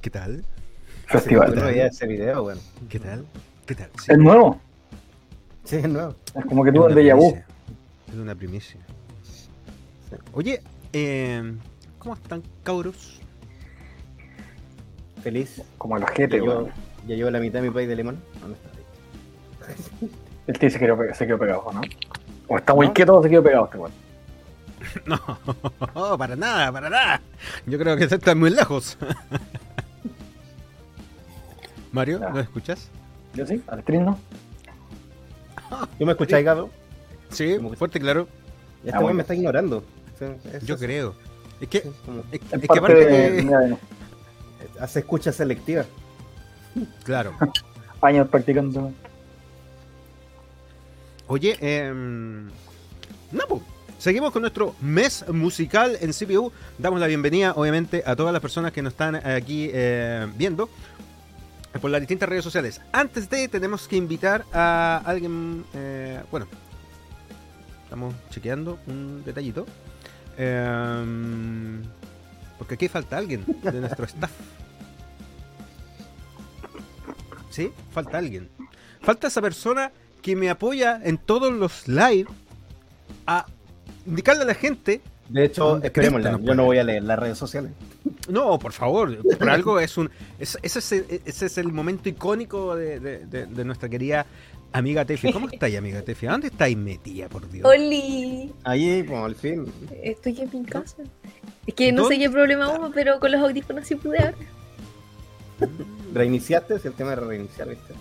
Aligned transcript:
¿Qué 0.00 0.10
tal? 0.10 0.44
Festival. 1.06 1.54
No 1.54 1.64
veía 1.66 1.86
ese 1.86 2.06
video, 2.06 2.42
bueno. 2.44 2.60
¿Qué 2.88 2.98
tal? 2.98 3.26
¿Qué 3.66 3.74
tal? 3.74 3.90
Sí, 4.00 4.12
Es 4.12 4.18
nuevo. 4.18 4.60
Sí, 5.64 5.76
es 5.76 5.88
nuevo. 5.88 6.14
Es 6.34 6.44
como 6.46 6.64
que 6.64 6.70
una 6.70 6.86
en 6.88 6.94
Déjà 6.94 7.16
Vu. 7.16 7.36
Es 8.08 8.14
una 8.14 8.34
primicia. 8.34 8.80
Oye, 10.32 10.62
eh, 10.92 11.54
¿cómo 11.98 12.14
están, 12.14 12.42
cabros? 12.62 13.20
Feliz. 15.22 15.62
Como 15.78 15.96
el 15.96 16.02
Ya 16.02 16.08
ojete, 16.10 16.36
llevo, 16.36 16.46
weón. 16.52 16.70
ya 17.06 17.14
llevo 17.16 17.30
la 17.30 17.38
mitad 17.40 17.60
de 17.60 17.68
mi 17.68 17.74
país 17.74 17.88
de 17.88 17.96
limón. 17.96 18.18
¿Dónde 18.40 18.56
está? 18.56 19.76
El 20.46 20.58
tío 20.58 20.70
se 20.70 20.78
quedó, 20.78 20.98
pe- 20.98 21.14
se 21.14 21.26
quedó 21.26 21.38
pegado, 21.38 21.64
¿no? 21.72 21.80
O 22.48 22.58
está 22.58 22.74
muy 22.74 22.88
¿No? 22.88 22.94
quieto 22.94 23.16
o 23.18 23.22
se 23.22 23.30
quedó 23.30 23.42
pegado 23.42 23.66
este 23.66 23.78
weón. 23.78 23.92
No, 25.94 26.18
para 26.18 26.36
nada, 26.36 26.72
para 26.72 26.90
nada. 26.90 27.20
Yo 27.66 27.78
creo 27.78 27.96
que 27.96 28.04
está 28.04 28.34
muy 28.34 28.50
lejos. 28.50 28.96
Mario, 31.92 32.20
Ya. 32.20 32.30
¿lo 32.30 32.40
escuchas? 32.40 32.88
Yo 33.34 33.46
sí, 33.46 33.62
al 33.66 33.82
stream 33.82 34.04
no. 34.04 34.18
¿Yo 35.98 36.06
me 36.06 36.12
escucháis, 36.12 36.44
Gabo? 36.44 36.70
Sí, 37.30 37.58
fuerte 37.76 37.98
y 37.98 38.02
claro. 38.02 38.28
Este 38.84 38.96
Ah, 38.96 39.00
bueno. 39.00 39.14
me 39.16 39.22
está 39.22 39.34
ignorando. 39.34 39.84
Es 40.52 40.64
Yo 40.64 40.76
creo. 40.76 41.14
Es 41.60 41.68
que, 41.68 41.78
es, 41.78 42.40
que 42.40 42.66
parte 42.66 42.78
aparte 42.78 43.04
de, 43.04 43.76
Hace 44.80 45.00
escucha 45.00 45.32
selectiva. 45.32 45.84
Claro. 47.04 47.32
años 48.00 48.28
practicando. 48.28 48.92
Oye, 51.28 51.56
eh, 51.60 51.92
no. 51.92 53.62
Seguimos 54.02 54.32
con 54.32 54.42
nuestro 54.42 54.74
mes 54.80 55.24
musical 55.28 55.96
en 56.00 56.12
CPU. 56.12 56.50
Damos 56.76 56.98
la 56.98 57.06
bienvenida, 57.06 57.52
obviamente, 57.52 58.02
a 58.04 58.16
todas 58.16 58.32
las 58.32 58.42
personas 58.42 58.72
que 58.72 58.82
nos 58.82 58.94
están 58.94 59.14
aquí 59.14 59.70
eh, 59.72 60.26
viendo 60.36 60.68
por 61.80 61.88
las 61.88 62.00
distintas 62.00 62.28
redes 62.28 62.42
sociales. 62.42 62.80
Antes 62.90 63.30
de, 63.30 63.46
tenemos 63.46 63.86
que 63.86 63.94
invitar 63.94 64.44
a 64.52 65.02
alguien. 65.04 65.64
eh, 65.74 66.20
bueno, 66.32 66.48
estamos 67.84 68.12
chequeando 68.30 68.80
un 68.88 69.22
detallito. 69.24 69.66
Eh, 70.36 71.80
porque 72.58 72.74
aquí 72.74 72.88
falta 72.88 73.18
alguien 73.18 73.44
de 73.62 73.80
nuestro 73.80 74.04
staff. 74.04 74.32
¿Sí? 77.50 77.70
Falta 77.92 78.18
alguien. 78.18 78.48
Falta 79.00 79.28
esa 79.28 79.40
persona 79.40 79.92
que 80.22 80.34
me 80.34 80.50
apoya 80.50 81.00
en 81.04 81.18
todos 81.18 81.52
los 81.52 81.86
live 81.86 82.26
a 83.28 83.46
indicarle 84.06 84.42
a 84.42 84.46
la 84.46 84.54
gente. 84.54 85.00
De 85.28 85.44
hecho, 85.44 85.64
¿Dónde 85.66 85.86
esperémosla. 85.86 86.38
Yo 86.42 86.54
no 86.54 86.64
voy 86.64 86.78
a 86.78 86.84
leer 86.84 87.04
las 87.04 87.18
redes 87.18 87.38
sociales. 87.38 87.70
No, 88.28 88.58
por 88.58 88.72
favor, 88.72 89.16
por 89.38 89.48
algo 89.50 89.80
es 89.80 89.96
un. 89.96 90.10
es- 90.38 90.58
ese, 90.62 90.78
es 90.80 90.92
el, 90.92 91.06
ese 91.24 91.46
es 91.46 91.58
el 91.58 91.72
momento 91.72 92.08
icónico 92.08 92.74
de, 92.76 93.00
de- 93.00 93.26
de- 93.26 93.46
de 93.46 93.64
nuestra 93.64 93.88
querida 93.88 94.26
amiga 94.72 95.04
Tefi. 95.04 95.32
¿Cómo 95.32 95.48
estáis, 95.52 95.76
amiga 95.78 96.02
Tefi? 96.02 96.26
¿A 96.26 96.32
dónde 96.32 96.48
estáis 96.48 96.76
metida, 96.76 97.28
por 97.28 97.48
Dios? 97.48 97.64
Oli, 97.66 98.52
Ahí, 98.64 99.02
pues, 99.04 99.18
al 99.18 99.34
fin. 99.36 99.72
estoy 100.02 100.40
en 100.40 100.50
mi 100.52 100.64
casa. 100.66 100.96
Es 101.66 101.74
que 101.74 101.92
no 101.92 102.02
¿Dónde 102.02 102.16
sé 102.16 102.20
qué 102.22 102.28
problema 102.30 102.68
hubo, 102.76 102.90
pero 102.90 103.18
con 103.20 103.30
los 103.32 103.40
audífonos 103.40 103.86
sí 103.86 103.94
pude 103.94 104.18
ver. 104.18 104.34
Reiniciaste, 106.12 106.78
si 106.78 106.88
el 106.88 106.94
tema 106.94 107.12
era 107.12 107.22
reiniciar, 107.22 107.68
¿viste? 107.68 107.94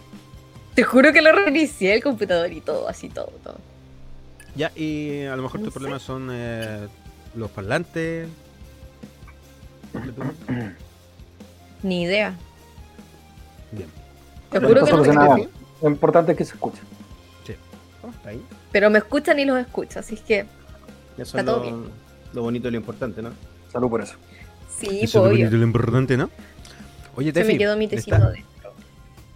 Te 0.73 0.83
juro 0.83 1.13
que 1.13 1.21
lo 1.21 1.31
reinicié 1.31 1.93
el 1.93 2.03
computador 2.03 2.51
y 2.51 2.61
todo, 2.61 2.87
así 2.89 3.09
todo, 3.09 3.31
todo. 3.43 3.57
Ya, 4.55 4.71
y 4.75 5.23
a 5.23 5.35
lo 5.35 5.43
mejor 5.43 5.59
No 5.61 5.65
tus 5.65 5.73
sé. 5.73 5.79
problemas 5.79 6.01
son 6.01 6.29
eh, 6.31 6.87
los 7.35 7.49
parlantes. 7.51 8.27
Ni 11.83 12.03
idea. 12.03 12.35
Bien. 13.71 13.87
Te 14.51 14.59
juro 14.59 14.85
que 14.85 14.91
no. 14.91 15.03
Tefi? 15.35 15.47
Lo 15.81 15.89
importante 15.89 16.31
es 16.33 16.37
que 16.37 16.45
se 16.45 16.53
escuche. 16.53 16.81
¿Cómo 18.01 18.13
está 18.13 18.29
ahí? 18.29 18.41
Pero 18.71 18.89
me 18.89 18.97
escuchan 18.97 19.37
y 19.39 19.45
los 19.45 19.59
escucho, 19.59 19.99
así 19.99 20.15
es 20.15 20.21
que 20.21 20.39
Eso 20.39 21.37
Está 21.37 21.39
es 21.41 21.45
todo 21.45 21.57
lo, 21.57 21.61
bien. 21.63 21.83
lo 22.33 22.41
bonito 22.41 22.67
y 22.67 22.71
lo 22.71 22.77
importante, 22.77 23.21
¿no? 23.21 23.29
Salud 23.71 23.89
por 23.91 24.01
eso. 24.01 24.15
sí, 24.75 24.87
Eso 24.87 25.03
es 25.03 25.13
lo 25.13 25.21
pollo. 25.21 25.33
bonito 25.37 25.55
y 25.55 25.59
lo 25.59 25.65
importante, 25.65 26.17
¿no? 26.17 26.29
Oye, 27.15 27.31
Se 27.31 27.43
me 27.43 27.57
quedó 27.59 27.77
mi 27.77 27.87
tecito 27.87 28.15
está- 28.15 28.29
dentro. 28.31 28.73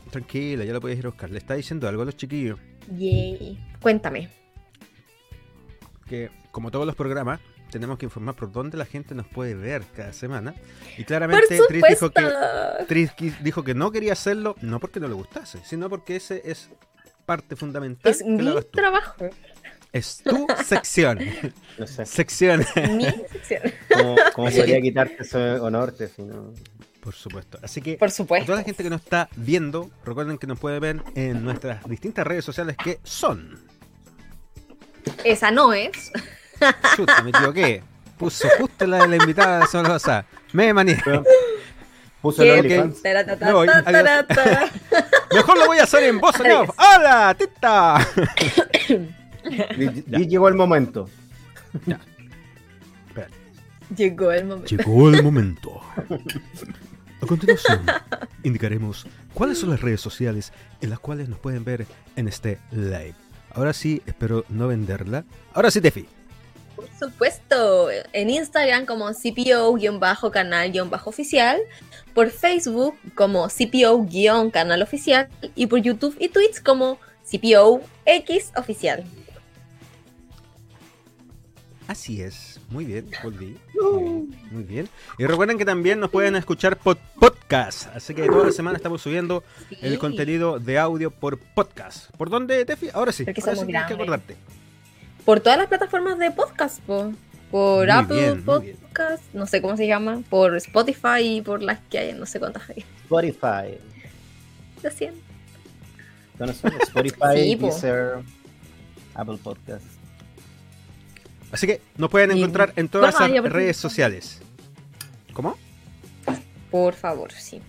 Tranquila, 0.09 0.63
ya 0.65 0.73
lo 0.73 0.81
puedes 0.81 0.97
ir 0.97 1.05
a 1.05 1.09
buscar. 1.09 1.29
Le 1.29 1.37
está 1.37 1.53
diciendo 1.53 1.87
algo 1.87 2.01
a 2.01 2.05
los 2.05 2.17
chiquillos. 2.17 2.57
Yay. 2.97 3.59
Cuéntame. 3.81 4.29
Que 6.07 6.29
como 6.51 6.71
todos 6.71 6.85
los 6.85 6.95
programas 6.95 7.39
tenemos 7.71 7.97
que 7.97 8.05
informar 8.05 8.35
por 8.35 8.51
dónde 8.51 8.77
la 8.77 8.85
gente 8.85 9.15
nos 9.15 9.27
puede 9.27 9.55
ver 9.55 9.83
cada 9.95 10.13
semana 10.13 10.53
y 10.97 11.03
claramente 11.03 11.59
Tris 11.67 11.83
dijo 11.89 12.09
que 12.11 12.31
Tris 12.87 13.11
dijo 13.41 13.63
que 13.63 13.73
no 13.73 13.91
quería 13.91 14.13
hacerlo 14.13 14.55
no 14.61 14.79
porque 14.79 14.99
no 14.99 15.07
le 15.07 15.13
gustase 15.13 15.59
sino 15.63 15.89
porque 15.89 16.15
ese 16.15 16.41
es 16.45 16.69
parte 17.25 17.55
fundamental 17.55 18.11
Es 18.11 18.19
que 18.19 18.29
mi 18.29 18.61
trabajo. 18.71 19.29
es 19.91 20.21
tu 20.23 20.47
sección 20.63 21.19
No 21.77 21.87
sé. 21.87 22.05
sección 22.05 22.65
Mi 22.75 23.05
sección. 23.31 23.61
¿Cómo, 23.93 24.15
cómo 24.33 24.49
podría 24.51 24.79
quitarte 24.81 25.23
ese 25.23 25.59
honor? 25.59 25.93
¿no? 26.19 26.53
por 27.01 27.13
supuesto 27.13 27.59
así 27.61 27.81
que 27.81 27.97
Por 27.97 28.09
a 28.09 28.45
toda 28.45 28.57
la 28.59 28.63
gente 28.63 28.83
que 28.83 28.89
nos 28.89 29.01
está 29.01 29.27
viendo 29.35 29.89
recuerden 30.05 30.37
que 30.37 30.47
nos 30.47 30.59
puede 30.59 30.79
ver 30.79 31.03
en 31.15 31.43
nuestras 31.43 31.83
distintas 31.89 32.25
redes 32.25 32.45
sociales 32.45 32.77
que 32.77 32.99
son 33.03 33.64
Esa 35.23 35.51
no 35.51 35.73
es. 35.73 36.11
chuta 36.95 37.21
me 37.23 37.29
equivoqué 37.31 37.83
puso 38.17 38.47
justo 38.57 38.87
la 38.87 38.99
de 38.99 39.07
la 39.09 39.15
invitada 39.17 39.67
la 39.73 39.83
pasada 39.83 40.25
me 40.53 40.73
manié 40.73 40.97
Puso 42.21 42.43
taratata. 43.03 44.71
mejor 45.31 45.57
lo 45.59 45.67
voy 45.67 45.77
a 45.79 45.83
hacer 45.83 46.03
en 46.03 46.19
voz 46.19 46.39
en 46.39 46.51
off. 46.53 46.69
hola 46.77 47.35
tita 47.37 48.07
Y, 49.77 50.03
y 50.21 50.27
llegó 50.27 50.47
el 50.47 50.55
momento. 50.55 51.07
Llegó 53.95 54.31
el 54.31 54.45
momento. 54.45 54.75
Llegó 54.75 55.09
el 55.09 55.21
momento. 55.23 55.81
A 57.21 57.27
continuación, 57.27 57.85
indicaremos 58.43 59.05
cuáles 59.35 59.59
son 59.59 59.69
las 59.69 59.81
redes 59.81 60.01
sociales 60.01 60.51
en 60.81 60.89
las 60.89 60.99
cuales 60.99 61.29
nos 61.29 61.37
pueden 61.39 61.63
ver 61.63 61.85
en 62.15 62.27
este 62.27 62.59
live. 62.71 63.13
Ahora 63.55 63.73
sí, 63.73 64.03
espero 64.05 64.45
no 64.49 64.67
venderla.-Ahora 64.67 65.71
sí, 65.71 65.81
Tefi. 65.81 66.05
Por 66.75 66.87
supuesto, 66.99 67.87
en 68.11 68.29
Instagram 68.29 68.85
como 68.85 69.09
CPO-canal-oficial, 69.11 71.61
por 72.13 72.29
Facebook 72.29 72.95
como 73.15 73.47
CPO-canal 73.47 74.81
oficial 74.81 75.29
y 75.55 75.67
por 75.67 75.79
YouTube 75.79 76.17
y 76.19 76.27
Twitch 76.27 76.61
como 76.61 76.99
CPO-X 77.23 78.51
oficial. 78.57 79.05
Así 81.87 82.21
es. 82.21 82.59
Muy 82.69 82.85
bien, 82.85 83.09
volví. 83.23 83.57
Muy 83.75 84.03
bien, 84.03 84.35
muy 84.51 84.63
bien. 84.63 84.89
Y 85.19 85.25
recuerden 85.25 85.57
que 85.59 85.65
también 85.65 85.99
nos 85.99 86.09
pueden 86.09 86.35
escuchar 86.35 86.77
por 86.77 86.97
podcast. 87.19 87.87
Así 87.95 88.15
que 88.15 88.25
toda 88.25 88.47
la 88.47 88.51
semana 88.51 88.75
estamos 88.77 89.01
subiendo 89.01 89.43
el 89.81 89.99
contenido 89.99 90.59
de 90.59 90.79
audio 90.79 91.11
por 91.11 91.37
podcast. 91.37 92.09
¿Por 92.17 92.29
dónde, 92.31 92.65
Tefi? 92.65 92.89
Ahora 92.93 93.11
sí. 93.11 93.23
Porque 93.25 93.41
Ahora 93.41 93.53
somos 93.55 93.65
sí 93.67 93.71
tienes 93.71 93.87
que 93.87 93.93
acordarte. 93.93 94.35
Por 95.23 95.39
todas 95.39 95.59
las 95.59 95.67
plataformas 95.67 96.17
de 96.17 96.31
podcast, 96.31 96.79
po. 96.81 97.13
por 97.51 97.85
Muy 97.85 97.91
Apple 97.91 98.21
bien. 98.31 98.43
Podcast, 98.43 99.23
no 99.33 99.45
sé 99.45 99.61
cómo 99.61 99.77
se 99.77 99.85
llama, 99.87 100.21
por 100.29 100.55
Spotify 100.57 101.19
y 101.21 101.41
por 101.41 101.61
las 101.61 101.79
que 101.89 101.99
hay, 101.99 102.13
no 102.13 102.25
sé 102.25 102.39
cuántas 102.39 102.67
hay. 102.69 102.83
Spotify. 103.03 103.77
Lo 104.81 104.89
siento. 104.89 105.19
Spotify, 106.39 107.17
Sí. 107.35 107.55
Deezer, 107.55 108.15
Apple 109.13 109.37
Podcast. 109.43 109.85
Así 111.55 111.67
que 111.67 111.79
nos 111.95 112.09
pueden 112.09 112.31
encontrar 112.31 112.73
en 112.75 112.89
todas 112.89 113.15
aparece- 113.15 113.41
redes 113.49 113.77
sociales. 113.77 114.41
¿Cómo? 115.31 115.57
Por 116.69 116.93
favor, 116.95 117.31
sí. 117.31 117.61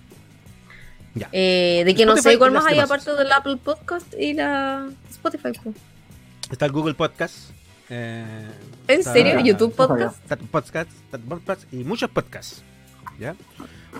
Ya. 1.14 1.28
Eh, 1.30 1.84
de 1.86 1.94
que 1.94 2.04
no 2.04 2.16
sé 2.16 2.36
cuál 2.36 2.50
y 2.50 2.54
más 2.54 2.64
las 2.64 2.72
hay 2.72 2.78
aparte 2.80 3.14
del 3.14 3.30
Apple 3.30 3.58
Podcast 3.58 4.12
y 4.18 4.34
la 4.34 4.88
Spotify. 5.08 5.52
po. 5.62 5.72
Está 6.50 6.66
el 6.66 6.72
Google 6.72 6.94
Podcast. 6.94 7.50
eh, 7.88 8.24
¿En 8.88 8.98
está- 9.00 9.12
serio? 9.12 9.38
¿YouTube. 9.38 9.72
Podcast? 9.72 10.20
Está 10.20 10.36
podcast, 10.36 10.90
está 10.90 11.18
podcast 11.18 11.72
y 11.72 11.84
muchos 11.84 12.10
podcasts. 12.10 12.62
¿Ya? 13.20 13.36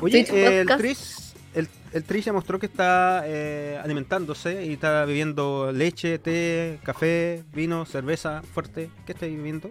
Oye, 0.01 0.27
eh, 0.29 0.65
el. 0.69 0.77
Tris, 0.77 1.26
el, 1.57 1.69
el 1.93 2.05
Tris 2.05 2.27
ya 2.27 2.33
mostró 2.33 2.59
que 2.59 2.67
está 2.67 3.23
eh, 3.25 3.81
alimentándose 3.83 4.67
y 4.67 4.75
está 4.75 5.07
bebiendo 5.07 5.73
leche, 5.73 6.19
té, 6.19 6.79
café, 6.85 7.43
vino, 7.53 7.87
cerveza 7.87 8.43
fuerte. 8.43 8.91
¿Qué 9.07 9.13
está 9.13 9.25
bebiendo? 9.27 9.71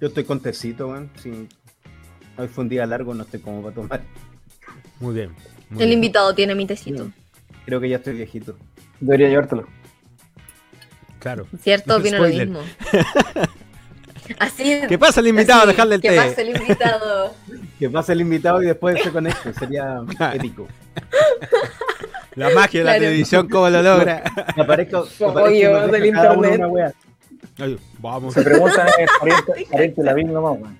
Yo 0.00 0.08
estoy 0.08 0.24
con 0.24 0.40
tecito, 0.40 0.88
weón. 0.88 1.10
Sí. 1.20 1.48
Hoy 2.36 2.46
fue 2.48 2.62
un 2.62 2.68
día 2.68 2.86
largo, 2.86 3.12
no 3.12 3.24
estoy 3.24 3.40
como 3.40 3.60
para 3.62 3.74
tomar. 3.74 4.02
Muy 5.00 5.14
bien. 5.14 5.30
muy 5.68 5.82
El 5.82 5.88
bien. 5.88 5.92
invitado 5.98 6.32
tiene 6.34 6.54
mi 6.54 6.66
tecito. 6.66 7.10
Creo 7.66 7.80
que 7.80 7.88
ya 7.88 7.96
estoy 7.96 8.14
viejito. 8.14 8.56
Debería 9.00 9.28
llevártelo. 9.28 9.66
Claro. 11.18 11.48
¿Cierto? 11.60 11.96
Opino 11.96 12.18
lo 12.18 12.28
mismo. 12.28 12.60
Así 14.38 14.80
¿Qué 14.88 14.98
pasa 14.98 15.20
el 15.20 15.28
invitado? 15.28 15.60
así, 15.60 15.68
Dejarle 15.68 15.94
el 15.96 16.00
¿Qué 16.00 16.08
té. 16.10 16.16
pasa 16.16 16.40
el 16.42 16.48
invitado? 16.56 17.34
Que 17.78 17.90
pase 17.90 18.12
el 18.12 18.20
invitado 18.20 18.62
y 18.62 18.66
después 18.66 19.02
se 19.02 19.10
conecte. 19.10 19.52
Sería 19.54 20.00
ético. 20.32 20.68
La 22.36 22.50
magia 22.50 22.80
de 22.80 22.84
la 22.84 22.92
Claro. 22.92 23.04
televisión, 23.04 23.48
¿cómo 23.48 23.68
lo 23.68 23.82
logra? 23.82 24.22
Me 24.56 24.62
aparezco, 24.62 25.04
me 25.04 25.16
Como 25.18 25.30
aparezco 25.30 25.76
deja 25.76 25.86
del 25.88 26.06
internet. 26.06 26.94
Ay, 27.58 27.78
vamos. 27.98 28.34
Se 28.34 28.42
preguntan 28.42 28.86
es 28.98 29.10
pariente, 29.18 29.66
pariente 29.70 30.00
de 30.00 30.06
Lavín 30.06 30.32
nomás, 30.32 30.58
weón. 30.60 30.78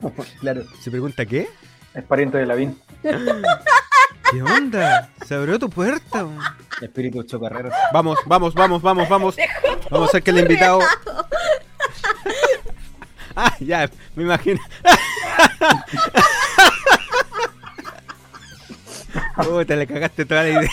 Claro. 0.40 0.62
¿Se 0.80 0.90
pregunta 0.90 1.24
qué? 1.24 1.48
Es 1.94 2.04
pariente 2.04 2.38
de 2.38 2.46
Lavín. 2.46 2.78
¿Qué 4.30 4.42
onda? 4.42 5.08
Se 5.24 5.34
abrió 5.36 5.58
tu 5.58 5.70
puerta. 5.70 6.24
weón. 6.24 6.38
Espíritu 6.82 7.22
chocarrero. 7.22 7.70
Vamos, 7.92 8.18
vamos, 8.26 8.54
vamos, 8.54 8.82
vamos, 8.82 9.08
vamos. 9.08 9.36
Vamos 9.90 10.08
a 10.08 10.10
hacer 10.10 10.22
que 10.22 10.30
el 10.32 10.40
invitado. 10.40 10.80
Ah, 13.36 13.54
ya, 13.60 13.88
me 14.14 14.22
imagino. 14.24 14.60
Puta, 19.36 19.76
le 19.76 19.86
cagaste 19.86 20.24
toda 20.24 20.42
la 20.42 20.48
idea. 20.48 20.70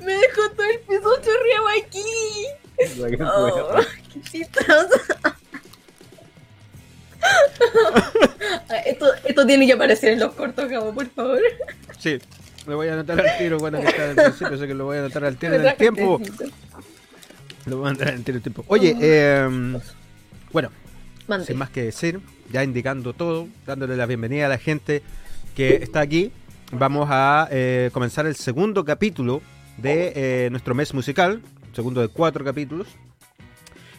Me 0.00 0.12
dejó 0.14 0.50
todo 0.50 0.66
el 0.66 0.80
piso 0.80 1.16
chorreado 1.22 1.68
aquí. 1.80 2.04
Oh, 3.22 3.80
qué 4.12 4.20
chistoso. 4.22 5.00
Esto, 8.84 9.06
esto 9.24 9.46
tiene 9.46 9.66
que 9.66 9.72
aparecer 9.72 10.12
en 10.12 10.20
los 10.20 10.34
cortos, 10.34 10.68
Gabo, 10.68 10.92
por 10.92 11.08
favor. 11.10 11.40
Sí, 11.98 12.18
lo 12.66 12.76
voy 12.76 12.88
a 12.88 12.94
anotar 12.94 13.20
al 13.20 13.38
tiro 13.38 13.58
cuando 13.58 13.80
que 13.80 13.86
está 13.86 14.10
al 14.10 14.14
principio, 14.16 14.58
sé 14.58 14.66
que 14.66 14.74
lo 14.74 14.84
voy 14.84 14.96
a 14.96 15.00
anotar 15.00 15.24
al 15.24 15.36
tiro 15.36 15.54
en 15.54 15.66
el 15.66 15.76
tiempo. 15.76 16.18
tecito. 16.18 16.44
Lo 17.66 17.78
voy 17.78 17.86
a 17.86 17.90
anotar 17.90 18.08
al 18.08 18.22
tiro 18.22 18.30
en 18.30 18.36
el 18.36 18.42
tiempo. 18.42 18.64
Oye, 18.68 18.96
eh, 19.00 19.78
bueno, 20.52 20.70
Mande. 21.26 21.46
sin 21.46 21.56
más 21.56 21.70
que 21.70 21.84
decir, 21.84 22.20
ya 22.52 22.62
indicando 22.62 23.12
todo, 23.12 23.48
dándole 23.66 23.96
la 23.96 24.06
bienvenida 24.06 24.46
a 24.46 24.48
la 24.48 24.58
gente 24.58 25.02
que 25.56 25.76
está 25.76 26.00
aquí, 26.00 26.30
vamos 26.72 27.08
a 27.10 27.48
eh, 27.50 27.90
comenzar 27.92 28.26
el 28.26 28.36
segundo 28.36 28.84
capítulo 28.84 29.40
de 29.78 30.12
eh, 30.14 30.48
nuestro 30.50 30.74
mes 30.74 30.92
musical, 30.92 31.42
segundo 31.72 32.00
de 32.00 32.08
cuatro 32.08 32.44
capítulos. 32.44 32.88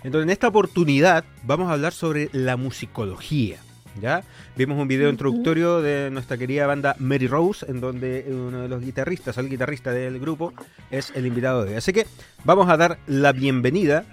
Entonces, 0.03 0.25
en 0.25 0.29
esta 0.29 0.47
oportunidad 0.47 1.25
vamos 1.43 1.69
a 1.69 1.73
hablar 1.73 1.93
sobre 1.93 2.29
la 2.31 2.57
musicología. 2.57 3.57
¿Ya? 4.01 4.23
Vimos 4.57 4.77
un 4.77 4.87
video 4.87 5.09
introductorio 5.09 5.81
de 5.81 6.09
nuestra 6.11 6.37
querida 6.37 6.67
banda 6.67 6.95
Mary 6.99 7.27
Rose, 7.27 7.65
en 7.69 7.79
donde 7.79 8.25
uno 8.27 8.61
de 8.63 8.67
los 8.67 8.81
guitarristas, 8.83 9.37
el 9.37 9.49
guitarrista 9.49 9.91
del 9.91 10.19
grupo, 10.19 10.53
es 10.91 11.11
el 11.15 11.25
invitado 11.25 11.63
de 11.63 11.71
hoy. 11.71 11.77
Así 11.77 11.93
que 11.93 12.05
vamos 12.43 12.69
a 12.69 12.75
dar 12.77 12.97
la 13.07 13.31
bienvenida 13.31 14.03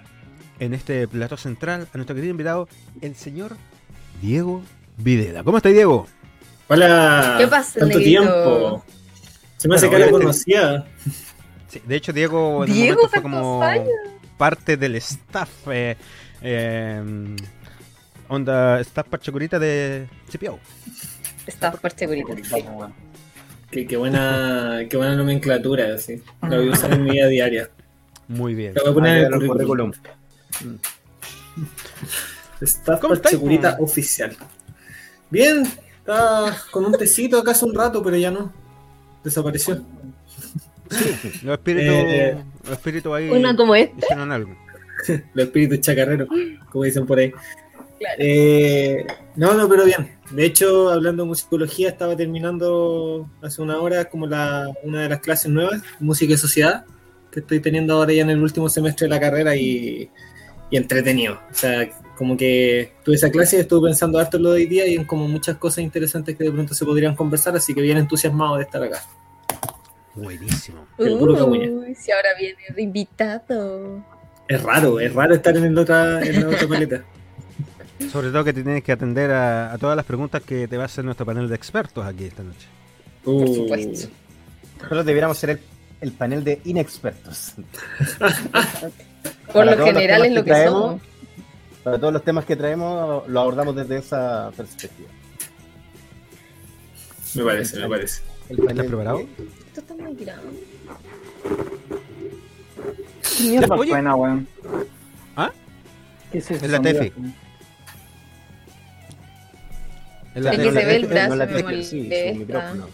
en 0.59 0.73
este 0.73 1.07
plato 1.07 1.35
central 1.35 1.87
a 1.93 1.97
nuestro 1.97 2.15
querido 2.15 2.31
invitado, 2.31 2.69
el 3.01 3.15
señor 3.15 3.57
Diego 4.21 4.61
Videla. 4.97 5.43
¿Cómo 5.43 5.57
está 5.57 5.69
Diego? 5.69 6.07
Hola. 6.69 7.35
¿Qué 7.39 7.47
pasa, 7.47 7.79
Tanto 7.81 7.99
tiempo. 7.99 8.83
Se 9.57 9.67
me 9.67 9.75
hace 9.75 9.87
Bueno, 9.87 10.05
que 10.05 10.11
la 10.11 10.17
conocía. 10.17 10.85
Sí, 11.67 11.81
de 11.85 11.95
hecho, 11.95 12.13
Diego 12.13 12.63
en 12.63 12.69
un 12.71 12.75
Diego, 12.77 12.95
momento 12.95 13.09
fue 13.09 13.21
¿cuántos 13.21 13.41
como 13.41 13.63
años? 13.63 13.87
parte 14.37 14.77
del 14.77 14.95
staff. 14.95 15.49
eh, 15.67 15.97
eh, 16.41 17.35
onda, 18.35 18.79
staff 18.81 19.07
parchacurita 19.07 19.59
de 19.59 20.07
CPO. 20.31 20.59
Estás. 21.47 21.75
Vamos, 21.81 22.75
weón. 22.75 22.93
Qué, 23.69 23.87
qué 23.87 23.97
buena, 23.97 24.81
qué 24.89 24.97
buena 24.97 25.15
nomenclatura, 25.15 25.97
sí. 25.97 26.21
La 26.41 26.57
voy 26.57 26.69
a 26.69 26.71
usar 26.71 26.93
en 26.93 27.03
mi 27.03 27.11
vida 27.11 27.27
diaria. 27.27 27.69
Muy 28.27 28.53
bien. 28.53 28.73
La 28.75 28.83
voy 28.83 28.91
a 28.91 28.93
poner 28.93 29.17
en 29.17 29.25
el 29.25 29.47
currículum. 29.47 29.91
currículum. 29.91 30.79
Staff 32.61 32.99
¿Cómo 33.01 33.13
estáis, 33.15 33.35
Segurita 33.35 33.77
po? 33.77 33.83
oficial. 33.83 34.35
Bien, 35.29 35.63
estaba 35.97 36.55
con 36.71 36.85
un 36.85 36.93
tecito 36.93 37.39
acá 37.39 37.51
hace 37.51 37.65
un 37.65 37.73
rato, 37.73 38.01
pero 38.03 38.15
ya 38.15 38.31
no. 38.31 38.53
Desapareció. 39.23 39.83
Los 41.43 41.53
espíritus, 41.57 41.95
Eh, 41.95 42.37
los 42.63 42.71
espíritus 42.73 43.13
ahí 43.13 43.29
Una 43.29 43.55
como 43.55 43.75
hicieron 43.75 44.31
algo. 44.31 44.55
Los 45.33 45.45
espíritus 45.47 45.81
chacarreros, 45.81 46.29
como 46.69 46.83
dicen 46.83 47.05
por 47.05 47.17
ahí. 47.19 47.33
Claro. 48.03 48.17
Eh, 48.19 49.07
no, 49.37 49.53
no, 49.53 49.69
pero 49.69 49.85
bien. 49.85 50.11
De 50.31 50.43
hecho, 50.43 50.89
hablando 50.89 51.23
de 51.23 51.29
musicología, 51.29 51.87
estaba 51.87 52.17
terminando 52.17 53.29
hace 53.41 53.61
una 53.61 53.79
hora 53.79 54.05
como 54.05 54.27
la, 54.27 54.69
una 54.83 55.03
de 55.03 55.09
las 55.09 55.19
clases 55.21 55.49
nuevas, 55.49 55.81
música 56.01 56.33
y 56.33 56.37
sociedad, 56.37 56.83
que 57.31 57.39
estoy 57.39 57.61
teniendo 57.61 57.93
ahora 57.93 58.11
ya 58.11 58.23
en 58.23 58.31
el 58.31 58.43
último 58.43 58.67
semestre 58.67 59.05
de 59.05 59.09
la 59.09 59.21
carrera 59.21 59.55
y, 59.55 60.09
y 60.69 60.75
entretenido. 60.75 61.39
O 61.49 61.53
sea, 61.53 61.89
como 62.17 62.35
que 62.35 62.91
tuve 63.05 63.15
esa 63.15 63.31
clase 63.31 63.55
y 63.55 63.59
estuve 63.61 63.87
pensando 63.87 64.19
harto 64.19 64.35
en 64.35 64.43
lo 64.43 64.51
de 64.51 64.61
hoy 64.61 64.65
día 64.65 64.85
y 64.85 64.95
en 64.95 65.05
como 65.05 65.29
muchas 65.29 65.55
cosas 65.55 65.79
interesantes 65.79 66.35
que 66.35 66.43
de 66.43 66.51
pronto 66.51 66.73
se 66.73 66.83
podrían 66.83 67.15
conversar, 67.15 67.55
así 67.55 67.73
que 67.73 67.81
bien 67.81 67.97
entusiasmado 67.97 68.57
de 68.57 68.63
estar 68.63 68.83
acá. 68.83 69.01
Buenísimo. 70.13 70.85
El. 70.97 71.13
Uy, 71.13 71.95
si 71.95 72.11
ahora 72.11 72.29
viene 72.37 72.59
de 72.75 72.81
invitado. 72.81 74.03
Es 74.47 74.61
raro, 74.61 74.99
es 74.99 75.13
raro 75.13 75.35
estar 75.35 75.55
en 75.55 75.73
la 75.73 75.81
otra, 75.81 76.21
en 76.21 76.41
la 76.41 76.49
otra 76.49 76.67
paleta. 76.67 77.03
Sobre 78.11 78.29
todo 78.29 78.43
que 78.43 78.53
tienes 78.53 78.83
que 78.83 78.91
atender 78.91 79.31
a, 79.31 79.73
a 79.73 79.77
todas 79.77 79.95
las 79.95 80.05
preguntas 80.05 80.41
que 80.43 80.67
te 80.67 80.77
va 80.77 80.83
a 80.83 80.85
hacer 80.85 81.03
nuestro 81.05 81.25
panel 81.25 81.47
de 81.49 81.55
expertos 81.55 82.05
aquí 82.05 82.25
esta 82.25 82.43
noche. 82.43 82.67
Por 83.23 83.33
Uh, 83.35 83.55
supuesto. 83.55 84.09
Nosotros 84.77 85.05
debiéramos 85.05 85.37
ser 85.37 85.51
el, 85.51 85.59
el 86.01 86.11
panel 86.11 86.43
de 86.43 86.59
inexpertos. 86.65 87.53
Por 89.47 89.53
Para 89.53 89.75
lo 89.75 89.85
general 89.85 90.25
es 90.25 90.31
lo 90.33 90.43
que 90.43 90.45
que 90.45 90.51
traemos, 90.51 90.81
somos. 90.81 91.01
Para 91.83 91.99
todos 91.99 92.13
los 92.13 92.23
temas 92.23 92.45
que 92.45 92.55
traemos, 92.55 93.27
lo 93.27 93.39
abordamos 93.39 93.75
desde 93.75 93.97
esa 93.97 94.51
perspectiva. 94.55 95.09
Me 97.35 97.43
parece, 97.43 97.79
me 97.79 97.89
parece. 97.89 98.21
El 98.49 98.57
panel 98.57 98.71
¿Estás 98.71 98.87
preparado? 98.87 99.19
Esto 99.19 99.79
está 99.81 99.93
muy 99.95 100.15
grande. 100.15 100.59
¿Qué 103.37 103.43
mierda 103.43 103.75
Oye. 103.75 103.89
suena, 103.89 104.15
weón? 104.15 104.47
¿Ah? 105.35 105.51
¿Qué 106.31 106.37
es 106.39 106.51
eso? 106.51 106.65
Es 106.65 106.71
la 106.71 106.81
Tefi. 106.81 107.11
Es 110.35 110.45
que 110.45 110.57
se 110.57 110.71
ve 110.71 110.95
el 110.95 111.05
brazo, 111.05 111.35
no 111.35 111.47
tefi, 111.47 111.83
sí, 111.83 112.01
molesta. 112.01 112.39
micrófono. 112.39 112.87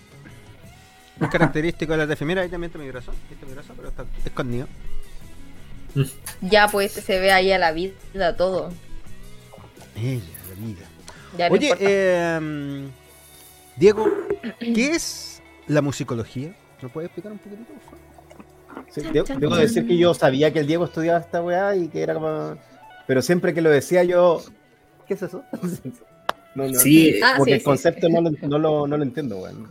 es 1.21 1.27
característico 1.29 1.95
de 1.95 2.05
la 2.05 2.15
TF. 2.15 2.21
Mira, 2.23 2.41
ahí 2.41 2.49
también 2.49 2.69
está 2.69 2.79
mi 2.79 2.89
brazo. 2.89 3.11
Ahí 3.11 3.33
está 3.33 3.45
mi 3.45 3.53
brazo, 3.53 3.73
pero 3.75 3.89
está 3.89 4.05
escondido. 4.25 4.67
Ya 6.41 6.67
pues 6.67 6.91
se 6.91 7.19
ve 7.19 7.31
ahí 7.31 7.51
a 7.51 7.57
la 7.57 7.71
vida 7.71 8.35
todo. 8.37 8.71
Ella, 9.95 10.21
la 10.49 10.65
vida. 10.65 10.85
Ya 11.37 11.47
Oye, 11.49 11.73
eh, 11.79 12.89
Diego, 13.75 14.07
¿qué 14.59 14.91
es 14.91 15.41
la 15.67 15.81
musicología? 15.81 16.55
¿Nos 16.81 16.91
puedes 16.91 17.07
explicar 17.07 17.31
un 17.31 17.39
poquitito? 17.39 17.73
por 17.73 17.81
favor? 17.81 18.85
Sí, 18.89 19.01
debo, 19.11 19.39
debo 19.39 19.55
decir 19.55 19.87
que 19.87 19.97
yo 19.97 20.13
sabía 20.13 20.53
que 20.53 20.59
el 20.59 20.67
Diego 20.67 20.85
estudiaba 20.85 21.19
esta 21.19 21.41
weá 21.41 21.75
y 21.75 21.87
que 21.87 22.01
era 22.01 22.13
como. 22.13 22.55
Pero 23.07 23.21
siempre 23.21 23.53
que 23.53 23.61
lo 23.61 23.69
decía 23.69 24.03
yo. 24.03 24.43
¿Qué 25.07 25.15
es 25.15 25.23
eso? 25.23 25.43
No, 26.55 26.67
no, 26.67 26.79
Sí, 26.79 27.19
Ah, 27.23 27.35
porque 27.37 27.51
sí, 27.53 27.57
el 27.57 27.63
concepto 27.63 28.07
sí. 28.07 28.13
No, 28.13 28.21
lo, 28.21 28.31
no, 28.31 28.59
lo, 28.59 28.87
no 28.87 28.97
lo 28.97 29.03
entiendo, 29.03 29.37
weón. 29.37 29.69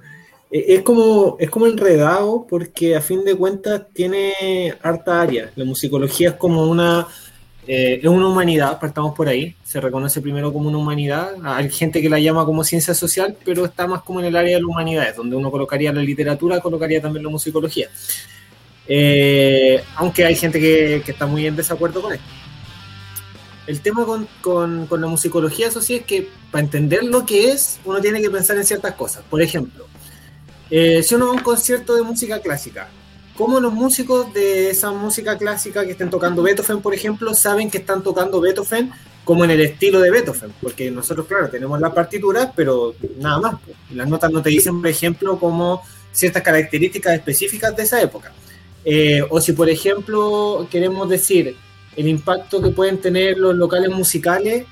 Eh, 0.51 0.65
Es 0.77 0.83
como, 0.83 1.37
es 1.41 1.51
como 1.51 1.67
enredado 1.67 2.47
porque 2.49 2.97
a 2.97 3.01
fin 3.01 3.25
de 3.25 3.35
cuentas 3.37 3.83
tiene 3.93 4.75
harta 4.83 5.21
área. 5.21 5.51
La 5.57 5.65
musicología 5.65 6.31
es 6.31 6.35
como 6.37 6.65
una, 6.71 7.07
eh, 7.67 8.01
es 8.03 8.09
una 8.09 8.29
humanidad, 8.29 8.79
partamos 8.81 9.15
por 9.15 9.29
ahí. 9.29 9.55
Se 9.65 9.81
reconoce 9.81 10.21
primero 10.23 10.53
como 10.53 10.69
una 10.69 10.79
humanidad. 10.79 11.33
Hay 11.45 11.69
gente 11.71 12.01
que 12.01 12.09
la 12.09 12.19
llama 12.19 12.45
como 12.47 12.65
ciencia 12.65 12.95
social, 12.95 13.37
pero 13.45 13.65
está 13.67 13.87
más 13.87 14.03
como 14.03 14.21
en 14.21 14.27
el 14.27 14.37
área 14.37 14.57
de 14.57 14.63
las 14.63 14.69
humanidades, 14.71 15.17
donde 15.17 15.37
uno 15.37 15.51
colocaría 15.51 15.93
la 15.93 16.01
literatura, 16.03 16.61
colocaría 16.61 17.03
también 17.03 17.25
la 17.25 17.31
musicología. 17.31 17.89
Eh, 18.87 19.83
aunque 19.97 20.25
hay 20.25 20.35
gente 20.35 20.59
que, 20.59 21.03
que 21.05 21.13
está 21.13 21.27
muy 21.27 21.47
en 21.47 21.57
desacuerdo 21.57 22.01
con 22.01 22.13
esto. 22.15 22.25
El 23.69 23.83
tema 23.83 24.07
con, 24.41 24.89
la 24.91 25.07
musicología, 25.09 25.69
eso 25.69 25.83
sí, 25.83 25.97
es 25.97 26.05
que 26.05 26.27
para 26.51 26.65
entender 26.65 27.05
lo 27.05 27.27
que 27.27 27.51
es, 27.51 27.79
uno 27.85 28.01
tiene 28.01 28.23
que 28.23 28.31
pensar 28.31 28.57
en 28.57 28.65
ciertas 28.65 28.95
cosas. 28.95 29.23
Por 29.29 29.43
ejemplo, 29.43 29.87
eh, 30.71 31.03
si 31.03 31.15
uno 31.15 31.27
va 31.27 31.33
a 31.33 31.35
un 31.35 31.43
concierto 31.43 31.95
de 31.95 32.01
música 32.01 32.41
clásica, 32.41 32.89
¿cómo 33.37 33.61
los 33.61 33.75
músicos 33.75 34.33
de 34.33 34.71
esa 34.71 34.91
música 34.91 35.37
clásica 35.37 35.85
que 35.85 35.91
estén 35.91 36.09
tocando 36.09 36.43
Beethoven, 36.43 36.81
por 36.81 36.95
ejemplo, 36.95 37.35
saben 37.35 37.71
que 37.71 37.77
están 37.77 38.03
tocando 38.03 38.41
Beethoven 38.41 38.91
como 39.23 39.45
en 39.45 39.51
el 39.51 39.61
estilo 39.61 40.01
de 40.01 40.13
Beethoven? 40.13 40.51
Porque 40.63 40.91
nosotros, 40.91 41.27
claro, 41.27 41.51
tenemos 41.51 41.79
las 41.79 41.93
partituras, 41.93 42.49
pero 42.57 42.95
nada 43.19 43.39
más. 43.39 43.57
Las 43.93 44.09
notas 44.09 44.33
no 44.33 44.41
te 44.41 44.49
dicen, 44.49 44.81
por 44.81 44.89
ejemplo, 44.89 45.39
como 45.39 45.83
ciertas 46.11 46.43
características 46.43 47.13
específicas 47.17 47.77
de 47.77 47.83
esa 47.83 48.01
época. 48.01 48.33
Eh, 48.83 49.23
o 49.29 49.43
si, 49.43 49.53
por 49.53 49.69
ejemplo, 49.69 50.67
queremos 50.71 51.07
decir 51.07 51.55
el 51.99 52.07
impacto 52.07 52.63
que 52.63 52.71
pueden 52.71 52.99
tener 52.99 53.37
los 53.37 53.57
locales 53.57 53.91
musicales 53.91 54.65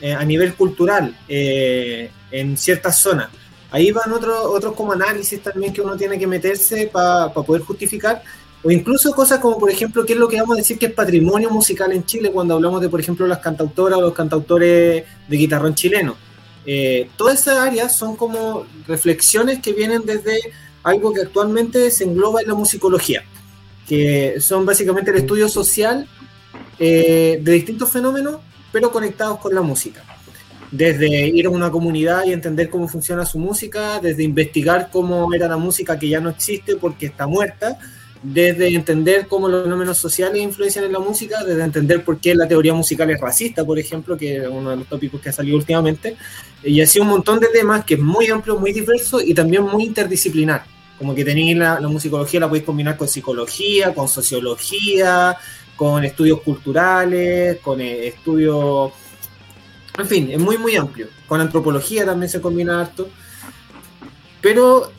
eh, 0.00 0.14
a 0.14 0.24
nivel 0.24 0.54
cultural 0.54 1.14
eh, 1.28 2.10
en 2.30 2.56
ciertas 2.56 2.98
zonas. 2.98 3.28
Ahí 3.70 3.92
van 3.92 4.10
otros 4.14 4.46
otros 4.46 4.72
como 4.74 4.92
análisis 4.92 5.42
también 5.42 5.74
que 5.74 5.82
uno 5.82 5.94
tiene 5.98 6.18
que 6.18 6.26
meterse 6.26 6.88
para 6.90 7.32
poder 7.34 7.62
justificar, 7.62 8.22
O 8.62 8.70
incluso 8.70 9.12
cosas 9.12 9.40
como, 9.40 9.58
por 9.58 9.70
ejemplo, 9.70 10.06
qué 10.06 10.14
es 10.14 10.18
lo 10.18 10.26
que 10.26 10.40
vamos 10.40 10.56
a 10.56 10.60
decir 10.60 10.78
que 10.78 10.86
es 10.86 10.92
patrimonio 10.92 11.50
musical 11.50 11.92
en 11.92 12.04
Chile 12.04 12.30
cuando 12.32 12.54
hablamos 12.54 12.80
de, 12.80 12.88
por 12.88 13.00
ejemplo, 13.00 13.26
las 13.26 13.38
cantautoras 13.40 13.98
o 13.98 14.02
los 14.02 14.14
cantautores 14.14 15.04
de 15.28 15.36
guitarrón 15.36 15.74
chileno. 15.74 16.16
Eh, 16.64 17.10
todas 17.16 17.40
esas 17.40 17.58
áreas 17.58 17.94
son 17.94 18.16
como 18.16 18.64
reflexiones 18.86 19.60
que 19.60 19.74
vienen 19.74 20.02
desde 20.06 20.38
algo 20.82 21.12
que 21.12 21.22
actualmente 21.22 21.90
se 21.90 22.04
engloba 22.04 22.40
en 22.40 22.48
la 22.48 22.54
musicología, 22.54 23.22
que 23.86 24.40
son 24.40 24.64
básicamente 24.64 25.10
el 25.10 25.18
estudio 25.18 25.48
social 25.48 26.08
eh, 26.82 27.38
de 27.42 27.52
distintos 27.52 27.90
fenómenos, 27.90 28.36
pero 28.72 28.90
conectados 28.90 29.38
con 29.38 29.54
la 29.54 29.60
música. 29.60 30.02
Desde 30.70 31.28
ir 31.28 31.44
a 31.44 31.50
una 31.50 31.70
comunidad 31.70 32.24
y 32.24 32.32
entender 32.32 32.70
cómo 32.70 32.88
funciona 32.88 33.26
su 33.26 33.38
música, 33.38 34.00
desde 34.00 34.22
investigar 34.22 34.88
cómo 34.90 35.32
era 35.34 35.46
la 35.46 35.58
música 35.58 35.98
que 35.98 36.08
ya 36.08 36.20
no 36.20 36.30
existe 36.30 36.76
porque 36.76 37.06
está 37.06 37.26
muerta, 37.26 37.78
desde 38.22 38.74
entender 38.74 39.26
cómo 39.28 39.48
los 39.48 39.64
fenómenos 39.64 39.98
sociales 39.98 40.40
influencian 40.40 40.86
en 40.86 40.92
la 40.92 40.98
música, 40.98 41.44
desde 41.44 41.62
entender 41.62 42.02
por 42.02 42.18
qué 42.18 42.34
la 42.34 42.48
teoría 42.48 42.72
musical 42.72 43.10
es 43.10 43.20
racista, 43.20 43.64
por 43.64 43.78
ejemplo, 43.78 44.16
que 44.16 44.38
es 44.38 44.48
uno 44.48 44.70
de 44.70 44.76
los 44.76 44.86
tópicos 44.86 45.20
que 45.20 45.28
ha 45.28 45.32
salido 45.32 45.58
últimamente, 45.58 46.16
y 46.62 46.80
así 46.80 46.98
un 46.98 47.08
montón 47.08 47.40
de 47.40 47.48
temas 47.48 47.84
que 47.84 47.94
es 47.94 48.00
muy 48.00 48.28
amplio, 48.28 48.58
muy 48.58 48.72
diverso 48.72 49.20
y 49.20 49.34
también 49.34 49.64
muy 49.64 49.84
interdisciplinar. 49.84 50.64
Como 50.98 51.14
que 51.14 51.24
tenéis 51.24 51.56
la, 51.56 51.80
la 51.80 51.88
musicología, 51.88 52.40
la 52.40 52.48
podéis 52.48 52.64
combinar 52.64 52.96
con 52.96 53.08
psicología, 53.08 53.94
con 53.94 54.06
sociología, 54.06 55.36
con 55.80 56.04
estudios 56.04 56.42
culturales, 56.42 57.56
con 57.60 57.80
eh, 57.80 58.08
estudios... 58.08 58.92
En 59.98 60.04
fin, 60.04 60.30
es 60.30 60.38
muy, 60.38 60.58
muy 60.58 60.76
amplio. 60.76 61.06
Con 61.26 61.40
antropología 61.40 62.04
también 62.04 62.28
se 62.28 62.38
combina 62.38 62.82
harto. 62.82 63.08
Pero 64.42 64.90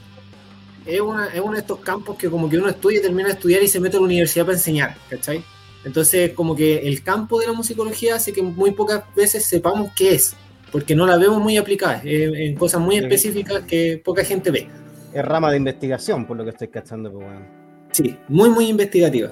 es, 0.84 1.00
una- 1.00 1.28
es 1.28 1.40
uno 1.40 1.54
de 1.54 1.60
estos 1.60 1.82
campos 1.82 2.18
que 2.18 2.32
como 2.32 2.50
que 2.50 2.58
uno 2.58 2.68
estudia, 2.68 3.00
termina 3.00 3.28
de 3.28 3.36
estudiar 3.36 3.62
y 3.62 3.68
se 3.68 3.80
mete 3.80 3.98
a 3.98 4.00
la 4.00 4.08
universidad 4.08 4.44
para 4.46 4.58
enseñar, 4.58 4.98
¿cachai? 5.08 5.44
Entonces 5.86 6.32
como 6.34 6.56
que 6.56 6.80
el 6.80 7.04
campo 7.04 7.40
de 7.40 7.46
la 7.46 7.54
musicología 7.54 8.16
hace 8.16 8.34
que 8.34 8.42
muy 8.42 8.72
pocas 8.72 9.04
veces 9.16 9.46
sepamos 9.46 9.92
qué 9.96 10.16
es, 10.16 10.36
porque 10.72 10.96
no 10.96 11.06
la 11.06 11.18
vemos 11.18 11.40
muy 11.40 11.58
aplicada, 11.58 12.02
eh, 12.04 12.48
en 12.48 12.56
cosas 12.56 12.82
muy 12.82 12.96
específicas 12.98 13.66
que 13.66 14.02
poca 14.04 14.26
gente 14.26 14.50
ve. 14.50 14.68
Es 15.14 15.24
rama 15.24 15.52
de 15.52 15.58
investigación, 15.58 16.26
por 16.26 16.38
lo 16.38 16.44
que 16.44 16.50
estoy 16.50 16.70
cachando, 16.70 17.12
pues, 17.12 17.24
weón. 17.28 17.61
Sí, 17.92 18.18
muy, 18.28 18.50
muy 18.50 18.68
investigativa. 18.68 19.32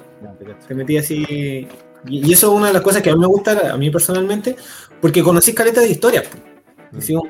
Te 0.66 0.74
metí 0.74 0.98
así... 0.98 1.66
Y, 2.06 2.32
eso 2.32 2.50
es 2.50 2.58
una 2.58 2.68
de 2.68 2.72
las 2.72 2.82
cosas 2.82 3.02
que 3.02 3.10
a 3.10 3.14
mí 3.14 3.20
me 3.20 3.26
gusta, 3.26 3.72
a 3.72 3.76
mí 3.76 3.90
personalmente, 3.90 4.56
porque 5.00 5.22
conocí 5.22 5.52
caleta 5.52 5.80
de 5.80 5.90
historias. 5.90 6.24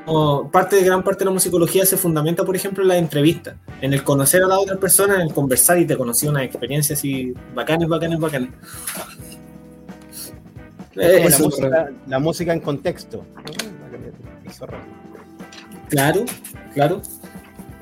Como 0.05 0.49
parte 0.49 0.77
de 0.77 0.83
gran 0.83 1.03
parte 1.03 1.19
de 1.19 1.25
la 1.25 1.31
musicología 1.31 1.85
se 1.85 1.95
fundamenta, 1.95 2.43
por 2.43 2.55
ejemplo, 2.55 2.81
en 2.83 2.87
la 2.87 2.97
entrevista, 2.97 3.57
en 3.81 3.93
el 3.93 4.03
conocer 4.03 4.43
a 4.43 4.47
la 4.47 4.57
otra 4.57 4.77
persona, 4.77 5.15
en 5.15 5.21
el 5.21 5.33
conversar 5.33 5.77
y 5.77 5.85
te 5.85 5.95
conocí 5.95 6.27
una 6.27 6.43
experiencia 6.43 6.95
así 6.95 7.33
bacanes, 7.53 7.87
bacanes, 7.87 8.19
bacanes. 8.19 8.49
Eh, 10.95 11.29
la, 11.29 11.37
música, 11.37 11.91
la 12.07 12.19
música 12.19 12.53
en 12.53 12.59
contexto. 12.59 13.23
Zorra. 14.51 14.79
Claro, 15.89 16.25
claro. 16.73 17.01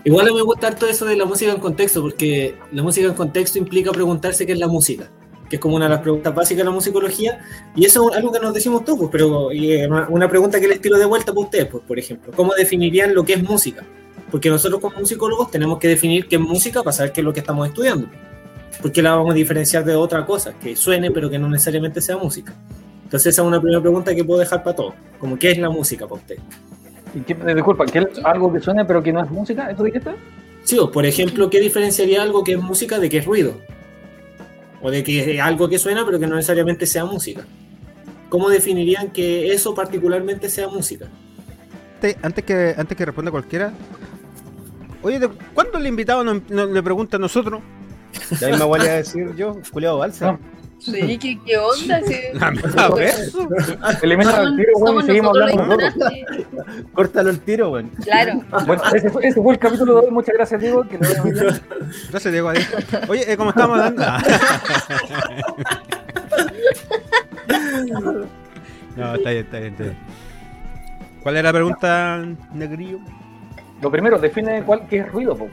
Igual 0.04 0.28
a 0.28 0.32
mí 0.32 0.36
me 0.38 0.44
gusta 0.44 0.68
harto 0.68 0.88
eso 0.88 1.06
de 1.06 1.16
la 1.16 1.26
música 1.26 1.52
en 1.52 1.60
contexto, 1.60 2.02
porque 2.02 2.56
la 2.72 2.84
música 2.84 3.08
en 3.08 3.14
contexto 3.14 3.58
implica 3.58 3.92
preguntarse 3.92 4.46
qué 4.46 4.54
es 4.54 4.60
la 4.60 4.68
música, 4.68 5.10
que 5.50 5.58
es 5.58 5.62
como 5.62 5.76
una 5.76 5.86
de 5.86 5.90
las 5.90 6.02
preguntas 6.02 6.34
básicas 6.34 6.60
de 6.60 6.64
la 6.66 6.72
musicología, 6.72 7.40
y 7.76 7.86
eso 7.86 8.10
es 8.10 8.18
algo 8.18 8.32
que 8.32 8.40
nos 8.40 8.54
decimos 8.54 8.86
todos, 8.86 9.00
pues, 9.00 9.10
pero 9.12 9.52
y, 9.52 9.74
eh, 9.74 9.90
una 10.10 10.30
pregunta 10.30 10.60
que 10.60 10.68
les 10.68 10.80
tiro 10.80 10.98
de 10.98 11.06
vuelta 11.06 11.34
para 11.34 11.42
ustedes, 11.42 11.66
pues, 11.66 11.84
por 11.86 12.00
ejemplo, 12.00 12.32
¿cómo 12.36 12.54
definirían 12.58 13.14
lo 13.14 13.26
que 13.26 13.34
es 13.34 13.44
música? 13.44 13.86
Porque 14.32 14.50
nosotros 14.50 14.80
como 14.80 15.00
musicólogos 15.00 15.52
tenemos 15.52 15.80
que 15.80 15.88
definir 15.88 16.28
qué 16.28 16.38
es 16.38 16.42
música 16.42 16.82
para 16.82 16.94
saber 16.94 17.12
qué 17.12 17.22
es 17.22 17.26
lo 17.26 17.34
que 17.34 17.40
estamos 17.40 17.68
estudiando. 17.68 18.08
Porque 18.82 19.02
la 19.02 19.16
vamos 19.16 19.32
a 19.32 19.34
diferenciar 19.34 19.84
de 19.84 19.96
otra 19.96 20.26
cosa, 20.26 20.54
que 20.54 20.76
suene 20.76 21.12
pero 21.12 21.30
que 21.30 21.40
no 21.40 21.50
necesariamente 21.50 22.00
sea 22.00 22.16
música. 22.16 22.54
Entonces 23.04 23.34
esa 23.34 23.42
es 23.42 23.48
una 23.48 23.60
primera 23.60 23.82
pregunta 23.82 24.14
que 24.14 24.24
puedo 24.24 24.40
dejar 24.40 24.64
para 24.64 24.76
todos, 24.76 24.94
como 25.20 25.38
qué 25.38 25.52
es 25.52 25.58
la 25.58 25.70
música 25.70 26.08
para 26.08 26.22
usted. 26.22 26.38
¿Y 27.16 27.22
qué- 27.22 27.34
eh, 27.34 27.56
disculpa, 27.56 27.86
¿qué 27.86 28.00
es 28.00 28.08
algo 28.24 28.52
que 28.54 28.60
suene 28.60 28.86
pero 28.86 29.02
que 29.02 29.12
no 29.12 29.24
es 29.24 29.30
música? 29.30 29.70
¿Eso 29.72 29.84
dijiste? 29.84 30.12
Sí, 30.64 30.78
o 30.78 30.92
por 30.92 31.06
ejemplo, 31.06 31.50
¿qué 31.50 31.60
diferenciaría 31.60 32.22
algo 32.22 32.44
que 32.44 32.54
es 32.54 32.60
música 32.62 33.00
de 33.00 33.10
que 33.10 33.18
es 33.20 33.26
ruido? 33.26 33.54
O 34.82 34.92
de 34.92 35.04
que 35.04 35.36
es 35.36 35.42
algo 35.42 35.68
que 35.68 35.80
suena 35.80 36.06
pero 36.06 36.20
que 36.20 36.28
no 36.28 36.36
necesariamente 36.36 36.86
sea 36.86 37.06
música. 37.06 37.42
¿Cómo 38.30 38.50
definirían 38.50 39.10
que 39.10 39.52
eso 39.52 39.74
particularmente 39.74 40.50
sea 40.50 40.68
música? 40.68 41.08
Antes, 42.22 42.44
que, 42.46 42.76
antes 42.78 42.96
que 42.98 43.06
responda 43.06 43.32
cualquiera, 43.32 43.74
oye, 45.02 45.20
¿de 45.20 45.28
¿cuándo 45.54 45.78
el 45.80 45.88
invitado 45.88 46.24
nos, 46.24 46.48
nos- 46.50 46.70
le 46.70 46.82
pregunta 46.84 47.18
a 47.18 47.20
nosotros? 47.20 47.62
La 48.42 48.50
misma 48.50 48.66
voy 48.66 48.80
a 48.82 48.94
decir 48.94 49.36
yo, 49.36 49.58
Juliado 49.74 49.98
Balsa. 49.98 50.34
No. 50.34 50.40
Sí, 50.80 51.18
¿qué, 51.18 51.38
qué 51.46 51.58
onda? 51.58 52.02
Sí. 52.04 52.16
A 52.78 52.90
ver. 52.90 53.14
Elimina 54.02 54.42
el 54.44 54.56
tiro, 54.56 54.72
weón, 54.78 55.04
y 55.04 55.06
seguimos 55.06 55.38
hablando 55.38 55.66
nosotros. 55.66 55.94
Córtalo 56.94 57.30
el 57.30 57.40
tiro, 57.42 57.72
weón. 57.72 57.90
Claro. 58.04 58.42
Bueno, 58.66 58.82
ese 58.96 59.10
fue, 59.10 59.28
ese 59.28 59.42
fue 59.42 59.54
el 59.54 59.60
capítulo 59.60 59.96
de 59.96 60.06
hoy. 60.06 60.12
Muchas 60.12 60.36
gracias, 60.36 60.62
Diego. 60.62 60.88
Que 60.88 60.98
bien. 60.98 61.62
Gracias, 62.10 62.32
Diego. 62.32 62.50
Adiós. 62.50 62.68
Oye, 63.10 63.32
eh, 63.32 63.38
como 63.38 63.50
estábamos 63.50 63.80
hablando. 63.80 64.04
no, 68.96 69.16
está 69.16 69.30
bien, 69.32 69.46
está 69.46 69.60
bien, 69.60 69.74
está 69.74 69.84
bien. 69.84 69.98
¿Cuál 71.22 71.36
era 71.36 71.50
la 71.50 71.54
pregunta, 71.54 72.26
Negrillo? 72.54 73.00
Lo 73.82 73.92
primero, 73.92 74.18
define 74.18 74.64
cuál 74.64 74.88
qué 74.88 75.00
es 75.00 75.12
ruido, 75.12 75.34
weón. 75.34 75.52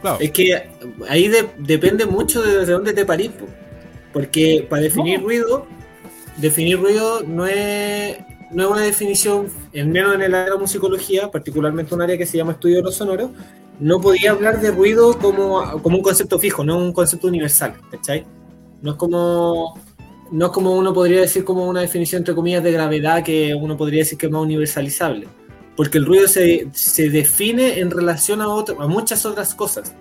Claro. 0.00 0.18
Es 0.20 0.30
que 0.30 0.62
ahí 1.08 1.28
de- 1.28 1.48
depende 1.58 2.06
mucho 2.06 2.42
de 2.42 2.58
desde 2.60 2.72
dónde 2.72 2.92
te 2.92 3.04
parís. 3.04 3.30
po. 3.38 3.46
Porque 4.12 4.66
para 4.68 4.82
definir 4.82 5.22
ruido, 5.22 5.66
definir 6.38 6.78
ruido 6.80 7.22
no 7.24 7.46
es, 7.46 8.16
no 8.50 8.64
es 8.64 8.70
una 8.70 8.82
definición, 8.82 9.46
al 9.74 9.86
menos 9.88 10.14
en 10.14 10.22
el 10.22 10.34
área 10.34 10.44
de 10.46 10.50
la 10.52 10.56
musicología, 10.56 11.30
particularmente 11.30 11.94
un 11.94 12.02
área 12.02 12.16
que 12.16 12.26
se 12.26 12.36
llama 12.38 12.52
estudio 12.52 12.76
de 12.76 12.82
los 12.82 12.94
sonoros, 12.94 13.30
no 13.80 14.00
podía 14.00 14.32
hablar 14.32 14.60
de 14.60 14.70
ruido 14.72 15.16
como, 15.18 15.80
como 15.82 15.96
un 15.98 16.02
concepto 16.02 16.38
fijo, 16.38 16.64
no 16.64 16.78
un 16.78 16.92
concepto 16.92 17.28
universal, 17.28 17.74
¿cachai? 17.90 18.24
No 18.82 18.92
es 18.92 18.96
como 18.96 19.78
no 20.30 20.46
es 20.46 20.52
como 20.52 20.72
uno 20.76 20.92
podría 20.92 21.20
decir 21.22 21.42
como 21.42 21.66
una 21.66 21.80
definición 21.80 22.20
entre 22.20 22.34
comillas 22.34 22.62
de 22.62 22.70
gravedad 22.72 23.22
que 23.24 23.54
uno 23.54 23.76
podría 23.78 24.00
decir 24.00 24.18
que 24.18 24.26
es 24.26 24.32
más 24.32 24.42
universalizable. 24.42 25.26
Porque 25.78 25.96
el 25.98 26.06
ruido 26.06 26.26
se, 26.26 26.66
se 26.72 27.08
define 27.08 27.78
en 27.78 27.90
relación 27.92 28.40
a, 28.42 28.48
otro- 28.48 28.82
a 28.82 28.88
muchas 28.88 29.24
otras 29.24 29.54
cosas. 29.54 29.94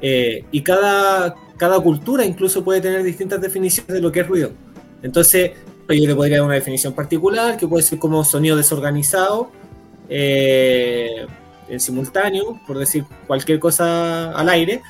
Eh, 0.00 0.44
y 0.50 0.62
cada, 0.62 1.36
cada 1.56 1.78
cultura 1.78 2.24
incluso 2.24 2.64
puede 2.64 2.80
tener 2.80 3.04
distintas 3.04 3.40
definiciones 3.40 3.94
de 3.94 4.00
lo 4.00 4.10
que 4.10 4.20
es 4.20 4.26
ruido. 4.26 4.50
Entonces, 5.00 5.52
pues, 5.86 6.00
yo 6.00 6.08
te 6.08 6.14
podría 6.16 6.38
dar 6.38 6.46
una 6.46 6.56
definición 6.56 6.92
particular, 6.92 7.56
que 7.56 7.68
puede 7.68 7.84
ser 7.84 8.00
como 8.00 8.24
sonido 8.24 8.56
desorganizado, 8.56 9.52
eh, 10.08 11.24
en 11.68 11.78
simultáneo, 11.78 12.60
por 12.66 12.78
decir 12.78 13.04
cualquier 13.28 13.60
cosa 13.60 14.32
al 14.32 14.48
aire, 14.48 14.82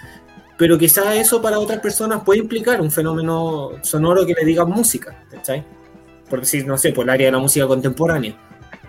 pero 0.56 0.78
quizá 0.78 1.14
eso 1.14 1.42
para 1.42 1.58
otras 1.58 1.80
personas 1.80 2.22
puede 2.24 2.40
implicar 2.40 2.80
un 2.80 2.90
fenómeno 2.90 3.72
sonoro 3.82 4.24
que 4.24 4.32
le 4.32 4.46
digan 4.46 4.70
música, 4.70 5.24
¿cachai? 5.30 5.62
Por 6.30 6.40
decir, 6.40 6.66
no 6.66 6.78
sé, 6.78 6.92
por 6.92 7.04
el 7.04 7.10
área 7.10 7.26
de 7.26 7.32
la 7.32 7.38
música 7.38 7.66
contemporánea. 7.66 8.34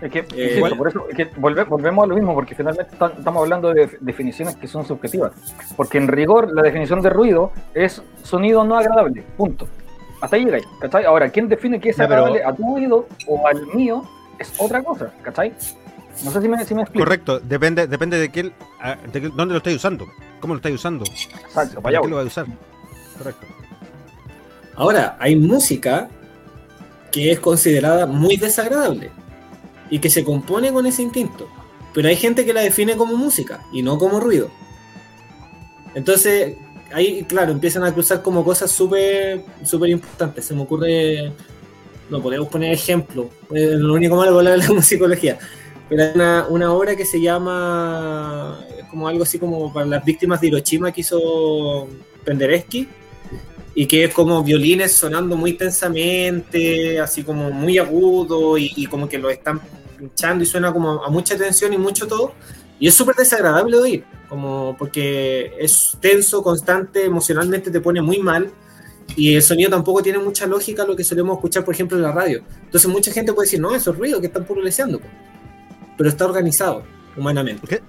Es 0.02 0.10
que, 0.10 0.18
Eh, 0.34 0.54
igual- 0.56 0.76
por 0.76 0.88
eso 0.88 1.06
es 1.08 1.16
que 1.16 1.30
volve- 1.36 1.64
volvemos 1.64 2.04
a 2.04 2.06
lo 2.08 2.14
mismo, 2.16 2.34
porque 2.34 2.54
finalmente 2.54 2.92
está- 2.92 3.12
estamos 3.16 3.42
hablando 3.42 3.72
de 3.72 3.82
def- 3.86 3.96
definiciones 4.00 4.56
que 4.56 4.66
son 4.66 4.84
subjetivas. 4.84 5.32
Porque 5.76 5.98
en 5.98 6.08
rigor, 6.08 6.52
la 6.52 6.62
definición 6.62 7.00
de 7.00 7.10
ruido 7.10 7.52
es 7.74 8.02
sonido 8.22 8.64
no 8.64 8.76
agradable, 8.76 9.22
punto. 9.36 9.68
Hasta 10.20 10.36
ahí 10.36 10.44
llega, 10.44 10.58
¿cachai? 10.80 11.04
Ahora, 11.04 11.28
¿quién 11.30 11.48
define 11.48 11.80
qué 11.80 11.90
es 11.90 11.96
Ya, 11.96 12.08
pero- 12.08 12.24
agradable 12.26 12.44
a 12.44 12.52
tu 12.54 12.74
oído 12.76 13.06
o 13.28 13.46
al 13.46 13.66
mío? 13.74 14.02
Es 14.38 14.52
otra 14.58 14.82
cosa, 14.82 15.12
¿cachai? 15.22 15.52
No 16.24 16.30
sé 16.30 16.40
si 16.42 16.48
me, 16.48 16.64
si 16.64 16.74
me 16.74 16.82
explico. 16.82 17.04
Correcto, 17.04 17.40
depende, 17.40 17.86
depende 17.86 18.18
de, 18.18 18.30
qué, 18.30 18.52
ah, 18.80 18.96
de 19.12 19.20
qué- 19.20 19.28
dónde 19.34 19.52
lo 19.54 19.58
estáis 19.58 19.76
usando, 19.76 20.06
cómo 20.40 20.54
lo 20.54 20.58
estáis 20.58 20.74
usando, 20.76 21.04
Exacto, 21.04 21.80
para 21.80 22.00
qué 22.00 22.08
lo 22.08 22.16
vais 22.16 22.26
a 22.38 22.42
usar. 22.42 22.46
Correcto. 23.18 23.46
Ahora, 24.76 25.16
hay 25.20 25.36
música 25.36 26.08
que 27.12 27.30
es 27.32 27.38
considerada 27.40 28.06
muy 28.06 28.36
desagradable 28.36 29.10
y 29.90 29.98
que 29.98 30.10
se 30.10 30.24
compone 30.24 30.72
con 30.72 30.86
ese 30.86 31.02
instinto, 31.02 31.48
pero 31.92 32.08
hay 32.08 32.16
gente 32.16 32.44
que 32.44 32.52
la 32.52 32.62
define 32.62 32.96
como 32.96 33.16
música 33.16 33.64
y 33.72 33.82
no 33.82 33.98
como 33.98 34.20
ruido. 34.20 34.50
Entonces, 35.94 36.56
ahí, 36.92 37.24
claro, 37.24 37.52
empiezan 37.52 37.84
a 37.84 37.92
cruzar 37.92 38.22
como 38.22 38.44
cosas 38.44 38.70
súper 38.70 39.44
súper 39.62 39.90
importantes. 39.90 40.44
Se 40.44 40.54
me 40.54 40.62
ocurre, 40.62 41.32
no 42.10 42.20
podemos 42.22 42.48
poner 42.48 42.72
ejemplo, 42.72 43.30
es 43.52 43.70
lo 43.72 43.94
único 43.94 44.16
malo 44.16 44.38
de 44.38 44.56
la 44.56 44.68
musicología, 44.72 45.38
pero 45.88 46.02
hay 46.02 46.10
una, 46.14 46.46
una 46.48 46.72
obra 46.72 46.96
que 46.96 47.04
se 47.04 47.20
llama, 47.20 48.60
es 48.78 48.84
como 48.86 49.06
algo 49.06 49.22
así 49.22 49.38
como 49.38 49.72
para 49.72 49.86
las 49.86 50.04
víctimas 50.04 50.40
de 50.40 50.48
Hiroshima 50.48 50.92
que 50.92 51.02
hizo 51.02 51.88
Penderecki 52.24 52.88
y 53.74 53.86
que 53.86 54.04
es 54.04 54.14
como 54.14 54.42
violines 54.42 54.92
sonando 54.92 55.36
muy 55.36 55.54
tensamente, 55.54 57.00
así 57.00 57.24
como 57.24 57.50
muy 57.50 57.78
agudo 57.78 58.56
y, 58.56 58.72
y 58.76 58.86
como 58.86 59.08
que 59.08 59.18
lo 59.18 59.30
están 59.30 59.60
pinchando 59.98 60.44
y 60.44 60.46
suena 60.46 60.72
como 60.72 61.04
a 61.04 61.10
mucha 61.10 61.36
tensión 61.36 61.72
y 61.72 61.78
mucho 61.78 62.06
todo. 62.06 62.34
Y 62.78 62.88
es 62.88 62.94
súper 62.94 63.14
desagradable 63.16 63.76
de 63.76 63.82
oír. 63.82 64.04
como 64.28 64.76
porque 64.78 65.52
es 65.58 65.96
tenso, 66.00 66.42
constante, 66.42 67.04
emocionalmente 67.04 67.70
te 67.70 67.80
pone 67.80 68.02
muy 68.02 68.18
mal. 68.18 68.50
Y 69.16 69.34
el 69.34 69.42
sonido 69.42 69.70
tampoco 69.70 70.02
tiene 70.02 70.18
mucha 70.18 70.46
lógica 70.46 70.84
lo 70.84 70.96
que 70.96 71.04
solemos 71.04 71.36
escuchar, 71.36 71.64
por 71.64 71.74
ejemplo, 71.74 71.96
en 71.96 72.02
la 72.02 72.12
radio. 72.12 72.42
Entonces 72.64 72.90
mucha 72.90 73.12
gente 73.12 73.32
puede 73.32 73.46
decir, 73.46 73.60
no, 73.60 73.74
eso 73.74 73.90
es 73.90 73.98
ruido 73.98 74.20
que 74.20 74.28
están 74.28 74.44
po". 74.44 74.54
Pero 75.96 76.08
está 76.08 76.24
organizado 76.24 76.84
humanamente. 77.16 77.82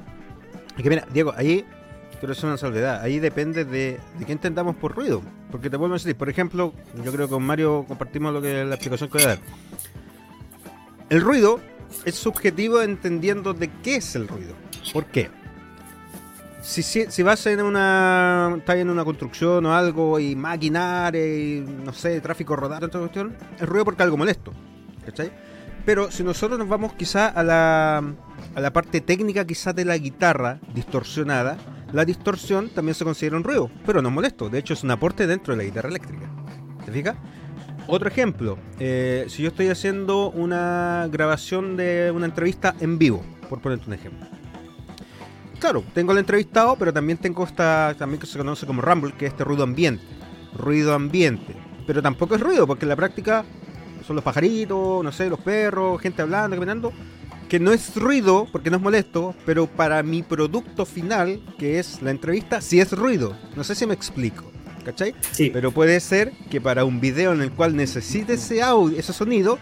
Es 0.77 0.83
que 0.83 0.89
mira, 0.89 1.07
Diego, 1.11 1.33
ahí 1.35 1.65
quiero 2.19 2.33
hacer 2.33 2.45
una 2.45 2.57
salvedad. 2.57 3.01
Ahí 3.01 3.19
depende 3.19 3.65
de, 3.65 3.99
de 4.17 4.25
qué 4.25 4.31
entendamos 4.31 4.75
por 4.75 4.95
ruido. 4.95 5.21
Porque 5.51 5.69
te 5.69 5.77
vuelvo 5.77 5.95
decir, 5.95 6.15
por 6.15 6.29
ejemplo, 6.29 6.73
yo 7.03 7.11
creo 7.11 7.27
que 7.27 7.33
con 7.33 7.43
Mario 7.43 7.85
compartimos 7.87 8.33
lo 8.33 8.41
que 8.41 8.65
la 8.65 8.75
explicación 8.75 9.09
que 9.09 9.17
voy 9.17 9.25
a 9.25 9.29
dar. 9.29 9.39
El 11.09 11.21
ruido 11.21 11.59
es 12.03 12.15
subjetivo 12.15 12.81
entendiendo 12.81 13.53
de 13.53 13.69
qué 13.83 13.97
es 13.97 14.15
el 14.15 14.27
ruido. 14.27 14.53
¿Por 14.91 15.05
qué? 15.05 15.29
Si, 16.61 16.81
si, 16.81 17.05
si 17.11 17.23
vas 17.23 17.45
en 17.45 17.61
una. 17.61 18.55
estás 18.57 18.77
en 18.77 18.89
una 18.89 19.05
construcción 19.05 19.65
o 19.67 19.75
algo 19.75 20.19
y 20.19 20.35
maquinaria 20.35 21.25
y 21.25 21.61
no 21.61 21.93
sé, 21.93 22.19
tráfico 22.21 22.55
rodado, 22.55 22.87
toda 22.89 23.03
cuestión, 23.03 23.35
es 23.59 23.69
ruido 23.69 23.85
porque 23.85 24.03
algo 24.03 24.17
molesto. 24.17 24.51
¿Cachai? 25.05 25.31
Pero 25.85 26.09
si 26.09 26.23
nosotros 26.23 26.57
nos 26.57 26.67
vamos 26.67 26.93
quizá 26.93 27.27
a 27.27 27.43
la, 27.43 27.97
a 27.97 28.59
la 28.59 28.73
parte 28.73 29.01
técnica 29.01 29.45
quizá 29.45 29.71
de 29.71 29.85
la 29.85 29.95
guitarra 29.97 30.59
distorsionada, 30.73 31.57
la 31.95 32.03
distorsión 32.03 32.69
también 32.69 32.93
se 32.93 33.05
considera 33.05 33.37
un 33.37 33.43
ruido, 33.45 33.71
pero 33.85 34.01
no 34.01 34.09
es 34.09 34.13
molesto. 34.13 34.49
De 34.49 34.59
hecho, 34.59 34.73
es 34.73 34.83
un 34.83 34.91
aporte 34.91 35.25
dentro 35.27 35.53
de 35.53 35.57
la 35.57 35.63
guitarra 35.63 35.87
eléctrica. 35.87 36.29
¿Te 36.85 36.91
fijas? 36.91 37.15
Otro 37.87 38.09
ejemplo, 38.09 38.57
eh, 38.79 39.25
si 39.29 39.43
yo 39.43 39.47
estoy 39.47 39.69
haciendo 39.69 40.29
una 40.31 41.07
grabación 41.09 41.77
de 41.77 42.11
una 42.13 42.25
entrevista 42.25 42.75
en 42.81 42.97
vivo, 42.97 43.23
por 43.49 43.61
ponerte 43.61 43.87
un 43.87 43.93
ejemplo. 43.93 44.27
Claro, 45.59 45.85
tengo 45.93 46.11
el 46.11 46.17
entrevistado, 46.17 46.75
pero 46.75 46.91
también 46.91 47.17
tengo 47.17 47.45
esta, 47.45 47.95
también 47.97 48.19
que 48.19 48.27
se 48.27 48.37
conoce 48.37 48.65
como 48.65 48.81
rumble, 48.81 49.13
que 49.13 49.27
es 49.27 49.31
este 49.31 49.45
ruido 49.45 49.63
ambiente. 49.63 50.03
Ruido 50.53 50.93
ambiente. 50.93 51.55
Pero 51.87 52.01
tampoco 52.01 52.35
es 52.35 52.41
ruido, 52.41 52.67
porque 52.67 52.83
en 52.83 52.89
la 52.89 52.97
práctica 52.97 53.45
son 54.05 54.17
los 54.17 54.25
pajaritos, 54.25 55.01
no 55.01 55.11
sé, 55.13 55.29
los 55.29 55.39
perros, 55.39 56.01
gente 56.01 56.21
hablando, 56.21 56.57
caminando. 56.57 56.91
Que 57.49 57.59
no 57.59 57.71
es 57.71 57.95
ruido, 57.95 58.47
porque 58.51 58.69
no 58.71 58.77
es 58.77 58.83
molesto, 58.83 59.35
pero 59.45 59.67
para 59.67 60.01
mi 60.03 60.23
producto 60.23 60.85
final, 60.85 61.41
que 61.59 61.77
es 61.79 62.01
la 62.01 62.09
entrevista, 62.11 62.59
sí 62.59 62.79
es 62.79 62.91
ruido. 62.91 63.35
No 63.55 63.63
sé 63.63 63.75
si 63.75 63.85
me 63.85 63.93
explico. 63.93 64.51
¿Cachai? 64.83 65.15
Sí. 65.31 65.49
Pero 65.51 65.71
puede 65.71 65.99
ser 65.99 66.31
que 66.49 66.61
para 66.61 66.85
un 66.85 66.99
video 66.99 67.33
en 67.33 67.41
el 67.41 67.51
cual 67.51 67.75
necesite 67.75 68.33
ese 68.33 68.61
audio, 68.61 68.97
ese 68.99 69.13
sonido, 69.13 69.57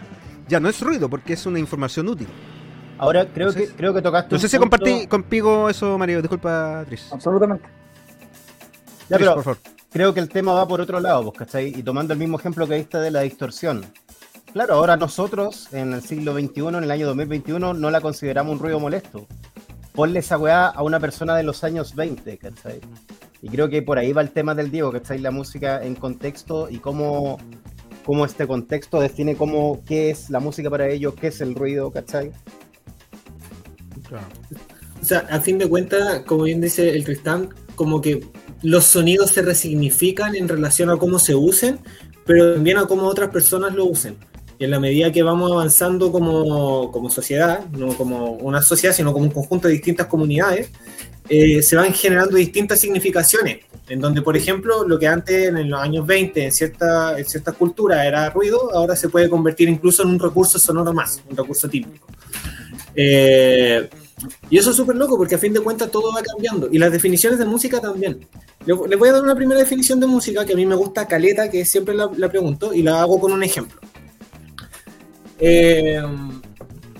ya 0.48 0.60
no 0.60 0.68
es 0.68 0.80
ruido, 0.82 1.08
porque 1.08 1.32
es 1.32 1.46
una 1.46 1.58
información 1.58 2.08
útil. 2.08 2.28
Ahora 2.98 3.26
creo 3.32 3.48
Entonces- 3.48 3.70
que 3.70 3.76
creo 3.76 3.94
que 3.94 4.02
tocaste 4.02 4.34
No 4.34 4.38
sé 4.38 4.48
si 4.48 4.58
punto- 4.58 4.76
compartí 4.76 5.06
contigo 5.06 5.68
eso, 5.70 5.96
Mario. 5.98 6.20
Disculpa, 6.20 6.84
Tris. 6.86 7.08
Absolutamente. 7.10 7.64
Ya, 9.08 9.16
Tris, 9.16 9.18
pero 9.18 9.34
por 9.34 9.44
favor. 9.44 9.58
creo 9.90 10.12
que 10.14 10.20
el 10.20 10.28
tema 10.28 10.52
va 10.52 10.68
por 10.68 10.80
otro 10.82 11.00
lado, 11.00 11.32
¿cachai? 11.32 11.68
Y 11.78 11.82
tomando 11.82 12.12
el 12.12 12.18
mismo 12.18 12.38
ejemplo 12.38 12.66
que 12.68 12.74
diste 12.74 12.98
de 12.98 13.10
la 13.10 13.20
distorsión. 13.22 13.84
Claro, 14.54 14.74
ahora 14.74 14.96
nosotros, 14.96 15.68
en 15.72 15.94
el 15.94 16.02
siglo 16.02 16.32
XXI, 16.32 16.68
en 16.68 16.84
el 16.84 16.90
año 16.92 17.08
2021, 17.08 17.74
no 17.74 17.90
la 17.90 18.00
consideramos 18.00 18.52
un 18.52 18.60
ruido 18.60 18.78
molesto. 18.78 19.26
Ponle 19.92 20.20
esa 20.20 20.38
weá 20.38 20.68
a 20.68 20.84
una 20.84 21.00
persona 21.00 21.34
de 21.36 21.42
los 21.42 21.64
años 21.64 21.96
20, 21.96 22.38
¿cachai? 22.38 22.80
Y 23.42 23.48
creo 23.48 23.68
que 23.68 23.82
por 23.82 23.98
ahí 23.98 24.12
va 24.12 24.22
el 24.22 24.30
tema 24.30 24.54
del 24.54 24.70
Diego, 24.70 24.92
¿cachai? 24.92 25.18
La 25.18 25.32
música 25.32 25.84
en 25.84 25.96
contexto 25.96 26.70
y 26.70 26.78
cómo, 26.78 27.36
cómo 28.06 28.24
este 28.24 28.46
contexto 28.46 29.00
define 29.00 29.34
cómo, 29.34 29.82
qué 29.84 30.10
es 30.10 30.30
la 30.30 30.38
música 30.38 30.70
para 30.70 30.86
ellos, 30.86 31.14
qué 31.14 31.26
es 31.26 31.40
el 31.40 31.56
ruido, 31.56 31.90
¿cachai? 31.90 32.30
O 35.02 35.04
sea, 35.04 35.26
a 35.30 35.40
fin 35.40 35.58
de 35.58 35.68
cuentas, 35.68 36.20
como 36.20 36.44
bien 36.44 36.60
dice 36.60 36.90
el 36.90 37.02
Tristán, 37.02 37.48
como 37.74 38.00
que 38.00 38.24
los 38.62 38.84
sonidos 38.84 39.30
se 39.30 39.42
resignifican 39.42 40.36
en 40.36 40.46
relación 40.46 40.90
a 40.90 40.96
cómo 40.96 41.18
se 41.18 41.34
usen, 41.34 41.80
pero 42.24 42.54
también 42.54 42.78
a 42.78 42.86
cómo 42.86 43.02
otras 43.08 43.30
personas 43.30 43.74
lo 43.74 43.86
usen. 43.86 44.16
Y 44.58 44.64
en 44.64 44.70
la 44.70 44.78
medida 44.80 45.10
que 45.10 45.22
vamos 45.22 45.50
avanzando 45.50 46.12
como, 46.12 46.90
como 46.92 47.10
sociedad, 47.10 47.66
no 47.72 47.88
como 47.96 48.32
una 48.34 48.62
sociedad, 48.62 48.94
sino 48.94 49.12
como 49.12 49.24
un 49.24 49.30
conjunto 49.32 49.66
de 49.68 49.74
distintas 49.74 50.06
comunidades, 50.06 50.70
eh, 51.28 51.62
se 51.62 51.76
van 51.76 51.92
generando 51.92 52.36
distintas 52.36 52.80
significaciones. 52.80 53.58
En 53.88 54.00
donde, 54.00 54.22
por 54.22 54.36
ejemplo, 54.36 54.86
lo 54.88 54.98
que 54.98 55.06
antes 55.06 55.48
en 55.48 55.68
los 55.68 55.80
años 55.80 56.06
20 56.06 56.44
en 56.44 56.52
cierta, 56.52 57.18
en 57.18 57.24
ciertas 57.26 57.54
culturas 57.56 58.06
era 58.06 58.30
ruido, 58.30 58.72
ahora 58.74 58.96
se 58.96 59.08
puede 59.10 59.28
convertir 59.28 59.68
incluso 59.68 60.02
en 60.04 60.10
un 60.10 60.18
recurso 60.18 60.58
sonoro 60.58 60.92
más, 60.94 61.22
un 61.28 61.36
recurso 61.36 61.68
típico. 61.68 62.06
Eh, 62.94 63.88
y 64.48 64.56
eso 64.58 64.70
es 64.70 64.76
súper 64.76 64.96
loco 64.96 65.16
porque 65.16 65.34
a 65.34 65.38
fin 65.38 65.52
de 65.52 65.60
cuentas 65.60 65.90
todo 65.90 66.12
va 66.14 66.22
cambiando. 66.22 66.68
Y 66.70 66.78
las 66.78 66.92
definiciones 66.92 67.38
de 67.38 67.44
música 67.44 67.80
también. 67.80 68.26
Le- 68.64 68.74
Les 68.88 68.98
voy 68.98 69.08
a 69.08 69.12
dar 69.12 69.22
una 69.22 69.34
primera 69.34 69.60
definición 69.60 70.00
de 70.00 70.06
música 70.06 70.44
que 70.46 70.52
a 70.54 70.56
mí 70.56 70.64
me 70.64 70.76
gusta 70.76 71.06
caleta, 71.06 71.50
que 71.50 71.64
siempre 71.64 71.94
la, 71.94 72.10
la 72.16 72.28
pregunto 72.30 72.72
y 72.72 72.82
la 72.82 73.00
hago 73.02 73.20
con 73.20 73.32
un 73.32 73.42
ejemplo. 73.42 73.78
Eh, 75.46 76.02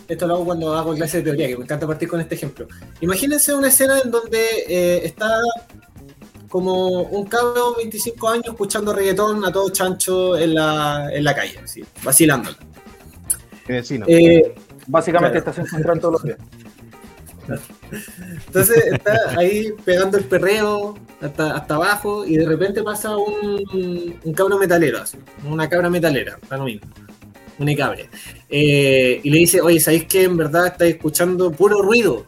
esto 0.07 0.27
lo 0.27 0.35
hago 0.35 0.45
cuando 0.45 0.75
hago 0.75 0.95
clases 0.95 1.25
de 1.25 1.31
teoría, 1.31 1.49
que 1.49 1.57
me 1.57 1.65
encanta 1.65 1.87
partir 1.87 2.09
con 2.09 2.21
este 2.21 2.35
ejemplo. 2.35 2.69
Imagínense 3.01 3.55
una 3.55 3.69
escena 3.69 3.99
en 4.05 4.11
donde 4.11 4.39
eh, 4.69 5.01
está 5.05 5.41
como 6.49 7.03
un 7.05 7.25
cabro 7.27 7.71
de 7.73 7.77
25 7.85 8.29
años 8.29 8.47
escuchando 8.49 8.93
reggaetón 8.93 9.45
a 9.45 9.51
todo 9.51 9.71
chancho 9.71 10.37
en 10.37 10.55
la, 10.55 11.09
en 11.13 11.25
la 11.25 11.35
calle, 11.35 11.59
así, 11.59 11.83
vacilándola. 12.03 12.57
Vecino. 13.67 14.05
Eh, 14.09 14.55
Básicamente 14.87 15.41
Claro. 15.43 15.51
estación 15.51 15.67
central 15.67 15.99
todos 15.99 16.13
los 16.13 16.23
días. 16.25 16.39
Entonces 18.47 18.85
está 18.93 19.39
ahí 19.39 19.73
pegando 19.85 20.19
el 20.19 20.25
perreo 20.25 20.95
hasta, 21.21 21.57
hasta 21.57 21.75
abajo 21.75 22.25
y 22.27 22.37
de 22.37 22.47
repente 22.47 22.83
pasa 22.83 23.17
un, 23.17 24.19
un 24.23 24.35
cabro 24.35 24.59
metalero, 24.59 25.01
así, 25.01 25.19
una 25.45 25.69
cabra 25.69 25.89
metalera, 25.91 26.39
está 26.43 26.57
lo 26.57 26.65
mismo, 26.65 26.87
una 27.59 27.75
cabre. 27.77 28.09
Eh, 28.49 29.21
y 29.23 29.31
le 29.31 29.39
dice, 29.39 29.61
oye, 29.61 29.81
¿sabéis 29.81 30.05
que 30.05 30.25
en 30.25 30.37
verdad 30.37 30.69
estáis 30.69 30.95
escuchando 30.95 31.51
puro 31.53 31.83
ruido? 31.83 32.27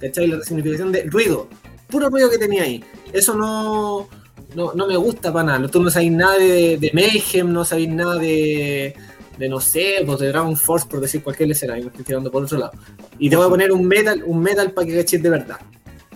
¿Cachai? 0.00 0.26
La 0.26 0.42
significación 0.42 0.92
de 0.92 1.04
ruido, 1.04 1.48
puro 1.88 2.10
ruido 2.10 2.30
que 2.30 2.38
tenía 2.38 2.64
ahí. 2.64 2.84
Eso 3.12 3.34
no, 3.34 4.08
no, 4.54 4.72
no 4.74 4.86
me 4.86 4.96
gusta 4.96 5.32
para 5.32 5.58
nada. 5.58 5.68
Tú 5.68 5.82
no 5.82 5.90
sabéis 5.90 6.12
nada 6.12 6.38
de, 6.38 6.76
de 6.78 6.90
Mayhem, 6.92 7.52
no 7.52 7.64
sabéis 7.64 7.88
nada 7.88 8.16
de, 8.16 8.94
de, 9.38 9.48
no 9.48 9.60
sé, 9.60 10.02
pues 10.04 10.18
de 10.18 10.28
Dragon 10.28 10.56
Force, 10.56 10.86
por 10.88 11.00
decir 11.00 11.22
cualquier 11.22 11.50
escena, 11.50 11.78
y 11.78 11.82
me 11.82 11.88
estoy 11.88 12.04
tirando 12.04 12.30
por 12.30 12.44
otro 12.44 12.58
lado. 12.58 12.72
Y 13.18 13.30
te 13.30 13.36
voy 13.36 13.46
a 13.46 13.48
poner 13.48 13.72
un 13.72 13.86
metal, 13.86 14.22
un 14.24 14.42
metal 14.42 14.72
para 14.72 14.86
que 14.86 14.96
caches 14.96 15.22
de 15.22 15.30
verdad. 15.30 15.58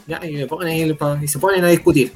¿Ya? 0.07 0.25
Y, 0.27 0.33
me 0.33 0.47
ponen 0.47 0.69
ahí 0.69 0.97
y 1.23 1.29
se 1.29 1.39
ponen 1.39 1.65
a 1.65 1.69
discutir. 1.69 2.13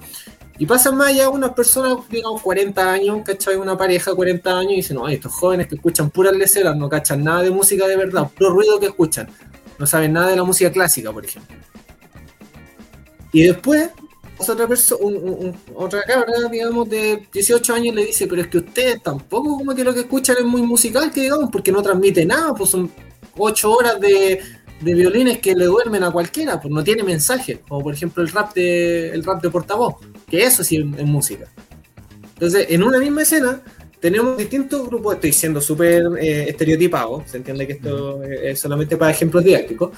Y 0.58 0.66
pasan 0.66 0.96
más 0.96 1.08
allá 1.08 1.28
unas 1.30 1.52
personas, 1.52 2.08
digamos, 2.08 2.40
40 2.40 2.92
años, 2.92 3.18
¿cachai? 3.24 3.56
Una 3.56 3.76
pareja 3.76 4.12
de 4.12 4.16
40 4.16 4.58
años 4.58 4.72
y 4.72 4.76
dicen, 4.76 4.96
no, 4.96 5.08
estos 5.08 5.32
jóvenes 5.32 5.66
que 5.66 5.74
escuchan 5.74 6.10
puras 6.10 6.32
leceras, 6.32 6.76
no 6.76 6.88
cachan 6.88 7.24
nada 7.24 7.42
de 7.42 7.50
música 7.50 7.88
de 7.88 7.96
verdad, 7.96 8.30
puro 8.36 8.50
ruido 8.50 8.78
que 8.78 8.86
escuchan. 8.86 9.28
No 9.78 9.86
saben 9.86 10.12
nada 10.12 10.28
de 10.28 10.36
la 10.36 10.44
música 10.44 10.70
clásica, 10.70 11.12
por 11.12 11.24
ejemplo. 11.24 11.56
Y 13.32 13.42
después, 13.42 13.90
otra 14.38 14.68
persona, 14.68 15.00
otra 15.74 16.02
cabra, 16.04 16.48
digamos, 16.48 16.88
de 16.88 17.26
18 17.32 17.74
años 17.74 17.94
le 17.96 18.06
dice, 18.06 18.28
pero 18.28 18.42
es 18.42 18.46
que 18.46 18.58
ustedes 18.58 19.02
tampoco 19.02 19.58
como 19.58 19.74
que 19.74 19.82
lo 19.82 19.92
que 19.92 20.00
escuchan 20.00 20.36
es 20.38 20.44
muy 20.44 20.62
musical, 20.62 21.10
que 21.10 21.22
digamos, 21.22 21.50
porque 21.50 21.72
no 21.72 21.82
transmite 21.82 22.24
nada, 22.24 22.54
pues 22.54 22.70
son 22.70 22.88
8 23.36 23.72
horas 23.72 24.00
de, 24.00 24.40
de 24.84 24.94
violines 24.94 25.38
que 25.38 25.54
le 25.54 25.64
duermen 25.64 26.02
a 26.04 26.10
cualquiera, 26.10 26.60
pues 26.60 26.72
no 26.72 26.84
tiene 26.84 27.02
mensaje, 27.02 27.60
como 27.68 27.82
por 27.82 27.94
ejemplo 27.94 28.22
el 28.22 28.28
rap 28.30 28.54
de, 28.54 29.10
el 29.10 29.24
rap 29.24 29.42
de 29.42 29.50
portavoz, 29.50 29.96
que 30.28 30.44
eso 30.44 30.62
sí 30.62 30.76
es, 30.76 30.98
es 31.00 31.06
música. 31.06 31.46
Entonces, 32.34 32.66
en 32.68 32.82
una 32.82 32.98
misma 32.98 33.22
escena, 33.22 33.60
tenemos 34.00 34.36
distintos 34.36 34.86
grupos, 34.86 35.14
estoy 35.14 35.32
siendo 35.32 35.60
súper 35.60 36.02
eh, 36.20 36.46
estereotipado, 36.50 37.24
se 37.26 37.38
entiende 37.38 37.66
que 37.66 37.72
esto 37.74 38.22
es 38.22 38.60
solamente 38.60 38.96
para 38.96 39.12
ejemplos 39.12 39.42
didácticos. 39.42 39.90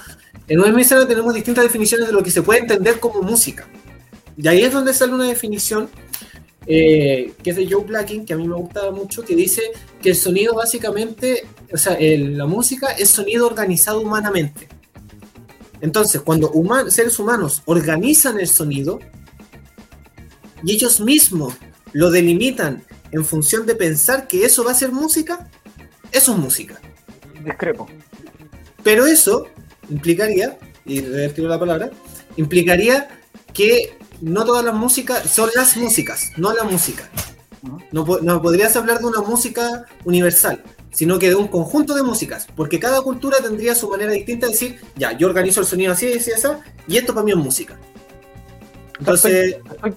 En 0.47 0.59
una 0.59 0.67
misma 0.67 0.81
escena 0.81 1.07
tenemos 1.07 1.33
distintas 1.33 1.65
definiciones 1.65 2.07
de 2.07 2.13
lo 2.13 2.23
que 2.23 2.31
se 2.31 2.41
puede 2.41 2.61
entender 2.61 2.99
como 2.99 3.21
música. 3.21 3.67
Y 4.37 4.47
ahí 4.47 4.61
es 4.63 4.71
donde 4.71 4.93
sale 4.93 5.13
una 5.13 5.27
definición 5.27 5.89
eh, 6.69 7.33
que 7.43 7.49
es 7.51 7.55
de 7.55 7.67
Joe 7.69 7.83
Blacking, 7.83 8.25
que 8.25 8.33
a 8.33 8.37
mí 8.37 8.47
me 8.47 8.55
gusta 8.55 8.91
mucho, 8.91 9.23
que 9.23 9.35
dice 9.35 9.61
que 10.01 10.09
el 10.09 10.15
sonido 10.15 10.53
básicamente, 10.55 11.45
o 11.73 11.77
sea, 11.77 11.93
el- 11.93 12.37
la 12.37 12.45
música 12.45 12.87
es 12.91 13.09
sonido 13.09 13.45
organizado 13.47 14.01
humanamente. 14.01 14.67
Entonces, 15.81 16.21
cuando 16.21 16.49
human- 16.51 16.89
seres 16.91 17.19
humanos 17.19 17.61
organizan 17.65 18.39
el 18.39 18.47
sonido 18.47 18.99
y 20.63 20.73
ellos 20.73 20.99
mismos 20.99 21.53
lo 21.93 22.09
delimitan 22.09 22.83
en 23.11 23.23
función 23.23 23.65
de 23.65 23.75
pensar 23.75 24.27
que 24.27 24.43
eso 24.45 24.63
va 24.63 24.71
a 24.71 24.75
ser 24.75 24.91
música, 24.91 25.47
eso 26.11 26.33
es 26.33 26.37
música. 26.39 26.79
Discrepo. 27.43 27.87
Pero 28.83 29.05
eso 29.05 29.47
implicaría, 29.89 30.57
y 30.85 31.01
retiro 31.01 31.47
la 31.47 31.59
palabra, 31.59 31.89
implicaría 32.37 33.07
que 33.53 33.97
no 34.21 34.45
todas 34.45 34.65
las 34.65 34.73
músicas 34.73 35.29
son 35.31 35.49
las 35.55 35.77
músicas, 35.77 36.31
no 36.37 36.53
la 36.53 36.63
música. 36.63 37.09
No, 37.91 38.05
no 38.21 38.41
podrías 38.41 38.75
hablar 38.75 38.99
de 38.99 39.05
una 39.05 39.21
música 39.21 39.85
universal, 40.05 40.63
sino 40.91 41.19
que 41.19 41.29
de 41.29 41.35
un 41.35 41.47
conjunto 41.47 41.93
de 41.95 42.03
músicas, 42.03 42.47
porque 42.55 42.79
cada 42.79 43.01
cultura 43.01 43.37
tendría 43.41 43.75
su 43.75 43.89
manera 43.89 44.11
distinta 44.11 44.47
de 44.47 44.53
decir, 44.53 44.79
ya, 44.95 45.11
yo 45.17 45.27
organizo 45.27 45.61
el 45.61 45.67
sonido 45.67 45.93
así, 45.93 46.13
así, 46.13 46.31
así, 46.31 46.47
y 46.87 46.97
esto 46.97 47.13
para 47.13 47.23
mí 47.23 47.31
es 47.31 47.37
música. 47.37 47.77
Entonces, 48.99 49.57
Estoy 49.71 49.93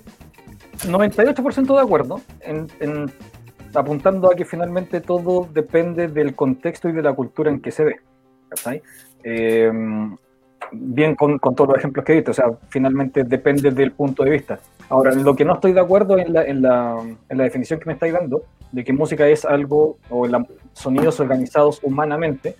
98% 0.88 1.74
de 1.74 1.80
acuerdo 1.80 2.20
en, 2.40 3.10
apuntando 3.74 4.30
a 4.30 4.34
que 4.34 4.44
finalmente 4.44 5.00
todo 5.00 5.48
depende 5.52 6.08
del 6.08 6.34
contexto 6.34 6.88
y 6.88 6.92
de 6.92 7.02
la 7.02 7.12
cultura 7.12 7.50
en 7.50 7.60
que 7.60 7.70
se 7.70 7.84
ve. 7.84 7.96
Eh, 9.22 9.70
bien 10.72 11.14
con, 11.14 11.38
con 11.38 11.54
todos 11.54 11.68
los 11.70 11.78
ejemplos 11.78 12.04
que 12.04 12.12
he 12.12 12.16
visto, 12.16 12.30
o 12.30 12.34
sea, 12.34 12.46
finalmente 12.68 13.24
depende 13.24 13.70
del 13.70 13.92
punto 13.92 14.24
de 14.24 14.30
vista. 14.30 14.60
Ahora, 14.90 15.12
en 15.12 15.24
lo 15.24 15.34
que 15.34 15.44
no 15.44 15.54
estoy 15.54 15.72
de 15.72 15.80
acuerdo 15.80 16.18
en 16.18 16.32
la, 16.32 16.44
en 16.44 16.60
la, 16.62 16.96
en 17.28 17.38
la 17.38 17.44
definición 17.44 17.78
que 17.80 17.86
me 17.86 17.92
estáis 17.94 18.12
dando, 18.12 18.42
de 18.72 18.84
que 18.84 18.92
música 18.92 19.26
es 19.28 19.44
algo, 19.44 19.96
o 20.10 20.26
la- 20.26 20.44
sonidos 20.72 21.18
organizados 21.20 21.80
humanamente, 21.82 22.56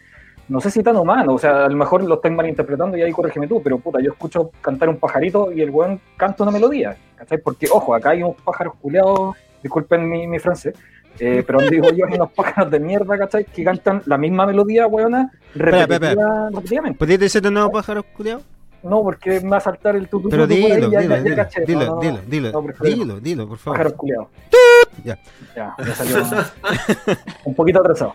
no 0.48 0.60
sé 0.60 0.70
si 0.70 0.82
tan 0.82 0.96
humano, 0.96 1.34
o 1.34 1.38
sea, 1.38 1.64
a 1.66 1.68
lo 1.68 1.76
mejor 1.76 2.02
lo 2.02 2.14
estoy 2.16 2.30
malinterpretando 2.32 2.96
y 2.96 3.02
ahí 3.02 3.12
corrígeme 3.12 3.46
tú, 3.46 3.62
pero 3.62 3.78
puta, 3.78 4.00
yo 4.00 4.12
escucho 4.12 4.50
cantar 4.60 4.88
un 4.88 4.96
pajarito 4.96 5.52
y 5.52 5.60
el 5.60 5.70
weón 5.70 6.00
canta 6.16 6.42
una 6.42 6.50
melodía, 6.52 6.96
¿cachai? 7.16 7.38
Porque, 7.38 7.66
ojo, 7.70 7.94
acá 7.94 8.10
hay 8.10 8.22
unos 8.22 8.36
pájaros 8.42 8.74
culeados, 8.80 9.36
disculpen 9.62 10.08
mi, 10.08 10.26
mi 10.26 10.38
francés, 10.40 10.74
eh, 11.20 11.44
pero 11.46 11.60
digo 11.60 11.90
yo 11.90 12.06
hay 12.06 12.14
unos 12.14 12.32
pájaros 12.32 12.70
de 12.70 12.80
mierda, 12.80 13.16
¿cachai? 13.18 13.44
Que 13.44 13.62
cantan 13.62 14.02
la 14.06 14.18
misma 14.18 14.44
melodía, 14.46 14.86
weona, 14.88 15.30
repetitiva- 15.54 16.50
repetidamente. 16.52 16.98
¿Podrías 16.98 17.20
decir 17.20 17.42
de 17.42 17.50
nuevo 17.50 17.70
pájaros, 17.70 18.04
culiao? 18.16 18.40
No, 18.82 19.02
porque 19.02 19.40
me 19.40 19.50
va 19.50 19.56
a 19.58 19.60
saltar 19.60 19.96
el 19.96 20.08
tutu 20.08 20.28
Pero 20.28 20.46
dilo, 20.46 20.68
dilo, 20.74 20.88
dilo, 20.90 21.16
dilo, 21.66 22.00
dilo, 22.80 23.20
dilo, 23.20 23.48
por 23.48 23.58
favor. 23.58 23.94
Ya. 25.04 25.18
Ya, 25.56 25.74
ya 25.78 25.94
salió 25.94 26.16
un 27.44 27.54
poquito 27.54 27.80
atrasado. 27.80 28.12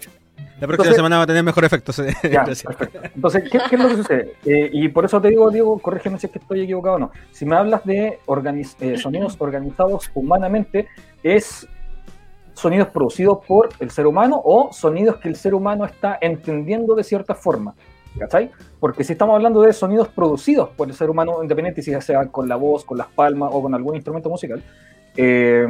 La 0.60 0.68
próxima 0.68 0.74
Entonces- 0.86 0.96
semana 0.96 1.18
va 1.18 1.24
a 1.24 1.28
tener 1.28 1.44
mejor 1.44 1.66
efecto. 1.66 1.92
Ya. 2.32 2.46
Entonces, 3.16 3.44
¿qué, 3.52 3.60
qué 3.70 3.76
es 3.76 3.82
lo 3.82 3.90
que 3.90 3.96
sucede? 3.98 4.34
Eh, 4.46 4.70
y 4.72 4.88
por 4.90 5.04
eso 5.06 5.20
te 5.22 5.28
digo, 5.30 5.50
Diego, 5.52 5.78
corrígeme 5.80 6.18
si 6.18 6.28
es 6.28 6.32
que 6.32 6.40
estoy 6.40 6.62
equivocado 6.62 6.96
o 6.96 7.00
no. 7.00 7.12
Si 7.32 7.46
me 7.46 7.56
hablas 7.58 7.84
de 7.86 8.20
organiz- 8.28 8.76
eh, 8.80 8.98
sonidos 8.98 9.36
organizados 9.40 10.10
humanamente, 10.14 10.88
¿es 11.24 11.68
sonidos 12.54 12.88
producidos 12.88 13.40
por 13.46 13.70
el 13.82 13.92
ser 13.92 14.08
humano 14.08 14.42
o 14.44 14.72
sonidos 14.72 15.18
que 15.18 15.28
el 15.28 15.36
ser 15.36 15.54
humano 15.54 15.84
está 15.86 16.18
entendiendo 16.22 16.96
de 16.96 17.04
cierta 17.04 17.36
forma? 17.36 17.76
¿Cachai? 18.18 18.50
Porque 18.80 19.04
si 19.04 19.12
estamos 19.14 19.36
hablando 19.36 19.62
de 19.62 19.74
sonidos 19.74 20.08
producidos 20.08 20.70
por 20.70 20.88
el 20.88 20.94
ser 20.96 21.10
humano, 21.10 21.42
independiente 21.42 21.82
si 21.82 21.92
ya 21.92 22.00
sea 22.02 22.26
con 22.28 22.48
la 22.48 22.56
voz, 22.56 22.86
con 22.86 22.98
las 22.98 23.08
palmas 23.08 23.50
o 23.52 23.62
con 23.62 23.74
algún 23.76 23.96
instrumento 23.96 24.30
musical, 24.30 24.64
eh, 25.18 25.68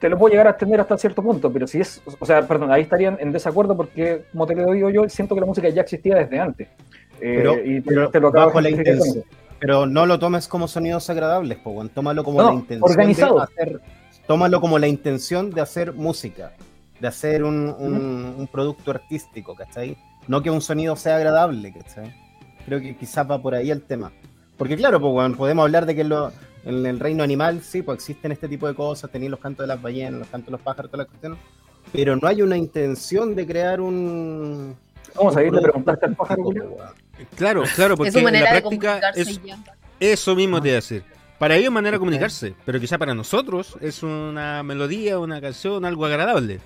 te 0.00 0.08
lo 0.08 0.18
puedo 0.18 0.32
llegar 0.32 0.46
a 0.48 0.50
extender 0.50 0.80
hasta 0.80 0.98
cierto 0.98 1.22
punto, 1.22 1.50
pero 1.52 1.66
si 1.66 1.80
es, 1.80 2.02
o 2.18 2.26
sea, 2.26 2.46
perdón, 2.46 2.70
ahí 2.72 2.82
estarían 2.82 3.16
en 3.20 3.32
desacuerdo 3.32 3.76
porque, 3.76 4.24
como 4.32 4.46
te 4.46 4.54
lo 4.54 4.72
digo 4.72 4.90
yo, 4.90 5.08
siento 5.08 5.34
que 5.34 5.40
la 5.40 5.46
música 5.46 5.68
ya 5.68 5.82
existía 5.82 6.16
desde 6.16 6.38
antes. 6.38 6.68
Eh, 7.20 7.36
Pero- 7.38 7.64
y 7.64 7.80
te, 7.80 7.88
pero 7.88 8.10
te 8.10 8.20
lo 8.20 8.28
acabo 8.28 8.46
bajo 8.46 8.60
la 8.60 8.68
de 8.68 8.74
justificar 8.74 8.98
con 8.98 9.06
intención. 9.08 9.24
eso. 9.28 9.38
Pero 9.60 9.86
no 9.86 10.04
lo 10.04 10.18
tomes 10.18 10.46
como 10.48 10.68
sonidos 10.68 11.08
agradables, 11.08 11.56
po, 11.58 11.70
weón. 11.70 11.88
tómalo 11.88 12.22
como 12.22 12.42
No, 12.42 12.48
la 12.48 12.54
intención 12.54 12.90
organizado. 12.90 13.36
de 13.38 13.42
hacer, 13.44 13.80
tómalo 14.26 14.60
como 14.60 14.78
la 14.78 14.88
intención 14.88 15.50
de 15.50 15.60
hacer 15.62 15.92
música, 15.94 16.52
de 17.00 17.08
hacer 17.08 17.44
un, 17.44 17.74
un- 17.78 18.34
un 18.38 18.46
producto 18.48 18.90
artístico, 18.90 19.54
¿cachai? 19.54 19.96
No 20.28 20.42
que 20.42 20.50
un 20.50 20.60
sonido 20.62 20.96
sea 20.96 21.16
agradable, 21.16 21.72
¿cachai? 21.72 22.14
Creo 22.66 22.80
que 22.80 22.96
quizás 22.96 23.28
va 23.30 23.40
por 23.42 23.54
ahí 23.54 23.70
el 23.70 23.82
tema. 23.82 24.12
Porque 24.56 24.76
claro, 24.76 25.00
pues, 25.00 25.12
weón, 25.12 25.34
podemos 25.34 25.64
hablar 25.64 25.84
de 25.86 25.94
que 25.94 26.00
en, 26.02 26.08
lo- 26.08 26.32
en 26.64 26.86
el 26.86 26.98
reino 27.00 27.22
animal, 27.22 27.60
sí, 27.62 27.82
pues 27.82 27.96
existen 27.96 28.32
este 28.32 28.48
tipo 28.48 28.66
de 28.66 28.74
cosas, 28.74 29.10
tenéis 29.10 29.30
los 29.30 29.40
cantos 29.40 29.64
de 29.64 29.68
las 29.68 29.82
ballenas, 29.82 30.20
los 30.20 30.28
cantos 30.28 30.46
de 30.46 30.52
los 30.52 30.60
pájaros, 30.62 30.90
toda 30.90 31.04
la 31.04 31.08
cuestión, 31.08 31.36
pero 31.92 32.16
no 32.16 32.26
hay 32.26 32.40
una 32.42 32.56
intención 32.56 33.34
de 33.34 33.46
crear 33.46 33.80
un... 33.80 34.74
Vamos 35.14 35.36
a 35.36 35.42
ir, 35.44 35.52
le 35.52 35.60
preguntaste 35.60 36.06
al 36.06 36.14
pájaro, 36.16 36.42
weón. 36.44 36.70
Claro, 37.36 37.62
claro, 37.76 37.96
porque 37.96 38.08
es 38.08 38.16
en 38.16 38.24
la 38.24 38.50
práctica 38.50 39.10
es 39.14 39.40
eso 40.00 40.34
mismo 40.34 40.60
te 40.60 40.68
iba 40.68 40.74
a 40.74 40.80
decir. 40.80 41.04
Para 41.38 41.54
ellos 41.56 41.66
es 41.66 41.72
manera 41.72 41.96
de 41.96 41.98
comunicarse, 42.00 42.54
pero 42.64 42.80
quizá 42.80 42.96
para 42.98 43.14
nosotros 43.14 43.76
es 43.80 44.02
una 44.02 44.62
melodía, 44.62 45.18
una 45.18 45.40
canción, 45.40 45.84
algo 45.84 46.06
agradable. 46.06 46.60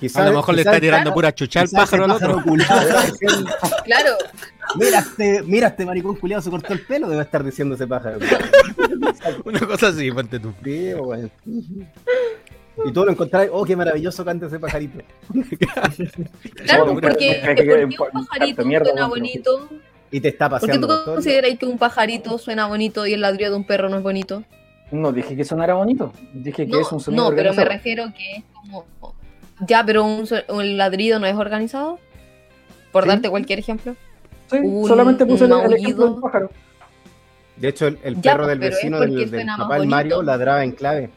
Quizás- 0.00 0.22
A 0.26 0.30
lo 0.30 0.36
mejor 0.36 0.54
le 0.54 0.60
está 0.62 0.78
tirando 0.80 1.04
claro, 1.04 1.14
pura 1.14 1.34
chucha 1.34 1.60
al 1.62 1.68
pájaro 1.70 2.04
al 2.04 2.10
otro. 2.12 2.42
culiao 2.42 2.80
está 2.80 3.02
diciendo, 3.06 3.50
Claro, 3.84 4.10
Mira 4.74 4.98
este, 4.98 5.42
mira 5.42 5.68
este 5.68 5.86
maricón 5.86 6.16
culiado 6.16 6.42
se 6.42 6.50
cortó 6.50 6.72
el 6.72 6.80
pelo, 6.84 7.08
debe 7.08 7.22
estar 7.22 7.42
diciendo 7.44 7.76
ese 7.76 7.86
pájaro. 7.86 8.18
Una 9.44 9.60
cosa 9.60 9.88
así, 9.88 10.10
ponte 10.10 10.38
tú. 10.40 10.52
Sí. 10.64 10.92
Y 12.84 12.92
tú 12.92 13.04
lo 13.06 13.10
encontráis, 13.12 13.48
oh, 13.52 13.64
qué 13.64 13.74
maravilloso 13.74 14.22
canta 14.24 14.46
ese 14.46 14.58
pajarito. 14.58 14.98
claro, 16.64 16.86
porque, 16.94 17.16
que- 17.16 17.54
que- 17.54 17.54
que- 17.54 17.88
porque 17.96 18.16
un 18.16 18.26
pajarito 18.26 18.64
mierda, 18.64 18.90
suena 18.90 19.06
bonito. 19.06 19.68
Y 20.10 20.20
te 20.20 20.28
está 20.28 20.48
¿Por 20.48 20.60
qué 20.60 20.66
paseando. 20.66 20.86
tú 20.86 20.92
por 20.94 21.04
todo 21.04 21.14
el- 21.14 21.16
consideras 21.16 21.58
que 21.58 21.66
un 21.66 21.78
pajarito 21.78 22.38
suena 22.38 22.66
bonito 22.66 23.06
y 23.06 23.14
el 23.14 23.20
ladrido 23.22 23.52
de 23.52 23.56
un 23.56 23.64
perro 23.66 23.88
no 23.88 23.96
es 23.96 24.02
bonito? 24.02 24.44
No 24.92 25.10
dije 25.10 25.34
que 25.36 25.44
sonara 25.44 25.74
bonito, 25.74 26.12
dije 26.34 26.64
que 26.66 26.72
No, 26.72 26.80
es 26.80 26.92
un 26.92 27.00
sonido 27.00 27.30
no 27.30 27.34
pero 27.36 27.52
me 27.54 27.64
refiero 27.64 28.04
que 28.16 28.36
es 28.36 28.44
como... 28.52 28.84
Ya, 29.60 29.84
pero 29.84 30.04
un, 30.04 30.76
ladrido 30.76 31.18
no 31.18 31.26
es 31.26 31.34
organizado. 31.36 31.98
Por 32.92 33.04
Sí. 33.04 33.08
darte 33.08 33.30
cualquier 33.30 33.58
ejemplo. 33.58 33.94
Sí, 34.50 34.58
un- 34.58 34.86
solamente 34.88 35.26
puse 35.26 35.44
un 35.44 35.52
el, 35.52 35.66
el 35.66 35.74
ejemplo 35.74 36.10
del 36.10 36.20
pájaro. 36.20 36.50
De 37.56 37.68
hecho, 37.68 37.86
el, 37.86 37.98
el 38.02 38.20
Ya, 38.20 38.32
perro 38.32 38.46
del 38.46 38.58
pero 38.58 38.70
es 38.70 38.76
vecino 38.76 39.00
del, 39.00 39.30
del 39.30 39.46
papá 39.56 39.78
del 39.78 39.88
Mario 39.88 40.22
ladraba 40.22 40.62
en 40.62 40.72
clave. 40.72 41.10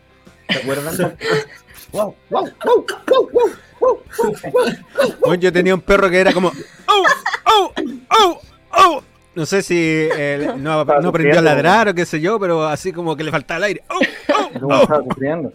¿Se 0.50 0.60
acuerdan? 0.60 1.16
wow, 1.92 2.16
wow, 2.30 2.50
wow, 2.66 2.86
wow, 3.34 3.50
wow, 3.80 4.00
wow, 5.22 5.34
yo 5.36 5.52
tenía 5.52 5.76
un 5.76 5.82
perro 5.82 6.10
que 6.10 6.20
era 6.20 6.34
como. 6.34 6.52
¡Oh! 6.88 7.04
¡Oh! 7.46 7.74
¡Oh! 8.10 8.42
¡Oh! 8.72 9.04
No 9.36 9.46
sé 9.46 9.62
si 9.62 9.76
eh, 9.78 10.54
no, 10.58 10.80
aprendió 10.82 11.40
a 11.40 11.42
ladrar 11.42 11.90
o 11.90 11.94
qué 11.94 12.06
sé 12.06 12.20
yo, 12.20 12.40
pero 12.40 12.66
así 12.66 12.92
como 12.92 13.16
que 13.16 13.24
le 13.24 13.32
faltaba 13.32 13.58
el 13.60 13.64
aire. 13.66 13.84
¡Oh! 13.90 14.00
¡Oh! 14.64 15.04
Sufriendo. 15.10 15.54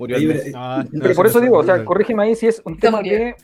Murió 0.00 0.16
el. 0.16 0.52
Ah, 0.54 0.82
no, 0.90 1.00
Pero 1.02 1.14
por 1.14 1.26
eso 1.26 1.40
digo, 1.40 1.58
o 1.58 1.62
sea, 1.64 1.84
corrígeme 1.84 2.22
ahí 2.24 2.34
si 2.34 2.46
es 2.46 2.62
un 2.64 2.78
tema 2.78 3.02
de 3.02 3.34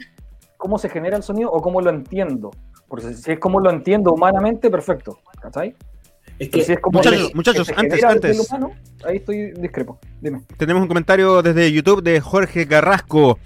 cómo 0.56 0.78
se 0.78 0.88
genera 0.88 1.16
el 1.18 1.22
sonido 1.22 1.50
o 1.52 1.60
cómo 1.60 1.82
lo 1.82 1.90
entiendo. 1.90 2.50
Porque 2.88 3.12
si 3.12 3.32
es 3.32 3.38
como 3.38 3.60
lo 3.60 3.68
entiendo 3.70 4.12
humanamente, 4.12 4.70
perfecto. 4.70 5.18
¿Cachai? 5.40 5.74
Es 6.38 6.48
que 6.48 6.62
si 6.62 6.72
es 6.72 6.80
como 6.80 6.98
Muchachos, 6.98 7.28
que- 7.28 7.34
muchachos, 7.34 7.68
que 7.68 7.74
antes, 7.76 8.04
antes. 8.04 8.48
humano, 8.50 8.70
ahí 9.04 9.16
estoy 9.18 9.50
discrepo. 9.52 9.98
Dime. 10.20 10.40
Tenemos 10.56 10.80
un 10.82 10.88
comentario 10.88 11.42
desde 11.42 11.70
YouTube 11.70 12.02
de 12.02 12.20
Jorge 12.20 12.66
Carrasco. 12.66 13.38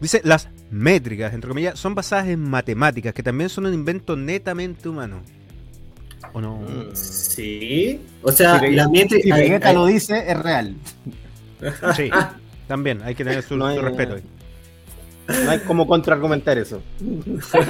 Dice, 0.00 0.22
las 0.24 0.48
métricas, 0.70 1.34
entre 1.34 1.48
comillas, 1.48 1.78
son 1.78 1.94
basadas 1.94 2.28
en 2.28 2.40
matemáticas, 2.40 3.12
que 3.12 3.22
también 3.22 3.50
son 3.50 3.66
un 3.66 3.74
invento 3.74 4.16
netamente 4.16 4.88
humano. 4.88 5.20
¿O 6.32 6.40
no? 6.40 6.60
sí. 6.94 8.00
O 8.22 8.32
sea, 8.32 8.58
Si 8.58 8.70
la 8.70 8.84
Si 8.84 8.90
métrica. 8.90 9.36
Vegeta 9.36 9.72
lo 9.74 9.84
dice, 9.86 10.24
es 10.30 10.42
real. 10.42 10.74
Sí, 11.94 12.10
también, 12.68 13.02
hay 13.02 13.14
que 13.14 13.24
tener 13.24 13.42
su, 13.42 13.56
No 13.56 13.66
hay- 13.66 13.76
su 13.76 13.82
respeto. 13.82 14.14
ahí. 14.14 14.22
No 15.44 15.50
hay 15.50 15.58
como 15.60 15.86
contraargumentar 15.86 16.58
eso. 16.58 16.82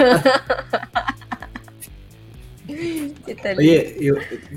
Oye, 3.57 3.97
yo, 4.01 4.15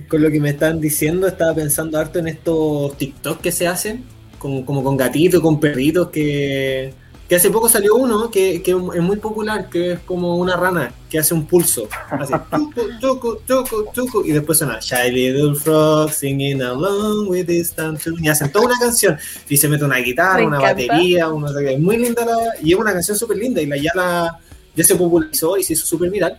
con 0.09 0.23
lo 0.23 0.31
que 0.31 0.41
me 0.41 0.51
están 0.51 0.81
diciendo, 0.81 1.27
estaba 1.29 1.55
pensando 1.55 1.99
harto 1.99 2.19
en 2.19 2.29
estos 2.29 2.97
TikTok 2.97 3.41
que 3.43 3.53
se 3.53 3.69
hacen, 3.69 4.03
como, 4.39 4.65
como 4.65 4.83
con 4.83 4.97
gatitos, 4.97 5.43
con 5.43 5.61
perritos, 5.61 6.09
que, 6.09 6.95
que 7.29 7.37
hace 7.37 7.51
poco 7.51 7.69
salió 7.69 7.95
uno 7.95 8.31
que, 8.31 8.63
que 8.63 8.71
es 8.71 9.03
muy 9.03 9.19
popular, 9.19 9.69
que 9.69 9.93
es 9.93 9.99
como 10.01 10.37
una 10.37 10.57
rana 10.57 10.95
que 11.11 11.19
hace 11.19 11.35
un 11.35 11.47
pulso. 11.47 11.87
Hace 12.11 12.35
tucu, 13.01 13.37
tucu, 13.47 13.85
tucu, 13.93 14.25
y 14.25 14.33
después 14.33 14.57
suena 14.57 14.79
Shy 14.81 15.11
Little 15.13 15.55
Frog 15.55 16.11
singing 16.11 16.63
along 16.63 17.29
with 17.29 17.47
this 17.47 17.73
time 17.73 17.99
tune", 18.03 18.17
y 18.23 18.29
hacen 18.29 18.51
toda 18.51 18.67
una 18.67 18.79
canción. 18.79 19.19
Y 19.47 19.59
se 19.59 19.69
mete 19.69 19.85
una 19.85 19.99
guitarra, 19.99 20.39
Me 20.39 20.47
una 20.47 20.57
encanta. 20.57 20.87
batería, 20.87 21.29
una, 21.29 21.71
es 21.71 21.79
muy 21.79 21.99
linda 21.99 22.25
la, 22.25 22.39
y 22.63 22.73
es 22.73 22.79
una 22.79 22.95
canción 22.95 23.17
súper 23.17 23.37
linda 23.37 23.61
y 23.61 23.67
la, 23.67 23.77
ya, 23.77 23.91
la, 23.95 24.41
ya 24.75 24.85
se 24.85 24.97
popularizó 24.97 25.59
y 25.59 25.65
se 25.65 25.75
hizo 25.75 25.85
súper 25.85 26.11
viral. 26.11 26.35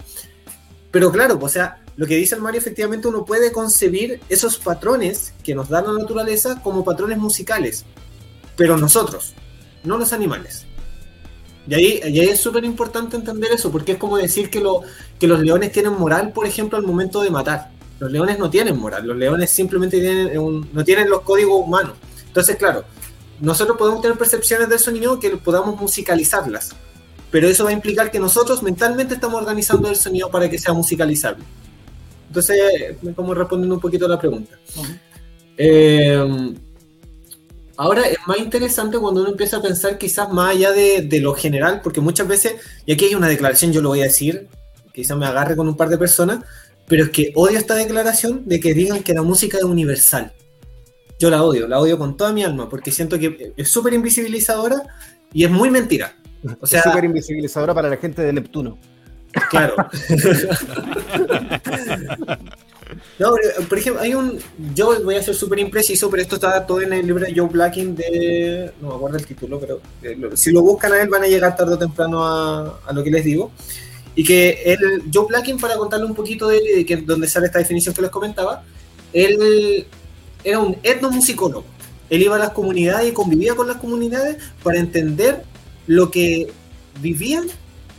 Pero 0.89 1.12
claro, 1.12 1.38
o 1.39 1.49
sea, 1.49 1.84
lo 1.97 2.08
que 2.08 2.15
dice 2.15 2.34
el 2.34 2.41
Mario, 2.41 2.62
efectivamente 2.62 3.08
uno 3.08 3.25
puede 3.25 3.52
concebir 3.52 4.21
esos 4.28 4.58
patrones 4.58 5.34
que 5.43 5.54
nos 5.54 5.69
da 5.69 5.84
la 5.84 5.93
naturaleza 5.93 6.62
como 6.63 6.84
patrones 6.84 7.19
musicales, 7.19 7.86
pero 8.56 8.75
nosotros, 8.75 9.34
no 9.84 9.99
los 9.99 10.13
animales. 10.13 10.65
Y 11.69 11.73
ahí, 11.75 11.99
y 12.03 12.19
ahí 12.19 12.29
es 12.29 12.39
súper 12.39 12.65
importante 12.65 13.15
entender 13.15 13.51
eso, 13.51 13.71
porque 13.71 13.91
es 13.93 13.97
como 13.99 14.17
decir 14.17 14.49
que, 14.49 14.60
lo, 14.60 14.82
que 15.19 15.27
los 15.27 15.39
leones 15.39 15.71
tienen 15.71 15.93
moral, 15.93 16.32
por 16.34 16.47
ejemplo, 16.47 16.77
al 16.77 16.84
momento 16.86 17.21
de 17.21 17.29
matar. 17.29 17.69
Los 17.99 18.12
leones 18.12 18.39
no 18.39 18.49
tienen 18.49 18.77
moral, 18.77 19.05
los 19.05 19.15
leones 19.15 19.51
simplemente 19.51 19.99
tienen 19.99 20.38
un- 20.39 20.67
no 20.73 20.84
tienen 20.84 21.10
los 21.10 21.21
códigos 21.21 21.62
humanos. 21.63 21.93
Entonces, 22.25 22.55
claro, 22.55 22.86
nosotros 23.39 23.77
podemos 23.77 24.01
tener 24.01 24.17
percepciones 24.17 24.67
de 24.69 24.79
sonido 24.79 25.19
que 25.19 25.29
podamos 25.38 25.79
musicalizarlas, 25.79 26.75
pero 27.29 27.47
eso 27.47 27.65
va 27.65 27.69
a 27.69 27.73
implicar 27.73 28.10
que 28.10 28.19
nosotros 28.19 28.63
mentalmente 28.63 29.13
estamos 29.13 29.39
organizando 29.39 29.89
el 29.89 29.95
sonido 29.95 30.32
para 30.32 30.49
que 30.49 30.58
sea 30.58 30.73
musicalizable. 30.73 31.43
Entonces, 32.29 32.58
como 33.15 33.34
respondiendo 33.34 33.75
un 33.75 33.82
poquito 33.82 34.05
a 34.05 34.10
la 34.10 34.19
pregunta. 34.19 34.55
Eh, 35.58 36.55
ahora 37.80 38.02
es 38.02 38.18
más 38.28 38.38
interesante 38.39 39.00
cuando 39.00 39.22
uno 39.22 39.32
empieza 39.32 39.58
a 39.58 39.62
pensar 39.62 39.98
quizás 39.98 40.32
más 40.34 40.54
allá 40.54 40.74
de, 40.74 41.02
de 41.02 41.22
lo 41.22 41.34
general, 41.34 41.80
porque 41.82 42.02
muchas 42.02 42.28
veces, 42.28 42.56
y 42.86 42.92
aquí 42.92 43.06
hay 43.06 43.15
una 43.15 43.30
declaración, 43.30 43.72
yo 43.72 43.82
lo 43.82 43.88
voy 43.88 44.02
a 44.02 44.04
decir, 44.04 44.50
quizás 44.94 45.18
me 45.18 45.26
agarre 45.26 45.56
con 45.56 45.65
un 45.68 45.78
par 45.78 45.88
de 45.88 45.98
personas, 45.98 46.44
Pero 46.88 47.06
es 47.06 47.10
que 47.12 47.32
odio 47.36 47.58
esta 47.58 47.76
declaración 47.76 48.44
de 48.46 48.60
que 48.60 48.74
digan 48.74 49.02
que 49.02 49.13
la 49.13 49.22
música 49.22 49.60
es 49.60 49.63
universal. 49.63 50.34
Yo 51.20 51.30
la 51.30 51.44
odio, 51.44 51.68
la 51.68 51.80
odio 51.80 51.98
con 51.98 52.18
toda 52.18 52.34
mi 52.34 52.44
alma, 52.44 52.68
porque 52.68 52.92
siento 52.92 53.18
que 53.18 53.54
es 53.56 53.70
súper 53.70 53.94
invisibilizadora 53.94 54.84
y 55.32 55.46
es 55.46 55.52
muy 55.52 55.70
mentira. 55.70 56.15
O 56.60 56.68
sea, 56.68 56.80
es 56.80 56.84
súper 56.84 57.06
invisibilizadora 57.06 57.74
para 57.74 57.89
la 57.89 57.98
gente 57.98 58.24
de 58.24 58.34
Neptuno. 58.34 58.78
Claro. 59.50 59.76
no, 63.19 63.36
por 63.67 63.77
ejemplo, 63.77 64.01
hay 64.01 64.13
un. 64.13 64.39
Yo 64.73 65.03
voy 65.03 65.15
a 65.15 65.21
ser 65.21 65.36
súper 65.36 65.60
impreciso, 65.60 66.10
pero 66.10 66.21
esto 66.21 66.36
está 66.36 66.65
todo 66.65 66.79
en 66.79 66.93
el 66.93 67.05
libro 67.05 67.25
de 67.25 67.34
Joe 67.36 67.49
Blacking 67.49 67.93
de. 67.93 68.71
No 68.82 68.89
me 68.89 68.95
acuerdo 68.95 69.17
el 69.17 69.25
título, 69.25 69.60
pero 69.60 69.82
eh, 70.01 70.17
si 70.36 70.51
lo 70.51 70.62
buscan 70.62 70.93
a 70.93 71.01
él 71.01 71.10
van 71.10 71.23
a 71.23 71.27
llegar 71.27 71.53
tarde 71.53 71.73
o 71.73 71.77
temprano 71.77 72.25
a, 72.25 72.79
a 72.86 72.93
lo 72.93 73.03
que 73.03 73.12
les 73.12 73.25
digo. 73.25 73.51
Y 74.15 74.23
que 74.23 74.62
el 74.65 75.03
Joe 75.13 75.27
Blacking, 75.27 75.60
para 75.60 75.75
contarle 75.75 76.05
un 76.05 76.15
poquito 76.15 76.47
de 76.47 76.58
él 76.58 76.63
y 76.65 76.77
de 76.77 76.86
que, 76.86 76.97
donde 76.97 77.27
sale 77.27 77.47
esta 77.47 77.60
definición 77.60 77.93
que 77.93 78.01
les 78.01 78.12
comentaba, 78.12 78.63
él 79.12 79.86
era 80.43 80.60
un 80.60 80.77
etnomusicólogo. 80.82 81.65
Él 82.10 82.23
iba 82.23 82.38
a 82.38 82.39
las 82.39 82.51
comunidades 82.51 83.10
y 83.10 83.13
convivía 83.13 83.53
con 83.53 83.67
las 83.67 83.77
comunidades 83.77 84.38
para 84.63 84.79
entender 84.79 85.43
lo 85.88 86.10
que 86.10 86.51
vivían 87.01 87.47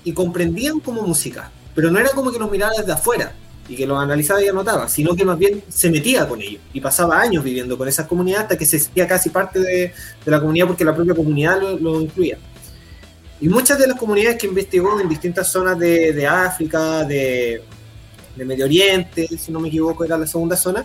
y 0.02 0.12
comprendían 0.12 0.80
como 0.80 1.02
música. 1.02 1.50
Pero 1.74 1.90
no 1.90 1.98
era 1.98 2.08
como 2.10 2.32
que 2.32 2.38
los 2.38 2.50
miraba 2.50 2.72
desde 2.76 2.92
afuera 2.92 3.34
y 3.70 3.76
que 3.76 3.86
los 3.86 4.02
analizaba 4.02 4.42
y 4.42 4.48
anotaba, 4.48 4.88
sino 4.88 5.14
que 5.14 5.24
más 5.24 5.38
bien 5.38 5.62
se 5.68 5.90
metía 5.90 6.28
con 6.28 6.42
ellos 6.42 6.60
y 6.72 6.80
pasaba 6.80 7.20
años 7.20 7.44
viviendo 7.44 7.78
con 7.78 7.86
esas 7.86 8.08
comunidades 8.08 8.42
hasta 8.42 8.58
que 8.58 8.66
se 8.66 8.80
sentía 8.80 9.06
casi 9.06 9.30
parte 9.30 9.60
de, 9.60 9.92
de 10.24 10.30
la 10.30 10.40
comunidad 10.40 10.66
porque 10.66 10.84
la 10.84 10.92
propia 10.92 11.14
comunidad 11.14 11.60
lo, 11.62 11.78
lo, 11.78 12.00
incluía. 12.00 12.36
Y 13.40 13.48
muchas 13.48 13.78
de 13.78 13.86
las 13.86 13.96
comunidades 13.96 14.38
que 14.38 14.48
investigó 14.48 15.00
en 15.00 15.08
distintas 15.08 15.46
zonas 15.46 15.78
de, 15.78 16.12
de 16.12 16.26
África, 16.26 17.04
de, 17.04 17.62
de 18.34 18.44
Medio 18.44 18.64
Oriente, 18.64 19.28
si 19.38 19.52
no 19.52 19.60
me 19.60 19.68
equivoco 19.68 20.04
era 20.04 20.18
la 20.18 20.26
segunda 20.26 20.56
zona, 20.56 20.84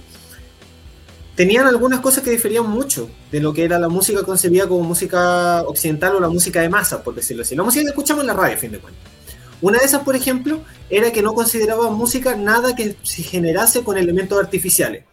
tenían 1.36 1.66
algunas 1.66 2.02
cosas 2.02 2.24
que 2.24 2.30
diferían 2.30 2.70
mucho 2.70 3.10
de 3.32 3.40
lo 3.40 3.52
que 3.52 3.64
era 3.64 3.80
la 3.80 3.90
música 3.90 4.22
concebida 4.22 4.68
como 4.68 4.84
música 4.84 5.64
occidental 5.64 6.18
o 6.18 6.20
la 6.20 6.30
música 6.30 6.62
de 6.62 6.70
masa, 6.70 7.02
por 7.02 7.16
decirlo 7.16 7.42
así. 7.42 7.56
La 7.56 7.64
música 7.64 7.82
que 7.82 7.90
escuchamos 7.90 8.22
en 8.22 8.28
la 8.28 8.34
radio, 8.34 8.56
a 8.56 8.60
fin 8.60 8.72
de 8.72 8.78
cuentas. 8.78 9.16
Una 9.62 9.80
de 9.80 9.86
esas, 9.86 10.04
por 10.04 10.16
ejemplo, 10.16 10.62
era 10.90 11.12
que 11.12 11.22
no 11.22 11.34
consideraban 11.34 11.94
música 11.94 12.36
nada 12.36 12.76
que 12.76 12.96
se 13.04 13.24
generase 13.24 13.84
con 13.84 13.98
elementos 13.98 14.38
artificiales. 14.38 15.04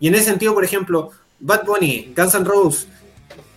Y 0.00 0.08
en 0.08 0.14
ese 0.16 0.26
sentido, 0.26 0.54
por 0.54 0.64
ejemplo, 0.64 1.10
Bad 1.40 1.64
Bunny, 1.64 2.12
Guns 2.16 2.34
N' 2.34 2.44
Roses, 2.44 2.86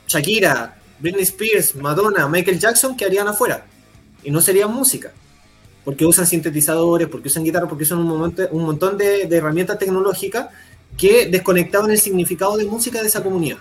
Shakira, 0.07 0.77
Britney 0.99 1.23
Spears, 1.23 1.75
Madonna, 1.75 2.27
Michael 2.27 2.59
Jackson 2.59 2.95
quedarían 2.95 3.27
afuera. 3.27 3.65
Y 4.23 4.31
no 4.31 4.41
serían 4.41 4.73
música. 4.73 5.11
Porque 5.83 6.05
usan 6.05 6.27
sintetizadores, 6.27 7.07
porque 7.07 7.27
usan 7.27 7.43
guitarra, 7.43 7.67
porque 7.67 7.83
usan 7.83 7.99
un, 7.99 8.35
un 8.51 8.63
montón 8.63 8.97
de, 8.97 9.25
de 9.25 9.37
herramientas 9.37 9.79
tecnológicas 9.79 10.47
que 10.97 11.27
desconectaban 11.27 11.91
el 11.91 11.99
significado 11.99 12.57
de 12.57 12.65
música 12.65 13.01
de 13.01 13.07
esa 13.07 13.23
comunidad. 13.23 13.57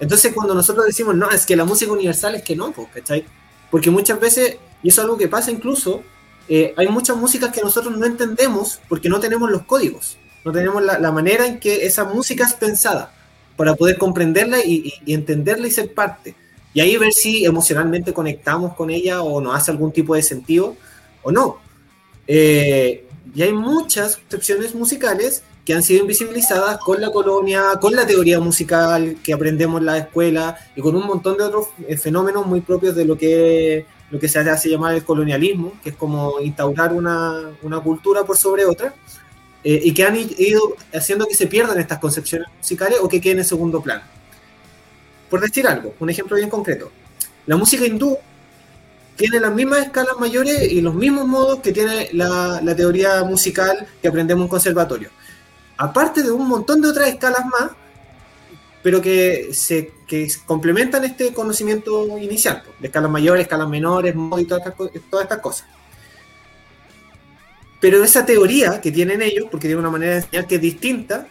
Entonces, 0.00 0.32
cuando 0.34 0.54
nosotros 0.54 0.86
decimos, 0.86 1.14
no, 1.14 1.30
es 1.30 1.46
que 1.46 1.56
la 1.56 1.64
música 1.64 1.92
universal 1.92 2.34
es 2.34 2.42
que 2.42 2.56
no, 2.56 2.72
¿cachai? 2.92 3.24
Porque 3.70 3.90
muchas 3.90 4.18
veces, 4.20 4.56
y 4.84 4.90
es 4.90 4.98
algo 5.00 5.18
que 5.18 5.26
pasa 5.26 5.50
incluso, 5.50 6.04
eh, 6.48 6.74
hay 6.76 6.88
muchas 6.88 7.16
músicas 7.16 7.50
que 7.50 7.62
nosotros 7.62 7.96
no 7.96 8.04
entendemos 8.04 8.78
porque 8.88 9.08
no 9.08 9.18
tenemos 9.18 9.50
los 9.50 9.62
códigos, 9.62 10.18
no 10.44 10.52
tenemos 10.52 10.82
la, 10.82 10.98
la 10.98 11.10
manera 11.10 11.46
en 11.46 11.58
que 11.58 11.86
esa 11.86 12.04
música 12.04 12.44
es 12.44 12.52
pensada 12.52 13.12
para 13.56 13.74
poder 13.74 13.96
comprenderla 13.96 14.58
y, 14.64 14.74
y, 14.74 14.92
y, 15.06 15.14
entenderla 15.14 15.66
y 15.66 15.70
ser 15.70 15.94
parte. 15.94 16.34
Y 16.74 16.80
ahí 16.80 16.96
ver 16.98 17.12
si 17.12 17.46
emocionalmente 17.46 18.12
conectamos 18.12 18.74
con 18.74 18.90
ella 18.90 19.22
o 19.22 19.40
nos 19.40 19.56
hace 19.56 19.70
algún 19.70 19.90
tipo 19.90 20.14
de 20.14 20.22
sentido 20.22 20.76
o 21.22 21.32
no. 21.32 21.58
Eh, 22.26 23.06
y 23.34 23.42
hay 23.42 23.52
muchas 23.52 24.18
excepciones 24.18 24.74
musicales 24.74 25.42
que 25.64 25.72
han 25.72 25.82
sido 25.82 26.02
invisibilizadas 26.02 26.78
con 26.78 27.00
la 27.00 27.10
colonia, 27.10 27.78
con 27.80 27.94
la 27.94 28.06
teoría 28.06 28.38
musical 28.38 29.16
que 29.22 29.32
aprendemos 29.32 29.80
en 29.80 29.86
la 29.86 29.98
escuela 29.98 30.58
y 30.76 30.82
con 30.82 30.94
un 30.94 31.06
montón 31.06 31.38
de 31.38 31.44
otros 31.44 31.68
eh, 31.88 31.96
fenómenos 31.96 32.46
muy 32.46 32.60
propios 32.60 32.94
de 32.94 33.06
lo 33.06 33.16
que, 33.16 33.86
lo 34.10 34.18
que 34.18 34.28
se 34.28 34.38
hace 34.38 34.68
llamar 34.68 34.94
el 34.94 35.04
colonialismo, 35.04 35.72
que 35.82 35.90
es 35.90 35.96
como 35.96 36.40
instaurar 36.40 36.92
una, 36.92 37.50
una 37.62 37.80
cultura 37.80 38.24
por 38.24 38.36
sobre 38.36 38.64
otra, 38.64 38.94
eh, 39.62 39.80
y 39.82 39.92
que 39.92 40.04
han 40.04 40.16
ido 40.16 40.76
haciendo 40.92 41.26
que 41.26 41.34
se 41.34 41.46
pierdan 41.46 41.78
estas 41.78 41.98
concepciones 41.98 42.48
musicales 42.58 42.98
o 43.00 43.08
que 43.08 43.20
queden 43.20 43.38
en 43.38 43.44
segundo 43.44 43.80
plano. 43.80 44.02
Por 45.30 45.40
decir 45.40 45.66
algo, 45.66 45.94
un 45.98 46.10
ejemplo 46.10 46.36
bien 46.36 46.50
concreto. 46.50 46.92
La 47.46 47.56
música 47.56 47.86
hindú 47.86 48.16
tiene 49.16 49.40
las 49.40 49.52
mismas 49.52 49.80
escalas 49.80 50.14
mayores 50.18 50.70
y 50.70 50.80
los 50.80 50.94
mismos 50.94 51.26
modos 51.26 51.60
que 51.60 51.72
tiene 51.72 52.10
la, 52.12 52.60
la 52.62 52.76
teoría 52.76 53.24
musical 53.24 53.86
que 54.02 54.08
aprendemos 54.08 54.44
en 54.44 54.48
conservatorio 54.48 55.10
aparte 55.76 56.22
de 56.22 56.30
un 56.30 56.48
montón 56.48 56.80
de 56.80 56.88
otras 56.88 57.08
escalas 57.08 57.44
más, 57.46 57.72
pero 58.84 59.00
que 59.00 59.54
se 59.54 59.92
que 60.06 60.28
complementan 60.44 61.04
este 61.04 61.32
conocimiento 61.32 62.18
inicial, 62.18 62.62
de 62.78 62.88
escalas 62.88 63.10
mayores, 63.10 63.44
escalas 63.44 63.66
menores, 63.66 64.14
y 64.38 64.44
todas 64.44 64.62
estas, 65.22 65.38
cosas. 65.38 65.66
Pero 67.80 68.04
esa 68.04 68.26
teoría 68.26 68.82
que 68.82 68.92
tienen 68.92 69.22
ellos, 69.22 69.46
porque 69.50 69.68
tiene 69.68 69.80
una 69.80 69.90
manera 69.90 70.12
de 70.12 70.18
enseñar 70.18 70.46
que 70.46 70.56
es 70.56 70.60
distinta, 70.60 71.26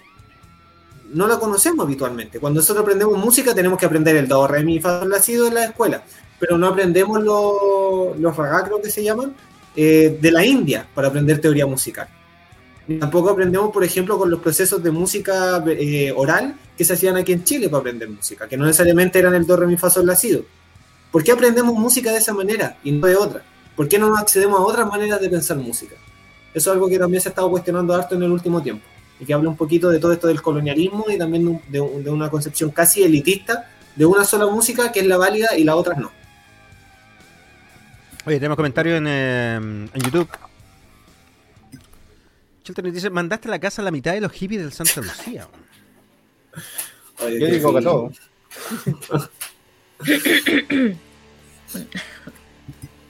no 1.12 1.28
la 1.28 1.38
conocemos 1.38 1.86
habitualmente. 1.86 2.39
Cuando 2.39 2.60
nosotros 2.60 2.82
aprendemos 2.82 3.24
música 3.24 3.54
tenemos 3.54 3.78
que 3.78 3.86
aprender 3.86 4.16
el 4.16 4.28
do, 4.28 4.48
re, 4.48 4.63
mi, 4.63 4.80
fa, 4.80 5.06
la, 5.06 5.20
si, 5.20 5.36
do 5.36 5.46
en 5.46 5.54
la 5.54 5.66
escuela, 5.66 6.04
pero 6.39 6.58
no 6.58 6.70
aprendemos 6.70 7.22
los, 7.22 8.18
los 8.18 8.36
raga, 8.36 8.63
creo 8.63 8.82
que 8.82 8.89
se 8.89 9.04
llaman, 9.04 9.36
eh, 9.76 10.18
de 10.20 10.32
la 10.32 10.44
India 10.44 10.88
para 10.96 11.10
aprender 11.10 11.39
teoría 11.39 11.68
musical. 11.68 12.08
Tampoco 13.00 13.30
aprendemos, 13.30 13.72
por 13.72 13.84
ejemplo, 13.84 14.17
con 14.17 14.30
los 14.30 14.41
procesos 14.41 14.84
de 14.84 14.91
música 14.91 15.63
eh, 15.67 16.12
oral 16.15 16.56
que 16.78 16.84
se 16.84 16.93
hacían 16.93 17.15
aquí 17.15 17.32
en 17.32 17.43
Chile 17.43 17.69
para 17.69 17.80
aprender 17.80 18.10
música, 18.10 18.48
que 18.48 18.58
no 18.58 18.65
necesariamente 18.65 19.19
eran 19.19 19.34
el 19.36 19.46
do, 19.46 19.56
re, 19.56 19.67
mi, 19.67 19.78
fa, 19.78 19.89
sol, 19.89 20.06
la, 20.06 20.15
si. 20.15 20.43
¿Por 21.10 21.24
qué 21.24 21.32
aprendemos 21.32 21.74
música 21.76 22.12
de 22.12 22.17
esa 22.17 22.34
manera 22.34 22.76
y 22.84 22.91
no 22.91 23.08
de 23.08 23.15
otra? 23.15 23.43
¿Por 23.76 23.88
qué 23.88 23.98
no 23.98 24.15
accedemos 24.17 24.60
a 24.60 24.63
otras 24.63 24.88
maneras 24.88 25.22
de 25.22 25.30
pensar 25.30 25.58
música? 25.58 25.96
Eso 26.54 26.69
es 26.69 26.74
algo 26.74 26.89
que 26.89 27.00
también 27.00 27.22
se 27.22 27.30
ha 27.30 27.32
estado 27.32 27.50
cuestionando 27.50 27.93
harto 27.93 28.15
en 28.15 28.24
el 28.24 28.32
último 28.32 28.62
tiempo 28.62 28.86
y 29.19 29.26
que 29.26 29.34
habla 29.34 29.50
un 29.50 29.56
poquito 29.56 29.89
de 29.89 30.00
todo 30.00 30.12
esto 30.12 30.28
del 30.28 30.41
colonialismo 30.41 31.06
y 31.08 31.17
también 31.17 31.62
de, 31.69 31.80
una 31.80 32.30
concepción 32.30 32.72
casi 32.72 33.04
elitista 33.04 33.69
de 33.96 34.06
una 34.06 34.26
sola 34.26 34.48
música 34.48 34.91
que 34.91 35.00
es 35.00 35.08
la 35.08 35.17
válida 35.17 35.56
y 35.58 35.63
las 35.63 35.76
otras 35.76 35.98
no. 35.98 36.12
Oye, 38.26 38.38
tenemos 38.38 38.56
comentarios 38.56 38.98
en, 38.98 39.08
eh, 39.08 39.56
en 39.56 40.02
YouTube. 40.02 40.28
Chilton 42.63 42.91
dice, 42.91 43.10
mandaste 43.10 43.49
la 43.49 43.60
casa 43.60 43.82
a 43.82 43.86
la 43.86 43.91
mitad 43.91 44.13
de 44.13 44.21
los 44.21 44.32
hippies 44.32 44.62
del 44.62 44.71
Santa 44.71 45.02
Lucía. 45.02 45.47
Oye, 47.23 47.39
Yo 47.39 47.47
digo 47.47 47.73
que 47.73 47.82
todo. 47.82 48.12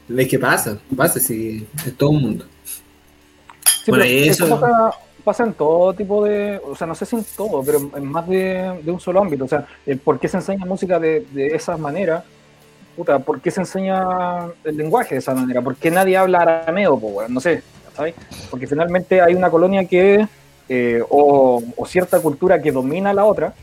¿Ves 0.07 0.27
qué 0.27 0.39
pasa? 0.39 0.79
Pasa 0.95 1.19
si 1.19 1.67
es 1.85 1.97
todo 1.97 2.09
un 2.11 2.21
mundo. 2.21 2.45
Sí, 3.83 3.91
bueno, 3.91 4.03
eso 4.05 4.59
pasa, 4.59 4.91
pasa, 5.23 5.43
en 5.43 5.53
todo 5.53 5.93
tipo 5.93 6.23
de, 6.25 6.59
o 6.63 6.75
sea, 6.75 6.87
no 6.87 6.95
sé 6.95 7.05
si 7.05 7.15
en 7.15 7.25
todo, 7.35 7.63
pero 7.63 7.91
en 7.95 8.05
más 8.05 8.27
de, 8.27 8.81
de 8.83 8.91
un 8.91 8.99
solo 8.99 9.21
ámbito. 9.21 9.45
O 9.45 9.47
sea, 9.47 9.67
¿por 10.03 10.19
qué 10.19 10.27
se 10.27 10.37
enseña 10.37 10.65
música 10.65 10.99
de, 10.99 11.25
de 11.31 11.47
esa 11.47 11.77
manera? 11.77 12.23
Puta, 12.95 13.19
¿por 13.19 13.41
qué 13.41 13.51
se 13.51 13.61
enseña 13.61 14.47
el 14.63 14.77
lenguaje 14.77 15.15
de 15.15 15.19
esa 15.19 15.33
manera? 15.33 15.61
¿Por 15.61 15.75
qué 15.75 15.91
nadie 15.91 16.17
habla 16.17 16.41
arameo? 16.41 16.99
Pues, 16.99 17.29
no 17.29 17.39
sé, 17.39 17.63
¿sabes? 17.95 18.15
Porque 18.49 18.67
finalmente 18.67 19.21
hay 19.21 19.35
una 19.35 19.49
colonia 19.49 19.85
que, 19.85 20.27
eh, 20.69 21.03
o, 21.09 21.61
o, 21.75 21.85
cierta 21.85 22.19
cultura 22.19 22.61
que 22.61 22.71
domina 22.71 23.11
a 23.11 23.13
la 23.13 23.25
otra 23.25 23.53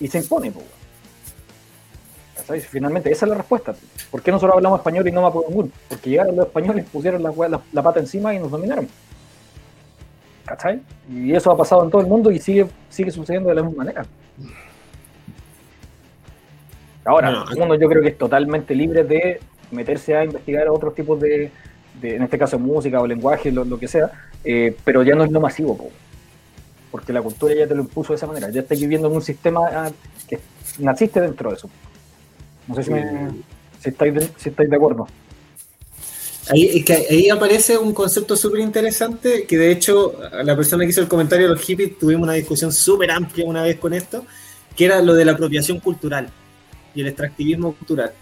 y 0.00 0.08
se 0.08 0.18
impone, 0.18 0.50
pues, 0.50 0.66
¿sabes? 2.46 2.66
Finalmente, 2.66 3.10
esa 3.10 3.26
es 3.26 3.30
la 3.30 3.36
respuesta. 3.36 3.74
¿Por 4.10 4.22
qué 4.22 4.30
nosotros 4.30 4.56
hablamos 4.56 4.80
español 4.80 5.06
y 5.08 5.12
no 5.12 5.22
mapudungún? 5.22 5.72
Porque 5.88 6.10
llegaron 6.10 6.36
los 6.36 6.46
españoles, 6.46 6.86
pusieron 6.92 7.22
la, 7.22 7.32
la, 7.48 7.60
la 7.72 7.82
pata 7.82 8.00
encima 8.00 8.34
y 8.34 8.38
nos 8.38 8.50
dominaron. 8.50 8.88
¿Cachai? 10.44 10.82
Y 11.10 11.34
eso 11.34 11.50
ha 11.50 11.56
pasado 11.56 11.84
en 11.84 11.90
todo 11.90 12.00
el 12.00 12.08
mundo 12.08 12.30
y 12.30 12.38
sigue, 12.38 12.66
sigue 12.88 13.10
sucediendo 13.10 13.48
de 13.48 13.54
la 13.54 13.62
misma 13.62 13.84
manera. 13.84 14.06
Ahora, 17.04 17.44
el 17.50 17.58
mundo 17.58 17.74
yo 17.74 17.88
creo 17.88 18.02
que 18.02 18.08
es 18.08 18.18
totalmente 18.18 18.74
libre 18.74 19.02
de 19.02 19.40
meterse 19.70 20.14
a 20.14 20.24
investigar 20.24 20.68
otros 20.68 20.94
tipos 20.94 21.20
de, 21.20 21.50
de 22.00 22.16
en 22.16 22.22
este 22.22 22.38
caso, 22.38 22.58
música 22.58 23.00
o 23.00 23.06
lenguaje, 23.06 23.52
lo, 23.52 23.64
lo 23.64 23.78
que 23.78 23.88
sea, 23.88 24.10
eh, 24.44 24.76
pero 24.84 25.02
ya 25.02 25.14
no 25.14 25.24
es 25.24 25.30
lo 25.30 25.40
masivo, 25.40 25.76
po, 25.76 25.90
porque 26.90 27.12
la 27.12 27.22
cultura 27.22 27.54
ya 27.54 27.66
te 27.66 27.74
lo 27.74 27.82
impuso 27.82 28.12
de 28.12 28.16
esa 28.16 28.26
manera. 28.26 28.50
Ya 28.50 28.60
estás 28.60 28.78
viviendo 28.78 29.08
en 29.08 29.14
un 29.14 29.22
sistema 29.22 29.90
que 30.28 30.38
naciste 30.78 31.20
dentro 31.20 31.50
de 31.50 31.56
eso. 31.56 31.70
No 32.68 32.74
sé 32.74 32.82
si, 32.84 32.90
me, 32.90 33.30
si, 33.80 33.88
estáis, 33.88 34.14
de, 34.14 34.28
si 34.36 34.50
estáis 34.50 34.68
de 34.68 34.76
acuerdo. 34.76 35.06
Ahí, 36.50 36.82
que 36.84 37.06
ahí 37.08 37.30
aparece 37.30 37.78
un 37.78 37.94
concepto 37.94 38.36
súper 38.36 38.60
interesante 38.60 39.44
que 39.46 39.56
de 39.56 39.70
hecho 39.70 40.14
la 40.42 40.56
persona 40.56 40.84
que 40.84 40.90
hizo 40.90 41.00
el 41.00 41.06
comentario 41.06 41.46
de 41.46 41.54
los 41.54 41.62
hippies 41.62 41.96
tuvimos 41.98 42.24
una 42.24 42.32
discusión 42.32 42.72
súper 42.72 43.12
amplia 43.12 43.46
una 43.46 43.62
vez 43.62 43.78
con 43.78 43.94
esto, 43.94 44.24
que 44.76 44.86
era 44.86 45.00
lo 45.00 45.14
de 45.14 45.24
la 45.24 45.32
apropiación 45.32 45.78
cultural 45.78 46.28
y 46.94 47.00
el 47.00 47.06
extractivismo 47.06 47.74
cultural. 47.74 48.12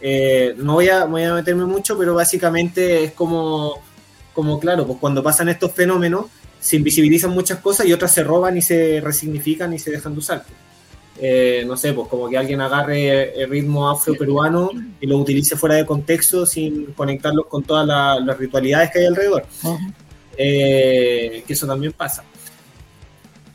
Eh, 0.00 0.54
no 0.56 0.74
voy 0.74 0.88
a, 0.88 1.04
voy 1.04 1.22
a 1.24 1.34
meterme 1.34 1.64
mucho, 1.66 1.96
pero 1.98 2.14
básicamente 2.14 3.04
es 3.04 3.12
como, 3.12 3.74
como, 4.32 4.58
claro, 4.58 4.86
pues 4.86 4.98
cuando 4.98 5.22
pasan 5.22 5.48
estos 5.48 5.72
fenómenos, 5.72 6.26
se 6.58 6.76
invisibilizan 6.76 7.30
muchas 7.30 7.58
cosas 7.58 7.86
y 7.86 7.92
otras 7.92 8.12
se 8.12 8.22
roban 8.24 8.56
y 8.56 8.62
se 8.62 9.00
resignifican 9.02 9.72
y 9.72 9.78
se 9.78 9.90
dejan 9.90 10.12
de 10.12 10.18
usar. 10.18 10.44
Eh, 11.22 11.64
no 11.66 11.76
sé, 11.76 11.92
pues 11.92 12.08
como 12.08 12.28
que 12.30 12.38
alguien 12.38 12.60
agarre 12.62 13.42
el 13.42 13.50
ritmo 13.50 13.90
afro-peruano 13.90 14.70
y 15.00 15.06
lo 15.06 15.18
utilice 15.18 15.54
fuera 15.56 15.74
de 15.74 15.84
contexto 15.84 16.46
sin 16.46 16.86
conectarlo 16.92 17.44
con 17.46 17.62
todas 17.62 17.86
la- 17.86 18.18
las 18.20 18.38
ritualidades 18.38 18.90
que 18.90 19.00
hay 19.00 19.06
alrededor. 19.06 19.44
Eh, 20.36 21.44
que 21.46 21.52
eso 21.52 21.66
también 21.66 21.92
pasa. 21.92 22.24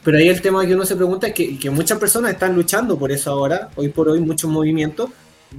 Pero 0.04 0.18
ahí 0.20 0.28
el 0.30 0.42
tema 0.42 0.66
que 0.68 0.76
uno 0.76 0.86
se 0.86 0.96
pregunta 0.96 1.26
es 1.28 1.34
que, 1.34 1.58
que 1.58 1.70
muchas 1.72 1.98
personas 1.98 2.32
están 2.32 2.54
luchando 2.56 2.98
por 3.00 3.12
eso 3.12 3.32
ahora, 3.32 3.70
hoy 3.76 3.90
por 3.90 4.10
hoy, 4.10 4.20
muchos 4.20 4.50
movimientos, 4.52 5.10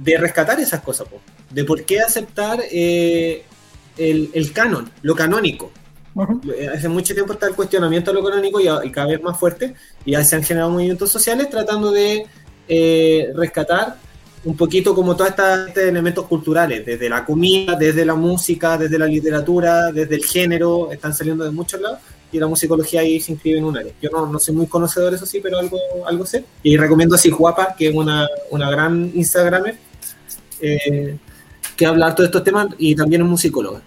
de 0.03 0.17
rescatar 0.17 0.59
esas 0.59 0.81
cosas, 0.81 1.07
po. 1.07 1.19
de 1.49 1.63
por 1.63 1.83
qué 1.83 1.99
aceptar 2.01 2.59
eh, 2.71 3.43
el, 3.97 4.29
el 4.33 4.51
canon, 4.53 4.89
lo 5.01 5.15
canónico. 5.15 5.71
Ujú. 6.15 6.41
Eh, 6.57 6.67
Hace 6.73 6.89
mucho 6.89 7.13
tiempo 7.13 7.33
está 7.33 7.47
el 7.47 7.55
cuestionamiento 7.55 8.11
a 8.11 8.13
lo 8.13 8.23
canónico 8.23 8.59
y, 8.59 8.67
a- 8.67 8.83
y 8.83 8.91
cada 8.91 9.07
vez 9.07 9.21
más 9.21 9.39
fuerte, 9.39 9.75
y 10.05 10.11
ya 10.11 10.23
se 10.23 10.35
han 10.35 10.43
generado 10.43 10.71
movimientos 10.71 11.11
sociales 11.11 11.49
tratando 11.49 11.91
de 11.91 12.25
eh, 12.67 13.29
rescatar 13.35 13.97
un 14.43 14.55
poquito 14.55 14.93
como 14.95 15.15
todos 15.15 15.31
estos 15.31 15.77
elementos 15.83 16.25
culturales, 16.25 16.85
desde 16.85 17.09
la 17.09 17.25
comida, 17.25 17.75
desde 17.75 18.05
la 18.05 18.15
música, 18.15 18.77
desde 18.77 18.97
la 18.97 19.05
literatura, 19.07 19.91
desde 19.91 20.15
el 20.15 20.23
género, 20.23 20.91
están 20.91 21.13
saliendo 21.13 21.43
de 21.43 21.51
muchos 21.51 21.81
lados 21.81 21.99
y 22.31 22.39
la 22.39 22.47
musicología 22.47 23.01
ahí 23.01 23.19
se 23.19 23.31
inscribe 23.33 23.57
en 23.59 23.65
un 23.65 23.77
área. 23.77 23.91
Yo 24.01 24.09
no, 24.09 24.25
no 24.27 24.39
soy 24.39 24.53
muy 24.55 24.67
conocedor, 24.67 25.13
eso 25.13 25.25
sí, 25.25 25.39
pero 25.41 25.57
algo, 25.59 25.77
algo 26.05 26.25
sé. 26.25 26.43
Y 26.63 26.77
recomiendo 26.77 27.15
a 27.15 27.19
Guapa, 27.37 27.75
que 27.77 27.87
es 27.89 27.95
una, 27.95 28.27
una 28.51 28.69
gran 28.69 29.11
Instagramer, 29.15 29.75
eh, 30.61 31.17
que 31.75 31.85
habla 31.85 32.07
harto 32.07 32.21
de 32.21 32.27
estos 32.27 32.43
temas 32.43 32.67
y 32.77 32.95
también 32.95 33.21
es 33.21 33.27
musicóloga. 33.27 33.81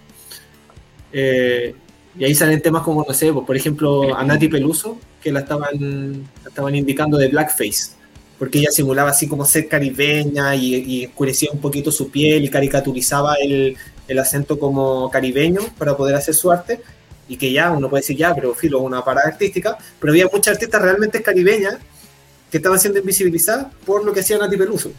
Eh, 1.13 1.75
y 2.19 2.25
ahí 2.25 2.35
salen 2.35 2.61
temas 2.61 2.83
como, 2.83 3.05
no 3.07 3.15
sé, 3.15 3.33
pues, 3.33 3.47
por 3.47 3.57
ejemplo, 3.57 4.17
a 4.17 4.25
Nati 4.25 4.49
Peluso, 4.49 4.99
que 5.23 5.33
la 5.33 5.41
estaban, 5.41 6.29
la 6.43 6.49
estaban 6.49 6.75
indicando 6.75 7.17
de 7.19 7.29
blackface, 7.29 7.93
porque 8.39 8.59
ella 8.59 8.71
simulaba 8.71 9.11
así 9.11 9.29
como 9.29 9.45
ser 9.45 9.69
caribeña 9.69 10.55
y, 10.55 10.75
y 10.77 11.07
oscurecía 11.07 11.51
un 11.53 11.61
poquito 11.61 11.93
su 11.93 12.11
piel 12.11 12.45
y 12.45 12.49
caricaturizaba 12.49 13.35
el, 13.35 13.77
el 14.09 14.19
acento 14.19 14.59
como 14.59 15.11
caribeño 15.11 15.61
para 15.79 15.97
poder 15.97 16.17
hacer 16.17 16.35
su 16.35 16.51
arte. 16.51 16.81
Y 17.29 17.37
que 17.37 17.53
ya 17.53 17.71
uno 17.71 17.89
puede 17.89 18.01
decir, 18.01 18.17
ya, 18.17 18.35
pero 18.35 18.55
filo, 18.55 18.81
una 18.81 19.05
parada 19.05 19.29
artística, 19.29 19.79
pero 20.01 20.13
había 20.13 20.27
muchas 20.33 20.55
artistas 20.55 20.83
realmente 20.83 21.23
caribeñas 21.23 21.77
que 22.51 22.57
estaban 22.57 22.81
siendo 22.81 22.99
invisibilizadas 22.99 23.69
por 23.87 24.05
lo 24.05 24.13
que 24.13 24.19
hacía 24.19 24.37
Nati 24.37 24.57
Peluso. 24.57 24.91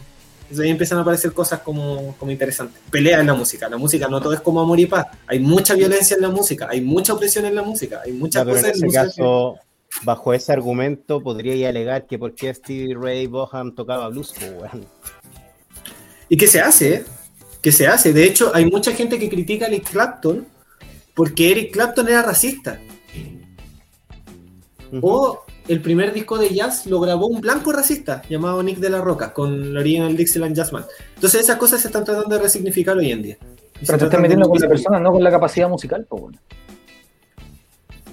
Entonces 0.52 0.66
ahí 0.66 0.70
empiezan 0.72 0.98
a 0.98 1.02
aparecer 1.02 1.32
cosas 1.32 1.62
como, 1.62 2.14
como 2.18 2.30
interesantes. 2.30 2.78
Pelea 2.92 3.22
en 3.22 3.28
la 3.28 3.34
música. 3.34 3.70
La 3.70 3.78
música 3.78 4.10
no 4.10 4.20
todo 4.22 4.34
es 4.34 4.42
como 4.42 4.60
amor 4.60 4.78
y 4.82 4.86
paz. 4.86 5.08
Hay 5.28 5.40
mucha 5.40 5.76
violencia 5.76 6.16
en 6.18 6.22
la 6.24 6.30
música, 6.30 6.68
hay 6.70 6.82
mucha 6.82 7.14
opresión 7.14 7.46
en 7.46 7.56
la 7.56 7.64
música, 7.64 8.02
hay 8.04 8.12
muchas 8.12 8.44
pero 8.44 8.58
en 8.58 8.62
cosas 8.62 8.76
ese 8.76 8.80
la 8.82 8.86
música 8.88 9.02
que- 9.04 9.08
caso, 9.08 9.56
bajo 10.04 10.34
ese 10.34 10.52
argumento, 10.52 11.22
podría 11.24 11.70
alegar 11.70 12.06
que 12.06 12.20
por 12.20 12.36
qué 12.36 12.54
Stevie 12.54 12.96
Ray 12.96 13.28
Vaughan 13.28 13.74
tocaba 13.74 14.10
blues. 14.10 14.34
¿Y 16.28 16.36
qué 16.36 16.48
se 16.48 16.60
hace? 16.60 16.94
eh? 16.96 17.06
¿Qué 17.62 17.72
se 17.72 17.88
hace? 17.88 18.12
De 18.12 18.26
hecho, 18.26 18.52
hay 18.54 18.66
mucha 18.70 18.92
gente 18.92 19.18
que 19.18 19.30
critica 19.30 19.66
a 19.66 19.68
Eric 19.70 19.90
Clapton 19.90 20.46
porque 21.14 21.52
Eric 21.52 21.72
Clapton 21.72 22.10
era 22.10 22.24
racista. 22.24 22.78
O 25.02 25.46
el 25.68 25.82
primer 25.82 26.12
disco 26.14 26.38
de 26.38 26.54
jazz 26.54 26.86
lo 26.88 27.00
grabó 27.00 27.28
un 27.28 27.40
blanco 27.42 27.72
racista 27.72 28.22
llamado 28.30 28.62
Nick 28.64 28.78
de 28.80 28.90
la 28.90 29.02
Roca 29.02 29.34
con 29.34 29.74
la 29.74 29.80
original 29.80 30.16
Dixieland 30.18 30.56
Jazzman. 30.56 30.86
Entonces 31.16 31.42
esas 31.42 31.58
cosas 31.58 31.82
se 31.82 31.88
están 31.88 32.04
tratando 32.04 32.36
de 32.36 32.42
resignificar 32.42 32.98
hoy 32.98 33.12
en 33.12 33.22
día. 33.22 33.38
Se 33.80 33.86
Pero 33.88 33.98
te 34.00 34.06
estás 34.06 34.22
metiendo 34.22 34.48
con 34.50 34.60
la 34.60 34.68
persona, 34.68 35.00
no 35.00 35.12
con 35.12 35.24
la 35.24 35.32
capacidad 35.32 35.70
musical, 35.70 36.06
pues 36.10 36.22
bueno. 36.22 36.38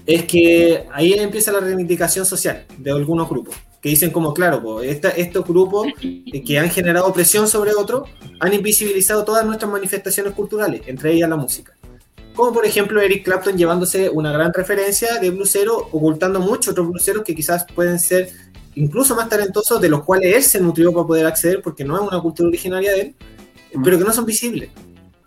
Es 0.07 0.25
que 0.25 0.87
ahí 0.93 1.13
empieza 1.13 1.53
la 1.53 1.61
reivindicación 1.61 2.25
social 2.25 2.65
de 2.79 2.91
algunos 2.91 3.29
grupos, 3.29 3.55
que 3.83 3.91
dicen 3.91 4.11
como, 4.11 4.33
claro, 4.33 4.63
pues, 4.63 4.91
esta- 4.91 5.11
estos 5.11 5.45
grupos 5.47 5.87
que 6.01 6.59
han 6.59 6.71
generado 6.71 7.13
presión 7.13 7.47
sobre 7.47 7.75
otros 7.75 8.09
han 8.41 8.55
invisibilizado 8.55 9.25
todas 9.25 9.45
nuestras 9.45 9.71
manifestaciones 9.71 10.33
culturales, 10.33 10.81
entre 10.87 11.13
ellas 11.13 11.29
la 11.29 11.37
música. 11.37 11.75
Como 12.39 12.53
por 12.53 12.65
ejemplo 12.65 13.01
Eric 13.01 13.25
Clapton 13.25 13.59
llevándose 13.59 14.09
una 14.11 14.31
gran 14.31 14.55
referencia 14.55 15.19
de 15.19 15.31
blusero, 15.31 15.89
ocultando 15.91 16.39
muchos 16.39 16.69
otros 16.69 16.89
bluseros 16.89 17.25
que 17.25 17.35
quizás 17.35 17.67
pueden 17.75 17.99
ser 17.99 18.31
incluso 18.77 19.17
más 19.17 19.29
talentosos, 19.29 19.81
de 19.81 19.89
los 19.89 20.05
cuales 20.05 20.37
él 20.37 20.43
se 20.45 20.61
nutrió 20.61 20.93
para 20.93 21.05
poder 21.05 21.27
acceder, 21.27 21.61
porque 21.63 21.85
no 21.85 21.97
es 21.97 22.03
una 22.09 22.21
cultura 22.21 22.49
originaria 22.49 22.93
de 22.93 23.01
él, 23.01 23.15
pero 23.83 23.99
que 23.99 24.05
no 24.05 24.13
son 24.13 24.25
visibles 24.25 24.71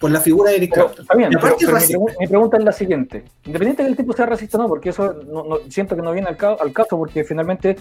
por 0.02 0.10
la 0.12 0.20
figura 0.20 0.50
de 0.50 0.58
Eric 0.58 0.72
Pero, 0.74 0.86
Clapton. 0.88 1.04
está 1.04 1.16
bien, 1.16 1.30
pero, 1.30 1.56
pero 1.60 1.78
mi, 2.20 2.28
pregunta 2.28 2.58
es 2.58 2.64
la 2.64 2.72
siguiente. 2.72 3.24
Independiente 3.46 3.84
de 3.84 3.88
que 3.88 3.92
el 3.92 3.98
tipo 3.98 4.14
sea 4.14 4.26
racista 4.26 4.58
o 4.58 4.62
no, 4.62 4.68
porque 4.68 4.90
eso 4.90 5.14
no, 5.32 5.44
no- 5.44 5.58
siento 5.70 5.96
que 5.96 6.02
no 6.02 6.12
viene 6.12 6.28
al, 6.28 6.36
ca- 6.38 6.58
al 6.60 6.74
caso, 6.74 6.98
porque 6.98 7.24
finalmente 7.24 7.76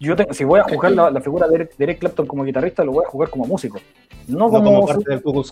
yo 0.00 0.16
tengo, 0.16 0.34
si 0.34 0.42
voy 0.44 0.58
a 0.60 0.64
jugar 0.64 0.92
la, 0.92 1.10
la 1.10 1.20
figura 1.20 1.46
de 1.46 1.54
Eric, 1.54 1.76
de 1.76 1.84
Eric 1.84 1.98
Clapton 2.00 2.26
como 2.26 2.42
guitarrista, 2.44 2.82
lo 2.84 2.90
voy 2.92 3.04
a 3.06 3.08
jugar 3.08 3.30
como 3.30 3.46
músico. 3.46 3.78
No 4.26 4.38
No 4.46 4.50
como, 4.50 4.74
como 4.74 4.86
parte 4.86 5.10
del 5.10 5.22
Ku 5.22 5.42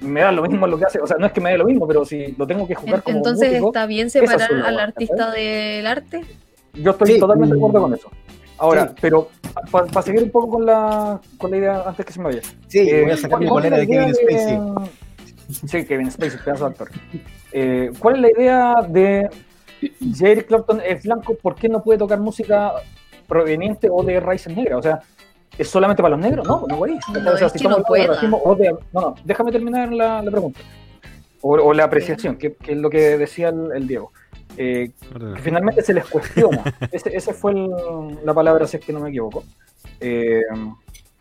me 0.00 0.20
da 0.22 0.32
lo 0.32 0.42
mismo 0.42 0.66
lo 0.66 0.78
que 0.78 0.84
hace, 0.86 1.00
o 1.00 1.06
sea, 1.06 1.16
no 1.18 1.26
es 1.26 1.32
que 1.32 1.40
me 1.40 1.50
dé 1.50 1.58
lo 1.58 1.64
mismo, 1.66 1.86
pero 1.86 2.04
si 2.04 2.32
lo 2.38 2.46
tengo 2.46 2.66
que 2.66 2.74
jugar 2.74 3.02
como 3.02 3.18
Entonces 3.18 3.48
músico, 3.50 3.66
está 3.68 3.86
bien 3.86 4.08
separar 4.10 4.42
al 4.52 4.60
buena, 4.62 4.82
artista 4.84 5.30
del 5.30 5.86
arte. 5.86 6.22
yo 6.74 6.90
estoy 6.92 7.12
Sí. 7.12 7.20
totalmente 7.20 7.54
de 7.54 7.60
acuerdo 7.60 7.80
con 7.82 7.94
eso. 7.94 8.10
Ahora, 8.58 8.88
Sí. 8.88 8.94
pero 9.02 9.28
para 9.70 10.02
seguir 10.02 10.22
un 10.22 10.30
poco 10.30 10.48
con 10.50 10.64
la, 10.66 11.20
con 11.36 11.50
la 11.50 11.56
idea 11.58 11.82
antes 11.86 12.06
que 12.06 12.12
se 12.12 12.18
me 12.20 12.26
vaya. 12.26 12.40
Sí, 12.68 12.78
Eh, 12.88 13.02
voy 13.02 13.10
a 13.12 13.16
sacar 13.18 13.38
mi 13.38 13.46
¿cuál- 13.48 13.62
cuál 13.62 13.70
bolera 13.70 13.76
de 13.78 13.86
Kevin 13.86 14.14
Spacey. 14.14 14.58
Sí, 15.50 15.84
Kevin 15.84 16.10
Spacey, 16.10 16.38
pedazo 16.44 16.64
de 16.64 16.70
actor. 16.70 16.88
Eh, 17.52 17.90
¿Cuál 17.98 18.16
es 18.16 18.20
la 18.22 18.30
idea 18.42 18.74
de 18.88 19.28
Eric 20.20 20.46
Clapton 20.46 20.80
es 20.84 21.02
blanco, 21.04 21.36
por 21.36 21.54
qué 21.54 21.68
no 21.68 21.82
puede 21.82 21.98
tocar 21.98 22.18
música 22.20 22.72
proveniente 23.28 23.88
o 23.90 24.02
de 24.02 24.18
raíces 24.20 24.56
negras? 24.56 24.78
O 24.78 24.82
sea, 24.82 25.00
¿es 25.56 25.68
solamente 25.68 26.02
para 26.02 26.16
los 26.16 26.24
negros? 26.24 26.46
No, 26.46 26.64
no, 26.68 26.76
güey. 26.76 26.98
No, 27.22 27.30
o 27.32 27.36
sea, 27.36 27.48
si 27.48 27.62
no 27.64 27.70
hablando 27.70 27.76
de 27.78 27.84
pueda. 27.86 28.06
racismo 28.14 28.40
o 28.44 28.54
de- 28.54 28.72
No, 28.92 29.00
no, 29.00 29.14
déjame 29.24 29.52
terminar 29.52 29.92
la, 29.92 30.22
la 30.22 30.30
pregunta. 30.30 30.60
O, 31.42 31.52
o 31.52 31.72
la 31.74 31.84
apreciación, 31.84 32.36
que, 32.36 32.54
que 32.54 32.72
es 32.72 32.78
lo 32.78 32.90
que 32.90 33.16
decía 33.18 33.50
el, 33.50 33.70
el 33.74 33.86
Diego. 33.86 34.12
Eh, 34.56 34.90
que 35.34 35.40
finalmente 35.42 35.82
se 35.82 35.92
les 35.94 36.06
cuestiona. 36.06 36.64
Ese, 36.90 37.14
ese 37.16 37.32
fue 37.34 37.52
el- 37.52 37.70
la 38.24 38.34
palabra, 38.34 38.66
si 38.66 38.78
es 38.78 38.84
que 38.84 38.92
no 38.92 39.00
me 39.00 39.10
equivoco. 39.10 39.44
Eh, 40.00 40.42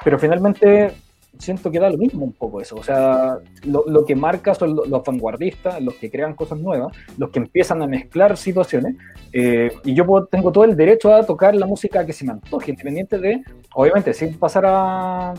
pero 0.03 0.17
finalmente 0.17 0.93
siento 1.39 1.71
que 1.71 1.79
da 1.79 1.89
lo 1.89 1.97
mismo 1.97 2.23
un 2.25 2.33
poco 2.33 2.61
eso. 2.61 2.75
O 2.75 2.83
sea, 2.83 3.37
lo, 3.65 3.83
lo 3.87 4.05
que 4.05 4.15
marca 4.15 4.53
son 4.53 4.75
lo- 4.75 4.85
los 4.85 5.03
vanguardistas, 5.03 5.81
los 5.81 5.93
que 5.95 6.09
crean 6.11 6.33
cosas 6.35 6.59
nuevas, 6.59 6.95
los 7.17 7.29
que 7.29 7.39
empiezan 7.39 7.81
a 7.81 7.87
mezclar 7.87 8.37
situaciones. 8.37 8.95
eh, 9.33 9.71
y 9.83 9.93
yo 9.93 10.05
puedo- 10.05 10.25
tengo 10.27 10.51
todo 10.51 10.63
el 10.63 10.75
derecho 10.77 11.13
a 11.13 11.23
tocar 11.25 11.55
la 11.55 11.65
música 11.65 12.05
que 12.05 12.13
se 12.13 12.23
me 12.25 12.31
antoje, 12.31 12.71
independiente 12.71 13.17
de, 13.19 13.41
obviamente, 13.73 14.13
sin 14.13 14.37
pasar 14.39 14.63
a. 14.67 15.33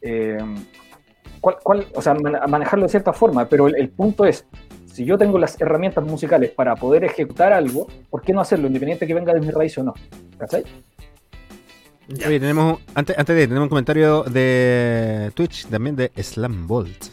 eh, 0.00 0.38
cuál- 1.40 1.56
cuál- 1.62 1.86
o 1.94 2.00
sea, 2.02 2.12
a 2.12 2.46
manejarlo 2.46 2.84
de 2.84 2.90
cierta 2.90 3.12
forma, 3.12 3.48
pero 3.48 3.66
el, 3.66 3.76
el 3.76 3.88
punto 3.88 4.24
es, 4.24 4.46
si 4.86 5.04
yo 5.04 5.18
tengo 5.18 5.38
las 5.38 5.60
herramientas 5.60 6.04
musicales 6.04 6.50
para 6.50 6.74
poder 6.76 7.04
ejecutar 7.04 7.52
algo, 7.52 7.86
¿por 8.10 8.22
qué 8.22 8.32
no 8.32 8.40
hacerlo, 8.40 8.66
independiente 8.68 9.06
que 9.06 9.14
venga 9.14 9.32
de 9.34 9.40
mi 9.40 9.50
raíz 9.50 9.76
o 9.78 9.82
no? 9.84 9.94
¿Cachai? 10.36 10.64
Oye, 12.10 12.40
tenemos, 12.40 12.80
antes, 12.94 13.18
antes 13.18 13.36
de, 13.36 13.46
tenemos 13.46 13.64
un 13.64 13.68
comentario 13.68 14.22
de 14.24 15.30
Twitch, 15.34 15.66
también 15.66 15.94
de 15.94 16.10
Slam 16.22 16.66
Bolt. 16.66 17.04
¿eh? 17.06 17.10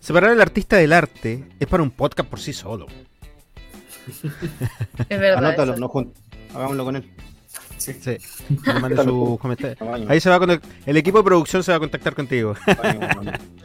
Separar 0.00 0.32
el 0.32 0.40
artista 0.40 0.76
del 0.76 0.92
arte 0.94 1.44
es 1.60 1.66
para 1.66 1.82
un 1.82 1.90
podcast 1.90 2.28
por 2.28 2.40
sí 2.40 2.52
solo. 2.52 2.86
Es 5.08 5.20
verdad. 5.20 5.44
Anótalo, 5.44 5.72
eso. 5.72 5.80
no 5.80 5.88
jun- 5.90 6.12
hagámoslo 6.54 6.84
con 6.84 6.96
él. 6.96 7.10
Sí. 7.76 7.92
Me 8.66 8.80
mande 8.80 8.96
su 9.04 9.38
comentario. 9.40 9.76
Tamaño. 9.76 10.06
Ahí 10.08 10.20
se 10.20 10.30
va 10.30 10.36
a 10.36 10.40
contact- 10.40 10.62
el 10.86 10.96
equipo 10.96 11.18
de 11.18 11.24
producción 11.24 11.62
se 11.62 11.70
va 11.70 11.76
a 11.76 11.80
contactar 11.80 12.14
contigo. 12.14 12.54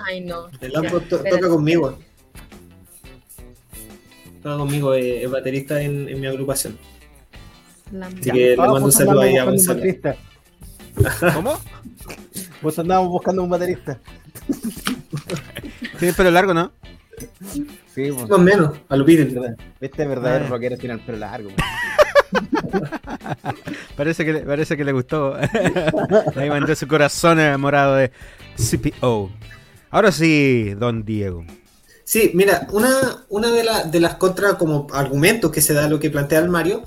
Ay, 0.06 0.20
no. 0.22 0.48
El 0.60 0.72
to- 0.74 0.98
espérate. 0.98 1.30
toca 1.30 1.48
conmigo. 1.48 1.98
Toca 4.44 4.58
conmigo, 4.58 4.94
eh, 4.94 5.24
es 5.24 5.32
baterista 5.32 5.82
en, 5.82 6.10
en 6.10 6.20
mi 6.20 6.28
agrupación. 6.28 6.78
Así 8.02 8.32
que 8.32 8.34
le 8.34 8.54
Ah, 8.54 8.58
mando 8.58 8.76
un 8.76 8.82
vos 8.84 8.94
saludo 8.96 9.22
ahí 9.22 9.38
a 9.38 9.44
Gonzalo. 9.46 9.82
¿Cómo? 11.34 11.60
Vos 12.62 12.80
andábamos 12.80 13.12
buscando 13.12 13.44
un 13.44 13.50
baterista. 13.50 14.00
Tiene 16.00 16.10
el 16.10 16.16
pelo 16.16 16.32
largo, 16.32 16.54
¿no? 16.54 16.72
Sí, 17.94 18.10
pues. 18.12 18.28
Más 18.28 18.32
o 18.32 18.38
menos, 18.40 18.72
a 18.90 18.96
los 18.96 19.06
Beatles. 19.06 19.36
Este 19.80 20.08
verdadero 20.08 20.46
Ah. 20.46 20.50
rockero 20.50 20.78
tiene 20.78 20.96
el 20.96 21.02
pelo 21.02 21.20
largo. 21.20 21.50
Parece 23.96 24.26
que, 24.26 24.34
le- 24.34 24.42
parece 24.42 24.76
que 24.78 24.84
le 24.84 24.92
gustó. 24.92 25.36
Ahí 26.36 26.50
mandó 26.50 26.76
su 26.76 26.88
corazón 26.88 27.40
enamorado 27.40 27.96
de 27.96 28.12
CPO. 28.58 29.32
Ahora 29.92 30.12
sí, 30.12 30.74
don 30.78 31.06
Diego. 31.06 31.46
Sí, 32.04 32.32
mira, 32.34 32.68
una, 32.72 32.90
una 33.30 33.52
de, 33.52 33.64
la- 33.64 33.84
de 33.84 34.00
las 34.00 34.16
contra 34.16 34.58
como 34.58 34.88
argumentos 34.94 35.52
que 35.52 35.62
se 35.62 35.74
da 35.74 35.86
a 35.86 35.90
lo 35.90 36.00
que 36.00 36.10
plantea 36.10 36.40
el 36.40 36.50
Mario 36.50 36.84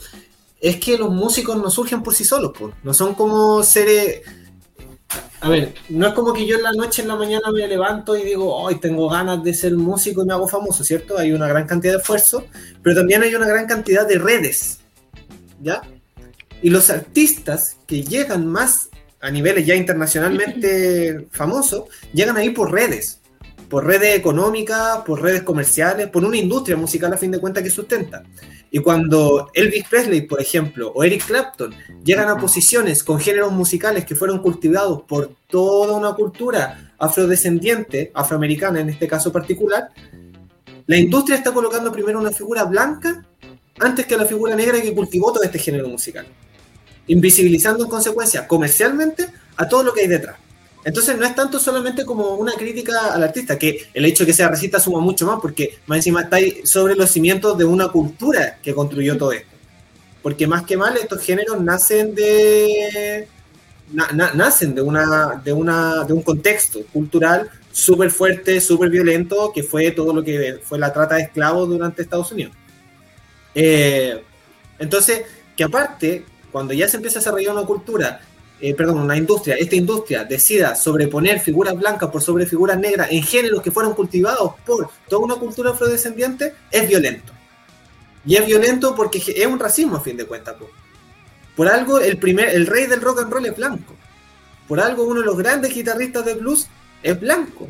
es 0.61 0.77
que 0.77 0.97
los 0.97 1.11
músicos 1.11 1.57
no 1.57 1.71
surgen 1.71 2.03
por 2.03 2.15
sí 2.15 2.25
solos, 2.25 2.53
po. 2.57 2.73
no 2.83 2.95
son 2.95 3.15
como 3.15 3.63
seres... 3.63 4.23
a 5.41 5.49
ver, 5.49 5.75
no 5.89 6.09
es 6.09 6.15
como 6.15 6.33
que 6.33 6.47
yo 6.47 6.57
en 6.57 6.63
la 6.63 6.73
noche, 6.73 7.03
en 7.03 7.09
la 7.09 7.17
mañana 7.17 7.51
me 7.53 7.67
levanto 7.69 8.17
y 8.17 8.25
digo, 8.25 8.55
hoy 8.55 8.77
tengo 8.77 9.09
ganas 9.09 9.43
de 9.45 9.55
ser 9.55 9.75
músico 9.75 10.23
y 10.23 10.27
me 10.27 10.33
hago 10.33 10.49
famoso, 10.49 10.83
¿cierto? 10.85 11.19
Hay 11.19 11.33
una 11.33 11.47
gran 11.47 11.67
cantidad 11.67 11.95
de 11.95 11.99
esfuerzo, 11.99 12.45
pero 12.83 12.97
también 12.97 13.23
hay 13.23 13.35
una 13.35 13.47
gran 13.47 13.67
cantidad 13.67 14.07
de 14.07 14.19
redes, 14.19 14.81
¿ya? 15.61 15.83
Y 16.63 16.71
los 16.71 16.89
artistas 16.91 17.77
que 17.87 18.03
llegan 18.03 18.47
más 18.47 18.89
a 19.21 19.31
niveles 19.31 19.67
ya 19.67 19.75
internacionalmente 19.75 21.27
famosos, 21.33 21.85
llegan 22.13 22.37
ahí 22.37 22.51
por 22.51 22.73
redes, 22.73 23.21
por 23.69 23.85
redes 23.85 24.17
económicas, 24.17 24.99
por 25.05 25.23
redes 25.23 25.43
comerciales, 25.43 26.09
por 26.09 26.25
una 26.25 26.37
industria 26.37 26.77
musical 26.77 27.13
a 27.13 27.17
fin 27.17 27.31
de 27.31 27.41
cuentas 27.41 27.63
que 27.63 27.71
sustenta. 27.71 28.23
Y 28.71 28.81
cuando 28.81 29.51
Elvis 29.55 29.85
Presley, 29.89 30.23
por 30.23 30.41
ejemplo, 30.41 30.93
o 30.95 31.05
Eric 31.05 31.27
Clapton 31.27 31.75
llegan 32.05 32.29
a 32.29 32.37
posiciones 32.37 33.03
con 33.03 33.19
géneros 33.19 33.53
musicales 33.53 34.05
que 34.05 34.15
fueron 34.15 34.41
cultivados 34.41 35.03
por 35.03 35.31
toda 35.49 35.97
una 35.97 36.15
cultura 36.15 36.93
afrodescendiente, 36.99 38.11
afroamericana 38.15 38.81
en 38.81 38.91
este 38.91 39.07
caso 39.07 39.33
particular, 39.33 39.89
la 40.87 40.97
industria 40.97 41.37
está 41.37 41.53
colocando 41.53 41.91
primero 41.91 42.21
una 42.21 42.31
figura 42.31 42.65
blanca 42.65 43.25
antes 43.79 44.07
que 44.07 44.17
la 44.17 44.25
figura 44.25 44.55
negra 44.55 44.81
que 44.81 44.95
cultivó 44.95 45.33
todo 45.33 45.43
este 45.43 45.59
género 45.59 45.89
musical, 45.89 46.27
invisibilizando 47.09 47.85
en 47.85 47.91
consecuencia 47.91 48.47
comercialmente 48.47 49.27
a 49.57 49.69
todo 49.69 49.83
lo 49.83 49.93
que 49.93 50.03
hay 50.03 50.07
detrás. 50.07 50.46
Entonces 50.87 51.19
no 51.19 51.27
es 51.27 51.35
tanto 51.35 51.59
solamente 51.59 52.05
como 52.05 52.35
una 52.37 52.53
crítica 52.53 53.13
al 53.13 53.25
artista, 53.25 53.59
que 53.59 53.89
el 53.93 54.05
hecho 54.05 54.23
de 54.23 54.29
que 54.29 54.33
sea 54.33 54.47
racista 54.49 54.79
suma 54.79 55.01
mucho 55.01 55.27
más, 55.27 55.41
porque 55.43 55.81
más 55.87 55.97
encima 55.99 56.23
está 56.23 56.37
ahí 56.37 56.61
sobre 56.65 56.95
los 56.95 57.11
cimientos 57.11 57.59
de 57.59 57.65
una 57.65 57.89
cultura 57.89 58.59
que 58.63 58.73
construyó 58.73 59.19
todo 59.19 59.33
esto. 59.33 59.49
Porque 60.23 60.47
más 60.47 60.63
que 60.65 60.77
mal, 60.77 60.97
estos 60.97 61.21
géneros 61.23 61.61
nacen 61.61 62.15
de. 62.15 63.27
na- 63.93 64.13
na- 64.13 64.33
nacen 64.35 64.77
de 64.77 64.83
una, 64.83 65.43
de 65.45 65.53
una. 65.53 66.05
de 66.05 66.13
un 66.13 66.23
contexto 66.23 66.81
cultural 66.93 67.51
súper 67.73 68.13
fuerte, 68.13 68.61
súper 68.61 68.89
violento, 68.89 69.51
que 69.53 69.65
fue 69.65 69.91
todo 69.91 70.15
lo 70.15 70.23
que 70.23 70.61
fue 70.63 70.79
la 70.79 70.93
trata 70.93 71.17
de 71.17 71.23
esclavos 71.23 71.69
durante 71.69 72.03
Estados 72.03 72.31
Unidos. 72.31 72.55
Eh, 73.57 74.23
entonces, 74.79 75.23
que 75.57 75.65
aparte, 75.65 76.25
cuando 76.53 76.73
ya 76.75 76.87
se 76.89 76.97
empieza 76.97 77.19
a 77.19 77.23
desarrollar 77.23 77.53
una 77.55 77.67
cultura 77.67 78.21
eh, 78.61 78.75
perdón, 78.75 78.99
una 78.99 79.17
industria, 79.17 79.55
esta 79.57 79.77
industria 79.77 80.25
decida 80.25 80.75
sobreponer 80.75 81.41
figuras 81.41 81.77
blancas 81.77 82.11
por 82.11 82.23
sobre 82.23 82.47
figuras 82.47 82.79
negras 82.79 83.09
en 83.11 83.23
géneros 83.23 83.63
que 83.63 83.71
fueron 83.71 83.95
cultivados 83.95 84.55
por 84.65 84.89
toda 85.09 85.25
una 85.25 85.35
cultura 85.35 85.71
afrodescendiente, 85.71 86.55
es 86.71 86.89
violento. 86.89 87.33
Y 88.25 88.37
es 88.37 88.47
violento 88.47 88.95
porque 88.95 89.19
es 89.19 89.47
un 89.47 89.59
racismo 89.59 89.97
a 89.97 90.01
fin 90.01 90.17
de 90.17 90.25
cuentas. 90.25 90.55
po. 90.55 90.69
Por 91.55 91.69
algo 91.69 92.01
el 92.01 92.19
primer, 92.19 92.49
el 92.49 92.67
rey 92.67 92.87
del 92.87 93.01
rock 93.01 93.21
and 93.21 93.33
roll 93.33 93.47
es 93.47 93.57
blanco. 93.57 93.95
Por 94.67 94.81
algo 94.81 95.05
uno 95.05 95.21
de 95.21 95.27
los 95.27 95.37
grandes 95.37 95.75
guitarristas 95.75 96.25
de 96.25 96.35
blues 96.35 96.67
es 97.03 97.21
blanco. 97.21 97.69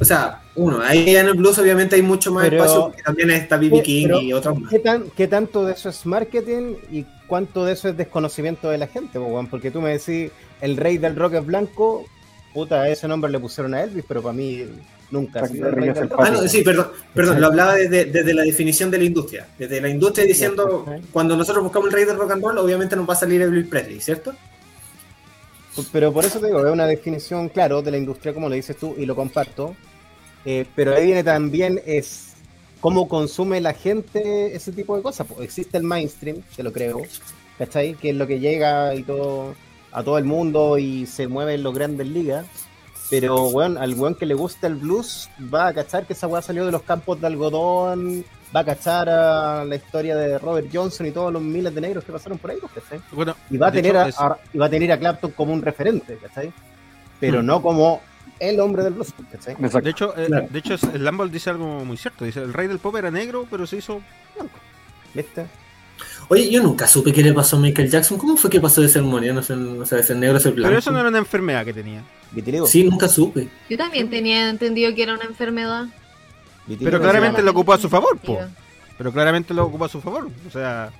O 0.00 0.04
sea, 0.04 0.40
uno, 0.56 0.80
ahí 0.80 1.14
en 1.16 1.26
el 1.26 1.34
blues 1.34 1.58
obviamente 1.58 1.96
hay 1.96 2.02
mucho 2.02 2.32
más 2.32 2.44
Pero- 2.48 2.58
espacio 2.64 2.82
porque 2.86 3.02
también 3.02 3.30
está 3.30 3.56
B.B. 3.56 3.76
¿Qué- 3.78 3.82
King 3.82 4.06
pero 4.06 4.20
y 4.20 4.32
otros 4.32 4.58
más. 4.58 4.70
¿Qué, 4.70 4.78
tan- 4.78 5.04
qué 5.16 5.28
tanto 5.28 5.64
de 5.64 5.72
eso 5.74 5.88
es 5.88 6.04
marketing 6.06 6.74
y 6.90 7.04
cuánto 7.26 7.64
de 7.64 7.72
eso 7.74 7.88
es 7.88 7.96
desconocimiento 7.96 8.68
de 8.70 8.78
la 8.78 8.86
gente? 8.86 9.18
weón? 9.18 9.46
Porque 9.48 9.70
tú 9.70 9.80
me 9.80 9.90
decís, 9.90 10.30
el 10.60 10.76
rey 10.76 10.98
del 10.98 11.14
rock 11.16 11.34
es 11.34 11.46
blanco, 11.46 12.04
puta, 12.52 12.88
ese 12.88 13.06
nombre 13.06 13.30
le 13.30 13.38
pusieron 13.38 13.74
a 13.74 13.82
Elvis, 13.82 14.04
pero 14.08 14.22
para 14.22 14.32
mí 14.32 14.66
nunca 15.10 15.40
ha 15.40 15.46
sido 15.46 15.68
el 15.68 15.74
rey 15.74 15.90
del 15.90 16.08
rock. 16.08 16.20
Ah, 16.24 16.30
no, 16.30 16.48
sí, 16.48 16.62
perdón, 16.62 16.88
perdón, 17.14 17.40
lo 17.40 17.46
hablaba 17.48 17.74
desde, 17.74 18.06
desde 18.06 18.34
la 18.34 18.42
definición 18.42 18.90
de 18.90 18.98
la 18.98 19.04
industria. 19.04 19.46
Desde 19.58 19.80
la 19.80 19.88
industria 19.88 20.24
diciendo, 20.26 20.86
cuando 21.12 21.36
nosotros 21.36 21.62
buscamos 21.62 21.88
el 21.88 21.94
rey 21.94 22.04
del 22.06 22.16
rock 22.16 22.32
and 22.32 22.42
roll, 22.42 22.58
obviamente 22.58 22.96
nos 22.96 23.08
va 23.08 23.12
a 23.12 23.16
salir 23.16 23.40
Elvis 23.42 23.66
Presley, 23.66 24.00
¿cierto? 24.00 24.34
Pero 25.92 26.12
por 26.12 26.24
eso 26.24 26.38
te 26.38 26.46
digo, 26.46 26.64
es 26.64 26.72
una 26.72 26.86
definición, 26.86 27.48
claro, 27.48 27.82
de 27.82 27.90
la 27.90 27.96
industria, 27.96 28.34
como 28.34 28.48
lo 28.48 28.54
dices 28.54 28.76
tú, 28.76 28.94
y 28.98 29.06
lo 29.06 29.16
comparto. 29.16 29.74
Eh, 30.44 30.66
pero 30.74 30.94
ahí 30.94 31.06
viene 31.06 31.24
también 31.24 31.80
es 31.86 32.34
cómo 32.80 33.08
consume 33.08 33.60
la 33.60 33.72
gente 33.72 34.54
ese 34.54 34.72
tipo 34.72 34.96
de 34.96 35.02
cosas. 35.02 35.26
Pues 35.26 35.40
existe 35.40 35.78
el 35.78 35.84
mainstream, 35.84 36.42
te 36.54 36.62
lo 36.62 36.72
creo, 36.72 37.00
¿cachai? 37.58 37.94
Que 37.94 38.10
es 38.10 38.16
lo 38.16 38.26
que 38.26 38.40
llega 38.40 38.94
y 38.94 39.02
todo 39.02 39.54
a 39.92 40.02
todo 40.02 40.18
el 40.18 40.24
mundo 40.24 40.78
y 40.78 41.06
se 41.06 41.28
mueve 41.28 41.54
en 41.54 41.62
los 41.62 41.74
grandes 41.74 42.06
ligas. 42.06 42.46
Pero, 43.10 43.48
weón, 43.48 43.76
al 43.76 43.94
weón 43.94 44.14
que 44.14 44.24
le 44.24 44.34
gusta 44.34 44.66
el 44.66 44.76
blues 44.76 45.28
va 45.52 45.68
a 45.68 45.74
cachar 45.74 46.06
que 46.06 46.14
esa 46.14 46.26
weá 46.26 46.40
salió 46.40 46.64
de 46.64 46.72
los 46.72 46.82
campos 46.82 47.20
de 47.20 47.26
algodón, 47.26 48.24
va 48.54 48.60
a 48.60 48.64
cachar 48.64 49.08
a 49.08 49.64
la 49.64 49.74
historia 49.76 50.14
de 50.16 50.38
Robert 50.38 50.68
Johnson 50.72 51.06
y 51.06 51.10
todos 51.10 51.32
los 51.32 51.40
miles 51.42 51.74
de 51.74 51.80
negros 51.80 52.04
que 52.04 52.12
pasaron 52.12 52.38
por 52.38 52.50
ahí, 52.50 52.58
pues, 52.60 52.72
¿cachai? 52.72 53.00
Bueno, 53.12 53.34
y 53.50 53.56
va 53.56 53.68
a 53.68 53.72
tener 53.72 53.92
hecho, 53.92 54.00
a, 54.04 54.08
es- 54.08 54.18
a- 54.18 54.38
y 54.52 54.58
va 54.58 54.66
a 54.66 54.70
tener 54.70 54.92
a 54.92 54.98
Clapton 54.98 55.30
como 55.32 55.52
un 55.52 55.62
referente, 55.62 56.18
¿cachai? 56.20 56.52
Pero 57.20 57.42
Hmm. 57.42 57.46
no 57.46 57.62
como 57.62 58.02
el 58.38 58.58
hombre 58.60 58.82
del 58.82 58.94
blues, 58.94 59.14
¿cachai? 59.30 59.54
De 59.82 59.90
hecho, 59.90 60.14
eh, 60.18 60.26
Claro. 60.26 60.46
de 60.50 60.58
hecho 60.58 60.74
Lambo 60.98 61.26
dice 61.28 61.50
algo 61.50 61.84
muy 61.84 61.96
cierto. 61.96 62.24
Dice, 62.24 62.40
el 62.42 62.52
rey 62.52 62.66
del 62.68 62.78
pop 62.78 62.94
era 62.96 63.10
negro, 63.10 63.46
pero 63.50 63.66
se 63.66 63.76
hizo 63.76 64.02
blanco. 64.34 64.58
¿Viste? 65.14 65.46
Oye, 66.28 66.50
yo 66.50 66.62
nunca 66.62 66.86
supe 66.88 67.12
qué 67.12 67.22
le 67.22 67.32
pasó 67.32 67.56
a 67.56 67.60
Michael 67.60 67.90
Jackson. 67.90 68.18
¿Cómo 68.18 68.36
fue 68.36 68.50
que 68.50 68.58
pasó 68.60 68.80
de 68.80 68.88
ser 68.88 69.02
moreno, 69.02 69.40
o 69.40 69.42
sea, 69.42 69.56
de 69.98 70.02
ser 70.04 70.16
negro 70.16 70.36
a 70.38 70.40
ser 70.40 70.52
blanco? 70.52 70.68
Pero 70.70 70.78
eso 70.78 70.90
no 70.90 70.98
era 71.00 71.08
una 71.10 71.18
enfermedad 71.18 71.64
que 71.64 71.72
tenía. 71.74 72.02
Vitiligo. 72.32 72.66
Sí, 72.66 72.82
nunca 72.84 73.08
supe. 73.08 73.48
Yo 73.68 73.76
también 73.76 74.08
tenía 74.08 74.48
entendido 74.48 74.94
que 74.94 75.02
era 75.02 75.14
una 75.14 75.24
enfermedad. 75.24 75.84
Pero 76.66 77.00
claramente 77.00 77.42
lo 77.42 77.50
ocupó 77.50 77.72
a 77.74 77.78
su 77.78 77.88
favor, 77.88 78.18
po. 78.18 78.38
Pero 78.98 79.12
claramente 79.12 79.52
lo 79.54 79.64
ocupó 79.66 79.84
a 79.86 79.88
su 79.88 80.00
favor. 80.00 80.28
O 80.46 80.50
sea, 80.50 80.90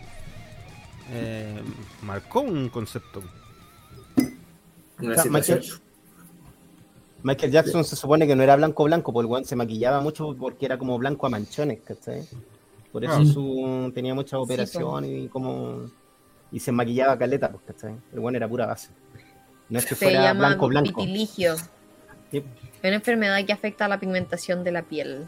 eh, 1.10 1.60
marcó 2.02 2.40
un 2.40 2.68
concepto. 2.68 3.22
Una 4.98 5.12
O 5.12 5.14
sea, 5.14 5.22
situación. 5.24 5.58
Michael, 5.60 5.80
Michael 7.24 7.52
Jackson 7.52 7.84
se 7.84 7.96
supone 7.96 8.26
que 8.26 8.34
no 8.34 8.42
era 8.42 8.56
blanco 8.56 8.84
blanco, 8.84 9.12
porque 9.12 9.38
el 9.40 9.44
se 9.46 9.54
maquillaba 9.56 10.00
mucho 10.00 10.34
porque 10.38 10.66
era 10.66 10.76
como 10.78 10.98
blanco 10.98 11.26
a 11.26 11.30
manchones, 11.30 11.80
¿cachai? 11.84 12.24
Por 12.90 13.04
eso 13.04 13.14
Ah. 13.20 13.24
su, 13.24 13.92
tenía 13.94 14.14
muchas 14.14 14.34
operaciones 14.40 15.10
y 15.10 15.28
como 15.28 15.90
y 16.50 16.60
se 16.60 16.72
maquillaba 16.72 17.16
caleta, 17.16 17.50
pues, 17.50 17.62
¿cachai? 17.66 17.94
El 18.12 18.18
weón 18.18 18.36
era 18.36 18.48
pura 18.48 18.66
base. 18.66 18.88
No 19.70 19.78
es 19.78 19.86
que 19.86 19.94
Se 19.94 20.04
fuera 20.06 20.22
llama 20.24 20.48
blanco 20.48 20.68
blanco. 20.68 21.00
vitiligio. 21.00 21.56
Sí. 22.30 22.38
Es 22.38 22.44
una 22.88 22.94
enfermedad 22.96 23.38
que 23.46 23.52
afecta 23.52 23.84
a 23.86 23.88
la 23.88 23.98
pigmentación 24.00 24.64
de 24.64 24.72
la 24.72 24.82
piel. 24.82 25.24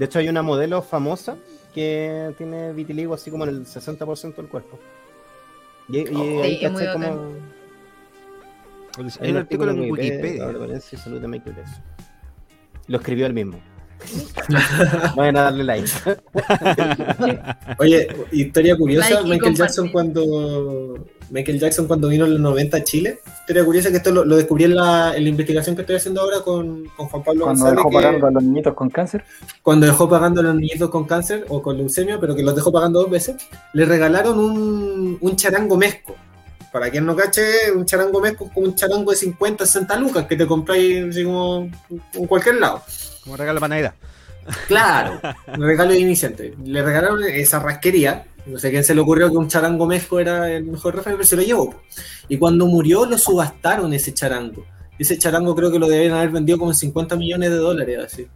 De 0.00 0.06
hecho, 0.06 0.18
hay 0.18 0.30
una 0.30 0.40
modelo 0.40 0.80
famosa 0.80 1.36
que 1.74 2.34
tiene 2.38 2.72
vitiligo 2.72 3.12
así 3.12 3.30
como 3.30 3.44
en 3.44 3.50
el 3.50 3.66
60% 3.66 4.34
del 4.34 4.48
cuerpo. 4.48 4.78
Y, 5.90 5.98
y 5.98 6.16
ahí 6.40 6.56
Sí, 6.58 6.64
es 6.64 6.72
muy 6.72 6.86
como 6.90 7.34
Hay 9.20 9.30
un 9.30 9.36
artículo 9.36 9.72
en 9.72 9.90
Wikipedia. 9.90 10.46
la 10.46 10.52
violencia 10.58 10.96
y 10.98 11.02
salud 11.02 11.20
de 11.20 11.28
Michael 11.28 11.54
Jackson. 11.54 11.82
Lo 12.86 12.96
escribió 12.96 13.26
él 13.26 13.34
mismo. 13.34 13.60
Vayan 15.16 15.36
a 15.36 15.42
darle 15.42 15.64
like. 15.64 15.90
Oye, 17.78 18.08
historia 18.32 18.76
curiosa, 18.76 19.10
Like 19.20 19.28
Michael 19.28 19.54
Jackson 19.54 19.92
cuando 19.92 20.94
Michael 21.30 21.58
Jackson 21.60 21.86
cuando 21.86 22.08
vino 22.08 22.24
en 22.26 22.32
los 22.32 22.40
90 22.40 22.76
a 22.76 22.84
Chile. 22.84 23.20
Historia 23.40 23.64
curiosa 23.64 23.90
que 23.90 23.96
esto 23.98 24.10
lo, 24.10 24.24
lo 24.24 24.36
descubrí 24.36 24.64
en 24.64 24.74
la, 24.76 25.14
en 25.16 25.22
la 25.24 25.28
investigación 25.30 25.74
que 25.76 25.82
estoy 25.82 25.96
haciendo 25.96 26.20
ahora 26.20 26.40
con, 26.40 26.84
con 26.96 27.06
Juan 27.08 27.22
Pablo 27.22 27.44
Cuando 27.44 27.64
González, 27.64 27.76
dejó 27.76 27.88
que- 27.90 27.94
pagando 27.96 28.26
a 28.26 28.30
los 28.32 28.42
niñitos 28.42 28.74
con 28.74 28.90
cáncer. 28.90 29.24
cuando 29.62 29.86
dejó 29.86 30.08
pagando 30.08 30.40
a 30.40 30.44
los 30.44 30.54
niñitos 30.56 30.90
con 30.90 31.04
cáncer 31.04 31.46
o 31.48 31.62
con 31.62 31.76
leucemia, 31.76 32.18
pero 32.20 32.34
que 32.34 32.42
los 32.42 32.54
dejó 32.54 32.70
pagando 32.72 33.00
dos 33.00 33.10
veces, 33.10 33.36
le 33.72 33.84
regalaron 33.84 34.38
un, 34.38 35.18
un 35.20 35.36
charango 35.36 35.76
mezco. 35.76 36.16
Para 36.72 36.88
quien 36.90 37.04
no 37.04 37.16
cache, 37.16 37.42
un 37.74 37.84
charango 37.84 38.20
mezco 38.20 38.44
es 38.46 38.52
como 38.52 38.66
un 38.66 38.74
charango 38.76 39.10
de 39.10 39.16
50, 39.16 39.66
60 39.66 39.96
lucas 39.98 40.26
que 40.26 40.36
te 40.36 40.46
compráis 40.46 41.16
como 41.24 41.68
en 42.14 42.26
cualquier 42.28 42.56
lado. 42.56 42.82
Como 43.24 43.36
regalo 43.36 43.58
para 43.58 43.70
Navidad. 43.74 43.94
Claro, 44.66 45.20
un 45.56 45.62
regalo 45.62 45.90
de 45.92 45.98
iniciante. 46.00 46.54
Le 46.64 46.82
regalaron 46.82 47.22
esa 47.24 47.58
rasquería. 47.60 48.24
No 48.46 48.58
sé 48.58 48.70
quién 48.70 48.82
se 48.84 48.94
le 48.94 49.00
ocurrió 49.00 49.30
que 49.30 49.36
un 49.36 49.48
charango 49.48 49.86
mezco 49.86 50.18
era 50.18 50.50
el 50.50 50.64
mejor 50.64 50.94
referente, 50.96 51.18
pero 51.18 51.26
se 51.28 51.36
lo 51.36 51.42
llevó. 51.42 51.74
Y 52.28 52.38
cuando 52.38 52.66
murió, 52.66 53.06
lo 53.06 53.18
subastaron 53.18 53.92
ese 53.92 54.12
charango. 54.14 54.64
Ese 54.98 55.18
charango 55.18 55.54
creo 55.54 55.70
que 55.70 55.78
lo 55.78 55.88
deben 55.88 56.12
haber 56.12 56.30
vendido 56.30 56.58
como 56.58 56.70
en 56.70 56.74
50 56.76 57.16
millones 57.16 57.50
de 57.50 57.56
dólares, 57.56 57.98
así. 58.04 58.26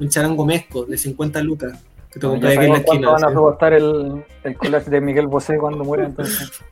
Un 0.00 0.08
charango 0.08 0.44
mezco 0.46 0.84
de 0.84 0.96
50 0.98 1.42
lucas. 1.42 1.78
Que 2.12 2.20
te 2.20 2.26
Ya 2.26 2.30
compras 2.30 2.56
aquí 2.56 2.66
en 2.66 2.72
la 2.72 2.78
esquina. 2.78 3.10
van 3.10 3.24
a 3.24 3.32
subastar 3.32 3.72
el, 3.72 4.24
el 4.44 4.56
collage 4.56 4.90
de 4.90 5.00
Miguel 5.00 5.26
Bosé 5.26 5.56
cuando 5.58 5.84
muera 5.84 6.04
entonces. 6.06 6.50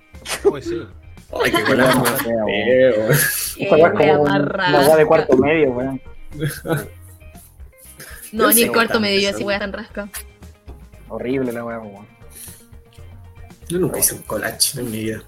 Pues 0.43 0.67
sí. 0.67 0.79
Ay, 1.43 1.51
qué 1.51 1.63
coraje 1.65 1.99
más 1.99 2.23
Feo, 2.23 2.45
weá 4.23 4.97
de 4.97 5.07
cuarto 5.07 5.37
medio, 5.39 5.71
weón. 5.71 6.01
No, 8.33 8.51
Yo 8.51 8.53
ni 8.53 8.63
el 8.63 8.73
cuarto 8.73 9.01
medio, 9.01 9.29
eso. 9.29 9.37
así 9.37 9.45
voy 9.45 9.55
a 9.55 9.59
tan 9.59 9.73
rasca. 9.73 10.09
Horrible 11.11 11.53
la 11.53 11.65
weá, 11.65 11.79
weón. 11.81 12.07
Yo 13.69 13.79
nunca 13.79 13.99
hice 13.99 14.15
un 14.15 14.23
collage 14.23 14.81
en 14.81 14.91
mi 14.91 15.01
vida. 15.01 15.23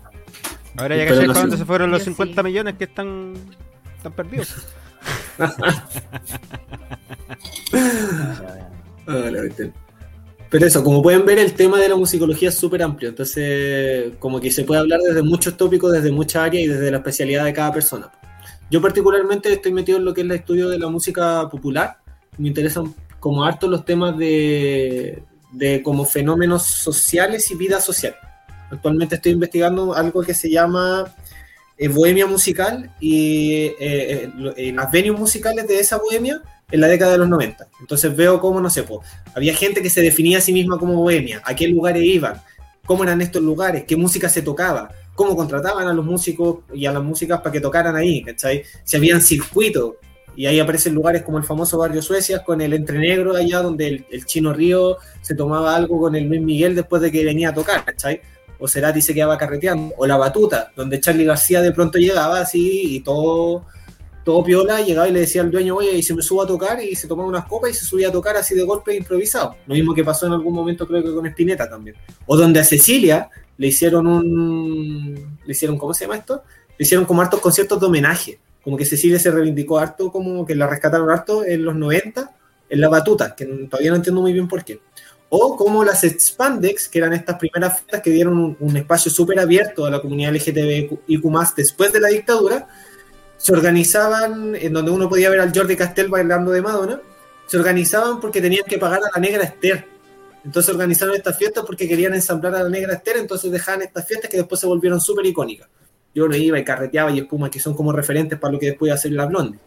Ahora 0.77 0.97
ya 0.97 1.15
sé. 1.15 1.27
dónde 1.27 1.57
se 1.57 1.65
fueron 1.65 1.91
los 1.91 2.01
Yo 2.01 2.07
50 2.07 2.41
sí. 2.41 2.45
millones 2.49 2.75
que 2.77 2.85
están, 2.85 3.35
están 3.97 4.13
perdidos. 4.13 4.55
Ah. 9.05 9.29
Pero 10.49 10.67
eso, 10.67 10.85
como 10.85 11.03
pueden 11.03 11.27
ver, 11.27 11.39
el 11.41 11.55
tema 11.55 11.81
de 11.81 11.89
la 11.89 11.97
musicología 11.97 12.51
es 12.51 12.55
súper 12.55 12.85
amplio. 12.85 13.09
Entonces, 13.09 14.13
como 14.21 14.39
que 14.39 14.49
se 14.51 14.63
puede 14.63 14.81
hablar 14.81 15.01
desde 15.01 15.23
muchos 15.23 15.57
tópicos, 15.57 15.91
desde 15.91 16.13
muchas 16.13 16.45
áreas 16.45 16.65
y 16.65 16.69
desde 16.69 16.91
la 16.91 16.99
especialidad 16.99 17.45
de 17.45 17.53
cada 17.53 17.73
persona. 17.73 18.13
Yo 18.71 18.81
particularmente 18.81 19.53
estoy 19.53 19.73
metido 19.73 19.99
en 19.99 20.05
lo 20.05 20.15
que 20.15 20.21
es 20.21 20.27
el 20.27 20.33
estudio 20.33 20.69
de 20.69 20.79
la 20.79 20.89
música 20.89 21.49
popular. 21.49 21.97
Me 22.39 22.47
interesan 22.47 22.95
como 23.19 23.45
harto 23.45 23.67
los 23.67 23.85
temas 23.85 24.17
de, 24.17 25.25
de 25.53 25.83
como 25.83 26.05
fenómenos 26.05 26.65
sociales 26.65 27.51
y 27.51 27.55
vida 27.55 27.81
social. 27.81 28.17
Actualmente 28.71 29.17
estoy 29.17 29.33
investigando 29.33 29.95
algo 29.95 30.23
que 30.23 30.35
se 30.35 30.51
llama 30.51 31.15
eh, 31.77 31.89
bohemia 31.89 32.27
musical 32.27 32.91
y 33.01 33.65
eh, 33.79 34.31
eh, 34.57 34.73
las 34.75 34.91
venues 34.91 35.19
musicales 35.19 35.69
de 35.69 35.79
esa 35.79 35.99
bohemia 35.99 36.43
en 36.71 36.81
la 36.81 36.89
década 36.89 37.13
de 37.13 37.19
los 37.19 37.29
90. 37.29 37.69
Entonces 37.81 38.17
veo 38.17 38.41
cómo, 38.41 38.61
no 38.61 38.71
sé, 38.71 38.83
po, 38.83 39.03
había 39.35 39.55
gente 39.55 39.83
que 39.83 39.91
se 39.91 40.01
definía 40.01 40.39
a 40.39 40.41
sí 40.41 40.53
misma 40.53 40.79
como 40.79 40.95
bohemia, 40.95 41.43
a 41.45 41.55
qué 41.55 41.69
lugares 41.69 42.03
iban, 42.03 42.41
cómo 42.87 43.05
eran 43.05 43.21
estos 43.21 43.43
lugares, 43.43 43.85
qué 43.85 43.97
música 43.97 44.29
se 44.29 44.41
tocaba, 44.41 44.91
cómo 45.15 45.37
contrataban 45.37 45.87
a 45.87 45.93
los 45.93 46.05
músicos 46.05 46.61
y 46.73 46.87
a 46.87 46.93
las 46.93 47.03
músicas 47.03 47.41
para 47.41 47.53
que 47.53 47.61
tocaran 47.61 47.95
ahí, 47.95 48.23
¿cachai? 48.23 48.65
Si 48.85 48.97
habían 48.97 49.21
circuitos, 49.21 49.95
y 50.37 50.47
ahí 50.47 50.59
aparecen 50.61 50.95
lugares 50.95 51.23
como 51.23 51.39
el 51.39 51.45
famoso 51.45 51.79
barrio 51.79 52.03
Suecia 52.03 52.43
con 52.43 52.61
el 52.61 52.73
Entre 52.73 52.99
Negro 52.99 53.37
allá 53.37 53.61
donde 53.61 53.89
el, 53.89 54.07
el 54.11 54.25
Chino 54.25 54.53
Río 54.53 54.99
se 55.21 55.35
tomaba 55.35 55.75
algo 55.75 56.01
con 56.01 56.15
el 56.15 56.25
Luis 56.25 56.41
Miguel 56.41 56.75
después 56.75 57.03
de 57.03 57.13
que 57.13 57.25
venía 57.25 57.51
a 57.51 57.55
tocar, 57.55 57.85
¿cachai? 57.85 58.21
O 58.59 58.69
Cerati 58.69 59.03
se 59.03 59.13
quedaba 59.13 59.37
carreteando, 59.37 59.95
o 59.97 60.07
La 60.07 60.17
Batuta, 60.17 60.71
donde 60.77 61.01
Charlie 61.01 61.25
García 61.25 61.61
de 61.61 61.73
pronto 61.73 61.99
llegaba 61.99 62.41
así 62.41 62.97
y 62.97 63.01
todo, 63.01 63.67
todo 64.25 64.45
piola, 64.45 64.81
llegaba 64.81 65.09
y 65.09 65.13
le 65.13 65.21
decía 65.21 65.43
al 65.43 65.51
dueño, 65.51 65.77
oye, 65.77 65.97
y 65.97 66.03
se 66.03 66.15
me 66.15 66.23
subo 66.23 66.43
a 66.43 66.47
tocar, 66.47 66.81
y 66.81 66.95
se 66.95 67.09
tomaba 67.09 67.29
unas 67.29 67.47
copas 67.47 67.71
y 67.71 67.75
se 67.75 67.85
subía 67.85 68.09
a 68.09 68.13
tocar 68.13 68.37
así 68.37 68.55
de 68.55 68.63
golpe 68.63 68.95
improvisado. 68.95 69.57
Lo 69.67 69.75
mismo 69.75 69.93
que 69.95 70.05
pasó 70.05 70.27
en 70.27 70.33
algún 70.33 70.55
momento 70.55 70.87
creo 70.87 71.03
que 71.03 71.13
con 71.13 71.27
Spinetta 71.27 71.69
también. 71.69 71.97
O 72.27 72.37
donde 72.37 72.61
a 72.61 72.65
Cecilia 72.65 73.29
le 73.59 73.67
hicieron 73.67 74.07
un, 74.07 75.39
le 75.45 75.53
hicieron, 75.53 75.77
¿cómo 75.77 75.93
se 75.93 76.05
llama 76.05 76.19
esto? 76.19 76.43
Le 76.79 76.85
hicieron 76.85 77.05
como 77.05 77.21
hartos 77.21 77.41
conciertos 77.41 77.81
de 77.81 77.87
homenaje. 77.87 78.39
Como 78.63 78.77
que 78.77 78.85
Cecilia 78.85 79.19
se 79.19 79.31
reivindicó 79.31 79.79
harto, 79.79 80.11
como 80.11 80.47
que 80.47 80.55
la 80.55 80.67
rescataron 80.67 81.11
harto 81.11 81.45
en 81.45 81.65
los 81.65 81.75
90, 81.75 82.35
en 82.69 82.81
la 82.81 82.89
batuta, 82.89 83.35
que 83.35 83.45
todavía 83.45 83.91
no 83.91 83.97
entiendo 83.97 84.21
muy 84.21 84.33
bien 84.33 84.49
por 84.49 84.65
qué. 84.65 84.81
O 85.29 85.57
como 85.57 85.83
las 85.83 86.05
Expandex, 86.05 86.89
que 86.89 86.99
eran 86.99 87.13
estas 87.15 87.39
primeras 87.39 87.79
fiestas 87.79 88.03
que 88.03 88.11
dieron 88.11 88.39
un, 88.39 88.57
un 88.61 88.77
espacio 88.77 89.11
súper 89.11 89.41
abierto 89.41 89.87
a 89.87 89.91
la 89.91 90.01
comunidad 90.01 90.35
LGTBIQ 90.35 91.01
después 91.57 91.93
de 91.93 92.01
la 92.01 92.09
dictadura, 92.09 92.69
se 93.37 93.53
organizaban, 93.53 94.55
en 94.55 94.73
donde 94.73 94.93
uno 94.93 95.09
podía 95.09 95.29
ver 95.29 95.41
al 95.41 95.53
Jordi 95.53 95.75
Castell 95.75 96.09
bailando 96.09 96.53
de 96.53 96.63
Madonna, 96.63 97.01
se 97.47 97.57
organizaban 97.57 98.21
porque 98.21 98.41
tenían 98.41 98.65
que 98.67 98.79
pagar 98.79 99.01
a 99.01 99.11
la 99.13 99.21
negra 99.21 99.43
Esther. 99.43 99.85
Entonces 100.45 100.73
organizaron 100.73 101.15
estas 101.15 101.37
fiestas 101.37 101.65
porque 101.67 101.89
querían 101.89 102.15
ensamblar 102.15 102.55
a 102.55 102.63
la 102.63 102.69
negra 102.69 102.95
Esther, 102.95 103.17
entonces 103.17 103.51
dejaban 103.51 103.83
estas 103.83 104.07
fiestas 104.07 104.31
que 104.31 104.37
después 104.37 104.61
se 104.61 104.67
volvieron 104.67 105.01
súper 105.01 105.27
icónicas. 105.27 105.69
Yo 106.15 106.29
no 106.29 106.37
iba 106.37 106.59
y 106.59 106.65
carreteaba 106.65 107.11
y 107.11 107.21
espuma, 107.21 107.51
que 107.51 107.61
son 107.61 107.75
como 107.75 107.93
referentes 107.93 108.39
para 108.39 108.53
lo 108.53 108.59
que 108.59 108.67
después 108.67 108.89
iba 108.89 108.95
a 108.95 108.99
hacer 108.99 109.13
la 109.13 109.27
Blondie. 109.27 109.59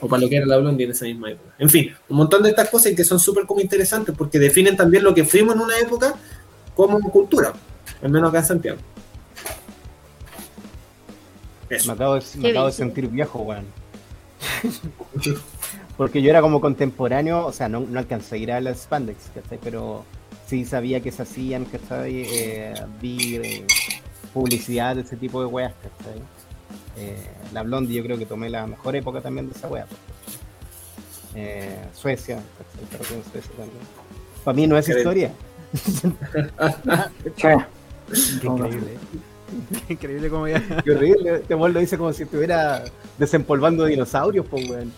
O 0.00 0.08
para 0.08 0.22
lo 0.22 0.28
que 0.28 0.36
era 0.36 0.46
la 0.46 0.56
Blondie 0.58 0.84
en 0.84 0.90
esa 0.92 1.04
misma 1.04 1.30
época. 1.30 1.54
En 1.58 1.68
fin, 1.68 1.94
un 2.08 2.16
montón 2.16 2.42
de 2.42 2.50
estas 2.50 2.68
cosas 2.68 2.92
que 2.94 3.04
son 3.04 3.18
súper 3.20 3.46
como 3.46 3.60
interesantes 3.60 4.14
porque 4.16 4.38
definen 4.38 4.76
también 4.76 5.04
lo 5.04 5.14
que 5.14 5.24
fuimos 5.24 5.54
en 5.54 5.60
una 5.62 5.78
época 5.78 6.14
como 6.74 7.00
cultura, 7.10 7.52
al 8.02 8.10
menos 8.10 8.30
acá 8.30 8.38
en 8.40 8.46
Santiago. 8.46 8.78
Me 11.70 11.92
acabo 11.92 12.14
de, 12.14 12.22
me 12.36 12.42
Qué 12.42 12.50
acabo 12.50 12.66
de 12.66 12.72
brillo. 12.72 12.72
sentir 12.72 13.08
viejo, 13.08 13.40
weón. 13.40 13.66
Porque 15.96 16.22
yo 16.22 16.30
era 16.30 16.40
como 16.40 16.60
contemporáneo, 16.60 17.44
o 17.44 17.52
sea, 17.52 17.68
no, 17.68 17.80
no 17.80 17.98
alcancé 17.98 18.36
a 18.36 18.38
ir 18.38 18.52
a 18.52 18.60
las 18.60 18.82
Spandex, 18.82 19.30
¿cachai? 19.34 19.58
Pero 19.62 20.04
sí 20.46 20.64
sabía 20.64 21.00
que 21.00 21.10
se 21.10 21.22
hacían, 21.22 21.64
¿cachai? 21.64 22.24
Eh, 22.30 22.74
vi 23.02 23.36
eh, 23.36 23.66
publicidad 24.38 24.94
de 24.94 25.02
ese 25.02 25.16
tipo 25.16 25.40
de 25.40 25.46
weas, 25.46 25.72
¿cachai? 25.82 26.22
Eh, 26.96 27.26
la 27.52 27.62
Blondie 27.62 27.96
yo 27.96 28.04
creo 28.04 28.18
que 28.18 28.26
tomé 28.26 28.48
la 28.50 28.66
mejor 28.66 28.94
época 28.94 29.20
también 29.20 29.48
de 29.48 29.54
esa 29.56 29.68
wea. 29.68 29.86
Eh, 31.34 31.76
Suecia, 31.92 32.36
en 32.36 32.42
Suecia 33.24 33.50
también. 33.56 33.82
Para 34.44 34.54
mí 34.54 34.66
no 34.66 34.78
es 34.78 34.86
Qué 34.86 34.96
historia. 34.96 35.32
Qué 37.36 37.58
increíble. 38.46 38.98
Qué 39.86 39.92
increíble 39.92 40.30
como 40.30 40.48
ya. 40.48 40.62
Qué 40.84 40.90
horrible. 40.92 41.34
Este 41.42 41.54
weón 41.54 41.72
lo 41.72 41.80
dice 41.80 41.98
como 41.98 42.12
si 42.12 42.22
estuviera 42.22 42.84
desempolvando 43.18 43.84
dinosaurios, 43.84 44.46
pues 44.46 44.68
weón. 44.68 44.92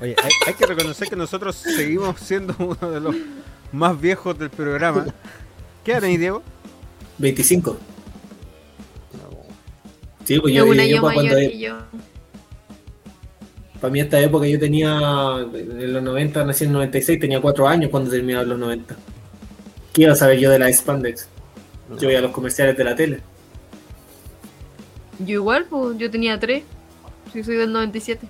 Oye, 0.00 0.16
hay, 0.22 0.30
hay 0.46 0.54
que 0.54 0.66
reconocer 0.66 1.08
que 1.08 1.16
nosotros 1.16 1.56
seguimos 1.56 2.18
siendo 2.20 2.54
uno 2.58 2.90
de 2.90 3.00
los 3.00 3.14
más 3.72 4.00
viejos 4.00 4.38
del 4.38 4.50
programa. 4.50 5.06
¿Qué 5.84 6.00
tenés, 6.00 6.18
Diego? 6.18 6.42
25. 7.18 7.76
Sí, 10.24 10.40
pues 10.40 10.52
Es 10.52 10.58
yo, 10.58 10.64
un 10.66 10.74
yo 10.76 11.02
para, 11.02 11.14
mayor 11.16 11.32
cuando- 11.32 11.36
que 11.36 11.58
yo. 11.58 11.76
para 13.80 13.92
mí 13.92 14.00
esta 14.00 14.18
época 14.20 14.46
yo 14.46 14.58
tenía, 14.58 14.90
en 15.54 15.92
los 15.92 16.02
90, 16.02 16.44
nací 16.44 16.64
en 16.64 16.70
el 16.70 16.74
96, 16.74 17.20
tenía 17.20 17.40
4 17.40 17.68
años 17.68 17.90
cuando 17.90 18.10
terminaron 18.10 18.48
los 18.48 18.58
90. 18.58 18.96
¿Qué 19.92 20.02
iba 20.02 20.12
a 20.12 20.16
saber 20.16 20.38
yo 20.38 20.50
de 20.50 20.58
la 20.58 20.72
Spandex? 20.72 21.28
Yo 22.00 22.08
veía 22.08 22.22
los 22.22 22.32
comerciales 22.32 22.76
de 22.76 22.84
la 22.84 22.96
tele. 22.96 23.20
Yo 25.18 25.34
igual, 25.34 25.66
pues, 25.66 25.98
yo 25.98 26.10
tenía 26.10 26.40
tres. 26.40 26.64
Sí, 27.32 27.44
soy 27.44 27.56
del 27.56 27.70
97. 27.72 28.26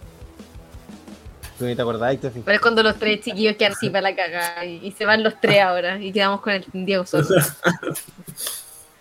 Tú 1.58 1.64
ni 1.66 1.76
te 1.76 1.82
acordás, 1.82 2.18
Tefi. 2.18 2.40
Pero 2.44 2.56
es 2.56 2.60
cuando 2.60 2.82
los 2.82 2.96
tres 2.98 3.20
chiquillos 3.20 3.54
quedan 3.56 3.72
así 3.72 3.88
para 3.90 4.10
la 4.10 4.16
cagada. 4.16 4.64
Y, 4.66 4.80
y 4.84 4.90
se 4.90 5.06
van 5.06 5.22
los 5.22 5.40
tres 5.40 5.60
ahora. 5.62 6.02
Y 6.02 6.10
quedamos 6.12 6.40
con 6.40 6.52
el 6.54 6.64
Diego 6.72 7.06
solo. 7.06 7.26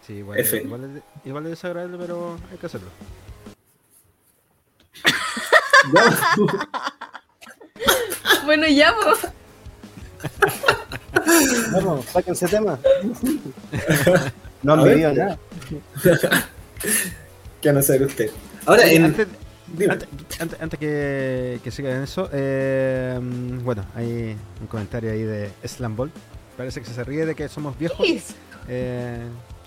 Sí, 0.06 0.14
igual, 0.14 0.40
F. 0.40 0.62
igual, 0.64 0.84
es, 0.98 1.04
igual 1.26 1.44
es 1.46 1.50
desagradable, 1.52 1.98
pero 1.98 2.38
hay 2.52 2.58
que 2.58 2.66
hacerlo. 2.66 2.90
bueno, 8.46 8.68
ya, 8.68 8.94
pues. 9.02 9.28
Vamos, 11.72 12.06
sáquense 12.06 12.48
tema. 12.48 12.80
No 14.64 14.74
han 14.76 14.84
vivido 14.86 15.14
nada. 15.14 15.38
¿Qué 17.62 17.68
van 17.70 17.78
a 17.80 17.82
saber 17.82 18.04
usted? 18.04 18.32
Ahora, 18.66 18.90
en, 18.90 19.04
antes, 19.04 19.28
antes, 19.90 20.08
antes- 20.40 20.62
antes 20.62 20.80
que, 20.80 21.60
que 21.62 21.70
siga 21.70 21.94
en 21.94 22.04
eso, 22.04 22.30
eh, 22.32 23.20
bueno, 23.62 23.84
hay 23.94 24.38
un 24.62 24.68
comentario 24.68 25.12
ahí 25.12 25.24
de 25.24 25.52
Slamball. 25.66 26.12
Parece 26.56 26.82
que 26.82 26.88
se 26.90 27.04
ríe 27.04 27.26
de 27.26 27.36
que 27.36 27.50
somos 27.50 27.78
viejos. 27.78 28.08
Eh, 28.70 29.20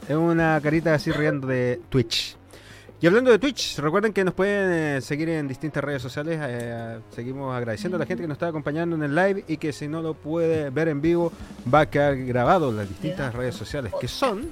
es 0.09 0.17
una 0.17 0.61
carita 0.63 0.95
así 0.95 1.11
riendo 1.11 1.47
de 1.47 1.81
Twitch. 1.89 2.37
Y 2.99 3.07
hablando 3.07 3.31
de 3.31 3.39
Twitch, 3.39 3.79
recuerden 3.79 4.15
que 4.15 4.25
nos 4.25 4.33
pueden 4.33 4.73
eh, 4.73 5.03
seguir 5.03 5.29
en 5.29 5.47
distintas 5.47 5.85
redes 5.85 6.01
sociales. 6.01 6.41
eh, 6.43 6.99
seguimos 7.15 7.55
agradeciendo 7.55 7.97
a 7.97 7.99
la 7.99 8.07
gente 8.07 8.23
que 8.23 8.29
nos 8.29 8.37
está 8.37 8.49
acompañando 8.49 8.97
en 8.97 9.03
el 9.03 9.15
live 9.15 9.45
y 9.47 9.59
que 9.59 9.75
si 9.75 9.87
no 9.87 10.01
lo 10.01 10.15
puede 10.15 10.71
ver 10.71 10.89
en 10.89 11.03
vivo, 11.03 11.31
va 11.73 11.81
a 11.81 11.91
quedar 11.91 12.17
grabado 12.17 12.71
en 12.71 12.79
las 12.79 12.89
distintas 12.89 13.35
redes 13.35 13.55
sociales 13.55 13.93
que 14.01 14.09
son. 14.09 14.51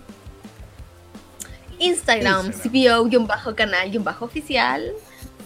Instagram, 1.79 2.53
CPO-canal-oficial. 2.53 4.93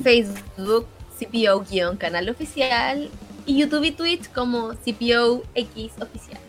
Facebook, 0.03 0.89
CPO-canal 1.19 2.29
oficial. 2.31 3.09
Y 3.47 3.59
YouTube 3.59 3.85
y 3.85 3.93
Twitch 3.93 4.29
como 4.33 4.75
CPO-X 4.75 5.93
oficial. 6.01 6.41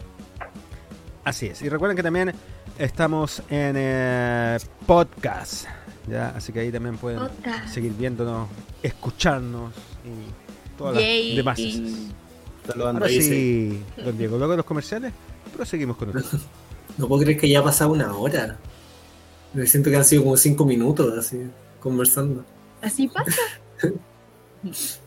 Así 1.23 1.45
es. 1.47 1.61
Y 1.61 1.69
recuerden 1.69 1.95
que 1.95 2.03
también 2.03 2.33
estamos 2.79 3.43
en 3.49 3.75
eh, 3.77 4.57
podcast. 4.87 5.65
¿ya? 6.07 6.29
Así 6.29 6.53
que 6.53 6.61
ahí 6.61 6.71
también 6.71 6.97
pueden 6.97 7.19
Podcast. 7.19 7.73
seguir 7.73 7.93
viéndonos, 7.93 8.47
escucharnos 8.81 9.73
y 10.05 10.77
todas 10.77 10.95
las 10.95 11.03
Yay. 11.03 11.35
demás. 11.35 11.59
Saludando. 12.65 13.01
Ahora 13.01 13.05
Ahí 13.05 13.21
sí, 13.21 13.83
don 14.03 14.17
Diego, 14.17 14.37
luego 14.37 14.51
de 14.51 14.57
los 14.57 14.65
comerciales, 14.65 15.11
proseguimos 15.55 15.97
con 15.97 16.15
usted. 16.15 16.39
no 16.97 17.07
puedo 17.07 17.21
creer 17.23 17.37
que 17.37 17.49
ya 17.49 17.59
ha 17.59 17.63
pasado 17.63 17.91
una 17.91 18.15
hora. 18.15 18.57
Me 19.53 19.65
siento 19.65 19.89
que 19.89 19.97
han 19.97 20.05
sido 20.05 20.23
como 20.23 20.37
5 20.37 20.65
minutos 20.65 21.17
así, 21.17 21.41
conversando. 21.79 22.45
Así 22.81 23.07
pasa. 23.07 23.41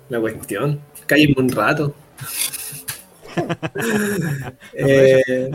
La 0.09 0.21
cuestión. 0.21 0.81
Cállenme 1.07 1.35
un 1.39 1.49
rato. 1.51 1.95
eh, 4.75 5.51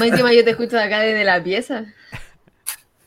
encima 0.00 0.32
yo 0.32 0.44
te 0.44 0.50
escucho 0.50 0.76
de 0.76 0.82
acá 0.82 1.00
desde 1.00 1.24
la 1.24 1.42
pieza. 1.42 1.86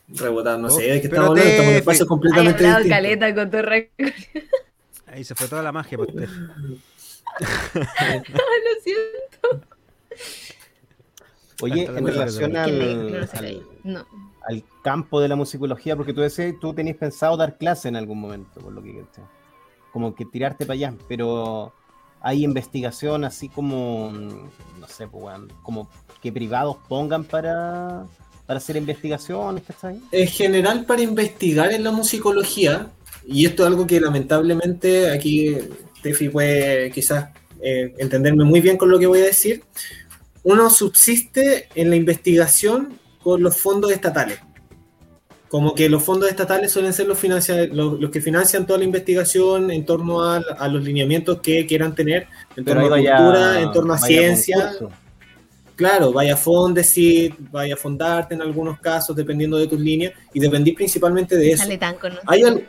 rebotar, 0.08 0.58
no 0.58 0.68
Oh, 0.68 0.70
sé, 0.70 1.00
qué 1.00 1.08
pero 1.08 1.22
estamos 1.24 1.28
hablando, 1.30 1.50
estamos 1.50 1.70
en 1.72 1.76
espacios 1.78 2.08
completamente 2.08 2.64
distintos. 2.64 2.88
caleta 2.88 3.34
con 3.34 3.50
tu 3.50 3.62
récord. 3.62 4.12
Ahí 5.06 5.24
se 5.24 5.34
fue 5.34 5.48
toda 5.48 5.62
la 5.62 5.72
magia 5.72 5.98
para 5.98 6.10
usted. 6.10 6.28
Lo 7.74 8.80
siento. 8.82 9.66
Oye, 11.62 11.84
en 11.84 12.06
relación 12.06 12.56
Al- 12.56 12.70
Que 12.70 13.26
al, 13.38 13.62
no. 13.84 14.06
al 14.48 14.64
campo 14.82 15.20
de 15.20 15.28
la 15.28 15.36
musicología, 15.36 15.96
porque 15.96 16.12
tú 16.12 16.20
decías, 16.20 16.54
tú 16.60 16.74
tenías 16.74 16.96
pensado 16.96 17.36
dar 17.36 17.56
clase 17.56 17.88
en 17.88 17.96
algún 17.96 18.20
momento, 18.20 18.60
por 18.60 18.72
lo 18.72 18.82
que. 18.82 19.02
Como 19.92 20.14
que 20.14 20.24
tirarte 20.24 20.64
para 20.66 20.74
allá, 20.74 20.94
pero 21.08 21.72
hay 22.22 22.44
investigación 22.44 23.24
así 23.24 23.48
como, 23.48 24.10
mm, 24.10 24.80
no 24.80 24.88
sé, 24.88 25.06
pues, 25.08 25.36
como 25.62 25.90
que 26.22 26.32
privados 26.32 26.76
pongan 26.88 27.24
para, 27.24 28.04
para 28.46 28.58
hacer 28.58 28.76
investigaciones. 28.76 29.64
En 30.12 30.28
general, 30.28 30.84
para 30.84 31.02
investigar 31.02 31.72
en 31.72 31.82
la 31.82 31.90
musicología, 31.90 32.90
y 33.26 33.46
esto 33.46 33.62
es 33.62 33.68
algo 33.68 33.86
que 33.86 34.00
lamentablemente 34.00 35.10
aquí 35.10 35.56
Tefi 36.02 36.28
puede 36.28 36.90
quizás 36.90 37.28
eh, 37.60 37.94
entenderme 37.98 38.44
muy 38.44 38.60
bien 38.60 38.76
con 38.76 38.90
lo 38.90 38.98
que 38.98 39.06
voy 39.06 39.20
a 39.20 39.26
decir, 39.26 39.62
uno 40.44 40.70
subsiste 40.70 41.68
en 41.74 41.90
la 41.90 41.96
investigación 41.96 42.98
con 43.22 43.42
los 43.42 43.56
fondos 43.56 43.92
estatales. 43.92 44.40
Como 45.52 45.74
que 45.74 45.86
los 45.90 46.02
fondos 46.02 46.30
estatales 46.30 46.72
suelen 46.72 46.94
ser 46.94 47.06
los, 47.06 47.18
los, 47.72 48.00
los 48.00 48.10
que 48.10 48.22
financian 48.22 48.66
toda 48.66 48.78
la 48.78 48.86
investigación 48.86 49.70
en 49.70 49.84
torno 49.84 50.22
a, 50.22 50.38
a 50.38 50.66
los 50.66 50.82
lineamientos 50.82 51.42
que 51.42 51.66
quieran 51.66 51.94
tener, 51.94 52.26
en 52.56 52.64
torno 52.64 52.86
a 52.86 52.88
cultura, 52.96 53.60
en 53.60 53.70
torno 53.70 53.92
a 53.92 53.98
ciencia. 53.98 54.56
concurso. 54.78 54.90
Claro, 55.76 56.10
vaya 56.10 56.32
a 56.32 56.36
Fondesit, 56.38 57.34
vaya 57.50 57.74
a 57.74 57.76
Fondarte 57.76 58.34
en 58.34 58.40
algunos 58.40 58.80
casos, 58.80 59.14
dependiendo 59.14 59.58
de 59.58 59.66
tus 59.66 59.78
líneas, 59.78 60.14
y 60.32 60.40
dependí 60.40 60.72
principalmente 60.72 61.36
de 61.36 61.52
eso. 61.52 61.64
Al- 62.24 62.64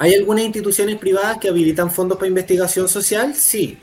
¿Hay 0.00 0.14
algunas 0.16 0.44
instituciones 0.44 0.96
privadas 0.98 1.38
que 1.38 1.48
habilitan 1.48 1.88
fondos 1.88 2.18
para 2.18 2.26
investigación 2.28 2.88
social? 2.88 3.32
Sí, 3.36 3.78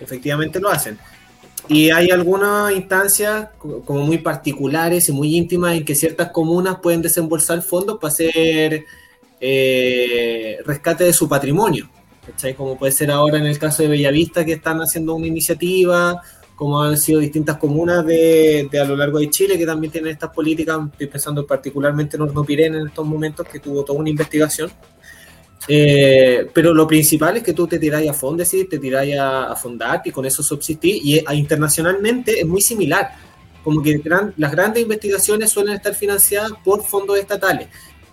efectivamente 0.00 0.58
lo 0.58 0.70
hacen. 0.70 0.98
Y 1.68 1.90
hay 1.90 2.10
algunas 2.10 2.72
instancias 2.72 3.48
co- 3.58 3.80
como 3.82 4.00
muy 4.00 4.18
particulares 4.18 5.08
y 5.08 5.12
muy 5.12 5.34
íntimas 5.34 5.76
en 5.76 5.84
que 5.84 5.94
ciertas 5.94 6.30
comunas 6.30 6.76
pueden 6.82 7.00
desembolsar 7.00 7.62
fondos 7.62 7.98
para 7.98 8.12
hacer 8.12 8.84
eh, 9.40 10.58
rescate 10.66 11.04
de 11.04 11.12
su 11.12 11.28
patrimonio. 11.28 11.88
Como 12.56 12.78
puede 12.78 12.92
ser 12.92 13.10
ahora 13.10 13.38
en 13.38 13.46
el 13.46 13.58
caso 13.58 13.82
de 13.82 13.88
Bellavista 13.88 14.44
que 14.44 14.54
están 14.54 14.78
haciendo 14.80 15.14
una 15.14 15.26
iniciativa, 15.26 16.22
como 16.56 16.82
han 16.82 16.96
sido 16.96 17.20
distintas 17.20 17.58
comunas 17.58 18.04
de, 18.06 18.68
de 18.70 18.80
a 18.80 18.84
lo 18.84 18.96
largo 18.96 19.18
de 19.18 19.28
Chile 19.30 19.58
que 19.58 19.66
también 19.66 19.90
tienen 19.92 20.12
estas 20.12 20.30
políticas. 20.30 20.78
Estoy 20.92 21.06
pensando 21.06 21.46
particularmente 21.46 22.16
en 22.16 22.22
Hornopirén 22.22 22.74
en 22.74 22.86
estos 22.88 23.06
momentos 23.06 23.46
que 23.46 23.58
tuvo 23.58 23.84
toda 23.84 23.98
una 23.98 24.10
investigación. 24.10 24.70
Eh, 25.66 26.48
pero 26.52 26.74
lo 26.74 26.86
principal 26.86 27.38
es 27.38 27.42
que 27.42 27.54
tú 27.54 27.66
te 27.66 27.78
tiráis 27.78 28.10
a 28.10 28.14
Fondesit, 28.14 28.68
te 28.68 28.78
tiráis 28.78 29.16
a, 29.16 29.52
a 29.52 29.56
Fondart 29.56 30.06
y 30.06 30.10
con 30.10 30.26
eso 30.26 30.42
subsistís. 30.42 31.04
Y 31.04 31.18
eh, 31.18 31.24
internacionalmente 31.32 32.40
es 32.40 32.46
muy 32.46 32.60
similar. 32.60 33.12
Como 33.62 33.82
que 33.82 34.00
las 34.36 34.52
grandes 34.52 34.82
investigaciones 34.82 35.50
suelen 35.50 35.74
estar 35.74 35.94
financiadas 35.94 36.52
por 36.62 36.84
fondos 36.84 37.18
estatales, 37.18 37.68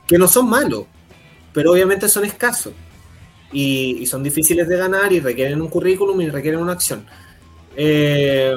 que 0.07 0.17
no 0.17 0.25
son 0.27 0.49
malos, 0.49 0.85
pero 1.51 1.73
obviamente 1.73 2.07
son 2.07 2.23
escasos. 2.23 2.73
Y, 3.51 3.97
y 3.99 4.05
son 4.05 4.23
difíciles 4.23 4.65
de 4.69 4.77
ganar 4.77 5.11
y 5.11 5.19
requieren 5.19 5.61
un 5.61 5.67
currículum 5.67 6.21
y 6.21 6.29
requieren 6.29 6.61
una 6.61 6.71
acción. 6.71 7.05
Eh, 7.75 8.55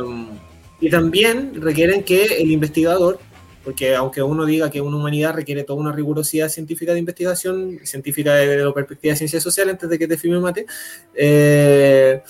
y 0.80 0.90
también 0.90 1.60
requieren 1.60 2.04
que 2.04 2.24
el 2.24 2.50
investigador 2.50 3.18
porque 3.64 3.94
aunque 3.94 4.22
uno 4.22 4.44
diga 4.44 4.70
que 4.70 4.80
una 4.80 4.96
humanidad 4.96 5.34
requiere 5.34 5.64
toda 5.64 5.80
una 5.80 5.92
rigurosidad 5.92 6.48
científica 6.48 6.92
de 6.92 6.98
investigación, 6.98 7.80
científica 7.84 8.34
de, 8.34 8.58
la 8.58 8.72
perspectiva 8.72 9.12
de 9.12 9.16
ciencias 9.16 9.42
sociales, 9.42 9.72
antes 9.72 9.88
de 9.88 9.98
que 9.98 10.06
te 10.06 10.18
firme 10.18 10.38
mate, 10.38 10.66
eh, 11.14 12.22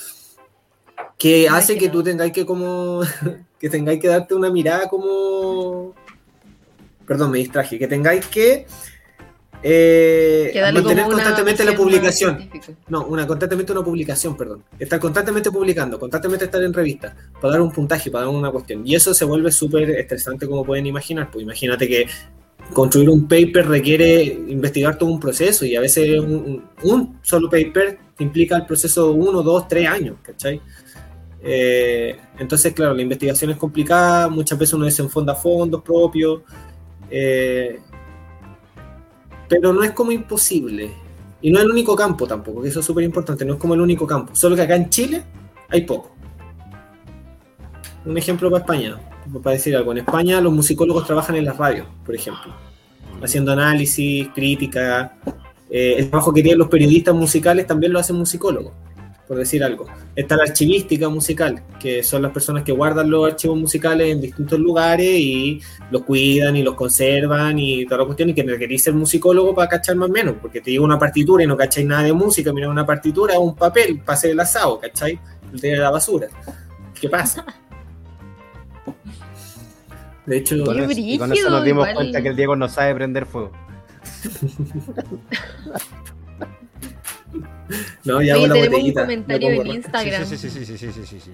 que 1.18 1.48
hace 1.48 1.76
que 1.76 1.88
tú 1.88 2.02
tengáis 2.02 2.32
que 2.32 2.46
como 2.46 3.02
que 3.58 3.68
tengáis 3.68 4.00
que 4.00 4.08
darte 4.08 4.34
una 4.34 4.50
mirada 4.50 4.88
como 4.88 5.94
perdón, 7.06 7.32
me 7.32 7.38
distraje, 7.38 7.78
que 7.78 7.86
tengáis 7.86 8.26
que 8.26 8.66
eh, 9.66 10.52
mantener 10.74 11.06
constantemente 11.06 11.64
la 11.64 11.74
publicación. 11.74 12.36
científica. 12.36 12.78
No, 12.88 13.06
una, 13.06 13.26
constantemente 13.26 13.72
una 13.72 13.82
publicación, 13.82 14.36
perdón. 14.36 14.62
Estar 14.78 15.00
constantemente 15.00 15.50
publicando, 15.50 15.98
constantemente 15.98 16.44
estar 16.44 16.62
en 16.62 16.74
revistas, 16.74 17.14
para 17.40 17.54
dar 17.54 17.62
un 17.62 17.72
puntaje, 17.72 18.10
para 18.10 18.26
dar 18.26 18.34
una 18.34 18.50
cuestión. 18.50 18.86
Y 18.86 18.94
eso 18.94 19.14
se 19.14 19.24
vuelve 19.24 19.50
súper 19.50 19.88
estresante, 19.90 20.46
como 20.46 20.66
pueden 20.66 20.84
imaginar. 20.84 21.30
Pues 21.30 21.44
imagínate 21.44 21.88
que 21.88 22.06
construir 22.74 23.08
un 23.08 23.26
paper 23.26 23.66
requiere 23.66 24.22
investigar 24.22 24.98
todo 24.98 25.08
un 25.08 25.18
proceso 25.18 25.64
y 25.64 25.76
a 25.76 25.80
veces 25.80 26.20
un, 26.20 27.18
solo 27.22 27.48
paper 27.48 27.98
implica 28.18 28.56
el 28.56 28.66
proceso 28.66 29.08
de 29.08 29.18
uno, 29.18 29.42
dos, 29.42 29.66
tres 29.66 29.88
años, 29.88 30.16
¿cachai? 30.22 30.60
Eh, 31.42 32.16
entonces, 32.38 32.74
claro, 32.74 32.92
la 32.92 33.00
investigación 33.00 33.50
es 33.50 33.56
complicada, 33.56 34.28
muchas 34.28 34.58
veces 34.58 34.74
uno 34.74 34.84
desenfonda 34.84 35.34
fondos 35.34 35.82
propios, 35.82 36.42
eh, 37.10 37.80
pero 39.48 39.72
no 39.72 39.82
es 39.82 39.92
como 39.92 40.12
imposible. 40.12 40.90
Y 41.40 41.50
no 41.50 41.58
es 41.58 41.64
el 41.64 41.70
único 41.70 41.94
campo 41.94 42.26
tampoco, 42.26 42.62
que 42.62 42.68
eso 42.68 42.80
es 42.80 42.86
súper 42.86 43.04
importante, 43.04 43.44
no 43.44 43.54
es 43.54 43.60
como 43.60 43.74
el 43.74 43.80
único 43.80 44.06
campo. 44.06 44.34
Solo 44.34 44.56
que 44.56 44.62
acá 44.62 44.76
en 44.76 44.88
Chile 44.88 45.22
hay 45.68 45.82
poco. 45.82 46.14
Un 48.06 48.16
ejemplo 48.16 48.50
para 48.50 48.62
España, 48.62 48.98
para 49.42 49.54
decir 49.54 49.76
algo. 49.76 49.92
En 49.92 49.98
España 49.98 50.40
los 50.40 50.52
musicólogos 50.52 51.06
trabajan 51.06 51.36
en 51.36 51.44
las 51.44 51.56
radios, 51.56 51.86
por 52.04 52.14
ejemplo, 52.14 52.54
haciendo 53.22 53.52
análisis, 53.52 54.28
crítica. 54.34 55.16
Eh, 55.70 55.96
el 55.98 56.10
trabajo 56.10 56.32
que 56.32 56.42
tienen 56.42 56.58
los 56.58 56.68
periodistas 56.68 57.14
musicales 57.14 57.66
también 57.66 57.92
lo 57.92 57.98
hacen 57.98 58.16
musicólogos, 58.16 58.72
por 59.26 59.38
decir 59.38 59.64
algo. 59.64 59.86
Está 60.14 60.36
la 60.36 60.42
archivística 60.44 61.08
musical, 61.08 61.62
que 61.80 62.02
son 62.02 62.22
las 62.22 62.30
personas 62.32 62.62
que 62.62 62.72
guardan 62.72 63.08
los 63.10 63.26
archivos 63.26 63.56
musicales 63.58 64.12
en 64.12 64.20
distintos 64.20 64.58
lugares 64.58 65.08
y 65.18 65.60
los 65.90 66.02
cuidan 66.02 66.56
y 66.56 66.62
los 66.62 66.74
conservan 66.74 67.58
y 67.58 67.84
toda 67.86 67.98
la 68.00 68.04
cuestión, 68.04 68.28
y 68.30 68.34
que 68.34 68.42
requerís 68.42 68.82
ser 68.82 68.92
musicólogo 68.94 69.54
para 69.54 69.68
cachar 69.68 69.96
más 69.96 70.10
o 70.10 70.12
menos, 70.12 70.34
porque 70.42 70.60
te 70.60 70.70
digo 70.70 70.84
una 70.84 70.98
partitura 70.98 71.42
y 71.42 71.46
no 71.46 71.56
cacháis 71.56 71.86
nada 71.86 72.02
de 72.02 72.12
música, 72.12 72.52
mira 72.52 72.68
una 72.68 72.84
partitura, 72.84 73.38
un 73.38 73.54
papel 73.56 74.02
hacer 74.06 74.32
el 74.32 74.40
asado, 74.40 74.78
¿cachai? 74.78 75.18
El 75.52 75.60
de 75.60 75.76
la 75.76 75.90
basura. 75.90 76.28
¿Qué 77.00 77.08
pasa? 77.08 77.44
De 80.26 80.38
hecho, 80.38 80.62
Con 80.64 80.74
Qué 80.76 80.84
eso- 80.84 80.92
y 81.00 81.18
con 81.18 81.32
eso 81.32 81.50
nos 81.50 81.64
dimos 81.64 81.82
igual. 81.86 81.94
cuenta 81.96 82.22
que 82.22 82.28
el 82.28 82.36
Diego 82.36 82.56
no 82.56 82.66
sabe 82.68 82.94
prender 82.94 83.26
fuego. 83.26 83.52
No, 88.04 88.20
ya 88.20 88.34
hago 88.34 88.48
tenemos 88.48 88.82
un 88.82 88.92
comentario 88.92 89.50
en 89.62 89.66
Instagram. 89.66 90.26
Sí, 90.26 90.36
sí, 90.36 90.50
sí, 90.50 90.64
sí, 90.64 90.78
sí, 90.78 90.92
sí, 90.92 91.06
sí, 91.06 91.20
sí, 91.20 91.30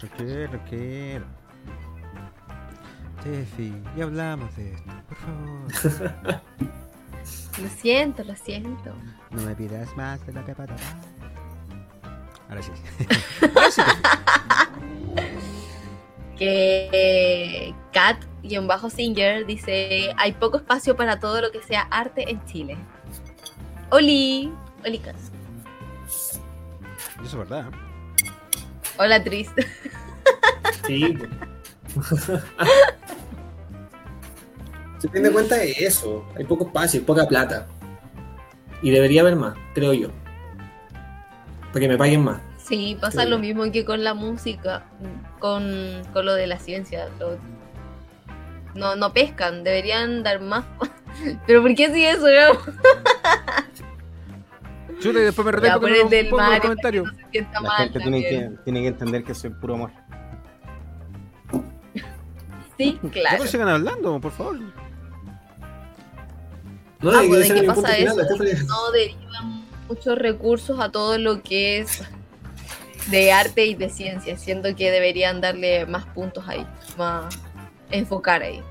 Raquel, 0.00 0.48
Raquel. 0.50 1.24
Tefi, 3.22 3.72
ya 3.96 4.04
hablamos 4.04 4.54
de 4.56 4.72
esto, 4.74 4.90
por 5.08 5.16
favor. 5.16 6.40
lo 7.62 7.68
siento, 7.80 8.24
lo 8.24 8.36
siento. 8.36 8.94
No 9.30 9.42
me 9.42 9.54
pidas 9.54 9.96
más 9.96 10.24
de 10.26 10.32
la 10.32 10.44
pepa 10.44 10.66
Ahora 12.48 12.62
sí. 12.62 12.70
Ahora 13.54 13.70
sí. 13.70 13.82
que 16.38 17.74
Cat-Singer 17.92 19.46
dice, 19.46 20.12
hay 20.16 20.32
poco 20.32 20.58
espacio 20.58 20.94
para 20.96 21.18
todo 21.18 21.40
lo 21.40 21.50
que 21.50 21.62
sea 21.62 21.82
arte 21.90 22.30
en 22.30 22.44
Chile. 22.44 22.76
¡Oli! 23.90 24.52
Eso 24.86 26.40
es 27.24 27.34
verdad. 27.34 27.68
¿eh? 27.68 27.72
Hola, 28.98 29.22
Tris. 29.22 29.50
Sí. 30.86 31.18
Se 34.98 35.08
tiene 35.08 35.30
cuenta 35.30 35.56
de 35.56 35.70
eso. 35.72 36.24
Hay 36.36 36.44
poco 36.44 36.66
espacio, 36.66 37.04
poca 37.04 37.26
plata. 37.26 37.66
Y 38.82 38.90
debería 38.90 39.22
haber 39.22 39.36
más, 39.36 39.54
creo 39.74 39.92
yo. 39.92 40.08
Para 41.68 41.80
que 41.80 41.88
me 41.88 41.98
paguen 41.98 42.24
más. 42.24 42.40
Sí, 42.58 42.96
pasa 43.00 43.22
Sí. 43.24 43.28
lo 43.28 43.38
mismo 43.38 43.70
que 43.70 43.84
con 43.84 44.02
la 44.04 44.14
música, 44.14 44.84
con, 45.38 46.02
con 46.12 46.26
lo 46.26 46.34
de 46.34 46.46
la 46.46 46.58
ciencia. 46.58 47.08
lo- 47.18 47.38
no, 48.74 48.94
no 48.96 49.12
pescan, 49.12 49.64
deberían 49.64 50.22
dar 50.22 50.40
más. 50.40 50.64
Pero 51.46 51.62
¿por 51.62 51.74
qué 51.74 51.86
así 51.86 52.04
eso? 52.04 52.26
No? 54.96 55.00
Chuta, 55.02 55.18
y 55.20 55.22
después 55.22 55.46
me 55.46 55.52
por 55.52 55.80
porque 55.80 55.96
el 55.98 56.04
no 56.04 56.08
del 56.10 56.28
pongo 56.28 56.42
los 56.50 56.60
comentarios. 56.60 57.08
que 57.32 57.42
no 57.42 57.48
La 57.52 57.60
mal 57.60 57.76
gente 57.84 58.00
tiene 58.00 58.22
que, 58.22 58.50
tiene 58.64 58.80
que 58.82 58.88
entender 58.88 59.24
que 59.24 59.34
soy 59.34 59.50
puro 59.50 59.74
amor. 59.74 59.90
Sí, 62.78 62.98
No, 63.02 63.10
claro. 63.10 63.36
pero 63.38 63.50
sigan 63.50 63.68
hablando, 63.68 64.20
por 64.20 64.32
favor. 64.32 64.58
No, 67.00 67.10
Ah, 67.10 67.22
pues, 67.26 67.48
¿de 67.48 67.54
qué 67.60 67.66
pasa 67.66 67.88
final, 67.88 68.20
eso? 68.20 68.64
no 68.66 68.90
derivan 68.90 69.64
muchos 69.88 70.18
recursos 70.18 70.78
a 70.80 70.90
todo 70.90 71.16
lo 71.18 71.42
que 71.42 71.78
es 71.78 72.02
de 73.10 73.32
arte 73.32 73.64
y 73.66 73.74
de 73.74 73.88
ciencia, 73.88 74.36
siendo 74.36 74.74
que 74.76 74.90
deberían 74.90 75.40
darle 75.40 75.86
más 75.86 76.04
puntos 76.06 76.44
ahí, 76.48 76.66
más 76.98 77.38
enfocar 77.90 78.42
ahí. 78.42 78.62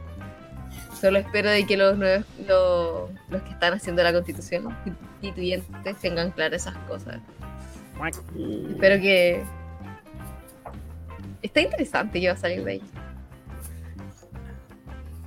Solo 0.99 1.19
espero 1.19 1.49
de 1.49 1.65
que 1.65 1.77
los 1.77 1.97
nuevos, 1.97 2.25
los, 2.47 3.09
los 3.29 3.41
que 3.43 3.49
están 3.51 3.73
haciendo 3.73 4.01
la 4.03 4.13
constitución, 4.13 4.63
los 4.63 4.73
constituyentes, 4.83 5.97
tengan 5.99 6.31
claras 6.31 6.61
esas 6.63 6.77
cosas. 6.87 7.19
Espero 8.69 9.01
que... 9.01 9.43
Está 11.41 11.61
interesante 11.61 12.19
que 12.19 12.27
va 12.27 12.33
a 12.33 12.37
salir 12.37 12.63
de 12.63 12.71
ahí. 12.73 12.81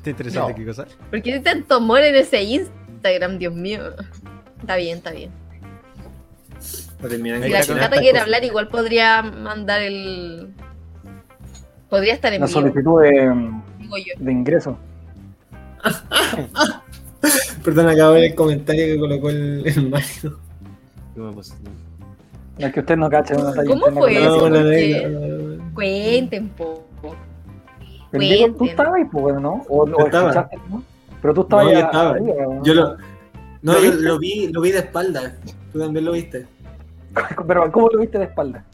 ¿Te 0.03 0.11
interesante 0.11 0.51
No. 0.53 0.57
qué 0.59 0.67
cosa? 0.67 0.87
¿Por 1.11 1.23
qué 1.23 1.35
hay 1.35 1.41
tanto 1.41 1.77
amor 1.77 2.01
en 2.01 2.15
ese 2.17 2.43
Instagram, 2.43 3.39
Dios 3.39 3.55
mío? 3.55 3.83
Está 4.61 4.77
bien, 4.77 4.99
está 4.99 5.11
bien. 5.13 5.31
No 7.01 7.09
Si 7.09 7.19
la 7.19 7.61
está 7.61 7.75
Chocata 7.75 7.91
quiere 7.99 8.11
cosas. 8.11 8.23
hablar, 8.23 8.45
igual 8.45 8.69
podría 8.69 9.23
mandar 9.23 9.81
el. 9.83 10.49
Podría 11.89 12.15
estar 12.15 12.33
en 12.33 12.41
La 12.41 12.49
solicitud 12.49 13.01
de, 13.03 13.11
digo 13.79 13.97
yo. 13.99 14.13
de 14.19 14.33
ingreso. 14.33 14.77
Perdón, 17.65 17.89
acabo 17.89 18.13
de 18.15 18.21
ver 18.21 18.31
el 18.31 18.35
comentario 18.37 18.87
que 18.87 18.99
colocó 18.99 19.31
el, 19.31 19.63
el 19.67 19.91
Mario. 19.91 20.39
Usted 22.77 22.97
no 22.97 23.09
cacha. 23.11 23.35
no 23.35 23.53
¿Cómo 23.67 23.87
fue 23.93 24.19
eso? 24.19 24.35
no, 24.35 24.39
¿Por 24.41 24.51
no, 24.51 24.71
qué? 24.71 25.09
no, 25.09 25.21
no. 25.57 25.75
Cuenten, 25.75 26.49
po. 26.51 26.85
Pero 28.11 28.55
tú 28.55 28.65
estabas 28.65 28.95
ahí, 28.95 29.05
pues, 29.05 29.41
¿no? 29.41 29.65
O, 29.69 29.83
o 29.85 30.07
escuchaste, 30.07 30.57
¿no? 30.71 30.83
Pero 31.21 31.35
tú 31.35 31.43
estabas 31.43 31.67
No, 31.67 31.71
yo 31.73 31.77
ahí 31.77 31.85
estaba. 31.85 32.11
arriba, 32.11 32.35
¿no? 32.43 32.65
Yo 32.65 32.75
lo, 32.75 32.97
no, 33.63 33.73
¿Lo 33.73 33.81
yo 33.85 33.93
lo 33.93 34.19
vi, 34.19 34.49
lo 34.53 34.61
vi 34.61 34.71
de 34.73 34.79
espalda. 34.79 35.37
Tú 35.73 35.79
también 35.79 36.05
lo 36.05 36.13
viste. 36.13 36.47
Pero 37.47 37.71
¿cómo 37.73 37.89
lo 37.91 38.01
viste 38.01 38.19
de 38.19 38.25
espalda? 38.25 38.65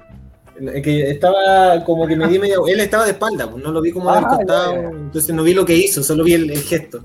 Que 0.83 1.11
estaba 1.11 1.83
como 1.85 2.07
que 2.07 2.15
me 2.17 2.29
di 2.29 2.39
media. 2.39 2.57
Él 2.69 2.81
estaba 2.81 3.05
de 3.05 3.11
espalda, 3.13 3.51
pues 3.51 3.63
no 3.63 3.73
lo 3.73 3.81
vi 3.81 3.91
como 3.91 4.13
del 4.15 4.25
Ah, 4.25 4.29
costado. 4.29 4.75
ya, 4.75 4.83
ya. 4.83 4.89
Entonces 4.89 5.35
no 5.35 5.43
vi 5.43 5.53
lo 5.55 5.65
que 5.65 5.75
hizo, 5.75 6.03
solo 6.03 6.23
vi 6.25 6.35
el, 6.35 6.51
el 6.51 6.61
gesto. 6.63 7.01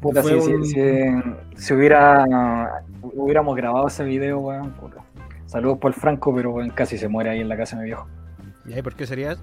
Puta, 0.00 0.22
si, 0.22 0.34
un- 0.34 0.64
si, 0.66 0.72
si- 0.74 1.22
si 1.56 1.74
hubiera, 1.74 2.24
hubiéramos 3.02 3.56
grabado 3.56 3.86
ese 3.86 4.04
video, 4.04 4.40
weón. 4.40 4.72
puta. 4.72 4.96
Saludos 5.46 5.78
por 5.78 5.92
el 5.92 6.00
Franco, 6.00 6.34
pero 6.34 6.50
weón, 6.50 6.70
casi 6.70 6.98
se 6.98 7.08
muere 7.08 7.30
ahí 7.30 7.40
en 7.40 7.48
la 7.48 7.56
casa 7.56 7.76
de 7.76 7.82
mi 7.82 7.86
viejo. 7.86 8.06
¿Y 8.66 8.72
ahí 8.74 8.82
por 8.82 8.94
qué 8.94 9.06
serías? 9.06 9.38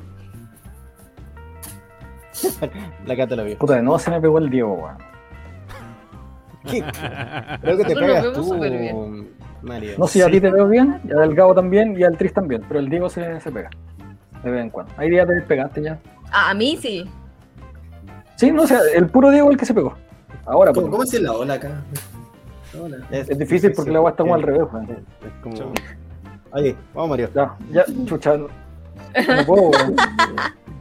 La 3.06 3.16
cata 3.18 3.36
la 3.36 3.44
vio. 3.44 3.58
Puta, 3.58 3.76
de 3.76 3.82
nuevo 3.82 4.00
se 4.00 4.12
me 4.12 4.22
pegó 4.22 4.38
el 4.38 4.50
Diego, 4.50 4.74
weón. 4.74 4.98
¿Qué? 6.70 6.82
Creo 7.62 7.78
que 7.78 7.84
te 7.86 7.96
Nosotros 7.96 8.00
pegas 8.22 8.34
tú, 8.34 8.44
súper 8.44 8.72
bien. 8.78 9.30
Mario. 9.62 9.96
No 9.98 10.08
sé 10.08 10.14
si 10.14 10.22
a 10.22 10.28
ti 10.30 10.40
te 10.40 10.50
veo 10.50 10.68
bien, 10.68 11.02
y 11.04 11.12
al 11.12 11.36
Gabo 11.36 11.54
también, 11.54 11.98
y 12.00 12.04
al 12.04 12.18
Tris 12.18 12.34
también, 12.34 12.64
pero 12.68 12.80
el 12.80 12.90
Diego 12.90 13.10
se, 13.10 13.40
se 13.40 13.52
pega. 13.52 13.70
De 14.44 14.52
vez 14.52 14.62
en 14.62 14.70
cuando. 14.70 14.94
Hay 14.98 15.10
días 15.10 15.28
te 15.28 15.42
pegaste 15.42 15.82
ya. 15.82 16.00
Ah, 16.32 16.52
a 16.52 16.54
mí 16.54 16.78
sí. 16.78 17.10
Sí, 18.36 18.52
no 18.52 18.66
sé, 18.66 18.78
el 18.96 19.08
puro 19.08 19.32
Diego 19.32 19.50
es 19.50 19.54
el 19.54 19.60
que 19.60 19.66
se 19.66 19.74
pegó. 19.74 19.96
Ahora, 20.46 20.72
¿Cómo, 20.72 20.88
pues, 20.88 20.92
cómo 20.92 21.04
es 21.04 21.22
la 21.22 21.34
ola 21.34 21.54
acá? 21.56 21.84
La 22.74 22.82
ola. 22.82 22.98
es 23.12 23.38
difícil 23.38 23.74
porque 23.74 23.92
la 23.92 23.98
agua 23.98 24.12
está 24.12 24.24
como 24.24 24.36
al 24.36 24.44
revés, 24.44 24.64
weón. 24.72 24.90
Es 24.90 25.34
como... 25.44 25.74
Oye, 26.52 26.76
vamos 26.94 27.10
Mario. 27.10 27.30
Ya, 27.36 27.56
ya, 27.72 27.86
chucha. 28.06 28.38
No, 28.38 28.48
no 28.48 29.46
puedo, 29.46 29.72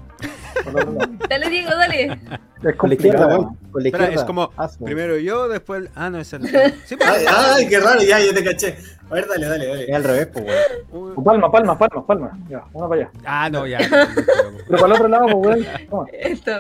Dale, 1.28 1.48
Diego, 1.50 1.70
dale. 1.70 2.18
Es 2.62 2.76
Con 2.76 2.88
la 2.90 2.94
izquierda, 2.94 3.18
complicado. 3.28 3.38
weón. 3.40 3.56
Con 3.70 3.82
la 3.82 3.88
Espera, 3.88 4.04
izquierda. 4.04 4.22
es 4.22 4.26
como 4.26 4.52
primero 4.84 5.16
yo, 5.18 5.48
después. 5.48 5.82
el- 5.82 5.90
Ah, 5.94 6.10
no, 6.10 6.18
es 6.18 6.32
el. 6.32 6.46
Sí, 6.84 6.96
pues. 6.96 7.08
Ay, 7.08 7.24
ay, 7.28 7.68
qué 7.68 7.78
raro, 7.80 8.00
ya, 8.02 8.18
ya 8.20 8.34
te 8.34 8.42
caché. 8.44 8.78
A 9.10 9.14
ver, 9.14 9.26
dale, 9.28 9.46
dale, 9.46 9.64
Es 9.64 9.78
dale. 9.80 9.94
al 9.94 10.04
revés, 10.04 10.26
pues, 10.32 10.44
weón. 10.44 11.14
Pues 11.14 11.24
Palma, 11.24 11.50
palma, 11.52 11.78
palma, 11.78 12.06
palma. 12.06 12.38
Ya, 12.48 12.64
una 12.72 12.88
para 12.88 13.00
allá. 13.02 13.10
Ah, 13.24 13.48
no, 13.50 13.66
ya. 13.66 13.78
Pero 14.68 14.78
para 14.80 14.86
el 14.86 14.92
otro 14.92 15.08
lado, 15.08 15.26
pues, 15.28 15.56
weón. 15.64 15.66
Toma, 15.88 16.06
Esto. 16.12 16.50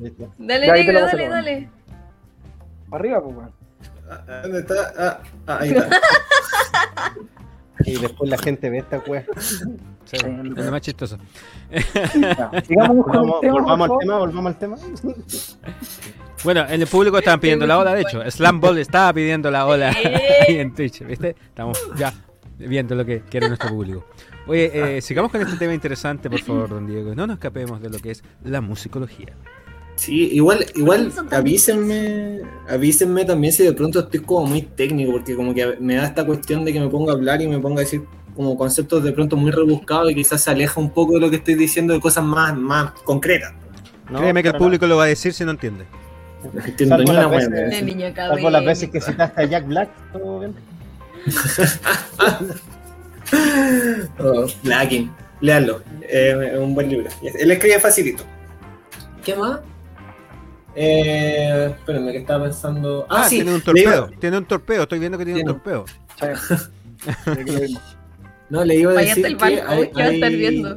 Listo. 0.00 0.32
Dale, 0.38 0.66
Ya, 0.66 0.74
Diego, 0.74 1.00
dale, 1.00 1.28
dale. 1.28 1.68
para 2.88 3.00
arriba, 3.00 3.22
pues, 3.22 3.36
weón. 3.36 3.52
Ah, 4.10 4.40
¿Dónde 4.42 4.58
está? 4.60 4.74
Ah, 4.98 5.20
ah, 5.46 5.58
ahí 5.60 5.70
está. 5.70 5.88
Y 7.84 7.98
después 7.98 8.30
la 8.30 8.38
gente 8.38 8.70
ve 8.70 8.78
esta 8.78 8.98
wea. 8.98 9.24
Sí, 10.04 10.16
es 10.16 10.64
lo 10.64 10.70
más 10.70 10.80
chistoso. 10.80 11.16
El 11.70 11.82
Volvamos, 12.68 13.40
tema. 13.40 13.52
volvamos 13.52 13.90
al 13.90 13.98
tema, 13.98 14.18
volvamos 14.18 14.46
al 14.46 14.58
tema. 14.58 14.76
Bueno, 16.44 16.66
en 16.68 16.80
el 16.82 16.86
público 16.88 17.18
estaban 17.18 17.40
pidiendo 17.40 17.66
la 17.66 17.78
ola, 17.78 17.94
de 17.94 18.02
hecho. 18.02 18.30
Slam 18.30 18.60
Ball 18.60 18.78
estaba 18.78 19.12
pidiendo 19.12 19.50
la 19.50 19.66
ola 19.66 19.90
ahí 20.48 20.58
en 20.58 20.74
Twitch, 20.74 21.04
¿viste? 21.06 21.36
Estamos 21.48 21.78
ya 21.96 22.12
viendo 22.58 22.94
lo 22.94 23.04
que 23.04 23.20
quiere 23.20 23.48
nuestro 23.48 23.70
público. 23.70 24.04
Oye, 24.46 24.96
eh, 24.96 25.00
sigamos 25.00 25.30
con 25.30 25.40
este 25.40 25.56
tema 25.56 25.72
interesante, 25.72 26.28
por 26.28 26.40
favor, 26.40 26.68
don 26.70 26.86
Diego. 26.86 27.14
No 27.14 27.26
nos 27.26 27.34
escapemos 27.34 27.80
de 27.80 27.90
lo 27.90 27.98
que 27.98 28.10
es 28.10 28.24
la 28.44 28.60
musicología. 28.60 29.34
Sí, 30.02 30.30
igual, 30.32 30.66
igual 30.74 31.12
avísenme, 31.30 32.40
avísenme 32.68 33.24
también 33.24 33.52
si 33.52 33.62
de 33.62 33.72
pronto 33.72 34.00
estoy 34.00 34.18
como 34.18 34.46
muy 34.46 34.62
técnico, 34.62 35.12
porque 35.12 35.36
como 35.36 35.54
que 35.54 35.76
me 35.78 35.94
da 35.94 36.06
esta 36.06 36.26
cuestión 36.26 36.64
de 36.64 36.72
que 36.72 36.80
me 36.80 36.88
ponga 36.88 37.12
a 37.12 37.14
hablar 37.14 37.40
y 37.40 37.46
me 37.46 37.60
ponga 37.60 37.82
a 37.82 37.84
decir 37.84 38.02
como 38.34 38.56
conceptos 38.56 39.04
de 39.04 39.12
pronto 39.12 39.36
muy 39.36 39.52
rebuscados 39.52 40.10
y 40.10 40.16
quizás 40.16 40.42
se 40.42 40.50
aleja 40.50 40.80
un 40.80 40.90
poco 40.90 41.14
de 41.14 41.20
lo 41.20 41.30
que 41.30 41.36
estoy 41.36 41.54
diciendo 41.54 41.94
de 41.94 42.00
cosas 42.00 42.24
más, 42.24 42.56
más 42.56 42.90
concretas. 43.04 43.52
No, 44.10 44.18
Créeme 44.18 44.42
que 44.42 44.48
el 44.48 44.56
público 44.56 44.88
lo 44.88 44.96
va 44.96 45.04
a 45.04 45.06
decir 45.06 45.32
si 45.32 45.44
no 45.44 45.52
entiende. 45.52 45.84
No 46.52 46.64
entiendo 46.64 46.96
Salvo 46.96 47.12
las 47.12 47.30
veces-. 47.30 48.14
Salvo 48.16 48.50
las 48.50 48.64
veces 48.64 48.90
que 48.90 49.00
citaste 49.00 49.40
a 49.40 49.44
Jack 49.44 49.68
Black, 49.68 49.88
todo 50.12 50.40
bien. 50.40 50.54
Oh, 54.18 54.46
Blacking, 54.64 55.10
léanlo, 55.40 55.80
eh, 56.02 56.50
es 56.54 56.58
un 56.58 56.74
buen 56.74 56.90
libro. 56.90 57.08
Él 57.22 57.50
escribe 57.52 57.78
facilito. 57.78 58.24
¿Qué 59.24 59.34
más? 59.34 59.60
Eh, 60.74 61.74
espérenme 61.78 62.12
que 62.12 62.18
estaba 62.18 62.44
pensando. 62.44 63.06
Ah, 63.08 63.22
Ah, 63.24 63.28
sí, 63.28 63.36
tiene 63.36 63.50
un 63.50 63.56
iba- 63.56 63.64
torpedo. 63.64 64.10
Tiene 64.20 64.38
un 64.38 64.44
torpedo. 64.46 64.82
Estoy 64.84 64.98
viendo 64.98 65.18
que 65.18 65.24
tiene 65.24 65.40
un 65.40 65.46
Tiene. 65.46 65.60
torpedo. 65.60 65.84
Chao. 66.16 66.34
No, 68.50 68.64
le 68.64 68.74
iba 68.76 68.92
a 68.92 68.96
decir 68.96 69.24
que, 69.26 69.34
banco, 69.34 69.62
hay- 69.66 69.88
¿qué 69.88 70.02
va 70.02 70.08
a 70.08 70.12
estar 70.12 70.28
hay- 70.28 70.36
viendo? 70.36 70.76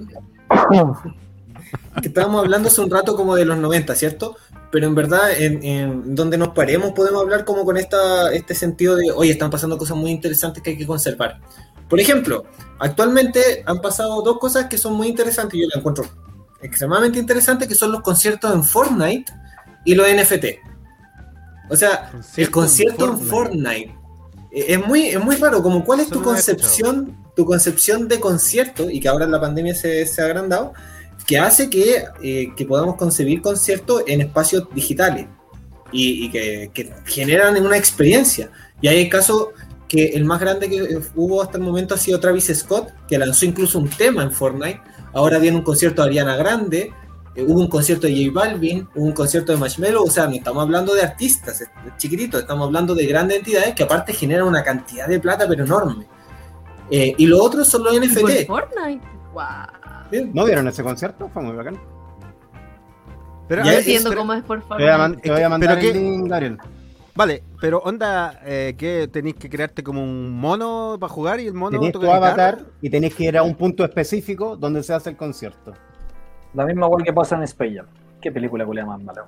que 2.01 2.07
estábamos 2.07 2.39
hablando 2.41 2.69
hace 2.69 2.79
un 2.81 2.89
rato 2.89 3.15
como 3.17 3.35
de 3.35 3.43
los 3.45 3.57
90, 3.57 3.93
¿cierto? 3.95 4.37
Pero 4.71 4.87
en 4.87 4.95
verdad, 4.95 5.31
en, 5.37 5.63
en 5.63 6.15
donde 6.15 6.37
nos 6.37 6.49
paremos 6.49 6.93
podemos 6.93 7.21
hablar 7.21 7.43
como 7.43 7.65
con 7.65 7.75
esta, 7.77 8.31
este 8.33 8.55
sentido 8.55 8.95
de, 8.95 9.11
oye, 9.11 9.31
están 9.31 9.49
pasando 9.49 9.77
cosas 9.77 9.97
muy 9.97 10.11
interesantes 10.11 10.63
que 10.63 10.71
hay 10.71 10.77
que 10.77 10.87
conservar. 10.87 11.41
Por 11.89 11.99
ejemplo, 11.99 12.45
actualmente 12.79 13.63
han 13.65 13.81
pasado 13.81 14.21
dos 14.21 14.39
cosas 14.39 14.65
que 14.67 14.77
son 14.77 14.93
muy 14.93 15.07
interesantes 15.09 15.55
y 15.57 15.61
yo 15.63 15.67
las 15.67 15.77
encuentro 15.79 16.05
extremadamente 16.61 17.19
interesantes, 17.19 17.67
que 17.67 17.75
son 17.75 17.91
los 17.91 18.01
conciertos 18.01 18.53
en 18.53 18.63
Fortnite 18.63 19.31
y 19.86 19.95
los 19.95 20.07
NFT. 20.07 20.45
O 21.69 21.75
sea, 21.75 22.11
el 22.38 22.51
concierto 22.51 23.11
en 23.11 23.19
Fortnite. 23.19 23.95
eh, 24.51 24.65
Es 24.69 24.86
muy, 24.86 25.07
es 25.07 25.23
muy 25.23 25.36
raro, 25.38 25.63
como 25.63 25.83
cuál 25.83 26.01
es 26.01 26.07
Eso 26.07 26.15
tu 26.15 26.23
concepción, 26.23 27.17
tu 27.36 27.45
concepción 27.45 28.07
de 28.07 28.19
concierto, 28.19 28.89
y 28.89 28.99
que 28.99 29.07
ahora 29.07 29.25
en 29.25 29.31
la 29.31 29.41
pandemia 29.41 29.73
se, 29.73 30.05
se 30.05 30.21
ha 30.21 30.25
agrandado, 30.25 30.73
que 31.25 31.39
hace 31.39 31.69
que, 31.69 32.03
eh, 32.21 32.53
que 32.55 32.65
podamos 32.65 32.95
concebir 32.97 33.41
conciertos 33.41 34.03
en 34.05 34.21
espacios 34.21 34.67
digitales 34.75 35.27
y, 35.91 36.25
y 36.25 36.31
que, 36.31 36.69
que 36.73 36.93
generan 37.05 37.63
una 37.65 37.77
experiencia. 37.77 38.51
Y 38.81 38.88
hay 38.88 39.01
el 39.03 39.09
caso 39.09 39.53
que 39.88 40.09
el 40.09 40.25
más 40.25 40.39
grande 40.39 40.69
que 40.69 40.99
hubo 41.15 41.41
hasta 41.41 41.57
el 41.57 41.63
momento 41.63 41.95
ha 41.95 41.97
sido 41.97 42.19
Travis 42.19 42.51
Scott, 42.53 42.89
que 43.07 43.17
lanzó 43.17 43.45
incluso 43.45 43.79
un 43.79 43.89
tema 43.89 44.21
en 44.23 44.31
Fortnite. 44.31 44.81
Ahora 45.13 45.39
viene 45.39 45.57
un 45.57 45.63
concierto 45.63 46.01
de 46.01 46.09
Ariana 46.09 46.36
Grande, 46.36 46.91
eh, 47.36 47.43
hubo 47.47 47.59
un 47.59 47.67
concierto 47.67 48.07
de 48.07 48.25
J 48.25 48.31
Balvin, 48.33 48.88
hubo 48.95 49.05
un 49.05 49.11
concierto 49.13 49.51
de 49.51 49.57
Marshmello, 49.57 50.03
o 50.03 50.09
sea, 50.09 50.27
no 50.27 50.33
estamos 50.33 50.63
hablando 50.63 50.93
de 50.93 51.01
artistas 51.03 51.61
eh, 51.61 51.65
chiquititos, 51.97 52.41
estamos 52.41 52.65
hablando 52.67 52.95
de 52.95 53.05
grandes 53.05 53.38
entidades 53.39 53.75
que 53.75 53.83
aparte 53.83 54.13
generan 54.13 54.47
una 54.47 54.63
cantidad 54.63 55.07
de 55.07 55.19
plata 55.19 55.45
pero 55.47 55.63
enorme. 55.65 56.05
Eh, 56.91 57.13
y 57.17 57.25
lo 57.25 57.43
otro 57.43 57.65
son 57.65 57.83
los 57.83 57.93
¿Por 57.93 58.05
NFT. 58.05 58.47
Fortnite? 58.47 59.01
Wow. 59.33 60.31
¿No 60.33 60.45
vieron 60.45 60.67
ese 60.67 60.83
concierto? 60.83 61.29
Fue 61.33 61.41
muy 61.41 61.55
bacán. 61.55 61.77
Pero, 63.47 63.63
Ya 63.63 63.77
entiendo 63.79 64.15
cómo 64.15 64.33
es 64.33 64.43
por 64.43 64.61
Te 64.61 64.73
voy 64.75 64.88
a, 64.88 64.97
man- 64.97 65.11
Fortnite. 65.13 65.21
te 65.27 65.31
voy 65.31 65.41
a 65.43 65.49
mandar 65.49 65.75
pero 65.77 65.88
el 65.88 65.93
qué- 65.93 65.99
link. 65.99 66.61
Vale, 67.17 67.43
pero 67.61 67.79
onda, 67.79 68.41
eh, 68.43 68.75
que 68.77 69.07
tenéis 69.07 69.36
que 69.36 69.49
crearte 69.49 69.81
como 69.83 70.03
un 70.03 70.31
mono 70.31 70.97
para 70.99 71.11
jugar 71.13 71.39
y 71.39 71.47
el 71.47 71.53
mono 71.53 71.79
Tenés 71.79 71.93
tu 71.93 71.99
guitarra? 71.99 72.17
avatar 72.17 72.65
y 72.81 72.89
tenés 72.89 73.15
que 73.15 73.23
ir 73.23 73.38
a 73.38 73.43
un 73.43 73.55
punto 73.55 73.86
específico 73.86 74.57
donde 74.57 74.83
se 74.83 74.93
hace 74.93 75.11
el 75.11 75.15
concierto. 75.15 75.73
La 76.56 76.66
misma 76.66 76.86
igual 76.86 77.03
que 77.03 77.14
pasa 77.14 77.36
en 77.36 77.43
Space. 77.43 77.82
Qué 78.22 78.32
película 78.32 78.66
culea 78.66 78.86
más 78.86 79.01
mala. 79.01 79.26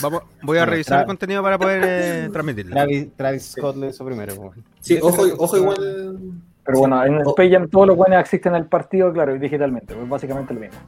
Vamos, 0.00 0.22
voy 0.42 0.58
a 0.58 0.66
revisar 0.66 1.00
el 1.00 1.06
contenido 1.06 1.42
para 1.42 1.58
poder 1.58 1.82
eh, 1.84 2.28
transmitirlo. 2.32 2.72
Travis, 2.72 3.16
Travis 3.16 3.42
Scott 3.52 3.76
lo 3.76 3.88
hizo 3.88 4.04
primero. 4.04 4.52
Sí, 4.80 4.98
ojo, 5.00 5.24
ojo 5.38 5.56
igual. 5.56 6.18
Pero 6.64 6.78
bueno, 6.78 7.04
en. 7.04 7.20
Space 7.20 7.50
Jam 7.50 7.68
todos 7.68 7.88
los 7.88 7.96
buenos 7.96 8.20
existen 8.20 8.54
en 8.54 8.62
el 8.62 8.68
partido, 8.68 9.12
claro, 9.12 9.34
y 9.34 9.38
digitalmente. 9.38 9.94
Pues 9.94 10.08
básicamente 10.08 10.54
lo 10.54 10.60
mismo. 10.60 10.78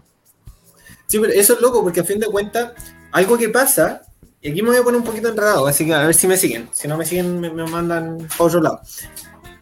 Sí, 1.07 1.19
pero 1.19 1.33
eso 1.33 1.55
es 1.55 1.61
loco 1.61 1.83
porque 1.83 2.01
a 2.01 2.05
fin 2.05 2.19
de 2.19 2.27
cuentas, 2.27 2.73
algo 3.13 3.37
que 3.37 3.49
pasa, 3.49 4.03
y 4.41 4.51
aquí 4.51 4.63
me 4.63 4.71
voy 4.71 4.79
a 4.79 4.83
poner 4.83 5.01
un 5.01 5.07
poquito 5.07 5.29
enredado, 5.29 5.67
así 5.67 5.87
que 5.87 5.95
a 5.95 6.07
ver 6.07 6.15
si 6.15 6.27
me 6.27 6.37
siguen. 6.37 6.69
Si 6.73 6.89
no 6.89 6.97
me 6.97 7.05
siguen, 7.05 7.41
me, 7.41 7.51
me 7.51 7.67
mandan 7.67 8.19
para 8.19 8.45
otro 8.45 8.61
lado. 8.61 8.81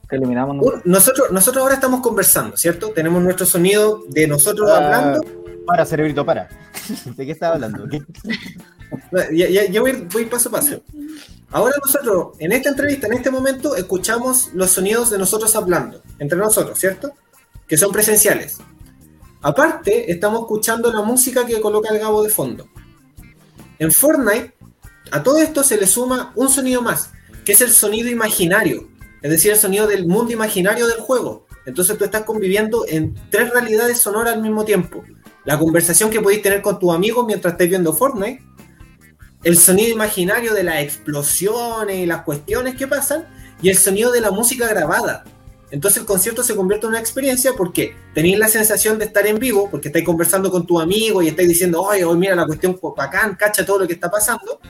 Que 0.09 0.17
eliminamos. 0.17 0.57
nosotros, 0.85 1.31
nosotros 1.31 1.63
ahora 1.63 1.75
estamos 1.75 2.01
conversando, 2.01 2.57
¿cierto? 2.57 2.91
Tenemos 2.91 3.23
nuestro 3.23 3.47
sonido 3.47 4.03
de 4.09 4.27
nosotros 4.27 4.71
Ah, 4.71 4.77
hablando. 4.77 5.41
Para, 5.67 5.87
cerebrito, 5.87 6.25
para. 6.25 6.49
¿De 7.17 7.27
qué 7.27 7.33
estaba 7.33 7.55
hablando? 7.55 7.89
¿Qué? 7.89 8.03
Voy, 9.81 10.07
voy 10.13 10.27
paso 10.27 10.51
a 10.51 10.53
paso. 10.53 10.83
Ahora 11.51 11.75
nosotros, 11.83 12.37
en 12.39 12.53
esta 12.53 12.69
entrevista, 12.69 13.07
en 13.07 13.15
este 13.15 13.31
momento, 13.31 13.75
escuchamos 13.75 14.51
los 14.53 14.71
sonidos 14.71 15.11
de 15.11 15.17
nosotros 15.17 15.57
hablando, 15.57 16.03
entre 16.19 16.37
nosotros, 16.37 16.79
¿cierto? 16.79 17.15
Que 17.67 17.79
son 17.79 17.91
presenciales. 17.91 18.59
Aparte, 19.43 20.11
estamos 20.11 20.43
escuchando 20.43 20.93
la 20.93 21.03
música 21.03 21.45
que 21.45 21.61
coloca 21.61 21.93
el 21.93 21.99
Gabo 21.99 22.23
de 22.23 22.31
fondo. 22.31 22.69
En 23.79 23.91
Fortnite, 23.91 24.55
a 25.11 25.23
todo 25.23 25.39
esto 25.39 25.65
se 25.65 25.77
le 25.77 25.87
suma 25.87 26.33
un 26.37 26.49
sonido 26.49 26.81
más, 26.81 27.11
que 27.45 27.53
es 27.53 27.61
el 27.61 27.71
sonido 27.71 28.09
imaginario. 28.09 28.89
es 29.21 29.31
decir, 29.31 29.53
el 29.53 29.59
sonido 29.59 29.87
del 29.87 30.07
mundo 30.07 30.33
imaginario 30.33 30.87
del 30.87 31.01
juego. 31.01 31.47
Entonces 31.67 31.97
tú 31.99 32.05
estás 32.05 32.23
conviviendo 32.23 32.85
en 32.89 33.15
tres 33.31 33.51
realidades 33.51 34.01
sonoras 34.01 34.35
al 34.35 34.43
mismo 34.43 34.65
tiempo. 34.65 35.05
La 35.45 35.59
conversación 35.59 36.11
que 36.11 36.20
podéis 36.20 36.43
tener 36.43 36.62
con 36.62 36.78
tus 36.78 36.95
amigos 36.95 37.26
mientras 37.26 37.55
estáis 37.55 37.70
viendo 37.70 37.93
Fortnite, 37.93 38.43
el 39.43 39.59
sonido 39.59 39.90
imaginario 39.90 40.55
de 40.55 40.62
las 40.62 40.82
explosiones 40.82 41.97
y 41.97 42.07
las 42.07 42.22
cuestiones 42.22 42.76
que 42.76 42.86
pasan, 42.86 43.26
y 43.61 43.70
el 43.70 43.76
sonido 43.76 44.12
de 44.12 44.20
la 44.20 44.30
música 44.30 44.68
grabada. 44.68 45.24
Entonces 45.70 46.03
el 46.03 46.07
concierto 46.07 46.43
se 46.43 46.55
convierte 46.55 46.86
en 46.86 46.90
una 46.90 47.01
experiencia 47.01 47.53
porque 47.57 47.97
tenéis 48.14 48.38
la 48.38 48.49
sensación 48.49 48.99
de 48.99 49.07
estar 49.07 49.26
en 49.26 49.38
vivo, 49.38 49.70
porque 49.70 49.88
estáis 49.88 50.05
conversando 50.05 50.51
con 50.51 50.66
tu 50.66 50.78
amigo 50.78 51.22
y 51.22 51.28
estáis 51.28 51.49
diciendo, 51.49 51.80
oye, 51.80 52.05
hoy 52.05 52.18
mira 52.18 52.34
la 52.34 52.47
cuestión 52.47 52.78
bacán, 52.97 53.36
cacha 53.36 53.64
todo 53.64 53.80
lo 53.80 53.86
que 53.86 53.95
está 53.95 54.11
pasando. 54.11 54.61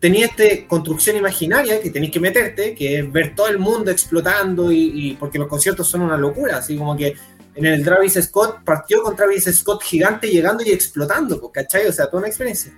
Tenéis 0.00 0.30
esta 0.30 0.66
construcción 0.66 1.16
imaginaria 1.16 1.80
que 1.80 1.90
tenéis 1.90 2.12
que 2.12 2.20
meterte, 2.20 2.74
que 2.74 3.00
es 3.00 3.12
ver 3.12 3.34
todo 3.34 3.48
el 3.48 3.58
mundo 3.58 3.90
explotando 3.90 4.72
y, 4.72 4.90
y 4.94 5.14
porque 5.14 5.38
los 5.38 5.48
conciertos 5.48 5.88
son 5.88 6.02
una 6.02 6.16
locura, 6.16 6.58
así 6.58 6.76
como 6.76 6.96
que 6.96 7.14
en 7.56 7.66
el 7.66 7.84
Travis 7.84 8.14
Scott 8.22 8.62
partió 8.64 9.02
con 9.02 9.16
Travis 9.16 9.44
Scott 9.44 9.82
gigante 9.82 10.28
llegando 10.28 10.62
y 10.62 10.70
explotando, 10.70 11.40
pues, 11.40 11.52
¿cachai? 11.52 11.86
O 11.86 11.92
sea, 11.92 12.06
toda 12.06 12.18
una 12.18 12.28
experiencia. 12.28 12.72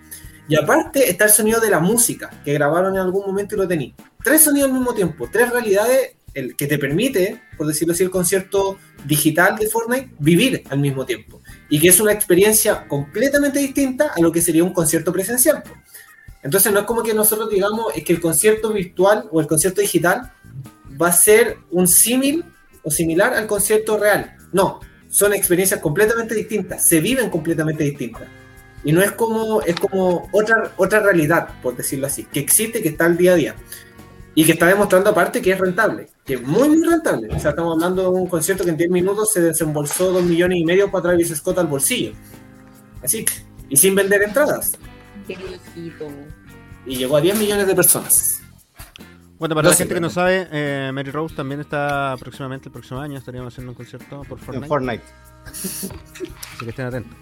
Y 0.49 0.57
aparte 0.57 1.11
está 1.11 1.25
el 1.25 1.31
sonido 1.31 1.61
de 1.61 1.71
la 1.71 1.81
música, 1.81 2.31
que 2.45 2.55
grabaron 2.55 2.95
en 2.95 3.01
algún 3.01 3.27
momento 3.27 3.55
y 3.55 3.59
lo 3.59 3.69
tenéis. 3.69 3.95
Tres 4.25 4.43
sonidos 4.43 4.71
al 4.71 4.77
mismo 4.77 4.95
tiempo, 4.95 5.29
tres 5.31 5.51
realidades 5.51 6.17
el 6.35 6.57
que 6.57 6.67
te 6.67 6.79
permite, 6.79 7.41
por 7.57 7.67
decirlo 7.67 7.93
así, 7.93 8.05
el 8.05 8.11
concierto 8.11 8.79
digital 9.05 9.57
de 9.57 9.69
Fortnite, 9.69 10.11
vivir 10.19 10.63
al 10.71 10.79
mismo 10.79 11.05
tiempo. 11.05 11.43
Y 11.69 11.81
que 11.81 11.89
es 11.89 12.01
una 12.01 12.13
experiencia 12.13 12.87
completamente 12.87 13.59
distinta 13.59 14.13
a 14.17 14.21
lo 14.21 14.31
que 14.31 14.41
sería 14.41 14.63
un 14.63 14.73
concierto 14.73 15.13
presencial. 15.13 15.63
pues. 15.63 15.75
Entonces 16.43 16.73
no 16.73 16.81
es 16.81 16.87
como 16.87 17.03
que 17.03 17.15
nosotros 17.15 17.51
digamos 17.51 17.93
es 17.97 18.05
que 18.05 18.13
el 18.13 18.21
concierto 18.21 18.73
virtual 18.73 19.29
o 19.33 19.41
el 19.41 19.47
concierto 19.47 19.81
digital 19.81 20.33
va 21.01 21.09
a 21.09 21.13
ser 21.13 21.59
un 21.71 21.89
símil 21.89 22.45
o 22.85 22.91
similar 22.91 23.35
al 23.35 23.47
concierto 23.47 23.99
real. 23.99 24.38
No, 24.53 24.81
son 25.09 25.33
experiencias 25.35 25.81
completamente 25.81 26.35
distintas, 26.35 26.87
se 26.87 27.01
viven 27.01 27.31
completamente 27.31 27.85
distintas. 27.85 28.29
Y 28.85 28.93
no 28.93 29.03
es 29.03 29.13
como, 29.13 29.63
es 29.63 29.75
como 29.77 30.29
otra, 30.33 30.73
otra 30.77 31.01
realidad, 31.01 31.49
por 31.63 31.77
decirlo 31.77 32.07
así, 32.07 32.25
que 32.25 32.41
existe, 32.41 32.81
que 32.81 32.91
está 32.91 33.07
al 33.07 33.17
día 33.17 33.33
a 33.33 33.37
día. 33.37 33.55
Y 34.35 34.45
que 34.45 34.53
está 34.53 34.67
demostrando 34.67 35.11
aparte 35.11 35.43
que 35.43 35.51
es 35.51 35.59
rentable, 35.59 36.09
que 36.25 36.35
es 36.35 36.43
muy, 36.43 36.69
muy 36.69 36.87
rentable. 36.89 37.29
O 37.35 37.41
sea, 37.41 37.51
estamos 37.51 37.75
hablando 37.75 38.03
de 38.03 38.09
un 38.09 38.29
concierto 38.29 38.63
que 38.63 38.71
en 38.71 38.77
10 38.77 38.91
minutos 38.91 39.33
se 39.33 39.41
desembolsó 39.41 40.13
2 40.13 40.23
millones 40.23 40.59
y 40.59 40.65
medio 40.65 40.91
para 40.91 41.03
Travis 41.03 41.35
Scott 41.35 41.59
al 41.59 41.67
bolsillo. 41.67 42.13
Así, 43.03 43.25
y 43.69 43.77
sin 43.77 43.97
vender 43.97 44.23
entradas. 44.23 44.73
Qué. 45.27 45.37
Y 46.87 46.97
llegó 46.97 47.17
a 47.17 47.21
10 47.21 47.39
millones 47.39 47.67
de 47.67 47.75
personas. 47.75 48.38
Bueno, 49.39 49.55
para 49.55 49.67
No 49.67 49.71
la 49.71 49.75
sé, 49.77 49.85
gente 49.85 49.95
que 49.95 50.01
no 50.01 50.11
sabe, 50.11 50.49
eh, 50.51 50.91
Mary 50.93 51.11
Rose 51.13 51.35
también 51.37 51.61
está 51.61 52.17
próximamente, 52.19 52.69
el 52.69 52.73
próximo 52.73 53.01
año, 53.01 53.17
estaríamos 53.19 53.53
haciendo 53.55 53.71
un 53.73 53.77
concierto 53.77 54.23
por 54.29 54.39
Fortnite. 54.39 54.65
En 54.65 54.69
Fortnite. 54.69 55.05
Así 55.47 55.89
que 56.65 56.71
estén 56.71 56.87
atentos. 56.87 57.17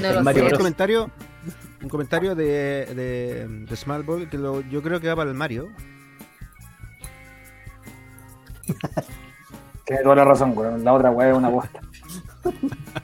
No 0.00 0.12
lo 0.12 0.22
Mario 0.22 0.44
un 0.44 0.50
comentario- 0.52 1.10
un 1.82 1.88
comentario 1.88 2.34
de, 2.34 2.86
de, 2.94 3.48
de 3.68 3.76
Small 3.76 4.02
Ball 4.04 4.28
que 4.28 4.38
lo- 4.38 4.60
yo 4.62 4.82
creo 4.82 5.00
que 5.00 5.08
va 5.08 5.16
para 5.16 5.30
el 5.30 5.36
Mario. 5.36 5.68
Tiene 9.84 10.02
toda 10.02 10.14
la 10.16 10.24
razón, 10.24 10.52
weón. 10.56 10.84
La 10.84 10.92
otra 10.92 11.10
weá 11.10 11.30
es 11.30 11.36
una 11.36 11.48
bosta. 11.48 11.80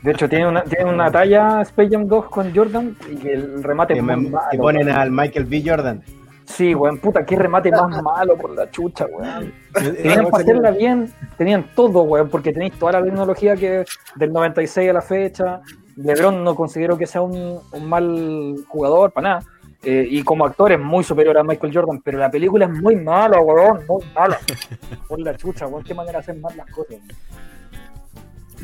De 0.02 0.11
hecho, 0.12 0.28
tiene 0.28 0.46
una, 0.46 0.62
tiene 0.64 0.84
una 0.92 1.11
talla 1.11 1.62
Space 1.62 1.88
Jam 1.90 2.07
2 2.07 2.26
con 2.28 2.55
Jordan 2.55 2.94
y 3.11 3.16
que 3.16 3.32
el 3.32 3.62
remate 3.64 3.94
Que, 3.94 4.02
me- 4.02 4.30
que 4.50 4.59
ponen 4.59 4.88
al 4.90 5.11
Michael 5.11 5.46
B. 5.46 5.62
Jordan. 5.66 6.02
Sí, 6.47 6.74
weón, 6.74 6.99
puta, 6.99 7.24
qué 7.24 7.36
remate 7.36 7.70
más 7.70 8.03
malo 8.03 8.36
por 8.36 8.51
la 8.51 8.70
chucha, 8.70 9.07
weón. 9.07 9.53
Tenían 9.72 10.26
para 10.30 10.42
hacerla 10.42 10.70
bien, 10.70 11.12
tenían 11.38 11.70
todo, 11.74 12.03
weón, 12.03 12.28
porque 12.28 12.53
tenéis 12.53 12.78
toda 12.78 12.92
la 12.92 13.03
tecnología 13.03 13.57
que 13.57 13.84
del 14.16 14.32
96 14.32 14.90
a 14.90 14.92
la 14.92 15.03
fecha. 15.03 15.61
LeBron 15.97 16.42
no 16.45 16.55
considero 16.55 16.99
que 16.99 17.07
sea 17.07 17.22
un, 17.22 17.61
un 17.72 17.88
mal 17.88 18.57
jugador, 18.68 19.12
para 19.12 19.28
nada. 19.28 19.45
Eh, 19.82 20.07
y 20.09 20.22
como 20.22 20.47
actor 20.47 20.72
es 20.72 20.80
muy 20.80 21.05
superior 21.05 21.36
a 21.36 21.45
Michael 21.45 21.74
Jordan, 21.74 22.01
pero 22.03 22.18
la 22.18 22.30
película 22.30 22.64
es 22.64 22.70
muy 22.70 22.97
mala, 22.97 23.40
weón, 23.40 23.84
muy 23.86 24.03
mala. 24.14 24.38
Por 25.09 25.20
la 25.20 25.36
chucha, 25.36 25.66
weón, 25.66 25.84
qué 25.84 25.95
manera 25.95 26.18
de 26.18 26.22
hacer 26.22 26.36
mal 26.36 26.57
las 26.57 26.70
cosas. 26.70 26.97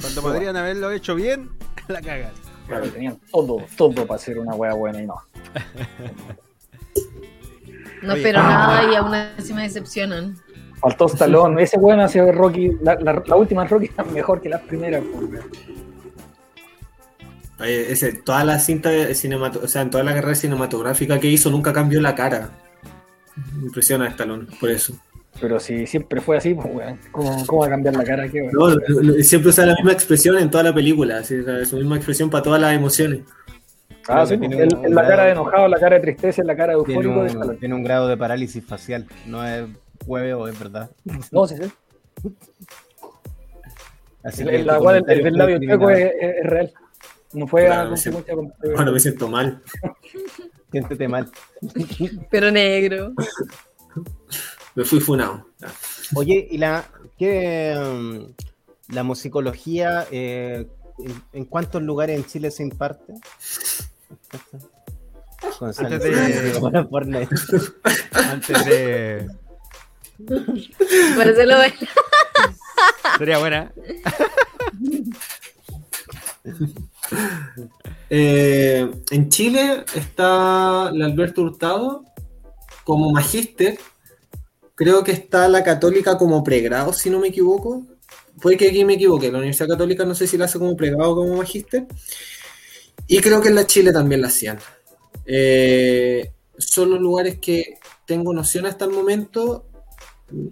Cuando 0.00 0.22
podrían 0.22 0.56
haberlo 0.56 0.90
hecho 0.90 1.14
bien, 1.14 1.50
la 1.88 2.00
cagan. 2.00 2.32
Claro, 2.66 2.88
tenían 2.88 3.18
todo, 3.30 3.58
todo 3.76 4.06
para 4.06 4.14
hacer 4.14 4.38
una 4.38 4.54
wea 4.54 4.72
buena 4.74 5.02
y 5.02 5.06
no. 5.06 5.16
No 8.02 8.12
Oye. 8.14 8.22
espero 8.22 8.42
nada 8.42 8.90
y 8.90 8.94
aún 8.94 9.14
así 9.14 9.52
me 9.52 9.62
decepcionan. 9.62 10.36
Faltó 10.80 11.06
Stallone, 11.06 11.62
ese 11.62 11.76
weón 11.78 12.00
hace 12.00 12.32
Rocky, 12.32 12.70
la, 12.82 12.94
la, 12.96 13.22
la 13.26 13.36
última 13.36 13.66
Rocky 13.66 13.90
es 13.96 14.12
mejor 14.12 14.40
que 14.40 14.48
las 14.48 14.62
primeras, 14.62 15.02
pues, 15.12 15.24
weón. 15.30 15.44
Oye, 17.58 17.92
ese, 17.92 18.14
toda 18.14 18.42
la 18.44 18.58
cinta 18.58 18.88
de 18.88 19.10
cinemato- 19.14 19.60
o 19.62 19.68
sea, 19.68 19.82
en 19.82 19.90
toda 19.90 20.02
la 20.02 20.14
carrera 20.14 20.34
cinematográfica 20.34 21.20
que 21.20 21.28
hizo 21.28 21.50
nunca 21.50 21.72
cambió 21.74 22.00
la 22.00 22.14
cara. 22.14 22.50
Impresiona 23.62 24.06
a 24.06 24.08
Stallone, 24.08 24.46
por 24.58 24.70
eso. 24.70 24.94
Pero 25.40 25.60
si 25.60 25.86
siempre 25.86 26.20
fue 26.22 26.38
así, 26.38 26.54
pues 26.54 26.66
weón, 26.72 26.98
¿cómo, 27.12 27.46
cómo 27.46 27.60
va 27.60 27.66
a 27.66 27.70
cambiar 27.70 27.96
la 27.96 28.04
cara? 28.04 28.26
No, 28.52 28.68
lo- 28.70 29.02
lo- 29.02 29.22
siempre 29.22 29.50
usa 29.50 29.66
la 29.66 29.74
misma 29.74 29.92
expresión 29.92 30.38
en 30.38 30.50
toda 30.50 30.64
la 30.64 30.74
película, 30.74 31.18
así, 31.18 31.34
o 31.38 31.44
sea, 31.44 31.64
su 31.66 31.76
misma 31.76 31.96
expresión 31.96 32.30
para 32.30 32.42
todas 32.42 32.60
las 32.60 32.74
emociones. 32.74 33.20
Ah, 34.08 34.26
sí, 34.26 34.36
tiene 34.38 34.62
el- 34.62 34.74
un 34.74 34.94
la 34.94 35.02
cara 35.02 35.06
grado- 35.14 35.24
de 35.26 35.32
enojado, 35.32 35.68
la 35.68 35.78
cara 35.78 35.96
de 35.96 36.02
tristeza, 36.02 36.42
la 36.44 36.56
cara 36.56 36.76
de 36.76 36.84
Tiene 36.84 37.04
eufórico 37.04 37.40
de 37.40 37.48
un, 37.52 37.58
tiene 37.58 37.74
un 37.74 37.82
grado 37.84 38.08
de 38.08 38.16
parálisis 38.16 38.64
facial. 38.64 39.06
No 39.26 39.46
es 39.46 39.66
hueveo, 40.06 40.48
es 40.48 40.58
verdad. 40.58 40.90
No, 41.32 41.46
sí, 41.46 41.56
sí. 41.56 41.70
Así 44.22 44.42
El, 44.42 44.48
que 44.50 44.56
el 44.56 44.64
tu 44.66 44.70
agua 44.72 44.92
del, 44.94 45.04
del 45.04 45.34
labio 45.34 45.58
chueco 45.60 45.90
es, 45.90 45.98
es- 46.20 46.36
es 46.42 46.46
real. 46.46 46.72
No 47.32 47.46
fue 47.46 47.66
Claro, 47.66 47.82
a 47.82 47.88
consecuencia 47.90 48.34
con- 48.34 48.52
Bueno, 48.74 48.92
me 48.92 49.00
siento 49.00 49.28
mal. 49.28 49.62
Siéntete 50.72 51.08
mal. 51.08 51.30
Pero 52.30 52.50
negro. 52.50 53.12
Me 54.74 54.84
fui 54.84 55.00
funado. 55.00 55.46
Oye, 56.14 56.46
¿y 56.50 56.58
la, 56.58 56.84
qué, 57.18 57.74
mm, 57.76 58.92
la 58.94 59.02
musicología, 59.04 60.06
eh, 60.10 60.66
en, 60.98 61.22
en 61.32 61.44
cuántos 61.44 61.82
lugares 61.82 62.16
en 62.18 62.24
Chile 62.24 62.50
se 62.50 62.62
imparte? 62.62 63.14
Gonzalo, 65.58 65.88
Antes 65.94 66.02
de- 66.02 66.58
Bueno, 66.60 66.88
Fortnite. 66.88 67.28
Antes 68.12 68.64
de. 68.64 69.26
Por 70.26 71.26
eso 71.28 71.44
lo 71.46 71.58
ven. 71.58 71.72
Sería 73.18 73.38
buena. 73.38 73.72
Eh, 78.08 78.90
en 79.10 79.28
Chile 79.28 79.84
está 79.94 80.90
la 80.92 81.06
Alberto 81.06 81.42
Hurtado 81.42 82.04
como 82.84 83.12
magíster. 83.12 83.78
Creo 84.74 85.04
que 85.04 85.12
está 85.12 85.46
la 85.48 85.62
Católica 85.62 86.16
como 86.18 86.42
pregrado, 86.42 86.92
si 86.92 87.10
no 87.10 87.18
me 87.20 87.28
equivoco. 87.28 87.86
Puede 88.40 88.56
que 88.56 88.68
aquí 88.68 88.84
me 88.84 88.94
equivoque. 88.94 89.30
La 89.30 89.38
Universidad 89.38 89.68
Católica 89.68 90.04
no 90.04 90.14
sé 90.14 90.26
si 90.26 90.38
la 90.38 90.46
hace 90.46 90.58
como 90.58 90.76
pregrado 90.76 91.10
o 91.12 91.16
como 91.16 91.36
magíster. 91.36 91.86
Y 93.06 93.20
creo 93.20 93.40
que 93.40 93.48
en 93.48 93.54
la 93.56 93.66
Chile 93.66 93.92
también 93.92 94.20
la 94.20 94.28
hacían. 94.28 94.58
Eh, 95.26 96.32
son 96.58 96.90
los 96.90 97.00
lugares 97.00 97.38
que 97.38 97.78
tengo 98.06 98.32
noción 98.32 98.66
hasta 98.66 98.84
el 98.84 98.92
momento. 98.92 99.66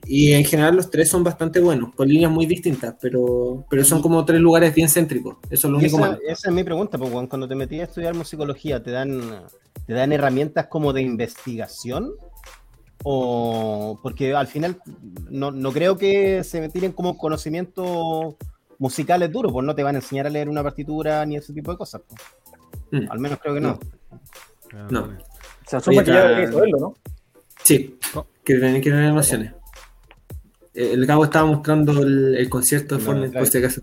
Y 0.07 0.33
en 0.33 0.45
general 0.45 0.75
los 0.75 0.91
tres 0.91 1.09
son 1.09 1.23
bastante 1.23 1.61
buenos, 1.61 1.95
con 1.95 2.09
líneas 2.09 2.33
muy 2.33 2.47
distintas, 2.47 2.97
pero, 3.01 3.65
pero 3.71 3.85
son 3.85 4.03
como 4.03 4.25
tres 4.25 4.41
lugares 4.41 4.75
bien 4.75 4.89
céntricos. 4.89 5.37
Eso 5.51 5.69
es 5.69 5.73
lo 5.73 5.79
Y 5.79 5.83
único 5.83 5.99
esa, 5.99 6.07
malo. 6.07 6.19
esa 6.27 6.49
es 6.49 6.55
mi 6.55 6.65
pregunta, 6.65 6.99
porque 6.99 7.29
cuando 7.29 7.47
te 7.47 7.55
metí 7.55 7.79
a 7.79 7.85
estudiar 7.85 8.13
musicología, 8.15 8.83
¿te 8.83 8.91
dan, 8.91 9.21
¿te 9.87 9.93
dan 9.93 10.13
herramientas 10.13 10.67
como 10.67 10.93
de 10.93 11.03
investigación? 11.03 12.11
O 13.05 14.01
porque 14.03 14.35
al 14.35 14.49
final 14.49 14.81
no, 15.31 15.53
no 15.53 15.71
creo 15.73 15.97
que 15.97 16.43
se 16.43 16.61
me 16.61 16.69
tiren 16.69 16.91
como 16.91 17.17
conocimientos 18.79 18.81
musicales 18.81 19.33
duros, 19.33 19.53
pues 19.53 19.65
no 19.67 19.75
te 19.75 19.83
van 19.83 19.95
a 19.97 19.99
enseñar 19.99 20.27
a 20.27 20.31
leer 20.31 20.49
una 20.49 20.63
partitura 20.63 21.25
ni 21.27 21.37
ese 21.37 21.53
tipo 21.53 21.71
de 21.73 21.79
cosas. 21.79 22.01
pues. 22.09 23.03
Mm. 23.03 23.11
Al 23.11 23.19
menos 23.19 23.39
creo 23.41 23.55
que 23.55 23.61
no. 23.61 23.79
No. 24.91 25.19
Se 25.67 25.77
asume 25.77 25.99
Oye, 25.99 26.05
que 26.07 26.11
ya 26.13 26.17
está- 26.19 26.29
debería 26.29 26.53
saberlo, 26.53 26.79
¿no? 26.79 26.95
Sí, 27.65 27.99
que 28.45 28.55
tienen 28.55 28.81
que 28.81 28.91
tener 28.91 29.11
emociones. 29.11 29.53
Eh, 30.75 30.93
El 30.93 31.05
Gabo 31.07 31.25
estaba 31.25 31.47
mostrando 31.47 32.03
el, 32.03 32.37
el 32.37 32.49
concierto 32.49 32.95
de 32.97 33.01
No, 33.01 33.07
Fortnite, 33.07 33.39
por 33.39 33.47
si 33.49 33.59
acaso. 33.59 33.83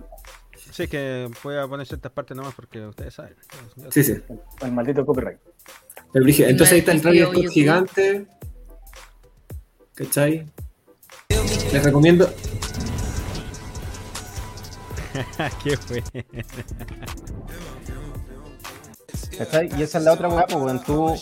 Sí, 0.71 0.83
es 0.83 0.89
que 0.89 1.29
voy 1.43 1.55
a 1.57 1.67
poner 1.67 1.85
ciertas 1.87 2.11
partes 2.11 2.35
nomás 2.35 2.53
porque 2.55 2.85
ustedes 2.85 3.13
saben. 3.13 3.35
Sí, 3.91 4.03
sí. 4.03 4.15
El 4.61 4.71
maldito 4.71 5.05
copyright. 5.05 5.37
Entonces 6.13 6.71
ahí 6.71 6.79
está 6.79 6.91
el 6.91 6.97
No, 6.97 7.01
Travis 7.03 7.21
Scott 7.23 7.47
gigante. 7.49 8.27
¿Cachai? 9.93 10.45
Les 11.71 11.83
recomiendo. 11.83 12.29
¿Qué 15.63 15.77
fue? 15.77 16.03
¿Cachai? 19.37 19.69
Y 19.77 19.83
esa 19.83 19.97
es 19.97 20.03
la 20.03 20.13
otra 20.13 20.29
weá, 20.29 20.45
pues 20.45 20.55
weón, 20.63 20.81
tú 20.83 21.13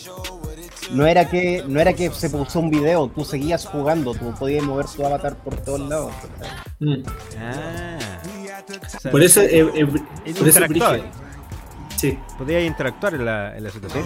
no 0.91 1.05
era 1.07 1.27
que 1.27 1.63
no 1.67 1.79
era 1.79 1.93
que 1.93 2.11
se 2.11 2.29
puso 2.29 2.59
un 2.59 2.69
video, 2.69 3.07
tú 3.07 3.23
seguías 3.25 3.65
jugando, 3.65 4.13
tú 4.13 4.33
podías 4.37 4.63
mover 4.63 4.85
tu 4.85 5.05
avatar 5.05 5.35
por 5.37 5.55
todos 5.57 5.79
lados. 5.81 6.11
Mm. 6.79 7.03
Ah. 7.39 7.97
O 8.85 8.99
sea, 8.99 9.11
Por 9.11 9.21
eso, 9.23 9.41
eh, 9.41 9.59
eh, 9.75 9.87
es 10.25 10.37
por 10.37 10.47
eso. 10.47 10.59
Sí. 11.97 12.19
Podía 12.37 12.61
interactuar 12.61 13.13
en 13.15 13.25
la, 13.25 13.57
en 13.57 13.63
la 13.63 13.69
situación. 13.69 14.03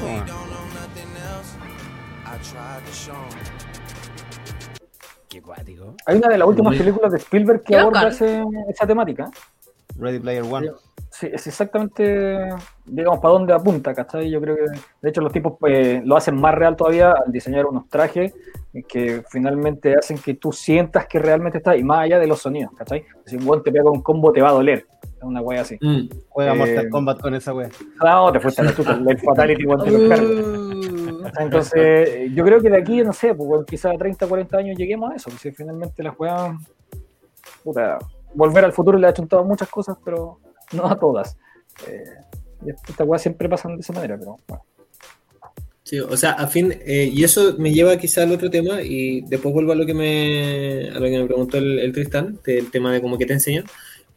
Qué 5.29 5.41
cuático. 5.41 5.95
Hay 6.05 6.17
una 6.17 6.29
de 6.29 6.37
las 6.37 6.47
últimas 6.47 6.75
películas 6.75 7.11
de 7.11 7.17
Spielberg 7.17 7.59
que 7.63 7.73
Qué 7.73 7.79
aborda 7.79 8.07
ese- 8.07 8.43
esa 8.69 8.87
temática. 8.87 9.29
Ready 9.97 10.19
Player 10.19 10.43
One. 10.43 10.71
Sí, 11.09 11.27
es 11.31 11.47
exactamente, 11.47 12.49
digamos, 12.85 13.19
para 13.19 13.33
dónde 13.33 13.53
apunta, 13.53 13.93
¿cachai? 13.93 14.29
Yo 14.29 14.39
creo 14.41 14.55
que, 14.55 14.65
de 15.01 15.09
hecho, 15.09 15.21
los 15.21 15.31
tipos 15.31 15.53
eh, 15.67 16.01
lo 16.03 16.17
hacen 16.17 16.39
más 16.39 16.53
real 16.53 16.75
todavía 16.75 17.11
al 17.11 17.31
diseñar 17.31 17.65
unos 17.65 17.89
trajes 17.89 18.33
que 18.87 19.23
finalmente 19.29 19.95
hacen 19.95 20.19
que 20.19 20.35
tú 20.35 20.51
sientas 20.51 21.07
que 21.07 21.17
realmente 21.17 21.57
estás, 21.57 21.77
y 21.77 21.83
más 21.83 22.01
allá 22.01 22.19
de 22.19 22.27
los 22.27 22.39
sonidos, 22.39 22.71
¿cachai? 22.77 23.05
Si 23.25 23.37
un 23.37 23.47
weón 23.47 23.63
te 23.63 23.71
pega 23.71 23.85
con 23.85 23.93
un 23.93 24.03
combo, 24.03 24.31
te 24.31 24.41
va 24.41 24.49
a 24.49 24.53
doler. 24.53 24.85
Es 25.01 25.23
una 25.23 25.41
wea 25.41 25.61
así. 25.61 25.77
Mm. 25.81 26.09
Juega 26.29 26.53
Eh, 26.53 26.57
Mortal 26.57 26.89
Kombat 26.89 27.21
con 27.21 27.33
esa 27.33 27.53
wea. 27.53 27.69
No, 28.03 28.31
te 28.31 28.39
fuiste 28.39 28.61
a 28.61 28.65
la 28.65 28.75
chuta, 28.75 28.93
el 28.93 29.17
Fatality, 29.17 29.65
weón, 29.65 29.83
te 29.83 29.91
lo 29.91 30.09
carga. 30.09 30.25
Uh, 30.25 31.21
¿cachai? 31.23 31.45
Entonces, 31.45 32.31
yo 32.33 32.43
creo 32.43 32.61
que 32.61 32.69
de 32.69 32.77
aquí, 32.77 33.01
no 33.01 33.13
sé, 33.13 33.33
pues, 33.33 33.65
quizás 33.65 33.95
a 33.95 33.97
30, 33.97 34.27
40 34.27 34.57
años 34.57 34.77
lleguemos 34.77 35.11
a 35.11 35.15
eso. 35.15 35.31
Si 35.31 35.51
finalmente 35.51 36.03
la 36.03 36.11
juega. 36.11 36.55
Puta, 37.63 37.97
volver 38.37 38.63
al 38.63 38.73
futuro 38.73 38.97
le 38.97 39.07
ha 39.07 39.13
chuntado 39.13 39.43
muchas 39.43 39.67
cosas, 39.67 39.97
pero 40.05 40.39
no 40.71 40.85
a 40.85 40.97
todas. 40.97 41.35
Eh, 41.87 42.03
y 42.65 42.69
esta 42.69 43.03
weá 43.03 43.19
siempre 43.19 43.49
pasan 43.49 43.75
de 43.75 43.81
esa 43.81 43.93
manera, 43.93 44.17
pero 44.17 44.37
bueno. 44.47 44.63
Sí, 45.83 45.99
o 45.99 46.17
sea, 46.17 46.31
a 46.31 46.47
fin, 46.47 46.73
eh, 46.85 47.09
y 47.13 47.23
eso 47.23 47.55
me 47.57 47.71
lleva 47.71 47.97
quizá 47.97 48.23
al 48.23 48.31
otro 48.33 48.49
tema, 48.49 48.81
y 48.81 49.21
después 49.21 49.53
vuelvo 49.53 49.71
a 49.71 49.75
lo 49.75 49.85
que 49.85 49.93
me, 49.93 50.89
a 50.89 50.99
lo 50.99 51.05
que 51.05 51.17
me 51.17 51.25
preguntó 51.25 51.57
el, 51.57 51.79
el 51.79 51.93
Tristán, 51.93 52.39
del 52.45 52.69
tema 52.69 52.91
de 52.91 53.01
cómo 53.01 53.17
que 53.17 53.25
te 53.25 53.33
enseñan, 53.33 53.63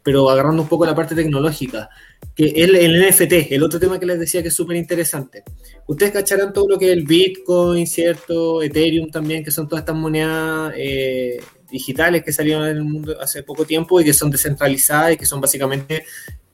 pero 0.03 0.29
agarrando 0.29 0.63
un 0.63 0.67
poco 0.67 0.85
la 0.85 0.95
parte 0.95 1.15
tecnológica, 1.15 1.89
que 2.35 2.47
el, 2.47 2.75
el 2.75 3.07
NFT, 3.07 3.51
el 3.51 3.63
otro 3.63 3.79
tema 3.79 3.99
que 3.99 4.05
les 4.05 4.19
decía 4.19 4.41
que 4.41 4.49
es 4.49 4.53
súper 4.53 4.75
interesante. 4.75 5.43
Ustedes 5.87 6.11
cacharán 6.11 6.51
todo 6.51 6.67
lo 6.67 6.77
que 6.77 6.87
es 6.87 6.91
el 6.91 7.05
Bitcoin, 7.05 7.87
¿cierto? 7.87 8.61
Ethereum 8.61 9.09
también, 9.09 9.43
que 9.43 9.51
son 9.51 9.67
todas 9.67 9.83
estas 9.83 9.95
monedas 9.95 10.73
eh, 10.75 11.39
digitales 11.71 12.23
que 12.23 12.31
salieron 12.33 12.63
en 12.67 12.77
el 12.77 12.83
mundo 12.83 13.19
hace 13.21 13.43
poco 13.43 13.65
tiempo 13.65 13.99
y 13.99 14.03
que 14.03 14.13
son 14.13 14.29
descentralizadas 14.29 15.13
y 15.13 15.17
que 15.17 15.25
son 15.25 15.39
básicamente 15.41 16.05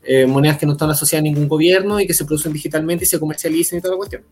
eh, 0.03 0.25
monedas 0.25 0.57
que 0.57 0.65
no 0.65 0.73
están 0.73 0.89
asociadas 0.89 1.21
a 1.21 1.23
ningún 1.23 1.47
gobierno 1.47 1.99
y 1.99 2.07
que 2.07 2.13
se 2.13 2.23
producen 2.25 2.53
digitalmente 2.53 3.03
y 3.03 3.07
se 3.07 3.19
comercializan 3.19 3.79
y 3.79 3.81
toda 3.81 3.93
la 3.95 3.97
cuestión. 3.97 4.23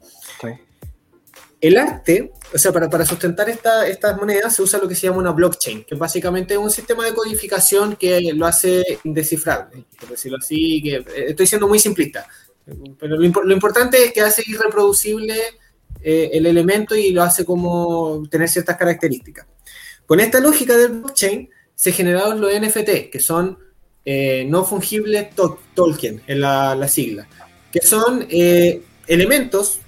El 1.61 1.77
arte, 1.77 2.31
o 2.53 2.57
sea, 2.57 2.71
para, 2.71 2.89
para 2.89 3.05
sustentar 3.05 3.49
esta- 3.49 3.87
estas 3.87 4.15
monedas 4.17 4.55
se 4.55 4.61
usa 4.61 4.79
lo 4.79 4.87
que 4.87 4.93
se 4.95 5.07
llama 5.07 5.19
una 5.19 5.31
blockchain, 5.31 5.83
que 5.85 5.95
básicamente 5.95 6.53
es 6.53 6.59
un 6.59 6.69
sistema 6.69 7.03
de 7.05 7.13
codificación 7.13 7.95
que 7.95 8.21
lo 8.33 8.45
hace 8.45 8.99
indescifrable, 9.03 9.83
por 9.99 10.09
decirlo 10.09 10.37
así, 10.39 10.81
que 10.83 10.95
eh, 10.97 11.05
estoy 11.29 11.47
siendo 11.47 11.67
muy 11.67 11.79
simplista, 11.79 12.27
pero 12.99 13.15
lo, 13.17 13.43
lo 13.43 13.53
importante 13.53 14.03
es 14.03 14.13
que 14.13 14.21
hace 14.21 14.43
irreproducible 14.45 15.35
eh, 16.01 16.29
el 16.33 16.45
elemento 16.45 16.95
y 16.95 17.11
lo 17.11 17.23
hace 17.23 17.43
como 17.45 18.23
tener 18.29 18.47
ciertas 18.49 18.77
características. 18.77 19.47
Con 20.05 20.19
esta 20.19 20.39
lógica 20.39 20.75
del 20.77 20.99
blockchain 20.99 21.49
se 21.73 21.91
generaron 21.91 22.39
los 22.39 22.51
NFT, 22.53 23.09
que 23.11 23.19
son 23.19 23.57
eh, 24.05 24.45
no 24.47 24.63
fungibles 24.63 25.33
to- 25.35 25.59
token, 25.73 26.21
en 26.27 26.41
la, 26.41 26.75
la 26.75 26.87
sigla, 26.87 27.27
que 27.71 27.81
son 27.81 28.25
eh, 28.29 28.81
elementos 29.07 29.79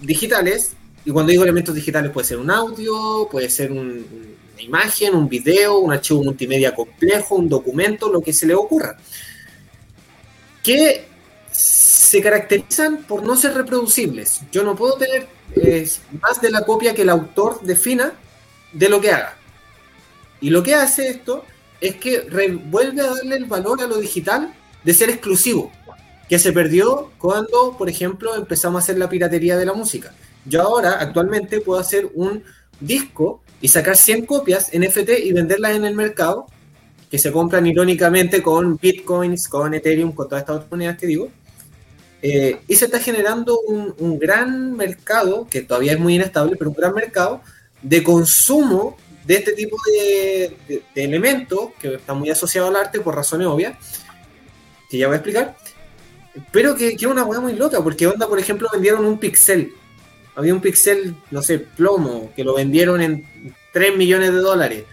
digitales, 0.00 0.72
y 1.04 1.10
cuando 1.10 1.30
digo 1.30 1.42
elementos 1.42 1.74
digitales 1.74 2.10
puede 2.12 2.26
ser 2.26 2.38
un 2.38 2.50
audio, 2.50 3.28
puede 3.30 3.48
ser 3.48 3.72
un- 3.72 4.06
una 4.52 4.62
imagen, 4.62 5.14
un 5.14 5.28
video, 5.28 5.78
un 5.78 5.92
archivo 5.92 6.22
multimedia 6.22 6.74
complejo, 6.74 7.36
un 7.36 7.48
documento, 7.48 8.12
lo 8.12 8.20
que 8.20 8.32
se 8.34 8.46
le 8.46 8.54
ocurra, 8.54 8.96
que 10.62 11.04
se 11.50 12.20
caracterizan 12.22 13.04
por 13.04 13.22
no 13.22 13.36
ser 13.36 13.54
reproducibles. 13.54 14.40
Yo 14.52 14.62
no 14.62 14.76
puedo 14.76 14.94
tener 14.96 15.26
eh, 15.56 15.88
más 16.20 16.40
de 16.40 16.50
la 16.50 16.64
copia 16.64 16.94
que 16.94 17.02
el 17.02 17.08
autor 17.08 17.60
defina 17.62 18.12
de 18.72 18.88
lo 18.88 19.00
que 19.00 19.10
haga. 19.10 19.36
Y 20.42 20.50
lo 20.50 20.62
que 20.62 20.74
hace 20.74 21.08
esto 21.08 21.44
es 21.80 21.96
que 21.96 22.26
vuelve 22.66 23.00
a 23.00 23.14
darle 23.14 23.36
el 23.36 23.44
valor 23.46 23.80
a 23.80 23.86
lo 23.86 23.96
digital 23.96 24.52
de 24.84 24.92
ser 24.92 25.08
exclusivo, 25.08 25.70
que 26.28 26.38
se 26.38 26.52
perdió 26.52 27.12
cuando, 27.16 27.76
por 27.78 27.88
ejemplo, 27.88 28.34
empezamos 28.36 28.80
a 28.80 28.82
hacer 28.82 28.98
la 28.98 29.08
piratería 29.08 29.56
de 29.56 29.64
la 29.64 29.72
música. 29.72 30.12
Yo 30.44 30.62
ahora, 30.62 30.94
actualmente, 30.94 31.60
puedo 31.60 31.78
hacer 31.78 32.10
un 32.14 32.42
disco 32.80 33.40
y 33.60 33.68
sacar 33.68 33.96
100 33.96 34.26
copias 34.26 34.70
NFT 34.72 35.10
y 35.24 35.32
venderlas 35.32 35.76
en 35.76 35.84
el 35.84 35.94
mercado, 35.94 36.46
que 37.08 37.18
se 37.18 37.30
compran 37.30 37.64
irónicamente 37.66 38.42
con 38.42 38.76
bitcoins, 38.78 39.46
con 39.46 39.74
Ethereum, 39.74 40.12
con 40.12 40.28
todas 40.28 40.42
estas 40.42 40.56
otras 40.56 40.70
monedas 40.72 40.98
que 40.98 41.06
digo. 41.06 41.28
Eh, 42.20 42.60
y 42.66 42.74
se 42.74 42.86
está 42.86 42.98
generando 42.98 43.60
un, 43.60 43.94
un 43.98 44.18
gran 44.18 44.76
mercado, 44.76 45.46
que 45.48 45.62
todavía 45.62 45.92
es 45.92 46.00
muy 46.00 46.16
inestable, 46.16 46.56
pero 46.56 46.70
un 46.70 46.76
gran 46.76 46.94
mercado 46.94 47.42
de 47.80 48.02
consumo 48.02 48.96
de 49.24 49.34
este 49.34 49.52
tipo 49.52 49.76
de, 49.86 50.82
elementos, 50.94 51.70
que 51.78 51.94
está 51.94 52.14
muy 52.14 52.30
asociado 52.30 52.68
al 52.68 52.76
arte 52.76 53.00
por 53.00 53.14
razones 53.14 53.46
obvias, 53.46 53.76
que 54.88 54.98
ya 54.98 55.06
voy 55.06 55.14
a 55.14 55.16
explicar, 55.18 55.56
pero 56.50 56.74
que, 56.74 56.88
es 56.88 57.02
una 57.02 57.24
hueá 57.24 57.40
muy 57.40 57.54
loca, 57.54 57.82
porque 57.82 58.06
onda, 58.06 58.28
por 58.28 58.38
ejemplo, 58.38 58.68
vendieron 58.72 59.04
un 59.04 59.18
pixel. 59.18 59.72
Había 60.34 60.54
un 60.54 60.60
pixel, 60.60 61.14
no 61.30 61.42
sé, 61.42 61.58
plomo, 61.58 62.32
que 62.34 62.44
lo 62.44 62.54
vendieron 62.54 63.02
en 63.02 63.54
3 63.72 63.96
millones 63.96 64.32
de 64.32 64.38
dólares. 64.38 64.84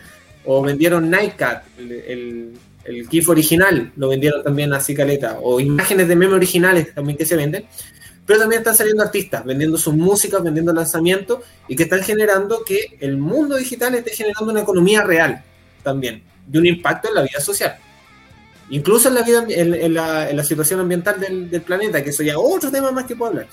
O 0.46 0.62
vendieron 0.62 1.10
Nightcat, 1.10 1.64
el, 1.78 2.54
el 2.90 3.08
GIF 3.08 3.30
original, 3.30 3.92
lo 3.96 4.10
vendieron 4.10 4.44
también 4.44 4.74
así 4.74 4.96
caleta. 4.96 5.40
O 5.42 5.60
imágenes 5.60 6.08
de 6.08 6.16
meme 6.16 6.34
originales 6.34 6.94
también 6.94 7.18
que 7.18 7.26
se 7.26 7.36
venden. 7.36 7.66
Pero 8.26 8.40
también 8.40 8.62
están 8.62 8.76
saliendo 8.76 9.04
artistas, 9.04 9.44
vendiendo 9.46 9.78
sus 9.78 9.94
músicas, 9.94 10.44
vendiendo 10.44 10.74
lanzamientos, 10.74 11.40
y 11.68 11.76
que 11.76 11.84
están 11.84 12.02
generando 12.04 12.64
que 12.64 12.98
el 13.00 13.18
mundo 13.18 13.56
digital 13.56 13.96
esté 13.96 14.12
generando 14.12 14.52
una 14.52 14.62
economía 14.62 15.04
real 15.04 15.44
también, 15.84 16.24
de 16.46 16.60
un 16.60 16.66
impacto 16.66 17.10
en 17.10 17.16
la 17.16 17.22
vida 17.22 17.40
social. 17.40 17.78
Incluso 18.70 19.08
en 19.10 19.16
la 19.16 19.24
vida, 19.24 19.46
en, 19.50 19.94
la, 19.94 20.44
situación 20.44 20.80
ambiental 20.80 21.20
del, 21.20 21.62
planeta, 21.62 22.04
que 22.04 22.12
eso 22.12 22.22
ya 22.22 22.38
otro 22.38 22.70
tema 22.70 22.92
más 22.92 23.06
que 23.06 23.16
puedo 23.16 23.32
hablar. 23.32 23.48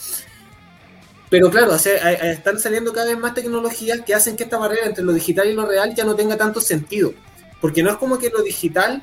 Pero 1.30 1.50
claro, 1.50 1.74
están 1.74 2.60
saliendo 2.60 2.92
cada 2.92 3.06
vez 3.06 3.18
más 3.18 3.34
tecnologías 3.34 4.02
que 4.02 4.14
hacen 4.14 4.36
que 4.36 4.44
esta 4.44 4.58
barrera 4.58 4.86
entre 4.86 5.04
lo 5.04 5.12
digital 5.12 5.48
y 5.48 5.54
lo 5.54 5.66
real 5.66 5.94
ya 5.94 6.04
no 6.04 6.14
tenga 6.14 6.36
tanto 6.36 6.60
sentido. 6.60 7.14
Porque 7.60 7.82
no 7.82 7.90
es 7.90 7.96
como 7.96 8.18
que 8.18 8.30
lo 8.30 8.42
digital, 8.42 9.02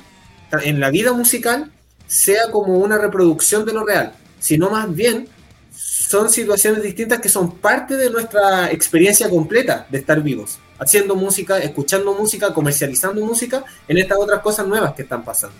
en 0.62 0.80
la 0.80 0.90
vida 0.90 1.12
musical, 1.12 1.70
sea 2.06 2.50
como 2.50 2.78
una 2.78 2.98
reproducción 2.98 3.64
de 3.64 3.72
lo 3.72 3.84
real, 3.84 4.12
sino 4.38 4.70
más 4.70 4.94
bien 4.94 5.28
son 5.74 6.30
situaciones 6.30 6.82
distintas 6.82 7.20
que 7.20 7.28
son 7.28 7.56
parte 7.56 7.96
de 7.96 8.10
nuestra 8.10 8.70
experiencia 8.70 9.28
completa 9.28 9.86
de 9.90 9.98
estar 9.98 10.22
vivos, 10.22 10.58
haciendo 10.78 11.16
música, 11.16 11.58
escuchando 11.58 12.12
música, 12.14 12.52
comercializando 12.52 13.24
música 13.24 13.64
en 13.88 13.98
estas 13.98 14.18
otras 14.18 14.40
cosas 14.40 14.66
nuevas 14.66 14.94
que 14.94 15.02
están 15.02 15.24
pasando. 15.24 15.56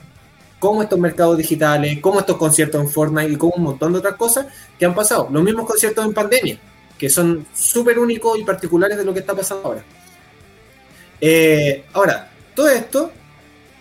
Como 0.60 0.82
estos 0.82 0.98
mercados 0.98 1.36
digitales, 1.36 1.98
como 2.00 2.20
estos 2.20 2.36
conciertos 2.36 2.80
en 2.80 2.88
Fortnite 2.88 3.32
y 3.32 3.36
como 3.36 3.54
un 3.56 3.62
montón 3.64 3.92
de 3.92 3.98
otras 3.98 4.14
cosas 4.14 4.46
que 4.78 4.84
han 4.84 4.94
pasado. 4.94 5.28
Los 5.30 5.42
mismos 5.42 5.66
conciertos 5.66 6.04
en 6.04 6.14
pandemia, 6.14 6.58
que 6.98 7.10
son 7.10 7.46
súper 7.54 7.98
únicos 7.98 8.38
y 8.38 8.44
particulares 8.44 8.96
de 8.96 9.04
lo 9.04 9.12
que 9.12 9.20
está 9.20 9.34
pasando 9.34 9.68
ahora. 9.68 9.84
Eh, 11.20 11.84
ahora, 11.92 12.30
todo 12.54 12.68
esto, 12.68 13.10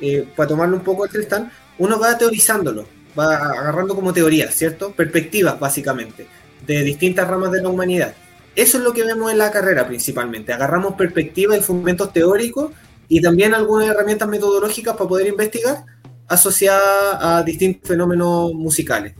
eh, 0.01 0.27
para 0.35 0.49
tomarlo 0.49 0.77
un 0.77 0.83
poco 0.83 1.05
el 1.05 1.11
Tristán, 1.11 1.51
uno 1.77 1.99
va 1.99 2.17
teorizándolo, 2.17 2.85
va 3.17 3.35
agarrando 3.35 3.95
como 3.95 4.13
teorías, 4.13 4.53
¿cierto? 4.53 4.91
Perspectivas, 4.91 5.59
básicamente, 5.59 6.27
de 6.65 6.83
distintas 6.83 7.27
ramas 7.27 7.51
de 7.51 7.61
la 7.61 7.69
humanidad. 7.69 8.13
Eso 8.55 8.77
es 8.77 8.83
lo 8.83 8.93
que 8.93 9.03
vemos 9.03 9.31
en 9.31 9.39
la 9.39 9.51
carrera 9.51 9.87
principalmente. 9.87 10.53
Agarramos 10.53 10.93
perspectivas 10.93 11.57
y 11.57 11.61
fundamentos 11.61 12.13
teóricos 12.13 12.71
y 13.07 13.21
también 13.21 13.53
algunas 13.53 13.89
herramientas 13.89 14.27
metodológicas 14.27 14.95
para 14.95 15.09
poder 15.09 15.27
investigar 15.27 15.85
asociadas 16.27 17.17
a 17.19 17.43
distintos 17.43 17.87
fenómenos 17.87 18.53
musicales. 18.53 19.13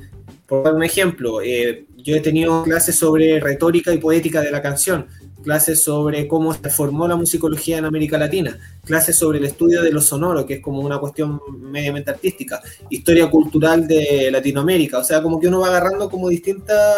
Por 0.45 0.63
dar 0.63 0.75
un 0.75 0.83
ejemplo, 0.83 1.41
eh, 1.41 1.85
yo 1.97 2.15
he 2.15 2.19
tenido 2.19 2.63
clases 2.63 2.95
sobre 2.95 3.39
retórica 3.39 3.93
y 3.93 3.97
poética 3.97 4.41
de 4.41 4.51
la 4.51 4.61
canción, 4.61 5.07
clases 5.43 5.83
sobre 5.83 6.27
cómo 6.27 6.53
se 6.53 6.69
formó 6.69 7.07
la 7.07 7.15
musicología 7.15 7.77
en 7.77 7.85
América 7.85 8.17
Latina, 8.17 8.57
clases 8.83 9.15
sobre 9.15 9.37
el 9.37 9.45
estudio 9.45 9.81
de 9.81 9.91
lo 9.91 10.01
sonoro, 10.01 10.45
que 10.45 10.55
es 10.55 10.61
como 10.61 10.79
una 10.79 10.97
cuestión 10.97 11.39
mediamente 11.59 12.09
artística, 12.09 12.61
historia 12.89 13.29
cultural 13.29 13.87
de 13.87 14.29
Latinoamérica, 14.31 14.99
o 14.99 15.03
sea, 15.03 15.21
como 15.21 15.39
que 15.39 15.47
uno 15.47 15.59
va 15.59 15.67
agarrando 15.67 16.09
como 16.09 16.29
distintas 16.29 16.95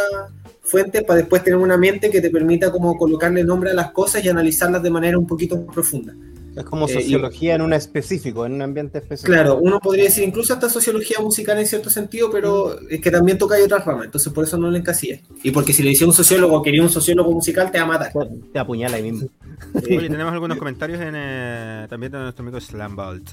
fuentes 0.62 1.04
para 1.04 1.20
después 1.20 1.44
tener 1.44 1.58
una 1.58 1.78
mente 1.78 2.10
que 2.10 2.22
te 2.22 2.30
permita 2.30 2.72
como 2.72 2.98
colocarle 2.98 3.44
nombre 3.44 3.72
a 3.72 3.74
las 3.74 3.92
cosas 3.92 4.24
y 4.24 4.30
analizarlas 4.30 4.82
de 4.82 4.90
manera 4.90 5.18
un 5.18 5.28
poquito 5.28 5.58
más 5.58 5.74
profunda. 5.74 6.14
Es 6.56 6.64
como 6.64 6.88
Eh, 6.88 6.94
sociología 6.94 7.56
en 7.56 7.62
un 7.62 7.74
específico, 7.74 8.46
en 8.46 8.54
un 8.54 8.62
ambiente 8.62 9.00
específico. 9.00 9.34
Claro, 9.34 9.58
uno 9.58 9.80
podría 9.80 10.06
decir 10.06 10.24
incluso 10.24 10.54
hasta 10.54 10.70
sociología 10.70 11.18
musical 11.22 11.60
en 11.60 11.66
cierto 11.66 11.90
sentido, 11.90 12.30
pero 12.32 12.80
es 12.90 13.02
que 13.02 13.12
también 13.12 13.38
toca 13.38 13.56
hay 13.56 13.64
otras 13.64 13.84
ramas, 13.86 14.06
entonces 14.06 14.32
por 14.32 14.46
eso 14.46 14.58
no 14.58 14.72
le 14.72 14.80
encasillé. 14.80 15.22
Y 15.44 15.52
porque 15.52 15.74
si 15.74 15.84
le 15.84 15.90
decía 15.90 16.08
un 16.08 16.14
sociólogo, 16.14 16.62
quería 16.62 16.82
un 16.82 16.90
sociólogo 16.90 17.32
musical, 17.32 17.72
te 17.72 17.80
va 17.80 17.84
a 17.84 17.88
matar. 17.88 18.14
Te, 18.54 18.60
apuñala 18.60 18.98
ahí 18.98 19.04
mismo. 19.12 19.28
Oye, 19.74 20.10
tenemos 20.10 20.32
algunos 20.32 20.58
comentarios 20.58 21.02
en, 21.02 21.14
eh, 21.16 21.88
también 21.90 22.12
de 22.12 22.20
nuestro 22.20 22.44
amigo 22.44 22.60
Slambolt. 22.60 23.32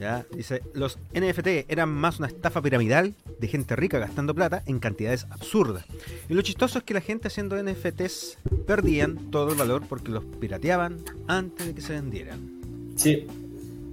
¿Ya? 0.00 0.24
Dice, 0.34 0.62
los 0.72 0.98
NFT 1.12 1.68
eran 1.68 1.90
más 1.90 2.18
una 2.18 2.28
estafa 2.28 2.62
piramidal 2.62 3.14
de 3.38 3.48
gente 3.48 3.76
rica 3.76 3.98
gastando 3.98 4.34
plata 4.34 4.62
en 4.66 4.78
cantidades 4.78 5.26
absurdas. 5.28 5.84
Y 6.28 6.32
lo 6.32 6.40
chistoso 6.40 6.78
es 6.78 6.84
que 6.84 6.94
la 6.94 7.02
gente 7.02 7.28
haciendo 7.28 7.62
NFTs 7.62 8.38
perdían 8.66 9.30
todo 9.30 9.52
el 9.52 9.58
valor 9.58 9.82
porque 9.86 10.10
los 10.10 10.24
pirateaban 10.24 10.96
antes 11.28 11.66
de 11.66 11.74
que 11.74 11.82
se 11.82 11.92
vendieran. 11.92 12.40
Sí. 12.96 13.26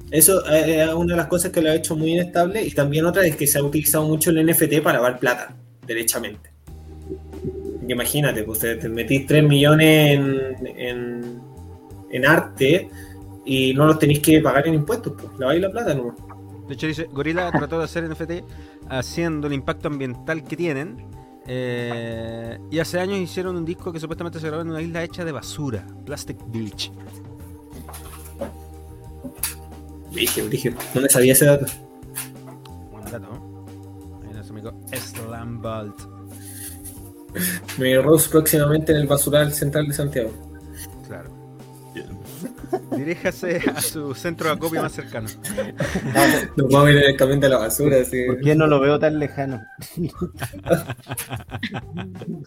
Eso 0.10 0.48
eh, 0.50 0.84
es 0.84 0.94
una 0.94 1.16
de 1.16 1.18
las 1.18 1.28
cosas 1.28 1.52
que 1.52 1.62
lo 1.62 1.70
ha 1.70 1.76
hecho 1.76 1.98
muy 1.98 2.14
inestable 2.14 2.64
y 2.64 2.72
también 2.72 3.06
otra 3.06 3.26
es 3.26 3.36
que 3.36 3.46
se 3.46 3.60
ha 3.60 3.64
utilizado 3.64 4.08
mucho 4.08 4.30
el 4.30 4.46
NFT 4.46 4.82
para 4.82 5.00
lavar 5.00 5.20
plata, 5.20 5.58
derechamente. 5.86 6.52
Imagínate, 7.86 8.44
pues 8.44 8.60
te, 8.60 8.88
metís 8.88 9.28
3 9.28 9.44
millones 9.44 10.20
en, 10.70 11.42
en 12.10 12.26
arte 12.26 12.90
y 13.48 13.74
no 13.74 13.86
los 13.86 13.98
tenéis 13.98 14.20
que 14.20 14.42
pagar 14.42 14.68
en 14.68 14.74
impuestos, 14.76 15.14
pues 15.14 15.40
laváis 15.40 15.62
la 15.62 15.72
plata 15.72 15.94
nomás. 15.96 16.16
De 16.68 16.74
hecho, 16.74 16.86
dice, 16.86 17.06
Gorilla 17.06 17.50
trató 17.50 17.80
de 17.80 17.86
hacer 17.86 18.10
NFT 18.10 18.44
haciendo 18.90 19.48
el 19.48 19.54
impacto 19.54 19.88
ambiental 19.88 20.44
que 20.44 20.58
tienen. 20.58 20.98
eh, 21.48 22.60
y 22.70 22.80
hace 22.80 23.00
años 23.00 23.20
hicieron 23.20 23.56
un 23.56 23.64
disco 23.64 23.94
que 23.94 24.02
supuestamente 24.02 24.38
se 24.38 24.48
grabó 24.48 24.64
en 24.64 24.72
una 24.72 24.82
isla 24.82 25.02
hecha 25.02 25.24
de 25.24 25.32
basura, 25.32 25.88
Plastic 26.06 26.38
Beach. 26.48 26.92
Dije, 30.12 30.50
dije, 30.50 30.76
no 30.94 31.02
me 31.02 31.08
sabía 31.08 31.32
ese 31.32 31.46
dato. 31.46 31.66
Buen 32.92 33.06
dato, 33.06 33.20
¿no? 33.20 33.66
Ahí 34.24 34.34
nuestro 34.34 34.56
amigo 34.56 34.74
Slambolt. 34.94 36.02
Me 37.78 38.02
Rose 38.02 38.30
próximamente 38.30 38.92
en 38.92 39.00
el 39.00 39.08
basural 39.08 39.54
central 39.54 39.88
de 39.88 39.94
Santiago. 39.94 40.47
Diríjase 42.96 43.62
a 43.76 43.82
su 43.82 44.14
centro 44.16 44.48
de 44.48 44.56
acopio 44.56 44.82
más 44.82 44.92
cercano. 44.92 45.28
Nos 46.56 46.70
vamos 46.72 46.88
a 46.88 46.92
ir 46.92 47.16
camión 47.18 47.40
de 47.40 47.50
la 47.50 47.58
basura. 47.58 48.02
Así. 48.02 48.26
¿Por 48.26 48.42
qué 48.42 48.56
no 48.56 48.68
lo 48.68 48.80
veo 48.80 49.00
tan 49.00 49.20
lejano? 49.20 49.62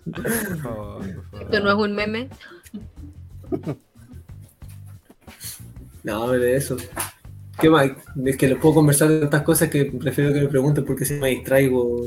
Por 0.05 0.23
favor, 0.23 0.47
por 0.49 0.59
favor. 0.59 1.05
Esto 1.41 1.61
no 1.61 1.71
es 1.71 1.77
un 1.77 1.95
meme. 1.95 2.29
No, 6.03 6.31
de 6.31 6.57
eso. 6.57 6.77
¿Qué 7.61 7.69
más? 7.69 7.91
Es 8.25 8.37
que 8.37 8.49
les 8.49 8.59
puedo 8.59 8.77
conversar 8.77 9.09
de 9.09 9.21
tantas 9.21 9.43
cosas 9.43 9.69
que 9.69 9.85
prefiero 9.87 10.33
que 10.33 10.41
me 10.41 10.49
pregunten 10.49 10.85
porque 10.85 11.05
si 11.05 11.15
me 11.15 11.29
distraigo. 11.29 12.07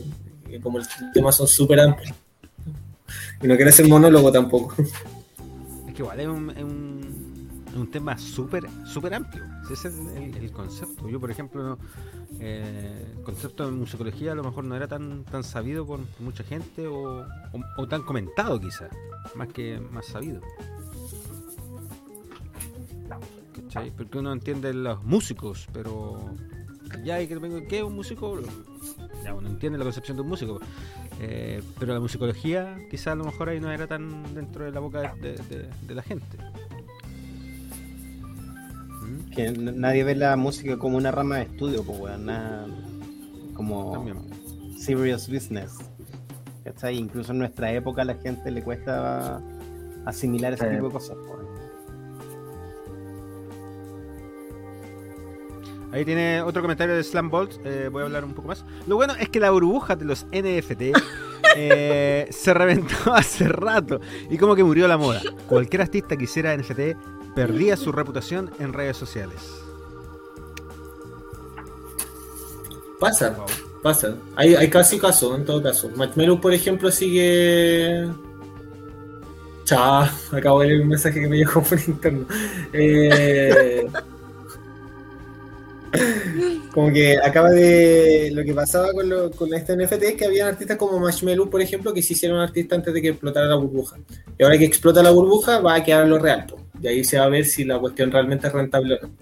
Como 0.61 0.78
los 0.78 0.88
temas 1.14 1.36
son 1.36 1.47
súper 1.47 1.80
amplios. 1.80 2.16
Y 3.41 3.47
no 3.47 3.55
quiero 3.55 3.70
hacer 3.70 3.88
monólogo 3.88 4.32
tampoco. 4.32 4.76
Es 5.88 5.93
que 5.93 6.01
igual 6.01 6.28
un, 6.30 6.49
es 6.51 6.64
un 6.64 6.82
tema 7.93 8.17
súper 8.17 8.63
súper 8.85 9.13
amplio. 9.13 9.43
Ese 9.71 9.87
es 9.87 9.95
el, 10.17 10.51
concepto. 10.51 11.07
Yo, 11.07 11.19
por 11.19 11.31
ejemplo, 11.31 11.77
eh, 12.39 13.13
el 13.17 13.23
concepto 13.23 13.65
de 13.65 13.71
musicología 13.71 14.33
a 14.33 14.35
lo 14.35 14.43
mejor 14.43 14.65
no 14.65 14.75
era 14.75 14.87
tan, 14.87 15.23
tan 15.23 15.43
sabido 15.43 15.85
por 15.85 15.99
mucha 16.19 16.43
gente 16.43 16.87
o, 16.87 17.25
o- 17.77 17.87
tan 17.87 18.01
comentado 18.01 18.59
quizás, 18.59 18.89
más 19.35 19.47
que 19.49 19.79
más 19.79 20.07
sabido. 20.07 20.41
¿Cachai? 23.55 23.91
Porque 23.91 24.17
uno 24.17 24.33
entiende 24.33 24.73
los 24.73 25.03
músicos, 25.03 25.67
pero 25.71 26.19
ya 27.03 27.15
hay 27.15 27.27
que 27.27 27.39
¿qué 27.69 27.77
es 27.77 27.83
un 27.83 27.95
músico? 27.95 28.39
Ya 29.23 29.33
uno 29.33 29.47
entiende 29.47 29.77
la 29.77 29.85
concepción 29.85 30.17
de 30.17 30.23
un 30.23 30.29
músico. 30.29 30.59
Eh, 31.19 31.61
pero 31.79 31.93
la 31.93 31.99
musicología 31.99 32.75
quizás 32.89 33.07
a 33.07 33.15
lo 33.15 33.23
mejor 33.25 33.49
ahí 33.49 33.59
no 33.59 33.71
era 33.71 33.87
tan 33.87 34.33
dentro 34.33 34.65
de 34.65 34.71
la 34.71 34.79
boca 34.79 35.13
de- 35.21 35.69
de 35.87 35.95
la 35.95 36.01
gente. 36.01 36.37
Que 39.36 39.51
nadie 39.51 40.03
ve 40.03 40.15
la 40.15 40.36
música 40.36 40.77
como 40.77 40.97
una 40.97 41.11
rama 41.11 41.38
de 41.38 41.43
estudio, 41.43 41.84
pues, 41.84 41.99
weón. 41.99 42.25
nada- 42.25 42.67
como 43.55 43.91
También. 43.93 44.17
serious 44.79 45.29
business. 45.29 45.77
¿Cachai? 46.63 46.97
Incluso 46.97 47.31
en 47.34 47.39
nuestra 47.39 47.71
época 47.71 48.03
a 48.03 48.05
la 48.05 48.15
gente 48.15 48.49
le 48.51 48.63
cuesta 48.63 49.41
asimilar 50.05 50.53
ese 50.53 50.67
Sí. 50.69 50.75
tipo 50.75 50.88
de 50.88 50.93
cosas. 50.93 51.17
pues. 51.27 51.39
Ahí 55.91 56.05
tiene 56.05 56.41
otro 56.41 56.61
comentario 56.63 56.95
de 56.95 57.03
Slambolt. 57.03 57.53
eh, 57.65 57.88
voy 57.91 58.01
a 58.01 58.05
hablar 58.05 58.25
un 58.25 58.34
poco 58.34 58.47
más. 58.47 58.65
Lo 58.88 58.95
bueno 58.95 59.13
es 59.19 59.29
que 59.29 59.39
la 59.39 59.51
burbuja 59.51 59.95
de 59.95 60.05
los 60.05 60.25
NFT 60.31 60.91
eh, 61.55 62.27
se 62.31 62.53
reventó 62.53 63.13
hace 63.13 63.47
rato 63.47 63.99
y 64.29 64.38
como 64.38 64.55
que 64.55 64.63
murió 64.63 64.88
la 64.88 64.97
moda. 64.97 65.21
Cualquier 65.47 65.84
artista 65.84 66.17
que 66.17 66.23
hiciera 66.23 66.55
NFT 66.57 66.95
perdía 67.36 67.77
su 67.77 67.91
reputación 67.91 68.51
en 68.59 68.73
redes 68.73 68.97
sociales. 68.97 69.39
Pasa, 72.99 73.31
Wow. 73.31 73.45
pasa. 73.81 74.15
Hay, 74.36 74.55
hay 74.55 74.69
casi 74.69 74.99
caso, 74.99 75.36
en 75.36 75.45
todo 75.45 75.61
caso. 75.61 75.89
Marshmello, 75.95 76.39
por 76.39 76.53
ejemplo, 76.53 76.89
sigue. 76.91 78.07
Chao, 79.65 80.05
acabo 80.31 80.61
de 80.61 80.67
leer 80.67 80.81
un 80.81 80.88
mensaje 80.89 81.19
que 81.21 81.27
me 81.27 81.38
llegó 81.38 81.61
por 81.63 81.79
interno. 81.88 82.25
Eh, 82.71 83.88
Como 86.73 86.91
que 86.91 87.17
acaba 87.23 87.49
de. 87.51 88.31
Lo 88.34 88.43
que 88.43 88.53
pasaba 88.53 88.91
con, 88.93 89.07
lo- 89.09 89.29
con 89.31 89.53
este 89.53 89.75
NFT 89.75 90.03
es 90.03 90.13
que 90.15 90.25
había 90.25 90.47
artistas 90.47 90.77
como 90.77 90.99
Marshmello, 90.99 91.49
por 91.49 91.61
ejemplo, 91.61 91.93
que 91.93 92.01
se 92.01 92.13
hicieron 92.13 92.39
artistas 92.39 92.77
antes 92.79 92.93
de 92.93 93.01
que 93.01 93.09
explotara 93.09 93.47
la 93.47 93.55
burbuja. 93.55 93.97
Y 94.39 94.43
ahora 94.43 94.57
que 94.57 94.65
explota 94.65 95.03
la 95.03 95.11
burbuja, 95.11 95.59
va 95.59 95.75
a 95.75 95.84
quedar 95.84 96.07
lo 96.07 96.17
real. 96.17 96.47
po. 96.47 96.57
Y 96.84 96.88
ahí 96.88 97.03
se 97.03 97.17
va 97.17 97.23
a 97.25 97.29
ver 97.29 97.45
si 97.45 97.63
la 97.63 97.79
cuestión 97.79 98.11
realmente 98.11 98.45
es 98.47 98.53
rentable 98.53 98.99
o 99.01 99.07
no. 99.07 99.13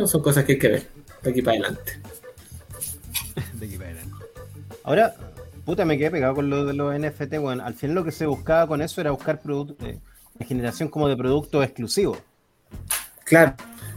No, 0.00 0.06
son 0.06 0.22
cosas 0.22 0.44
que 0.44 0.52
hay 0.52 0.58
que 0.58 0.68
ver. 0.68 0.86
De 1.22 1.30
aquí 1.30 1.42
para 1.42 1.58
adelante. 1.58 2.00
De 3.54 3.66
aquí 3.66 3.76
para 3.76 3.90
adelante. 3.90 4.14
Ahora, 4.84 5.14
puta, 5.64 5.84
me 5.84 5.98
quedé 5.98 6.10
pegado 6.12 6.36
con 6.36 6.48
lo 6.48 6.64
de 6.64 6.74
los 6.74 6.96
NFT, 6.98 7.34
weón. 7.40 7.60
Al 7.60 7.74
final 7.74 7.96
lo 7.96 8.04
que 8.04 8.12
se 8.12 8.26
buscaba 8.26 8.66
con 8.68 8.80
eso 8.80 9.00
era 9.00 9.10
buscar 9.10 9.40
eh, 9.84 9.98
generación 10.46 10.88
como 10.88 11.08
de 11.08 11.16
productos 11.16 11.64
exclusivos. 11.64 12.18
Claro. 13.24 13.54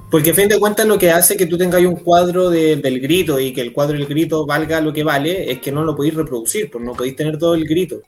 Porque 0.10 0.32
a 0.32 0.34
fin 0.34 0.48
de 0.50 0.60
cuentas 0.60 0.88
lo 0.88 0.98
que 0.98 1.12
hace 1.12 1.38
que 1.38 1.46
tú 1.46 1.56
tengas 1.60 1.82
un 1.84 1.98
cuadro 1.98 2.50
de- 2.50 2.78
del 2.78 3.00
grito 3.00 3.40
y 3.40 3.54
que 3.54 3.62
el 3.62 3.72
cuadro 3.72 3.94
del 3.96 4.08
grito 4.08 4.48
valga 4.48 4.82
lo 4.82 4.92
que 4.92 5.04
vale 5.04 5.52
es 5.52 5.60
que 5.60 5.72
no 5.72 5.84
lo 5.84 5.96
podéis 5.96 6.16
reproducir, 6.16 6.72
pues 6.72 6.84
no 6.84 6.94
podéis 6.94 7.16
tener 7.16 7.38
todo 7.38 7.54
el 7.54 7.66
grito. 7.66 8.02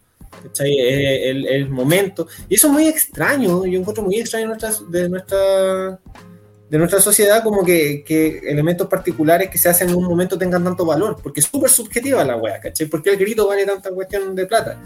¿Cachai? 0.43 0.77
Es 0.79 1.21
El, 1.25 1.47
el 1.47 1.69
momento. 1.69 2.27
Y 2.49 2.55
eso 2.55 2.67
es 2.67 2.73
muy 2.73 2.88
extraño, 2.88 3.65
yo 3.65 3.79
encuentro 3.79 4.03
muy 4.03 4.17
extraño 4.19 4.47
nuestra, 4.47 4.71
de, 4.89 5.09
nuestra, 5.09 5.99
de 6.69 6.77
nuestra 6.77 7.01
sociedad 7.01 7.43
como 7.43 7.63
que, 7.63 8.03
que 8.05 8.39
elementos 8.39 8.88
particulares 8.88 9.49
que 9.49 9.57
se 9.57 9.69
hacen 9.69 9.89
en 9.89 9.95
un 9.95 10.05
momento 10.05 10.38
tengan 10.38 10.63
tanto 10.63 10.86
valor, 10.86 11.17
porque 11.21 11.39
es 11.41 11.45
súper 11.45 11.69
subjetiva 11.69 12.23
la 12.23 12.38
wea, 12.38 12.59
¿cachai? 12.59 12.88
¿Por 12.88 13.01
qué 13.03 13.11
el 13.11 13.17
grito 13.17 13.47
vale 13.47 13.65
tanta 13.65 13.91
cuestión 13.91 14.36
de 14.36 14.45
plata? 14.45 14.82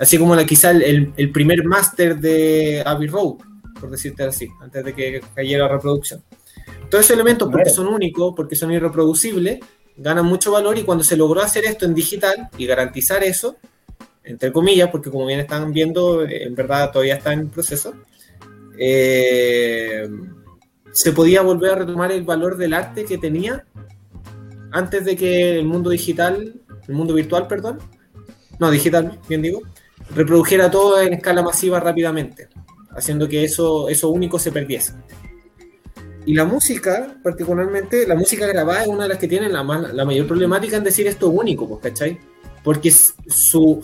Así 0.00 0.18
como 0.18 0.34
la, 0.34 0.44
quizá 0.44 0.70
el, 0.70 1.12
el- 1.16 1.30
primer 1.32 1.64
máster 1.64 2.18
de 2.18 2.82
Abbey 2.84 3.08
Road, 3.08 3.34
por 3.78 3.90
decirte 3.90 4.22
así, 4.24 4.48
antes 4.60 4.84
de 4.84 4.94
que 4.94 5.20
cayera 5.34 5.68
reproducción. 5.68 6.22
Todos 6.90 7.04
esos 7.04 7.14
elementos, 7.14 7.48
porque 7.50 7.70
son 7.70 7.86
únicos, 7.88 8.32
porque 8.34 8.56
son 8.56 8.72
irreproducibles, 8.72 9.60
ganan 9.96 10.24
mucho 10.26 10.52
valor 10.52 10.78
y 10.78 10.82
cuando 10.82 11.04
se 11.04 11.16
logró 11.16 11.42
hacer 11.42 11.64
esto 11.66 11.84
en 11.84 11.94
digital 11.94 12.48
y 12.56 12.66
garantizar 12.66 13.22
eso, 13.22 13.56
entre 14.24 14.52
comillas, 14.52 14.90
porque 14.90 15.10
como 15.10 15.26
bien 15.26 15.40
están 15.40 15.72
viendo, 15.72 16.24
en 16.24 16.54
verdad 16.54 16.90
todavía 16.90 17.16
está 17.16 17.32
en 17.32 17.48
proceso, 17.48 17.94
eh, 18.78 20.08
se 20.92 21.12
podía 21.12 21.42
volver 21.42 21.72
a 21.72 21.76
retomar 21.76 22.12
el 22.12 22.22
valor 22.22 22.56
del 22.56 22.74
arte 22.74 23.04
que 23.04 23.18
tenía 23.18 23.64
antes 24.70 25.04
de 25.04 25.16
que 25.16 25.58
el 25.58 25.64
mundo 25.66 25.90
digital, 25.90 26.54
el 26.88 26.94
mundo 26.94 27.14
virtual, 27.14 27.46
perdón, 27.46 27.78
no 28.58 28.70
digital, 28.70 29.18
bien 29.28 29.42
digo, 29.42 29.62
reprodujera 30.14 30.70
todo 30.70 31.00
en 31.00 31.14
escala 31.14 31.42
masiva 31.42 31.80
rápidamente, 31.80 32.48
haciendo 32.90 33.28
que 33.28 33.44
eso, 33.44 33.88
eso 33.88 34.10
único 34.10 34.38
se 34.38 34.52
perdiese. 34.52 34.94
Y 36.24 36.34
la 36.34 36.44
música, 36.44 37.16
particularmente, 37.22 38.06
la 38.06 38.14
música 38.14 38.46
grabada 38.46 38.82
es 38.82 38.88
una 38.88 39.04
de 39.04 39.08
las 39.08 39.18
que 39.18 39.26
tienen 39.26 39.52
la, 39.52 39.62
la 39.64 40.04
mayor 40.04 40.26
problemática 40.26 40.76
en 40.76 40.84
decir 40.84 41.06
esto 41.06 41.30
es 41.30 41.38
único, 41.38 41.68
pues, 41.68 41.80
¿cachai? 41.82 42.18
Porque 42.62 42.92
su, 42.92 43.82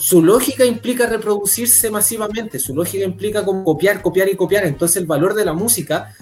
su 0.00 0.22
lógica 0.22 0.64
implica 0.64 1.06
reproducirse 1.06 1.90
masivamente, 1.90 2.58
su 2.58 2.74
lógica 2.74 3.04
implica 3.04 3.44
como 3.44 3.62
copiar, 3.64 4.00
copiar 4.00 4.30
y 4.30 4.34
copiar. 4.34 4.64
Entonces 4.64 4.96
el 4.96 5.06
valor 5.06 5.34
de 5.34 5.44
la 5.44 5.52
música, 5.52 6.14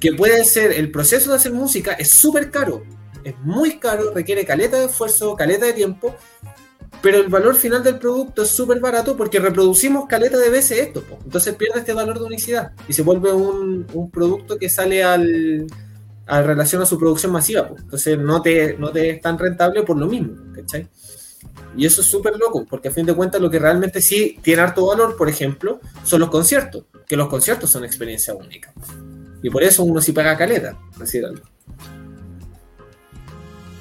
que 0.00 0.12
puede 0.14 0.44
ser 0.44 0.72
el 0.72 0.90
proceso 0.90 1.30
de 1.30 1.36
hacer 1.36 1.52
música, 1.52 1.92
es 1.92 2.10
súper 2.10 2.50
caro. 2.50 2.82
Es 3.22 3.38
muy 3.44 3.78
caro, 3.78 4.12
requiere 4.12 4.44
caleta 4.44 4.80
de 4.80 4.86
esfuerzo, 4.86 5.36
caleta 5.36 5.66
de 5.66 5.74
tiempo. 5.74 6.16
pero 7.02 7.18
el 7.18 7.28
valor 7.28 7.54
final 7.54 7.84
del 7.84 8.00
producto 8.00 8.42
es 8.42 8.50
súper 8.50 8.80
barato 8.80 9.16
porque 9.16 9.38
reproducimos 9.38 10.06
caleta 10.08 10.36
de 10.36 10.50
veces 10.50 10.78
esto. 10.78 11.02
po. 11.02 11.16
Entonces 11.22 11.54
pierde 11.54 11.78
este 11.78 11.92
valor 11.92 12.18
de 12.18 12.24
unicidad 12.24 12.72
y 12.88 12.92
se 12.94 13.02
vuelve 13.02 13.32
un, 13.32 13.86
producto 14.12 14.58
que 14.58 14.68
sale 14.68 15.04
al, 15.04 15.68
relación 16.26 16.82
a 16.82 16.86
su 16.86 16.98
producción 16.98 17.30
masiva. 17.30 17.68
po. 17.68 17.76
Entonces 17.78 18.18
no 18.18 18.42
te, 18.42 18.76
no 18.76 18.90
te 18.90 19.10
es 19.10 19.20
tan 19.20 19.38
rentable 19.38 19.84
por 19.84 19.96
lo 19.96 20.08
mismo, 20.08 20.34
¿cachai? 20.52 20.88
Y 21.76 21.86
eso 21.86 22.00
es 22.00 22.06
súper 22.08 22.36
loco, 22.36 22.66
porque 22.68 22.88
a 22.88 22.90
fin 22.90 23.06
de 23.06 23.14
cuentas 23.14 23.40
lo 23.40 23.48
que 23.50 23.58
realmente 23.58 24.00
sí 24.02 24.38
tiene 24.42 24.62
harto 24.62 24.86
valor, 24.86 25.16
por 25.16 25.28
ejemplo, 25.28 25.80
son 26.04 26.20
los 26.20 26.28
conciertos, 26.30 26.84
que 27.06 27.16
los 27.16 27.28
conciertos 27.28 27.70
son 27.70 27.84
experiencia 27.84 28.34
única. 28.34 28.72
Y 29.42 29.50
por 29.50 29.62
eso 29.62 29.84
uno 29.84 30.00
sí 30.00 30.12
paga 30.12 30.36
caleta, 30.36 30.76
así 31.00 31.20
de 31.20 31.26
algo. 31.26 31.42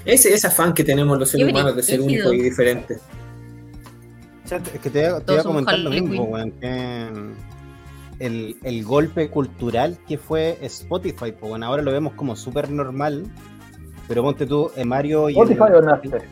Ese, 0.06 0.34
ese 0.34 0.48
afán 0.48 0.74
que 0.74 0.84
tenemos 0.84 1.18
los 1.20 1.30
seres 1.30 1.48
humanos 1.52 1.76
de 1.76 1.84
ser 1.84 2.00
únicos 2.02 2.34
y 2.34 2.42
diferentes. 2.42 3.02
Es 4.74 4.80
que 4.80 4.90
te, 4.90 5.00
voy 5.10 5.18
a- 5.20 5.20
te 5.20 5.32
voy 5.32 5.40
a 5.40 5.44
comentar 5.44 5.78
lo 5.80 5.90
mismo, 5.92 6.24
weón. 6.24 6.52
que 6.54 7.08
el, 8.20 8.58
el 8.64 8.84
golpe 8.84 9.30
cultural 9.30 9.98
que 10.08 10.18
fue 10.18 10.58
Spotify, 10.62 11.32
pues 11.32 11.50
bueno, 11.50 11.66
ahora 11.68 11.82
lo 11.84 11.92
vemos 11.92 12.14
como 12.14 12.36
súper 12.36 12.70
normal. 12.72 13.26
Pero 14.08 14.24
ponte 14.24 14.48
tú, 14.48 14.72
eh, 14.76 14.86
Mario 14.86 15.30
y. 15.30 15.34
el- 15.34 15.52
Spotify 15.52 15.78
o 15.78 15.82
Napster. 15.82 16.24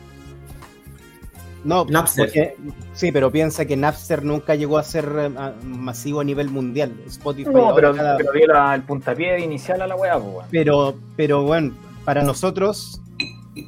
No, 1.64 1.84
Napster. 1.86 2.26
porque- 2.26 2.56
sí, 2.94 3.10
pero 3.12 3.30
piensa 3.32 3.64
que 3.64 3.76
Napster 3.76 4.24
nunca 4.24 4.54
llegó 4.54 4.78
a 4.78 4.84
ser 4.84 5.04
eh, 5.18 5.30
a- 5.36 5.52
masivo 5.64 6.20
a 6.20 6.24
nivel 6.24 6.48
mundial. 6.50 6.92
Spotify 7.06 7.50
No, 7.52 7.74
pero, 7.74 7.94
cada- 7.94 8.16
pero 8.16 8.32
dio 8.32 8.46
la- 8.46 8.74
el 8.74 8.82
puntapié 8.82 9.40
inicial 9.40 9.82
a 9.82 9.86
la 9.86 9.96
weá, 9.96 10.18
pues, 10.18 10.46
pero, 10.50 10.94
pero 11.16 11.42
bueno, 11.42 11.74
para 12.04 12.22
nosotros, 12.22 13.00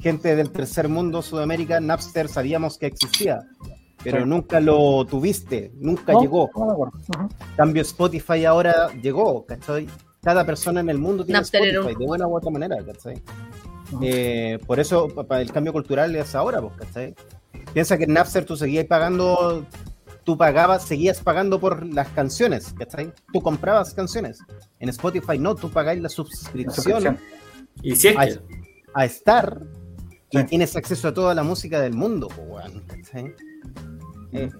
gente 0.03 0.37
del 0.37 0.51
tercer 0.51 0.89
mundo, 0.89 1.21
Sudamérica, 1.21 1.81
Napster 1.81 2.29
sabíamos 2.29 2.79
que 2.79 2.87
existía. 2.87 3.41
Pero 4.03 4.23
Sí. 4.23 4.25
nunca 4.31 4.61
lo 4.61 5.05
tuviste, 5.05 5.73
nunca 5.75 6.13
No, 6.15 6.21
llegó. 6.23 6.49
no 6.57 6.91
cambio 7.57 7.83
Spotify 7.83 8.47
ahora 8.47 8.89
llegó, 9.03 9.45
¿cachai? 9.45 9.87
Cada 10.23 10.47
persona 10.47 10.81
en 10.81 10.89
el 10.89 10.97
mundo 10.99 11.23
tiene 11.25 11.41
Napster 11.41 11.63
Spotify, 11.67 11.93
un- 11.95 11.99
de 12.01 12.07
buena 12.07 12.27
u 12.27 12.37
otra 12.37 12.51
manera, 12.51 12.77
¿cachai? 12.83 13.21
Eh, 14.01 14.59
por 14.67 14.79
eso 14.81 15.09
pa- 15.09 15.25
pa- 15.25 15.41
el 15.43 15.53
cambio 15.53 15.73
cultural 15.73 16.15
es 16.17 16.35
ahora, 16.35 16.61
pues, 16.63 16.73
¿cachai? 16.79 17.15
Piensa 17.73 17.97
que 17.97 18.05
en 18.05 18.15
Napster 18.15 18.45
tú 18.45 18.57
seguías 18.57 18.87
pagando, 18.87 19.67
tú 20.25 20.37
pagabas, 20.37 20.85
seguías 20.85 21.21
pagando 21.21 21.61
por 21.61 21.87
las 21.87 22.09
canciones, 22.09 22.75
¿cachai? 22.77 23.13
Tú 23.33 23.41
comprabas 23.41 23.95
canciones. 23.95 24.39
En 24.81 24.89
Spotify 24.89 25.39
no, 25.39 25.55
tú 25.55 25.71
pagáis 25.71 26.01
la 26.03 26.09
suscripción. 26.09 27.19
Y 27.83 27.95
si 27.95 28.09
es 28.09 28.17
a, 28.17 28.27
que, 28.27 28.41
a 28.95 29.05
estar 29.05 29.61
y 30.31 30.45
tienes 30.45 30.77
acceso 30.77 31.09
a 31.09 31.15
toda 31.15 31.35
la 31.35 31.43
música 31.43 31.81
del 31.81 31.95
mundo, 31.95 32.29
pues, 32.29 32.65
¿cachai? 32.87 33.35
Eh, 34.33 34.51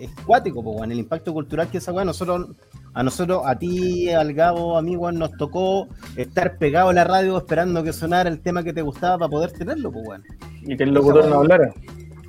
es 0.00 0.10
cuático, 0.26 0.62
pues, 0.62 0.76
weón, 0.76 0.92
el 0.92 0.98
impacto 0.98 1.32
cultural 1.32 1.68
que 1.68 1.78
esa 1.78 1.92
weón, 1.92 2.06
nosotros, 2.06 2.48
a 2.94 3.02
nosotros, 3.02 3.42
a 3.44 3.58
ti, 3.58 4.10
al 4.10 4.32
Gabo, 4.34 4.76
a 4.76 4.82
mí, 4.82 4.96
weón, 4.96 5.18
nos 5.18 5.32
tocó 5.32 5.88
estar 6.16 6.56
pegado 6.58 6.88
a 6.88 6.92
la 6.94 7.04
radio 7.04 7.38
esperando 7.38 7.82
que 7.82 7.92
sonara 7.92 8.28
el 8.28 8.40
tema 8.40 8.62
que 8.62 8.72
te 8.72 8.82
gustaba 8.82 9.18
para 9.18 9.30
poder 9.30 9.52
tenerlo, 9.52 9.92
pues, 9.92 10.06
weón. 10.08 10.24
Y 10.62 10.76
que 10.76 10.84
el 10.84 10.94
locutor 10.94 11.28
no 11.28 11.36
hablara. 11.36 11.74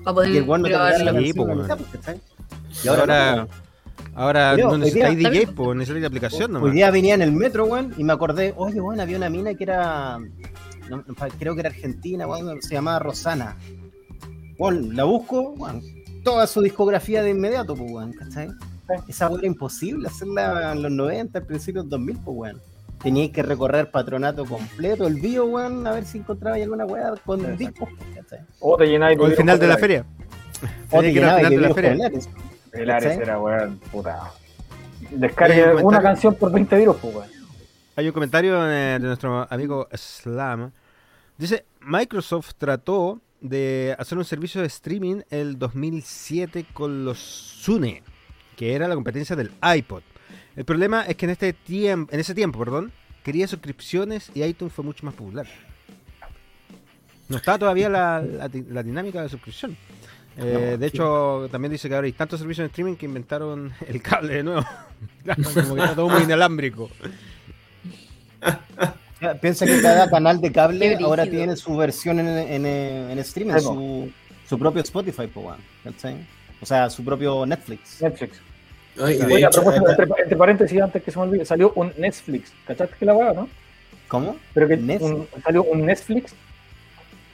Para 0.05 0.13
poder 0.15 0.29
Y 0.29 0.37
el 0.37 0.45
no 0.47 0.69
grabarlo. 0.69 1.03
la 1.05 1.11
Sí, 2.71 2.87
ahora, 2.87 3.47
no 4.63 4.69
hoy 4.69 4.79
necesitáis 4.79 5.17
día- 5.17 5.29
DJ, 5.29 5.47
pues 5.47 5.75
necesitáis 5.75 6.01
la 6.01 6.07
aplicación 6.07 6.55
Hoy 6.55 6.61
nomás. 6.61 6.73
día 6.73 6.91
venía 6.91 7.15
en 7.15 7.21
el 7.21 7.31
metro, 7.33 7.65
weón, 7.65 7.93
y 7.97 8.03
me 8.05 8.13
acordé, 8.13 8.53
oye, 8.55 8.79
weón, 8.79 8.99
había 9.01 9.17
una 9.17 9.29
mina 9.29 9.53
que 9.55 9.63
era, 9.65 10.19
no, 10.89 11.03
creo 11.37 11.53
que 11.55 11.59
era 11.61 11.69
argentina, 11.69 12.25
weón, 12.27 12.61
se 12.61 12.75
llamaba 12.75 12.99
Rosana. 12.99 13.57
Weón, 14.57 14.95
la 14.95 15.03
busco, 15.03 15.51
weón, 15.57 15.81
toda 16.23 16.47
su 16.47 16.61
discografía 16.61 17.21
de 17.23 17.31
inmediato, 17.31 17.75
pues, 17.75 17.91
weón, 17.91 18.13
¿cachai? 18.13 18.49
Esa 19.07 19.27
weón 19.27 19.39
era 19.39 19.47
imposible 19.47 20.07
hacerla 20.07 20.71
en 20.73 20.81
los 20.83 20.91
90, 20.91 21.39
al 21.39 21.45
principio 21.45 21.81
del 21.81 21.89
2000, 21.89 22.17
pues, 22.23 22.37
weón. 22.37 22.61
Teníais 23.01 23.31
que 23.31 23.43
recorrer 23.43 23.91
patronato 23.91 24.45
completo, 24.45 25.05
el 25.05 25.15
bio, 25.15 25.45
weón, 25.45 25.85
a 25.85 25.91
ver 25.91 26.05
si 26.05 26.19
encontraba 26.19 26.55
alguna 26.55 26.85
weá 26.85 27.13
con 27.23 27.41
Exacto. 27.41 27.57
discos. 27.57 27.89
O 28.59 28.77
te 28.77 28.87
llenáis 28.87 29.19
O 29.19 29.25
el 29.25 29.31
de 29.31 29.37
final 29.37 29.59
de 29.59 29.67
la 29.67 29.77
feria. 29.77 30.05
O 30.89 31.01
te 31.01 31.11
final 31.13 31.41
de 31.43 31.49
de 31.49 31.57
la 31.57 31.73
feria. 31.73 32.11
El 32.73 32.89
Ares 32.89 33.17
era, 33.17 33.39
weón, 33.39 33.79
puta. 33.91 34.31
Descargue 35.11 35.75
un 35.75 35.85
una 35.85 36.01
canción 36.01 36.35
por 36.35 36.51
20 36.51 36.75
virus, 36.77 36.97
pues, 36.97 37.15
weón. 37.15 37.29
Hay 37.97 38.07
un 38.07 38.13
comentario 38.13 38.61
de 38.63 38.99
nuestro 38.99 39.47
amigo 39.49 39.87
Slam. 39.93 40.71
Dice, 41.37 41.65
Microsoft 41.81 42.53
trató 42.57 43.21
de 43.39 43.95
hacer 43.99 44.17
un 44.17 44.25
servicio 44.25 44.61
de 44.61 44.67
streaming 44.67 45.21
el 45.29 45.57
2007 45.59 46.65
con 46.73 47.05
los 47.05 47.19
Zune, 47.63 48.03
que 48.57 48.73
era 48.73 48.87
la 48.87 48.95
competencia 48.95 49.35
del 49.35 49.51
iPod. 49.61 50.01
El 50.55 50.65
problema 50.65 51.03
es 51.03 51.15
que 51.15 51.25
en 51.25 51.31
este 51.31 51.53
tiempo, 51.53 52.13
en 52.13 52.19
ese 52.19 52.33
tiempo, 52.33 52.59
perdón, 52.59 52.91
quería 53.23 53.47
suscripciones 53.47 54.31
y 54.33 54.43
iTunes 54.43 54.73
fue 54.73 54.85
mucho 54.85 55.05
más 55.05 55.15
popular. 55.15 55.47
No 57.27 57.37
está 57.37 57.57
todavía 57.57 57.89
la, 57.89 58.21
la 58.21 58.47
di- 58.47 58.65
la 58.69 58.83
dinámica 58.83 59.21
de 59.21 59.29
suscripción. 59.29 59.75
Eh, 60.37 60.71
No, 60.73 60.77
de 60.77 60.89
sí. 60.89 60.95
hecho, 60.95 61.47
también 61.51 61.71
dice 61.71 61.87
que 61.89 61.95
ahora 61.95 62.05
hay 62.05 62.11
tantos 62.13 62.39
servicios 62.39 62.63
de 62.65 62.67
streaming 62.67 62.95
que 62.95 63.05
inventaron 63.05 63.73
el 63.87 64.01
cable 64.01 64.35
de 64.35 64.43
nuevo. 64.43 64.65
Como 65.65 65.75
que 65.75 65.81
está 65.81 65.95
todo 65.95 66.09
muy 66.09 66.23
inalámbrico. 66.23 66.89
Ya, 69.21 69.33
Piensa 69.35 69.65
que 69.65 69.81
cada 69.81 70.09
canal 70.09 70.39
de 70.41 70.51
cable 70.51 70.97
ahora 71.01 71.25
tiene 71.25 71.55
su 71.55 71.75
versión 71.75 72.19
en, 72.19 72.27
en, 72.27 72.65
en 72.65 73.19
streaming, 73.19 73.59
su, 73.59 74.11
su 74.47 74.59
propio 74.59 74.81
Spotify. 74.81 75.29
O 76.61 76.65
sea, 76.65 76.89
su 76.89 77.03
propio 77.03 77.45
Netflix. 77.45 78.01
Netflix. 78.01 78.39
De 78.95 79.03
Oye, 79.25 79.37
hecho, 79.39 79.49
propósito, 79.61 79.89
entre, 79.89 80.05
entre 80.23 80.35
paréntesis, 80.37 80.81
antes 80.81 81.03
que 81.03 81.11
se 81.11 81.17
me 81.19 81.23
olvide, 81.25 81.45
salió 81.45 81.71
un 81.75 81.91
Netflix. 81.97 82.53
¿Cachaste 82.65 82.95
que 82.97 83.05
la 83.05 83.13
weá, 83.13 83.33
no? 83.33 83.49
¿Cómo? 84.07 84.37
Pero 84.53 84.67
que 84.67 84.75
un- 84.75 85.27
salió 85.43 85.63
un 85.63 85.85
Netflix. 85.85 86.33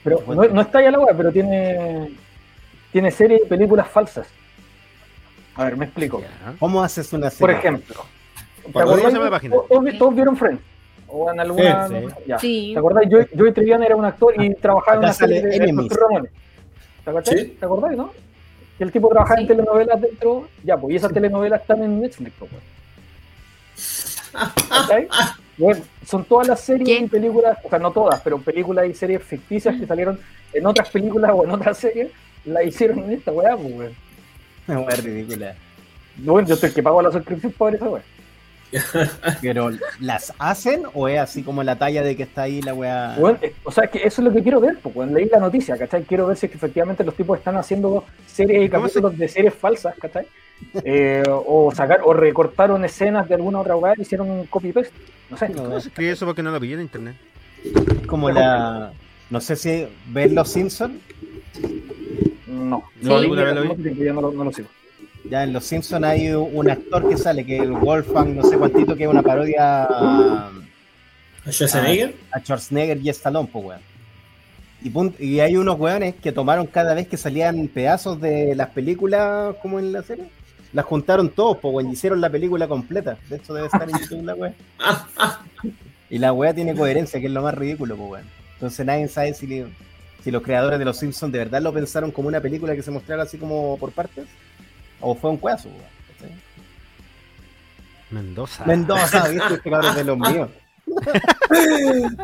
Pero 0.04 0.24
no, 0.28 0.44
no 0.46 0.62
está 0.62 0.82
ya 0.82 0.90
la 0.92 1.00
weá, 1.00 1.16
pero 1.16 1.32
tiene, 1.32 2.12
tiene 2.92 3.12
series 3.12 3.42
y 3.46 3.48
películas 3.48 3.88
falsas. 3.88 4.28
A 5.56 5.66
ver, 5.66 5.78
me 5.78 5.86
explico. 5.86 6.24
¿Cómo 6.60 6.82
haces 6.84 7.12
una 7.14 7.30
serie? 7.30 7.40
Por 7.42 7.52
ejemplo, 7.52 8.06
¿te 8.66 8.72
¿Para 8.72 8.86
dónde 8.86 9.02
acordás? 9.18 9.42
Todos, 9.42 9.68
todos 9.68 9.84
vi- 9.84 9.98
todos 9.98 10.16
vieron 10.16 10.36
Friends. 10.38 10.62
O 11.08 11.30
en 11.30 11.40
alguna. 11.42 11.88
Sí, 11.90 11.94
sí. 12.00 12.14
ya. 12.26 12.40
Sí. 12.40 12.70
¿Te 12.74 12.80
acordás? 12.80 13.04
Joey, 13.38 13.52
Trivian 13.54 13.84
era 13.84 13.96
un 13.98 14.06
actor 14.06 14.42
y 14.42 14.56
trabajaba 14.56 14.94
en 14.96 15.04
una 15.04 15.14
serie 15.14 15.42
de, 15.42 15.60
de. 15.60 15.90
Ramones. 15.90 16.32
¿Te 17.04 17.10
acordás? 17.10 17.30
Sí. 17.38 17.58
¿Te 17.60 17.66
acordás, 17.66 17.98
no? 17.98 18.14
Que 18.82 18.86
el 18.86 18.92
tipo 18.92 19.10
trabajaba 19.10 19.36
Sí. 19.36 19.44
en 19.44 19.48
telenovelas 19.50 20.02
dentro. 20.02 20.48
Ya, 20.64 20.76
pues, 20.76 20.92
y 20.94 20.96
esas 20.96 21.14
telenovelas 21.14 21.62
están 21.62 21.84
en 21.84 22.02
Netflix, 22.02 22.34
pues, 22.40 22.52
weón. 22.52 22.64
¿Cachai? 24.70 25.08
Bueno, 25.56 25.84
son 26.04 26.24
todas 26.26 26.48
las 26.48 26.62
series 26.62 26.90
¿Qué? 26.90 26.98
y 27.06 27.08
películas, 27.08 27.60
o 27.64 27.70
sea, 27.70 27.78
no 27.78 27.92
todas, 27.92 28.20
pero 28.22 28.40
películas 28.40 28.88
y 28.90 28.96
series 28.96 29.22
ficticias 29.22 29.80
que 29.80 29.86
salieron 29.86 30.20
en 30.52 30.66
otras 30.66 30.90
películas 30.90 31.30
o 31.32 31.44
en 31.44 31.52
otras 31.52 31.78
series, 31.78 32.10
la 32.44 32.64
hicieron 32.64 32.98
en 33.04 33.12
esta 33.12 33.32
weá, 33.32 33.56
pues, 33.56 33.72
weón. 33.72 33.94
Una 34.68 34.80
weá 34.80 34.96
ridícula. 34.96 35.54
Bueno, 36.18 36.48
yo 36.48 36.56
estoy 36.56 36.72
que 36.72 36.82
pago 36.82 37.04
la 37.04 37.12
suscripción 37.12 37.52
por 37.52 37.76
esa 37.76 37.88
weá. 37.88 38.02
Pero, 39.42 39.70
¿las 40.00 40.34
hacen 40.40 40.84
o 40.94 41.08
es 41.08 41.20
así 41.20 41.44
como 41.44 41.64
la 41.64 41.76
talla 41.78 42.04
de 42.04 42.16
que 42.16 42.24
está 42.24 42.44
ahí 42.44 42.62
la 42.62 42.74
weá? 42.74 43.16
Weón, 43.18 43.38
eh, 43.42 43.54
o 43.64 43.72
sea, 43.72 43.86
es 43.86 43.90
que 43.92 43.98
eso 44.00 44.22
es 44.22 44.28
lo 44.28 44.34
que 44.34 44.42
quiero 44.42 44.60
ver, 44.60 44.78
pues, 44.82 45.12
leí 45.12 45.26
la 45.30 45.40
noticia, 45.40 45.78
¿cachai? 45.78 46.04
Quiero 46.04 46.28
ver 46.28 46.38
si 46.38 46.46
es 46.46 46.52
que 46.52 46.58
efectivamente 46.58 47.04
los 47.04 47.16
tipos 47.16 47.38
están 47.38 47.58
haciendo 47.58 48.04
series 48.28 48.66
y 48.66 48.70
¿Cómo 48.70 48.88
se- 48.88 48.94
capítulos 48.94 49.18
de 49.18 49.28
series 49.28 49.54
falsas, 49.54 49.96
¿cachai? 50.00 50.26
Eh, 50.84 51.24
o 51.28 51.72
sacar, 51.74 52.02
o 52.04 52.14
recortaron 52.14 52.86
escenas 52.86 53.28
de 53.28 53.36
alguna 53.36 53.60
otra 53.60 53.76
weá 53.76 53.94
y 53.98 54.02
hicieron 54.02 54.30
un 54.30 54.46
copy-paste. 54.46 54.94
No 55.30 55.38
sé. 55.38 55.50
No, 55.50 55.64
¿Cómo 55.64 55.80
se 55.82 55.88
escribe 55.90 56.12
eso 56.12 56.26
porque 56.26 56.44
no 56.44 56.52
lo 56.52 56.60
pillé 56.60 56.76
en 56.76 56.82
internet? 56.82 57.16
como 58.08 58.30
la. 58.30 58.92
No 59.30 59.40
sé 59.42 59.56
si 59.56 59.88
ven 60.08 60.36
Los 60.36 60.50
Simpsons. 60.50 60.94
No. 62.48 62.84
Sí. 63.02 63.08
Lo 63.08 63.18
vi, 63.20 63.24
¿Alguna 63.26 63.44
vez 63.44 63.56
lo 63.56 63.62
vi? 63.86 64.04
no 64.12 64.44
lo 64.44 64.52
sigo. 64.52 64.68
Ya 65.30 65.44
en 65.44 65.54
Los 65.54 65.66
Simpsons 65.66 66.04
hay 66.04 66.30
un 66.30 66.70
actor 66.70 67.08
que 67.08 67.18
sale, 67.18 67.46
que 67.46 67.58
es 67.58 67.64
el 67.64 67.72
Wolfgang, 67.72 68.36
no 68.36 68.44
sé 68.44 68.58
cuántito, 68.58 68.96
que 68.96 69.04
es 69.04 69.10
una 69.10 69.22
parodia 69.22 69.84
a, 69.84 70.52
¿a 71.46 71.52
Schwarzenegger? 71.52 72.16
a 72.32 72.40
Schwarzenegger 72.40 72.98
y 72.98 73.10
Stallone, 73.10 73.50
pues, 73.52 73.66
weón. 73.66 73.82
Y, 75.20 75.40
hay 75.40 75.58
unos 75.58 75.80
weones 75.80 76.16
que 76.16 76.32
tomaron 76.32 76.66
cada 76.66 76.96
vez 76.96 77.08
que 77.08 77.18
salían 77.18 77.68
pedazos 77.68 78.20
de 78.20 78.56
las 78.56 78.70
películas, 78.70 79.56
como 79.62 79.78
en 79.78 79.92
la 79.92 80.02
serie, 80.02 80.26
las 80.74 80.86
juntaron 80.86 81.30
todos, 81.30 81.58
pues, 81.58 81.74
weón, 81.74 81.90
y 81.90 81.94
hicieron 81.94 82.20
la 82.20 82.30
película 82.30 82.68
completa. 82.68 83.18
De 83.30 83.36
hecho, 83.36 83.54
debe 83.54 83.68
estar 83.68 83.88
en 83.88 83.98
YouTube 84.00 84.24
la 84.24 84.36
weá. 84.36 84.54
Y 86.10 86.18
la 86.18 86.34
weá 86.34 86.54
tiene 86.54 86.76
coherencia, 86.76 87.20
que 87.20 87.28
es 87.28 87.32
lo 87.32 87.44
más 87.44 87.54
ridículo, 87.54 87.96
pues, 87.96 88.10
weón. 88.10 88.26
Entonces 88.54 88.86
nadie 88.86 89.08
sabe 89.08 89.34
si, 89.34 89.66
si 90.24 90.32
los 90.32 90.42
creadores 90.42 90.78
de 90.78 90.86
Los 90.86 90.98
Simpsons 90.98 91.32
de 91.32 91.40
verdad 91.40 91.62
lo 91.62 91.74
pensaron 91.74 92.12
como 92.12 92.28
una 92.28 92.42
película 92.42 92.76
que 92.76 92.84
se 92.84 92.92
mostrara 92.92 93.24
así 93.24 93.38
como 93.38 93.78
por 93.78 93.92
partes, 93.92 94.26
o 95.02 95.16
fue 95.16 95.32
un. 95.32 95.38
¿cachai? 95.38 95.72
Mendoza. 98.10 98.66
Mendoza, 98.66 99.28
¿viste? 99.30 99.54
Este 99.56 99.70
cabrón 99.70 99.90
es 99.92 99.96
de 99.96 100.04
los 100.04 100.18
míos. 100.18 100.50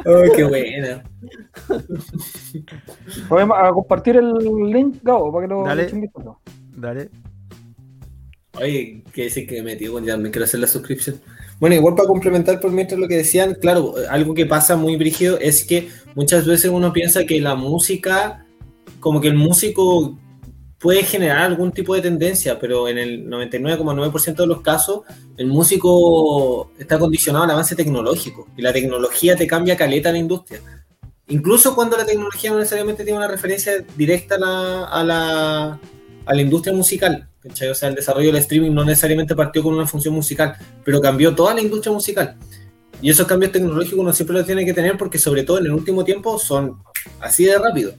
Oh, 0.06 0.24
qué 0.36 0.44
buena. 0.44 1.04
Podemos 3.30 3.58
a 3.58 3.70
compartir 3.72 4.18
el 4.18 4.34
link, 4.72 4.98
Gabo, 5.04 5.32
para 5.32 5.48
que 5.48 5.54
lo 5.54 5.64
Dale. 5.64 5.84
echen 5.84 6.02
vistazo. 6.02 6.40
Dale. 6.76 7.10
Oye, 8.60 9.04
que 9.14 9.24
decir 9.24 9.48
que 9.48 9.58
me 9.58 9.72
metió, 9.72 9.92
bueno, 9.92 10.08
ya 10.08 10.18
me 10.18 10.32
quiero 10.32 10.46
hacer 10.46 10.60
la 10.60 10.68
suscripción. 10.68 11.20
Bueno, 11.60 11.76
igual 11.76 11.96
para 11.96 12.08
complementar 12.08 12.60
por 12.60 12.72
mientras 12.72 13.00
lo 13.00 13.08
que 13.08 13.18
decían, 13.18 13.56
claro, 13.56 13.96
algo 14.10 14.34
que 14.34 14.46
pasa 14.46 14.76
muy 14.76 14.96
brígido 14.96 15.38
es 15.40 15.64
que 15.64 15.90
muchas 16.16 16.46
veces 16.46 16.72
uno 16.72 16.94
piensa 16.94 17.26
que 17.26 17.40
la 17.42 17.56
música, 17.56 18.46
como 19.00 19.22
que 19.22 19.28
el 19.28 19.36
músico 19.36 20.18
puede 20.80 21.04
generar 21.04 21.40
algún 21.40 21.72
tipo 21.72 21.96
de 21.96 22.02
tendencia, 22.02 22.60
pero 22.60 22.88
en 22.88 22.98
el 22.98 23.28
99,9% 23.28 24.36
de 24.36 24.48
los 24.48 24.62
casos, 24.62 25.02
el 25.38 25.48
músico 25.48 26.72
está 26.78 27.00
condicionado 27.00 27.46
al 27.46 27.52
avance 27.52 27.76
tecnológico 27.76 28.48
y 28.56 28.62
la 28.62 28.74
tecnología 28.74 29.36
te 29.36 29.48
cambia 29.48 29.76
caleta 29.76 30.12
la 30.12 30.20
industria. 30.20 30.62
Incluso 31.30 31.76
cuando 31.76 31.98
la 31.98 32.06
tecnología 32.06 32.52
no 32.52 32.58
necesariamente 32.58 33.04
tiene 33.04 33.18
una 33.18 33.28
referencia 33.28 33.84
directa 33.98 34.36
a 34.36 34.40
la, 34.40 34.84
a 34.86 35.04
la, 35.04 35.80
a 36.26 36.34
la 36.34 36.42
industria 36.42 36.74
musical. 36.74 37.28
¿cachai? 37.42 37.70
O 37.70 37.76
sea, 37.76 37.90
el 37.90 37.96
desarrollo 37.96 38.28
del 38.28 38.38
streaming 38.38 38.72
no 38.72 38.86
necesariamente 38.86 39.36
partió 39.36 39.64
con 39.64 39.74
una 39.74 39.88
función 39.88 40.14
musical, 40.14 40.56
pero 40.86 41.02
cambió 41.02 41.36
toda 41.36 41.54
la 41.54 41.62
industria 41.62 41.92
musical. 41.92 42.38
Y 43.02 43.10
esos 43.10 43.28
cambios 43.28 43.52
tecnológicos 43.52 44.00
uno 44.00 44.14
siempre 44.14 44.38
los 44.38 44.46
tiene 44.46 44.66
que 44.66 44.74
tener 44.74 44.98
porque 44.98 45.20
sobre 45.20 45.44
todo 45.44 45.60
en 45.60 45.66
el 45.66 45.72
último 45.72 46.04
tiempo 46.04 46.40
son 46.40 46.78
así 47.20 47.46
de 47.46 47.58
rápido. 47.58 47.94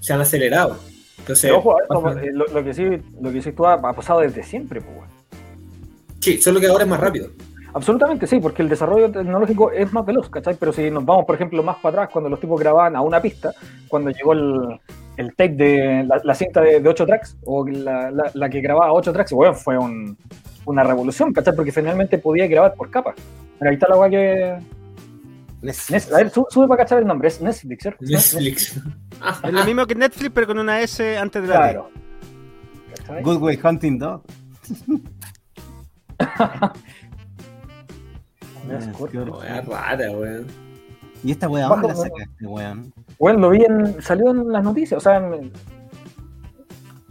Se 0.00 0.12
han 0.12 0.20
acelerado. 0.20 0.78
Entonces, 1.24 1.50
Pero 1.50 1.58
ojo, 1.58 1.76
eh, 2.20 2.30
lo, 2.32 2.46
lo 2.46 2.62
que 2.62 2.74
sí, 2.74 2.84
lo 3.20 3.32
que 3.32 3.40
sí 3.40 3.52
tú 3.52 3.64
ha, 3.66 3.74
ha 3.74 3.92
pasado 3.94 4.20
desde 4.20 4.42
siempre, 4.42 4.80
pues. 4.82 5.10
sí, 6.20 6.40
solo 6.40 6.60
que 6.60 6.66
ahora 6.66 6.84
es 6.84 6.90
más 6.90 7.00
rápido. 7.00 7.28
Absolutamente 7.72 8.26
sí, 8.28 8.38
porque 8.40 8.62
el 8.62 8.68
desarrollo 8.68 9.10
tecnológico 9.10 9.72
es 9.72 9.92
más 9.92 10.06
veloz, 10.06 10.28
¿cachai? 10.30 10.54
Pero 10.54 10.72
si 10.72 10.90
nos 10.90 11.04
vamos, 11.04 11.24
por 11.24 11.34
ejemplo, 11.34 11.60
más 11.62 11.76
para 11.78 12.02
atrás, 12.02 12.10
cuando 12.12 12.30
los 12.30 12.38
tipos 12.38 12.60
grababan 12.60 12.94
a 12.94 13.00
una 13.00 13.20
pista, 13.20 13.52
cuando 13.88 14.10
llegó 14.10 14.32
el, 14.32 14.80
el 15.16 15.30
tape 15.30 15.48
de 15.56 16.04
la, 16.06 16.20
la 16.22 16.34
cinta 16.36 16.60
de, 16.60 16.78
de 16.80 16.88
8 16.88 17.04
tracks, 17.06 17.36
o 17.44 17.66
la, 17.66 18.10
la- 18.12 18.30
la 18.32 18.48
que 18.48 18.60
grababa 18.60 18.92
8 18.92 19.12
tracks, 19.12 19.32
bueno, 19.32 19.54
fue 19.54 19.76
un- 19.76 20.16
una 20.66 20.84
revolución, 20.84 21.32
¿cachai? 21.32 21.56
Porque 21.56 21.72
finalmente 21.72 22.18
podía 22.18 22.46
grabar 22.46 22.74
por 22.74 22.90
capas. 22.90 23.16
Pero 23.58 23.70
ahí 23.70 23.74
está 23.74 23.88
la 23.88 23.96
weá 23.96 24.10
que. 24.10 24.54
Nes- 25.64 26.12
a 26.12 26.16
ver, 26.18 26.30
su- 26.30 26.46
sube 26.50 26.68
para 26.68 26.84
cachar 26.84 26.98
el 26.98 27.06
nombre, 27.06 27.28
es 27.28 27.40
Netflix, 27.40 27.82
¿cierto? 27.82 28.04
Netflix. 28.04 28.76
Es 29.44 29.52
lo 29.52 29.64
mismo 29.64 29.86
que 29.86 29.94
Netflix, 29.94 30.30
pero 30.34 30.46
con 30.46 30.58
una 30.58 30.80
S 30.80 31.16
antes 31.16 31.42
de 31.42 31.48
la. 31.48 31.54
Claro. 31.54 31.90
¿Cachai? 32.96 33.22
Good 33.22 33.42
Way 33.42 33.60
Hunting 33.64 33.98
Dog. 33.98 34.22
Es 38.70 38.88
Ah, 38.88 38.92
Wea 38.98 39.20
horror. 39.20 39.44
rara, 39.68 40.10
weón. 40.12 40.46
¿Y 41.22 41.32
esta 41.32 41.48
weá 41.48 41.66
dónde 41.66 41.88
la 41.88 41.94
sacaste, 41.94 42.46
weón? 42.46 42.92
Bueno, 43.18 43.38
lo 43.40 43.50
vi 43.50 43.64
en. 43.64 44.00
salió 44.02 44.30
en 44.30 44.50
las 44.50 44.64
noticias, 44.64 44.98
o 44.98 45.00
sea, 45.00 45.18
en. 45.18 45.52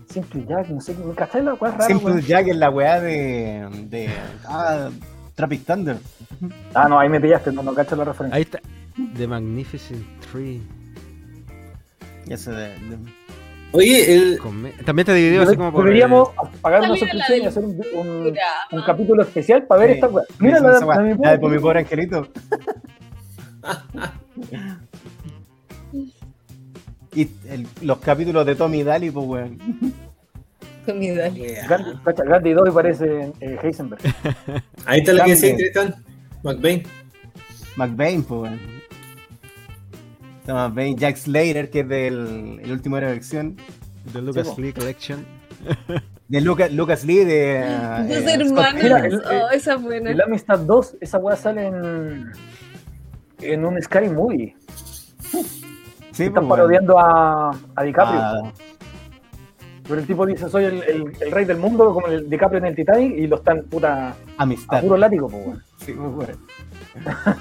Simple 0.09 0.45
Jack, 0.47 0.69
no 0.69 0.81
sé, 0.81 0.95
¿me 0.95 1.13
cachai 1.13 1.43
la 1.43 1.53
weá 1.55 1.71
rara? 1.71 1.85
Simple 1.85 2.11
weón? 2.13 2.21
Jack 2.21 2.47
es 2.47 2.55
la 2.55 2.69
weá 2.69 2.99
de. 2.99 3.67
de 3.89 4.09
ah, 4.47 4.89
Tropic 5.35 5.65
Thunder. 5.65 5.97
Ah, 6.73 6.87
no, 6.87 6.99
ahí 6.99 7.09
me 7.09 7.19
pillaste, 7.19 7.51
no, 7.51 7.63
no 7.63 7.73
cacho 7.73 7.95
la 7.95 8.05
referencia. 8.05 8.35
Ahí 8.35 8.43
está. 8.43 8.59
The 9.17 9.27
Magnificent 9.27 10.05
Tree. 10.31 10.61
Y 12.27 12.33
ese 12.33 12.51
de, 12.51 12.67
de- 12.79 12.97
Oye, 13.71 14.13
el, 14.15 14.39
También 14.85 15.05
te 15.07 15.13
dividió 15.15 15.41
así 15.41 15.55
como 15.57 15.71
por. 15.71 15.83
Deberíamos 15.85 16.29
pagar 16.61 16.81
una 16.81 16.95
suscripción 16.95 17.41
y 17.41 17.45
hacer 17.47 17.63
un, 17.65 17.81
un, 17.95 18.23
Mira, 18.25 18.43
un 18.71 18.83
capítulo 18.83 19.23
especial 19.23 19.63
para 19.63 19.81
ver 19.81 19.89
Sí. 19.89 19.95
esta 19.95 20.07
weá. 20.09 20.25
Mira 20.37 20.59
la, 20.59 20.79
la 20.79 20.97
de 21.01 21.15
mi 21.15 21.23
La 21.23 21.31
de 21.31 21.37
pobre- 21.37 21.39
por 21.39 21.51
mi 21.51 21.59
pobre 21.59 21.79
angelito. 21.79 22.27
y 27.15 27.29
el- 27.49 27.67
los 27.81 27.97
capítulos 27.99 28.45
de 28.45 28.55
Tommy 28.55 28.83
Daly, 28.83 29.11
pues 29.11 29.27
weón. 29.27 29.59
con 30.85 30.99
mi. 30.99 31.11
Wea. 31.11 31.29
Gandhi, 31.67 31.91
cacha, 32.03 32.23
Gandhi 32.23 32.53
2 32.53 32.69
y 32.69 32.71
parece 32.71 33.31
eh, 33.39 33.57
Heisenberg. 33.61 34.01
Ahí 34.85 34.99
está 34.99 35.13
la 35.13 35.25
que 35.25 35.33
Cambio. 35.33 35.55
Tristan. 35.57 35.95
McBain. 36.43 36.83
McBain, 37.77 38.23
pues 38.23 38.41
weón. 38.41 38.59
Está 40.41 40.53
McBain, 40.53 40.97
Jack 40.97 41.15
Slater, 41.17 41.69
que 41.69 41.79
es 41.81 41.87
del 41.87 42.59
el 42.63 42.71
último 42.71 42.97
era 42.97 43.07
de 43.07 43.15
acción. 43.15 43.55
The 44.11 44.21
Lucas 44.21 44.51
Sí. 44.55 44.61
Lee 44.61 44.73
Collection. 44.73 45.25
De 46.29 46.41
Lucas, 46.41 46.71
Lucas 46.71 47.03
Lee, 47.03 47.25
de. 47.25 47.59
Los 48.07 48.09
eh, 48.17 48.21
Scott 48.21 48.41
hermanos. 48.47 48.83
Mira, 48.83 49.01
Pilgrim. 49.01 49.19
el- 49.29 49.41
oh, 49.43 49.49
esa 49.51 49.73
es 49.75 49.81
buena. 49.81 50.09
El 50.09 50.21
Amistad 50.21 50.59
2, 50.59 50.95
esa 51.01 51.17
weá 51.19 51.35
sale 51.35 51.67
en. 51.67 52.31
en 53.41 53.65
un 53.65 53.79
Scary 53.81 54.09
Movie. 54.09 54.55
Sí, 56.11 56.23
Están 56.23 56.47
parodiando 56.47 56.97
a, 56.97 57.51
a 57.75 57.83
DiCaprio. 57.83 58.19
Ah, 58.19 58.53
Pero 59.87 59.99
el 59.99 60.07
tipo 60.07 60.25
dice: 60.25 60.49
Soy 60.49 60.63
el, 60.65 60.83
el- 60.83 61.13
el 61.19 61.31
rey 61.31 61.45
del 61.45 61.57
mundo, 61.57 61.93
como 61.93 62.07
el 62.07 62.29
DiCaprio 62.29 62.59
en 62.59 62.65
el 62.65 62.75
Titanic, 62.75 63.17
y 63.17 63.27
lo 63.27 63.35
están 63.37 63.63
puta 63.63 64.09
a 64.09 64.15
amistad. 64.37 64.81
puro 64.81 64.95
látigo, 64.97 65.27
pues 65.29 65.45
weón. 65.45 65.63
Sí, 65.85 65.91
pues, 65.93 66.29
weón. 66.29 67.37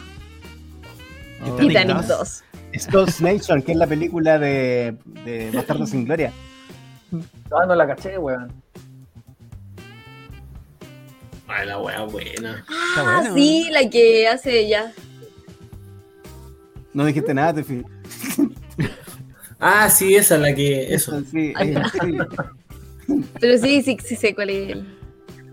Oh, 1.44 1.56
Titanic 1.56 1.96
Dios. 1.96 2.08
2. 2.08 2.44
Stones 2.74 3.20
Nation, 3.20 3.62
que 3.62 3.72
es 3.72 3.78
la 3.78 3.86
película 3.86 4.38
de, 4.38 4.96
de 5.24 5.50
Bastardo 5.52 5.86
sin 5.86 6.04
Gloria. 6.04 6.32
Ah, 7.50 7.66
no 7.66 7.74
la 7.74 7.86
caché, 7.86 8.16
weón. 8.18 8.50
Ay, 11.48 11.66
la 11.66 11.78
wea 11.78 12.04
buena. 12.06 12.64
Ah, 12.96 13.02
buena, 13.20 13.34
sí, 13.34 13.68
la 13.70 13.90
que 13.90 14.26
hace 14.26 14.60
ella. 14.60 14.92
No 16.94 17.04
dijiste 17.04 17.34
nada, 17.34 17.52
Tefi. 17.54 17.82
Ah, 19.64 19.88
sí, 19.88 20.16
esa 20.16 20.38
la 20.38 20.52
que. 20.52 20.92
Eso. 20.92 21.22
Sí. 21.22 21.54
Pero 23.40 23.58
sí, 23.58 23.82
sí, 23.82 23.96
sí 24.02 24.16
sé 24.16 24.34
cuál 24.34 24.50
es 24.50 24.70
él. 24.70 24.98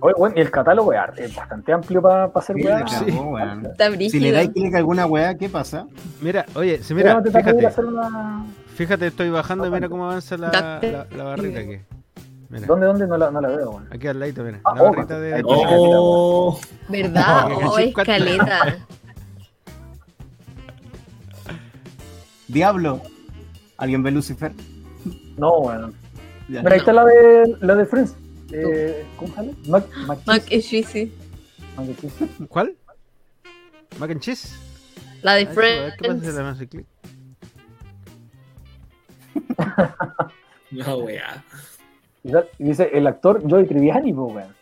Oye, 0.02 0.14
weón, 0.18 0.34
y 0.36 0.41
el 0.41 0.49
catálogo 0.49 0.94
es 0.94 0.99
es 1.18 1.36
bastante 1.36 1.73
amplio 1.73 2.02
para 2.02 2.26
hacer 2.34 2.56
Sí, 2.56 3.11
weá. 3.11 3.61
Está 3.64 3.91
Si 3.91 4.19
le 4.19 4.31
dais 4.31 4.49
clic 4.49 4.73
a 4.73 4.77
alguna 4.80 5.06
weá, 5.06 5.36
¿qué 5.38 5.48
pasa? 5.48 5.86
Mira, 6.22 6.45
oye, 6.56 6.81
si 6.81 6.95
Mira, 6.95 7.22
fíjate. 7.22 7.68
hacer 7.68 7.86
una... 7.86 8.45
Fíjate, 8.76 9.07
estoy 9.07 9.30
bajando 9.30 9.68
y 9.68 9.72
mira 9.72 9.90
cómo 9.90 10.06
avanza 10.06 10.38
la, 10.38 10.80
la, 10.81 11.06
la 11.15 11.23
barrita 11.23 11.60
aquí. 11.60 11.80
Mira, 12.49 12.65
¿Dónde, 12.65 12.86
dónde? 12.88 13.07
No 13.07 13.18
la, 13.18 13.30
no 13.30 13.41
la 13.41 13.49
veo, 13.49 13.72
weón. 13.72 13.88
aquí 13.91 14.07
al 14.07 14.19
ladito, 14.19 14.44
mira. 14.44 14.60
Ah, 14.64 14.73
La 14.76 14.81
oh, 14.84 14.91
barrita 14.91 15.19
de. 15.19 15.41
Oh, 15.45 16.60
¿Verdad? 16.88 17.48
Oh, 17.65 17.76
qué 17.76 17.84
escaleta. 17.90 18.77
Diablo. 22.48 23.02
¿Alguien 23.80 24.03
ve 24.03 24.11
Lucifer? 24.11 24.51
No, 25.38 25.60
weón. 25.60 25.95
Ya. 26.49 26.61
Mira, 26.61 26.73
ahí 26.73 26.80
está 26.80 26.91
la 26.91 27.06
de, 27.06 27.56
la 27.61 27.76
de 27.76 27.85
Friends. 27.85 28.14
Eh, 28.51 29.06
¿Cómo 29.18 29.34
sale? 29.34 29.53
Mac, 29.68 29.85
Mac, 30.06 30.19
Mac 30.26 30.43
and 30.51 30.61
Cheesy. 30.61 31.14
Mac 31.77 31.88
and 31.88 31.97
cheese. 31.99 32.30
¿Cuál? 32.49 32.76
¿Mac 33.97 34.11
and 34.11 34.19
cheese? 34.19 34.53
La 35.22 35.35
de 35.35 35.45
ver, 35.45 35.93
¿Qué 35.97 36.07
pasa 36.07 36.19
si 36.19 36.31
Friends. 36.31 36.60
le 36.60 36.68
clic? 36.68 36.85
no, 40.72 41.10
y 42.57 42.64
dice 42.64 42.89
el 42.93 43.07
actor 43.07 43.41
Joey 43.49 43.65
Triviani, 43.65 44.11
weón. 44.11 44.53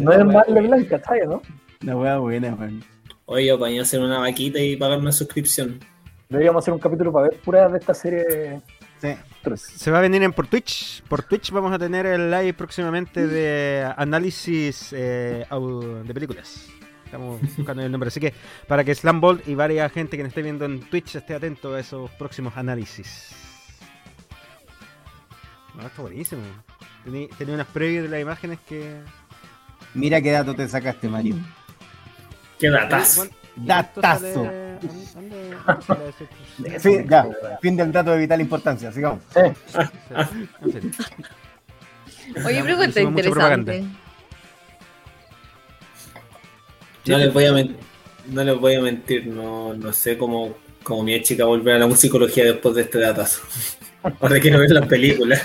No 0.00 0.12
es 0.12 0.24
más 0.24 0.48
LeBlanc, 0.48 0.88
¿cachai, 0.88 1.26
no? 1.26 1.42
La 1.80 1.96
weá 1.96 2.18
buena, 2.18 2.54
weón. 2.54 2.84
Oye, 3.26 3.46
yo 3.46 3.58
para 3.58 3.80
hacer 3.80 4.00
una 4.00 4.20
vaquita 4.20 4.60
y 4.60 4.76
pagar 4.76 4.98
una 4.98 5.10
suscripción. 5.10 5.80
Deberíamos 6.32 6.64
hacer 6.64 6.72
un 6.72 6.80
capítulo 6.80 7.12
para 7.12 7.28
ver 7.28 7.38
puras 7.40 7.70
de 7.70 7.78
esta 7.78 7.92
serie. 7.92 8.60
Sí. 8.98 9.14
Se 9.56 9.90
va 9.90 9.98
a 9.98 10.00
venir 10.00 10.22
en 10.22 10.32
por 10.32 10.46
Twitch. 10.46 11.02
Por 11.02 11.22
Twitch 11.24 11.50
vamos 11.50 11.72
a 11.72 11.78
tener 11.78 12.06
el 12.06 12.30
live 12.30 12.54
próximamente 12.54 13.26
de 13.26 13.92
análisis 13.96 14.92
eh, 14.92 15.44
de 16.04 16.14
películas. 16.14 16.68
Estamos 17.04 17.38
buscando 17.56 17.82
el 17.82 17.92
nombre. 17.92 18.08
Así 18.08 18.18
que 18.18 18.32
para 18.66 18.82
que 18.82 18.94
Slambolt 18.94 19.46
y 19.46 19.54
varias 19.54 19.92
gente 19.92 20.16
que 20.16 20.22
nos 20.22 20.30
esté 20.30 20.40
viendo 20.40 20.64
en 20.64 20.80
Twitch 20.88 21.16
esté 21.16 21.34
atento 21.34 21.74
a 21.74 21.80
esos 21.80 22.10
próximos 22.12 22.56
análisis. 22.56 23.34
No, 25.74 25.86
está 25.86 26.00
buenísimo. 26.00 26.42
Tenía, 27.04 27.28
tenía 27.36 27.54
unas 27.54 27.66
previas 27.66 28.04
de 28.04 28.08
las 28.08 28.20
imágenes 28.22 28.58
que. 28.66 29.00
Mira 29.94 30.22
qué 30.22 30.30
dato 30.30 30.54
te 30.54 30.66
sacaste, 30.66 31.08
Mario. 31.08 31.36
Qué 32.58 32.70
datas. 32.70 33.16
¿Cuán- 33.16 33.41
Datazo. 33.56 34.48
Sí, 36.78 37.04
ya. 37.08 37.28
Fin 37.60 37.76
del 37.76 37.92
dato 37.92 38.10
de 38.12 38.18
vital 38.18 38.40
importancia, 38.40 38.90
sigamos. 38.92 39.20
Eh, 39.36 39.52
En 40.60 40.72
serio. 40.72 40.90
Oye, 42.46 42.88
Hicimos 42.88 43.12
mucha 43.12 43.30
propaganda. 43.30 43.74
interesante. 43.74 43.98
No 47.06 47.18
les 47.18 47.32
voy 47.32 47.44
a 47.46 47.52
mentir. 47.52 47.76
No 48.28 48.44
les 48.44 48.56
voy 48.58 48.74
a 48.76 48.80
mentir, 48.80 49.26
no, 49.26 49.74
no 49.74 49.92
sé 49.92 50.16
cómo, 50.16 50.54
cómo 50.84 51.02
mi 51.02 51.20
chica 51.22 51.44
volver 51.44 51.74
a 51.74 51.78
la 51.80 51.86
musicología 51.88 52.44
después 52.44 52.74
de 52.76 52.82
este 52.82 52.98
datazo. 53.00 53.42
Ahora 54.20 54.38
quiero 54.40 54.60
ver 54.60 54.70
las 54.70 54.86
películas. 54.86 55.42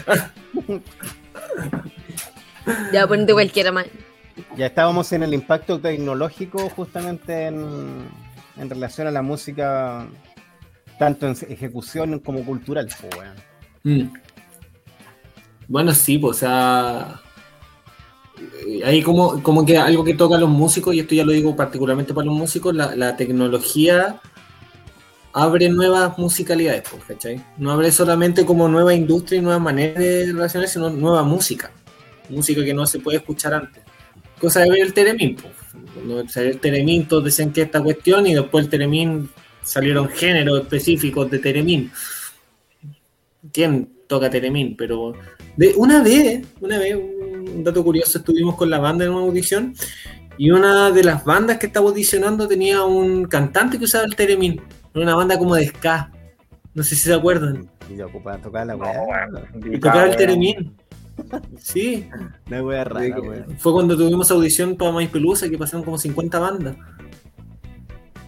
Ya 2.93 3.07
ponte 3.07 3.33
cualquiera 3.33 3.71
más. 3.71 3.85
Ya 4.55 4.67
estábamos 4.67 5.11
en 5.13 5.23
el 5.23 5.33
impacto 5.33 5.79
tecnológico 5.79 6.69
justamente 6.69 7.47
en, 7.47 8.07
relación 8.57 9.07
a 9.07 9.11
la 9.11 9.21
música, 9.21 10.07
tanto 10.99 11.27
en 11.27 11.35
ejecución 11.49 12.19
como 12.19 12.43
cultural. 12.43 12.87
Mm. 13.83 14.09
Bueno, 15.67 15.93
sí, 15.93 16.17
pues, 16.17 16.37
o 16.37 16.39
sea. 16.39 17.21
eh, 18.67 18.81
Ahí 18.85 19.01
como, 19.01 19.41
como 19.43 19.65
que 19.65 19.77
algo 19.77 20.03
que 20.03 20.13
toca 20.13 20.35
a 20.35 20.39
los 20.39 20.49
músicos, 20.49 20.93
y 20.95 20.99
esto 20.99 21.15
ya 21.15 21.25
lo 21.25 21.31
digo 21.31 21.55
particularmente 21.55 22.13
para 22.13 22.25
los 22.25 22.35
músicos, 22.35 22.75
la, 22.75 23.17
tecnología 23.17 24.19
abre 25.33 25.69
nuevas 25.69 26.17
musicalidades, 26.17 26.83
pues, 26.89 27.03
¿cachai? 27.03 27.43
No 27.57 27.71
abre 27.71 27.91
solamente 27.91 28.45
como 28.45 28.67
nueva 28.67 28.93
industria 28.93 29.39
y 29.39 29.41
nuevas 29.41 29.61
maneras 29.61 29.99
de 29.99 30.25
relacionar, 30.27 30.67
sino 30.67 30.89
nueva 30.89 31.23
música. 31.23 31.71
Música 32.29 32.63
que 32.63 32.73
no 32.73 32.85
se 32.87 32.99
puede 32.99 33.17
escuchar 33.17 33.53
antes. 33.53 33.86
Cosa 34.39 34.61
de 34.61 34.69
ver 34.69 34.81
el 34.81 34.93
Teremín, 34.93 35.35
pues. 35.35 35.53
Cuando 35.93 36.27
salió 36.29 36.51
el 36.51 36.59
Teremín, 36.59 37.07
todos 37.07 37.23
decían 37.25 37.51
que 37.51 37.63
esta 37.63 37.81
cuestión, 37.81 38.27
y 38.27 38.35
después 38.35 38.65
el 38.65 38.69
Teremín 38.69 39.29
salieron 39.63 40.07
géneros 40.09 40.61
específicos 40.61 41.29
de 41.29 41.39
Teremín. 41.39 41.91
¿Quién 43.51 43.89
toca 44.07 44.29
Teremín? 44.29 44.75
Pero 44.77 45.13
de, 45.55 45.73
una 45.75 46.03
vez, 46.03 46.45
una 46.61 46.77
vez, 46.77 46.95
un 46.95 47.63
dato 47.63 47.83
curioso, 47.83 48.19
estuvimos 48.19 48.55
con 48.55 48.69
la 48.69 48.79
banda 48.79 49.05
en 49.05 49.11
una 49.11 49.25
audición 49.25 49.73
y 50.37 50.51
una 50.51 50.91
de 50.91 51.03
las 51.03 51.25
bandas 51.25 51.57
que 51.57 51.67
estaba 51.67 51.89
audicionando 51.89 52.47
tenía 52.47 52.83
un 52.83 53.25
cantante 53.25 53.77
que 53.77 53.85
usaba 53.85 54.05
el 54.05 54.15
Teremín. 54.15 54.61
Era 54.93 55.03
una 55.03 55.15
banda 55.15 55.37
como 55.37 55.55
de 55.55 55.67
ska. 55.67 56.11
No 56.73 56.83
sé 56.83 56.95
si 56.95 57.01
se 57.01 57.13
acuerdan. 57.13 57.69
Y 57.91 57.97
yo 57.97 58.07
tocar 58.43 58.67
la 58.67 58.75
No. 58.75 59.67
Y 59.71 59.79
tocaba 59.79 60.05
el 60.05 60.15
Teremín. 60.15 60.77
Sí, 61.59 62.07
La 62.49 62.63
weá 62.63 62.83
rara, 62.83 63.19
weón. 63.19 63.57
fue 63.57 63.73
cuando 63.73 63.97
tuvimos 63.97 64.29
audición 64.31 64.75
para 64.77 64.91
Maíz 64.91 65.09
Pelusa 65.09 65.49
que 65.49 65.57
pasaron 65.57 65.83
como 65.83 65.97
50 65.97 66.39
bandas. 66.39 66.75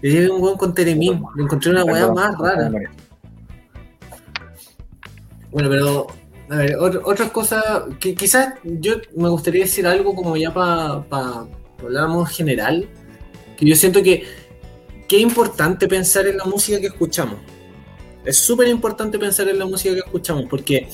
Y 0.02 0.16
era 0.16 0.34
un 0.34 0.41
weón 0.41 0.57
con 0.57 0.74
Teremín. 0.74 1.22
Le 1.36 1.44
encontré 1.44 1.72
una 1.72 1.84
weá 1.84 2.11
más 2.11 2.38
rara. 2.38 2.72
Bueno, 5.52 5.70
pero 5.70 6.07
a 6.49 6.56
ver, 6.57 6.76
ot- 6.78 7.02
otras 7.03 7.32
cosas 7.32 7.64
que 7.99 8.16
quizás 8.16 8.56
yo 8.64 8.95
me 9.16 9.30
gustaría 9.30 9.64
decir 9.64 9.86
algo 9.88 10.16
como 10.16 10.38
ya 10.38 10.53
para 10.53 11.03
hablar 11.82 12.10
más 12.10 12.36
general, 12.36 12.88
que 13.57 13.66
yo 13.66 13.76
siento 13.76 14.02
que 14.03 14.24
que 15.07 15.16
es 15.18 15.24
importante 15.24 15.88
pensar 15.88 16.28
en 16.28 16.38
la 16.38 16.45
música 16.45 16.80
que 16.80 16.86
escuchamos. 16.88 17.40
Es 18.24 18.38
súper 18.38 18.68
importante 18.68 19.18
pensar 19.18 19.49
en 19.49 19.57
la 19.57 19.66
música 19.66 19.91
que 19.95 20.02
escuchamos 20.02 20.45
porque 20.48 20.88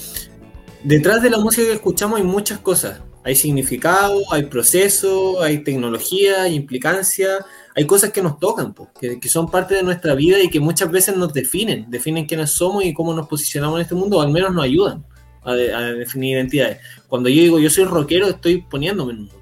detrás 0.85 1.21
de 1.21 1.29
la 1.29 1.39
música 1.39 1.67
que 1.67 1.73
escuchamos 1.73 2.17
hay 2.19 2.25
muchas 2.25 2.59
cosas. 2.59 3.01
Hay 3.23 3.35
significado, 3.35 4.21
hay 4.31 4.43
proceso, 4.43 5.41
hay 5.41 5.63
tecnología, 5.63 6.43
hay 6.43 6.53
implicancia, 6.53 7.43
hay 7.75 7.85
cosas 7.87 8.11
que 8.11 8.21
nos 8.21 8.37
tocan, 8.39 8.73
po, 8.75 8.91
que, 9.01 9.19
que 9.19 9.29
son 9.29 9.49
parte 9.49 9.73
de 9.73 9.81
nuestra 9.81 10.13
vida 10.13 10.39
y 10.43 10.47
que 10.47 10.59
muchas 10.59 10.91
veces 10.91 11.17
nos 11.17 11.33
definen, 11.33 11.89
definen 11.89 12.27
quiénes 12.27 12.51
somos 12.51 12.85
y 12.85 12.93
cómo 12.93 13.15
nos 13.15 13.27
posicionamos 13.27 13.77
en 13.77 13.81
este 13.81 13.95
mundo, 13.95 14.19
o 14.19 14.21
al 14.21 14.29
menos 14.31 14.53
nos 14.53 14.63
ayudan 14.63 15.03
a, 15.43 15.53
de- 15.55 15.73
a 15.73 15.81
definir 15.93 16.37
identidades. 16.37 16.77
Cuando 17.07 17.27
yo 17.29 17.41
digo 17.41 17.57
yo 17.59 17.69
soy 17.71 17.85
rockero, 17.85 18.27
estoy 18.27 18.61
poniéndome 18.61 19.13
en 19.13 19.19
un 19.21 19.25
mundo. 19.25 19.41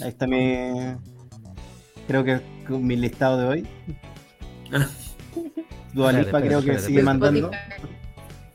Ahí 0.00 0.08
está 0.10 0.28
mi. 0.28 0.70
Creo 2.06 2.22
que 2.24 2.40
mi 2.68 2.94
listado 2.94 3.38
de 3.40 3.46
hoy. 3.48 3.66
Ah. 4.72 4.86
Creo 6.48 6.62
que 6.62 6.70
espérate, 6.72 6.86
sigue 6.86 6.98
espérate. 7.00 7.02
mandando. 7.02 7.50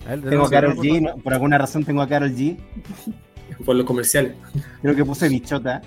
Ver, 0.07 0.21
Tengo 0.21 0.45
a 0.45 0.49
Carol 0.49 0.75
G, 0.77 1.01
no- 1.01 1.17
por 1.17 1.33
alguna 1.33 1.57
razón 1.57 1.83
tengo 1.83 2.01
a 2.01 2.07
Carol 2.07 2.31
G. 2.31 2.57
Por 3.65 3.75
los 3.75 3.85
comerciales. 3.85 4.33
Creo 4.81 4.95
que 4.95 5.05
puse 5.05 5.27
bichota. 5.29 5.81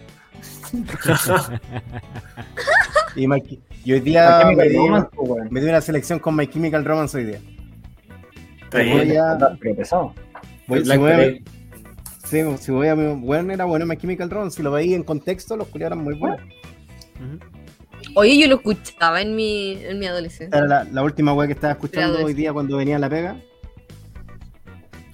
y, 3.17 3.27
hoy 3.93 4.01
día 4.01 4.43
me 4.57 4.69
di, 4.69 4.79
me 5.51 5.61
di 5.61 5.69
una 5.69 5.81
selección 5.81 6.19
con 6.19 6.35
My 6.37 6.47
Chemical 6.47 6.85
Romance 6.85 7.17
hoy 7.19 7.25
día. 7.25 7.41
Está 8.65 8.79
Voy 8.79 9.05
bien. 9.05 9.19
a- 9.19 9.57
Pero 9.61 9.77
pesado. 9.77 10.15
voy- 10.67 10.85
si 10.85 10.97
voy 10.97 11.45
sí, 12.25 12.41
si 12.59 12.73
voy 12.73 12.89
a 12.89 12.95
bueno, 12.95 13.53
era 13.53 13.65
bueno 13.67 13.85
My 13.87 13.97
Chemical 13.97 14.31
Romance. 14.31 14.57
Si 14.57 14.63
lo 14.63 14.71
veis 14.71 14.95
en 14.95 15.03
contexto, 15.03 15.57
los 15.57 15.69
culiados 15.69 15.93
eran 15.95 16.05
muy 16.05 16.15
buenos. 16.15 16.41
Ujú. 16.41 17.39
Oye, 18.15 18.39
yo 18.39 18.49
lo 18.49 18.57
escuchaba 18.57 19.21
en 19.23 19.37
mi, 19.37 19.79
en 19.85 19.99
mi 19.99 20.07
adolescencia. 20.07 20.57
Era 20.59 20.67
la, 20.67 20.85
la 20.85 21.03
última 21.03 21.33
wea 21.35 21.47
que 21.47 21.53
estaba 21.55 21.73
escuchando 21.75 22.25
hoy 22.25 22.35
día 22.35 22.53
cuando 22.53 22.77
venía 22.79 22.97
a 22.97 22.99
la 22.99 23.09
pega. 23.09 23.37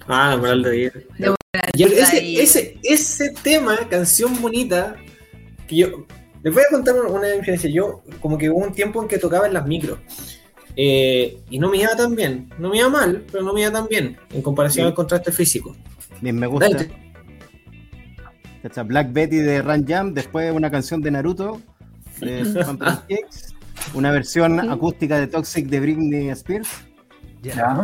Ah, 0.09 0.31
la 0.31 0.37
moral 0.37 0.63
de 0.63 0.71
ayer. 0.71 1.07
Y 1.73 1.83
ese, 1.83 2.41
ese, 2.41 2.77
ese 2.83 3.33
tema, 3.43 3.77
canción 3.89 4.41
bonita, 4.41 4.95
que 5.67 5.75
yo. 5.77 6.05
Les 6.43 6.53
voy 6.53 6.63
a 6.63 6.71
contar 6.71 6.95
una 6.95 7.27
diferencia. 7.27 7.69
Yo, 7.69 8.01
como 8.21 8.37
que 8.37 8.49
hubo 8.49 8.59
un 8.65 8.73
tiempo 8.73 9.01
en 9.01 9.07
que 9.07 9.17
tocaba 9.17 9.45
en 9.47 9.53
las 9.53 9.65
micros. 9.65 9.99
eh, 10.75 11.37
y 11.49 11.59
no 11.59 11.69
me 11.69 11.77
iba 11.77 11.95
tan 11.95 12.15
bien. 12.15 12.49
No 12.57 12.69
me 12.69 12.77
iba 12.77 12.89
mal, 12.89 13.23
pero 13.31 13.43
no 13.43 13.53
me 13.53 13.61
iba 13.61 13.71
tan 13.71 13.87
bien. 13.87 14.17
En 14.31 14.41
comparación 14.41 14.87
al 14.87 14.93
contraste 14.93 15.31
físico. 15.31 15.75
Bien, 16.21 16.35
me 16.37 16.47
gusta. 16.47 16.69
Dale, 16.69 16.89
Black 18.85 19.13
Betty 19.13 19.37
de 19.37 19.61
Run 19.61 19.85
Jam, 19.87 20.13
después 20.13 20.51
una 20.53 20.69
canción 20.69 21.01
de 21.01 21.11
Naruto, 21.11 21.61
de 22.19 22.39
and 22.67 23.07
Kicks, 23.07 23.53
una 23.93 24.11
versión 24.11 24.59
acústica 24.69 25.17
de 25.19 25.27
Toxic 25.27 25.67
de 25.67 25.79
Britney 25.79 26.29
Spears, 26.29 26.69
Ya. 27.41 27.81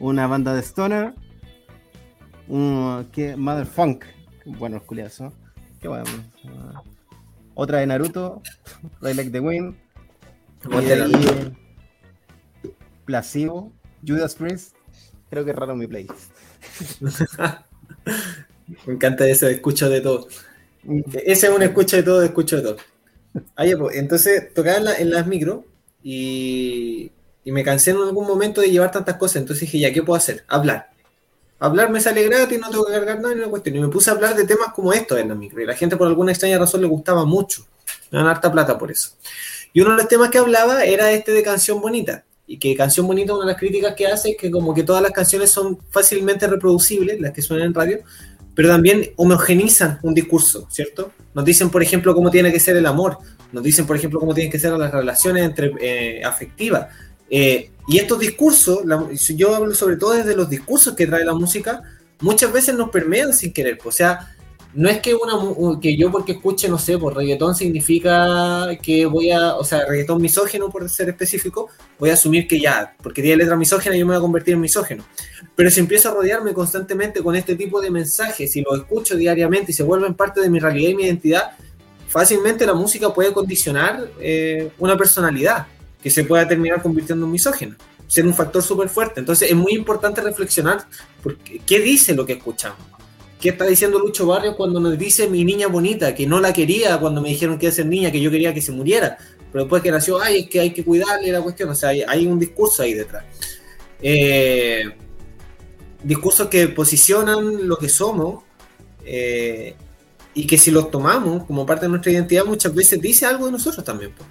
Una 0.00 0.26
banda 0.26 0.54
de 0.54 0.62
Stoner, 0.62 1.14
un 2.48 3.08
que 3.12 3.36
Mother 3.36 3.66
Funk, 3.66 4.04
bueno, 4.44 4.80
culiados, 4.84 5.20
¿no? 5.20 5.32
Qué 5.80 5.88
bueno. 5.88 6.04
ah, 6.46 6.82
otra 7.54 7.78
de 7.78 7.86
Naruto, 7.86 8.42
I 9.02 9.14
Like 9.14 9.30
the 9.30 9.40
Wind, 9.40 9.74
y 10.70 10.84
de 10.84 11.52
Placebo, 13.04 13.72
Judas 14.06 14.34
Priest, 14.34 14.76
creo 15.30 15.44
que 15.44 15.50
es 15.50 15.56
raro 15.56 15.74
mi 15.74 15.86
playlist. 15.86 16.32
Me 18.86 18.94
encanta 18.94 19.26
ese, 19.26 19.50
escucho 19.50 19.88
de 19.88 20.00
todo. 20.00 20.28
Ese 21.24 21.46
es 21.48 21.52
un 21.52 21.62
escucha 21.62 21.96
de 21.96 22.02
todo, 22.02 22.22
escucho 22.22 22.56
de 22.56 22.62
todo. 22.62 22.76
Ah, 23.56 23.66
ya, 23.66 23.76
pues, 23.78 23.96
entonces 23.96 24.52
tocaba 24.54 24.76
en, 24.78 24.84
la- 24.84 24.96
en 24.96 25.10
las 25.10 25.26
micro 25.26 25.64
y, 26.02 27.12
y 27.48 27.50
me 27.50 27.64
cansé 27.64 27.92
en 27.92 27.96
algún 27.96 28.26
momento 28.26 28.60
de 28.60 28.70
llevar 28.70 28.90
tantas 28.90 29.16
cosas. 29.16 29.36
Entonces 29.36 29.62
dije, 29.62 29.78
ya, 29.78 29.90
¿qué 29.90 30.02
puedo 30.02 30.18
hacer? 30.18 30.44
Hablar. 30.48 30.90
Hablar 31.58 31.88
me 31.88 31.98
sale 31.98 32.22
gratis, 32.24 32.60
no 32.60 32.68
tengo 32.68 32.84
que 32.84 32.92
cargar 32.92 33.22
nada 33.22 33.34
ni 33.34 33.40
una 33.40 33.48
cuestión. 33.48 33.74
Y 33.74 33.80
me 33.80 33.88
puse 33.88 34.10
a 34.10 34.12
hablar 34.12 34.36
de 34.36 34.44
temas 34.44 34.74
como 34.74 34.92
estos 34.92 35.18
en 35.18 35.30
la 35.30 35.34
micro. 35.34 35.62
Y 35.62 35.64
la 35.64 35.74
gente 35.74 35.96
por 35.96 36.08
alguna 36.08 36.30
extraña 36.30 36.58
razón 36.58 36.82
le 36.82 36.86
gustaba 36.86 37.24
mucho. 37.24 37.64
Me 38.10 38.18
dan 38.18 38.26
harta 38.26 38.52
plata 38.52 38.76
por 38.76 38.90
eso. 38.90 39.12
Y 39.72 39.80
uno 39.80 39.92
de 39.92 39.96
los 39.96 40.08
temas 40.08 40.28
que 40.28 40.36
hablaba 40.36 40.84
era 40.84 41.10
este 41.10 41.32
de 41.32 41.42
Canción 41.42 41.80
Bonita. 41.80 42.22
Y 42.46 42.58
que 42.58 42.76
Canción 42.76 43.06
Bonita, 43.06 43.32
una 43.32 43.46
de 43.46 43.52
las 43.52 43.58
críticas 43.58 43.94
que 43.94 44.06
hace 44.06 44.32
es 44.32 44.36
que 44.36 44.50
como 44.50 44.74
que 44.74 44.82
todas 44.82 45.00
las 45.02 45.12
canciones 45.12 45.50
son 45.50 45.78
fácilmente 45.88 46.46
reproducibles, 46.48 47.18
las 47.18 47.32
que 47.32 47.40
suenan 47.40 47.68
en 47.68 47.74
radio, 47.74 48.00
pero 48.54 48.68
también 48.68 49.08
homogenizan 49.16 50.00
un 50.02 50.12
discurso, 50.12 50.68
¿cierto? 50.70 51.12
Nos 51.32 51.46
dicen, 51.46 51.70
por 51.70 51.82
ejemplo, 51.82 52.14
cómo 52.14 52.30
tiene 52.30 52.52
que 52.52 52.60
ser 52.60 52.76
el 52.76 52.84
amor, 52.84 53.16
nos 53.52 53.64
dicen, 53.64 53.86
por 53.86 53.96
ejemplo, 53.96 54.20
cómo 54.20 54.34
tienen 54.34 54.52
que 54.52 54.58
ser 54.58 54.72
las 54.72 54.92
relaciones 54.92 55.44
entre 55.44 55.72
eh, 55.80 56.22
afectivas. 56.22 56.88
Eh, 57.30 57.70
y 57.86 57.98
estos 57.98 58.18
discursos, 58.18 58.84
la- 58.84 59.08
yo 59.34 59.54
hablo 59.54 59.74
sobre 59.74 59.96
todo 59.96 60.12
desde 60.12 60.36
los 60.36 60.48
discursos 60.48 60.94
que 60.94 61.06
trae 61.06 61.24
la 61.24 61.34
música, 61.34 61.82
muchas 62.20 62.52
veces 62.52 62.74
nos 62.74 62.90
permean 62.90 63.32
sin 63.32 63.52
querer. 63.52 63.78
pues, 63.78 63.94
O 63.94 63.98
sea, 63.98 64.34
no 64.74 64.88
es 64.90 65.00
que, 65.00 65.14
una, 65.14 65.80
que 65.80 65.96
yo 65.96 66.10
porque 66.12 66.32
escuche, 66.32 66.68
no 66.68 66.78
sé, 66.78 66.98
por 66.98 67.16
reggaetón 67.16 67.54
significa 67.54 68.68
que 68.82 69.06
voy 69.06 69.30
a, 69.30 69.56
o 69.56 69.64
sea, 69.64 69.86
reggaetón 69.86 70.20
misógeno 70.20 70.68
por 70.68 70.88
ser 70.90 71.08
específico, 71.08 71.68
voy 71.98 72.10
a 72.10 72.14
asumir 72.14 72.46
que 72.46 72.60
ya, 72.60 72.94
porque 73.02 73.22
tiene 73.22 73.38
letra 73.38 73.56
misógena, 73.56 73.96
yo 73.96 74.04
me 74.04 74.12
voy 74.12 74.18
a 74.18 74.20
convertir 74.20 74.54
en 74.54 74.60
misógeno. 74.60 75.04
Pero 75.56 75.70
si 75.70 75.80
empiezo 75.80 76.10
a 76.10 76.14
rodearme 76.14 76.52
constantemente 76.52 77.22
con 77.22 77.34
este 77.34 77.56
tipo 77.56 77.80
de 77.80 77.90
mensajes 77.90 78.54
y 78.56 78.60
los 78.62 78.78
escucho 78.80 79.16
diariamente 79.16 79.72
y 79.72 79.74
se 79.74 79.82
vuelven 79.82 80.14
parte 80.14 80.40
de 80.42 80.50
mi 80.50 80.60
realidad 80.60 80.90
y 80.90 80.94
mi 80.96 81.04
identidad, 81.04 81.52
fácilmente 82.06 82.66
la 82.66 82.74
música 82.74 83.12
puede 83.12 83.32
condicionar 83.32 84.10
eh, 84.20 84.70
una 84.78 84.96
personalidad 84.96 85.66
que 86.02 86.10
se 86.10 86.24
pueda 86.24 86.46
terminar 86.46 86.82
convirtiendo 86.82 87.26
en 87.26 87.32
misógena, 87.32 87.76
ser 88.06 88.26
un 88.26 88.34
factor 88.34 88.62
súper 88.62 88.88
fuerte. 88.88 89.20
Entonces 89.20 89.50
es 89.50 89.56
muy 89.56 89.72
importante 89.72 90.20
reflexionar 90.20 90.84
por 91.22 91.36
qué, 91.36 91.80
dice 91.80 92.14
lo 92.14 92.24
que 92.24 92.34
escuchamos. 92.34 92.78
¿Qué 93.40 93.50
está 93.50 93.66
diciendo 93.66 94.00
Lucho 94.00 94.26
Barrio 94.26 94.56
cuando 94.56 94.80
nos 94.80 94.98
dice 94.98 95.28
mi 95.28 95.44
niña 95.44 95.68
bonita, 95.68 96.14
que 96.14 96.26
no 96.26 96.40
la 96.40 96.52
quería 96.52 96.98
cuando 96.98 97.20
me 97.20 97.28
dijeron 97.28 97.58
que 97.58 97.66
iba 97.66 97.72
a 97.72 97.74
ser 97.74 97.86
niña, 97.86 98.10
que 98.10 98.20
yo 98.20 98.30
quería 98.30 98.52
que 98.52 98.60
se 98.60 98.72
muriera? 98.72 99.16
Pero 99.52 99.64
después 99.64 99.82
que 99.82 99.92
nació, 99.92 100.20
ay, 100.20 100.40
es 100.40 100.50
que 100.50 100.60
hay 100.60 100.72
que 100.72 100.84
cuidarle 100.84 101.30
la 101.30 101.40
cuestión. 101.40 101.70
O 101.70 101.74
sea, 101.74 101.90
hay, 101.90 102.26
un 102.26 102.38
discurso 102.38 102.82
ahí 102.82 102.94
detrás. 102.94 103.24
Eh, 104.02 104.84
discursos 106.02 106.48
que 106.48 106.68
posicionan 106.68 107.68
lo 107.68 107.76
que 107.76 107.88
somos 107.88 108.42
eh, 109.04 109.74
y 110.34 110.46
que 110.46 110.58
si 110.58 110.70
los 110.70 110.90
tomamos 110.90 111.44
como 111.44 111.64
parte 111.64 111.86
de 111.86 111.90
nuestra 111.90 112.12
identidad 112.12 112.44
muchas 112.44 112.74
veces 112.74 113.00
dice 113.00 113.24
algo 113.24 113.46
de 113.46 113.52
nosotros 113.52 113.84
también. 113.84 114.12
po. 114.12 114.24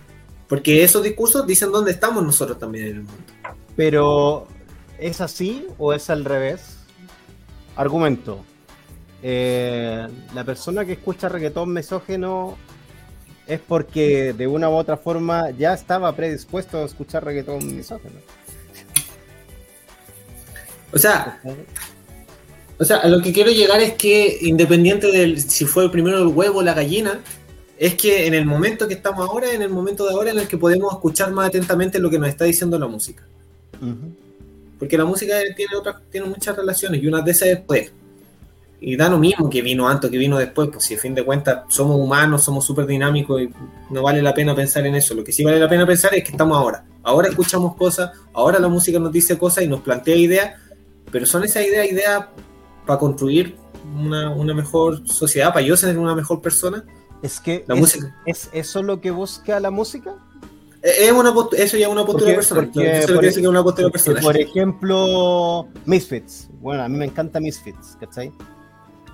Porque 0.48 0.84
esos 0.84 1.04
discursos 1.04 1.46
dicen 1.46 1.72
dónde 1.72 1.92
estamos 1.92 2.24
nosotros 2.24 2.58
también 2.58 2.86
en 2.86 2.92
el 2.92 3.04
mundo. 3.04 3.24
Pero, 3.76 4.48
¿es 4.98 5.22
así 5.22 5.68
o 5.78 5.94
es 5.94 6.10
al 6.10 6.26
revés? 6.26 6.78
Argumento. 7.76 8.44
Eh, 9.22 10.08
la 10.34 10.44
persona 10.44 10.86
que 10.86 10.94
escucha 10.94 11.28
reggaetón 11.28 11.74
misógeno 11.74 12.58
es 13.46 13.60
porque 13.60 14.34
de 14.34 14.48
una 14.48 14.70
u 14.70 14.74
otra 14.74 14.98
forma 14.98 15.52
ya 15.52 15.74
estaba 15.74 16.16
predispuesto 16.16 16.80
a 16.80 16.86
escuchar 16.86 17.26
reggaetón 17.26 17.76
misógino. 17.76 18.16
O 20.94 20.98
sea, 20.98 21.42
o 22.80 22.86
sea, 22.86 22.98
a 22.98 23.08
lo 23.08 23.22
que 23.22 23.34
quiero 23.34 23.52
llegar 23.52 23.82
es 23.82 23.94
que 23.94 24.38
independiente 24.42 25.08
de 25.08 25.40
si 25.40 25.66
fue 25.66 25.92
primero 25.92 26.20
el 26.20 26.28
huevo 26.28 26.60
o 26.60 26.64
la 26.64 26.74
gallina, 26.74 27.20
es 27.80 27.96
que 27.96 28.28
en 28.28 28.34
el 28.34 28.46
momento 28.46 28.88
que 28.88 28.96
estamos 28.96 29.28
ahora, 29.28 29.52
en 29.52 29.62
el 29.62 29.70
momento 29.70 30.06
de 30.06 30.14
ahora 30.14 30.32
en 30.32 30.40
el 30.40 30.48
que 30.48 30.58
podemos 30.58 30.92
escuchar 30.94 31.32
más 31.32 31.50
atentamente 31.50 32.00
lo 32.00 32.10
que 32.10 32.20
nos 32.20 32.30
está 32.30 32.46
diciendo 32.46 32.78
la 32.80 32.88
música. 32.88 33.24
Porque 34.80 34.98
la 34.98 35.06
música 35.06 35.36
tiene 35.56 35.76
otras, 35.76 35.98
tiene 36.12 36.28
muchas 36.28 36.56
relaciones 36.56 37.02
y 37.02 37.08
una 37.08 37.22
de 37.22 37.32
esas 37.32 37.50
es 37.50 37.60
poder. 37.60 37.92
Y 38.80 38.96
da 38.96 39.10
lo 39.10 39.18
mismo 39.18 39.50
que 39.50 39.62
vino 39.62 39.88
antes, 39.88 40.10
que 40.10 40.18
vino 40.18 40.38
después, 40.38 40.70
pues 40.72 40.86
si 40.86 40.96
a 40.96 41.00
fin 41.00 41.16
de 41.16 41.24
cuentas 41.24 41.64
somos 41.70 42.00
humanos, 42.00 42.44
somos 42.44 42.64
súper 42.64 42.86
dinámicos 42.86 43.42
y 43.42 43.50
no 43.90 44.04
vale 44.04 44.22
la 44.22 44.34
pena 44.34 44.56
pensar 44.56 44.86
en 44.86 44.96
eso. 44.96 45.16
Lo 45.16 45.24
que 45.24 45.32
sí 45.32 45.44
vale 45.44 45.60
la 45.60 45.68
pena 45.68 45.86
pensar 45.86 46.14
es 46.14 46.24
que 46.24 46.32
estamos 46.32 46.58
ahora. 46.58 46.86
Ahora 47.02 47.30
escuchamos 47.30 47.76
cosas, 47.76 48.12
ahora 48.34 48.60
la 48.60 48.68
música 48.68 49.00
nos 49.00 49.12
dice 49.12 49.38
cosas 49.38 49.64
y 49.64 49.68
nos 49.68 49.82
plantea 49.82 50.16
ideas, 50.16 50.56
pero 51.12 51.26
son 51.26 51.44
esas 51.44 51.66
ideas, 51.66 51.88
ideas 51.92 52.26
para 52.86 53.00
construir 53.00 53.56
una, 53.96 54.30
una 54.32 54.54
mejor 54.54 55.08
sociedad, 55.08 55.54
para 55.54 55.66
yo 55.66 55.76
ser 55.76 55.98
una 55.98 56.14
mejor 56.14 56.42
persona. 56.42 56.84
Es 57.22 57.40
que 57.40 57.64
La 57.68 57.76
es, 57.76 57.80
música. 57.82 58.16
¿es 58.26 58.50
eso 58.54 58.84
lo 58.84 59.02
que 59.02 59.12
busca 59.12 59.60
la 59.60 59.72
música? 59.72 60.16
Eh, 60.84 61.08
Es 61.08 61.12
una 61.12 61.34
eso 61.58 61.78
ya 61.78 61.88
es 61.88 61.92
una 61.92 62.06
postura 62.06 62.36
personal. 62.36 64.22
por 64.22 64.38
ejemplo, 64.38 65.68
Misfits. 65.86 66.50
Bueno, 66.62 66.84
a 66.84 66.88
mí 66.90 66.98
me 66.98 67.06
encanta 67.06 67.40
Misfits, 67.40 67.98
¿cachai? 68.00 68.32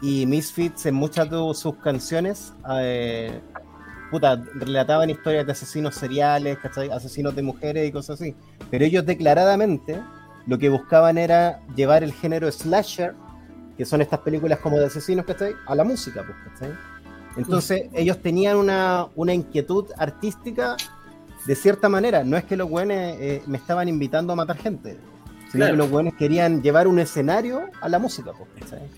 Y 0.02 0.26
Misfits 0.26 0.86
en 0.86 0.96
muchas 0.96 1.30
de 1.30 1.38
sus 1.54 1.76
canciones, 1.78 2.54
eh, 2.82 3.40
puta, 4.12 4.44
relataban 4.56 5.10
historias 5.10 5.46
de 5.46 5.54
asesinos 5.54 5.96
seriales, 5.96 6.58
¿cachai? 6.60 6.90
Asesinos 6.92 7.36
de 7.36 7.42
mujeres 7.42 7.88
y 7.88 7.92
cosas 7.92 8.20
así. 8.20 8.36
Pero 8.70 8.84
ellos 8.84 9.06
declaradamente 9.06 10.00
lo 10.46 10.60
que 10.60 10.68
buscaban 10.68 11.18
era 11.18 11.62
llevar 11.76 12.04
el 12.04 12.12
género 12.12 12.52
slasher, 12.52 13.16
que 13.78 13.86
son 13.86 14.02
estas 14.02 14.20
películas 14.20 14.60
como 14.60 14.78
de 14.78 14.88
asesinos, 14.88 15.26
¿cachai? 15.26 15.54
A 15.66 15.74
la 15.74 15.86
música, 15.86 16.22
pues, 16.26 16.38
¿cachai? 16.54 16.74
Entonces 17.38 17.84
ellos 17.94 18.22
tenían 18.22 18.58
una, 18.58 19.08
una 19.16 19.34
inquietud 19.34 19.86
artística 19.98 20.78
de 21.46 21.56
cierta 21.56 21.90
manera. 21.90 22.24
No 22.24 22.38
es 22.38 22.44
que 22.44 22.56
los 22.56 22.70
güeyes 22.70 23.16
eh, 23.20 23.42
me 23.48 23.58
estaban 23.58 23.88
invitando 23.90 24.34
a 24.34 24.36
matar 24.36 24.58
gente, 24.58 24.98
sino 25.52 25.52
Claro. 25.66 25.74
que 25.74 25.78
los 25.78 25.90
güeyes 25.90 26.14
querían 26.18 26.62
llevar 26.62 26.88
un 26.88 27.00
escenario 27.00 27.62
a 27.82 27.90
la 27.90 28.00
música. 28.00 28.32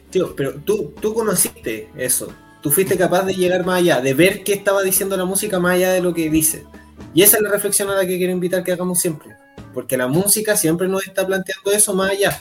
Tío, 0.09 0.35
pero 0.35 0.53
tú, 0.55 0.93
tú 1.01 1.13
conociste 1.13 1.89
eso. 1.97 2.27
Tú 2.61 2.71
fuiste 2.71 2.97
capaz 2.97 3.23
de 3.25 3.33
llegar 3.35 3.65
más 3.65 3.77
allá, 3.79 4.01
de 4.01 4.13
ver 4.13 4.43
qué 4.43 4.53
estaba 4.53 4.81
diciendo 4.81 5.15
la 5.15 5.25
música 5.25 5.59
más 5.59 5.75
allá 5.75 5.91
de 5.93 6.01
lo 6.01 6.13
que 6.13 6.29
dice. 6.29 6.65
Y 7.13 7.21
esa 7.21 7.37
es 7.37 7.43
la 7.43 7.49
reflexión 7.51 7.89
a 7.89 7.95
la 7.95 8.05
que 8.05 8.17
quiero 8.17 8.31
invitar 8.33 8.63
que 8.63 8.71
hagamos 8.71 8.99
siempre. 8.99 9.35
Porque 9.73 9.97
la 9.97 10.07
música 10.07 10.55
siempre 10.55 10.87
nos 10.87 11.05
está 11.05 11.25
planteando 11.27 11.71
eso 11.71 11.93
más 11.93 12.11
allá. 12.11 12.39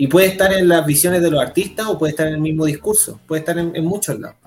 Y 0.00 0.06
puede 0.06 0.28
estar 0.28 0.50
en 0.54 0.66
las 0.66 0.86
visiones 0.86 1.20
de 1.20 1.30
los 1.30 1.38
artistas 1.38 1.86
o 1.86 1.98
puede 1.98 2.12
estar 2.12 2.26
en 2.26 2.36
el 2.36 2.40
mismo 2.40 2.64
discurso. 2.64 3.20
Puede 3.26 3.40
estar 3.40 3.58
en, 3.58 3.76
en 3.76 3.84
muchos 3.84 4.18
lados. 4.18 4.38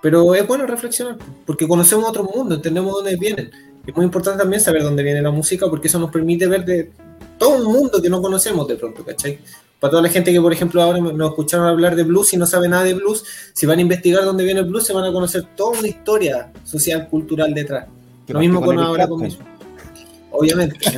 Pero 0.00 0.36
es 0.36 0.46
bueno 0.46 0.68
reflexionar, 0.68 1.18
porque 1.44 1.66
conocemos 1.66 2.08
otro 2.08 2.22
mundo, 2.22 2.54
entendemos 2.54 2.92
dónde 2.92 3.16
vienen. 3.16 3.50
Es 3.84 3.96
muy 3.96 4.04
importante 4.04 4.38
también 4.38 4.62
saber 4.62 4.84
dónde 4.84 5.02
viene 5.02 5.20
la 5.20 5.32
música, 5.32 5.68
porque 5.68 5.88
eso 5.88 5.98
nos 5.98 6.12
permite 6.12 6.46
ver 6.46 6.64
de 6.64 6.92
todo 7.38 7.56
un 7.56 7.72
mundo 7.72 8.00
que 8.00 8.08
no 8.08 8.22
conocemos 8.22 8.68
de 8.68 8.76
pronto, 8.76 9.04
¿cachai? 9.04 9.40
Para 9.80 9.90
toda 9.90 10.02
la 10.04 10.10
gente 10.10 10.32
que, 10.32 10.40
por 10.40 10.52
ejemplo, 10.52 10.80
ahora 10.80 11.00
nos 11.00 11.30
escucharon 11.30 11.66
hablar 11.66 11.96
de 11.96 12.04
blues 12.04 12.32
y 12.32 12.36
no 12.36 12.46
sabe 12.46 12.68
nada 12.68 12.84
de 12.84 12.94
blues, 12.94 13.24
si 13.52 13.66
van 13.66 13.80
a 13.80 13.82
investigar 13.82 14.24
dónde 14.24 14.44
viene 14.44 14.60
el 14.60 14.66
blues, 14.66 14.86
se 14.86 14.92
van 14.92 15.06
a 15.06 15.12
conocer 15.12 15.42
toda 15.56 15.76
una 15.76 15.88
historia 15.88 16.52
social, 16.62 17.08
cultural 17.08 17.52
detrás. 17.52 17.88
Lo 18.28 18.38
mismo 18.38 18.62
con 18.62 18.78
ahora 18.78 19.08
con 19.08 19.18
Clapton. 19.18 19.44
Obviamente. 20.30 20.78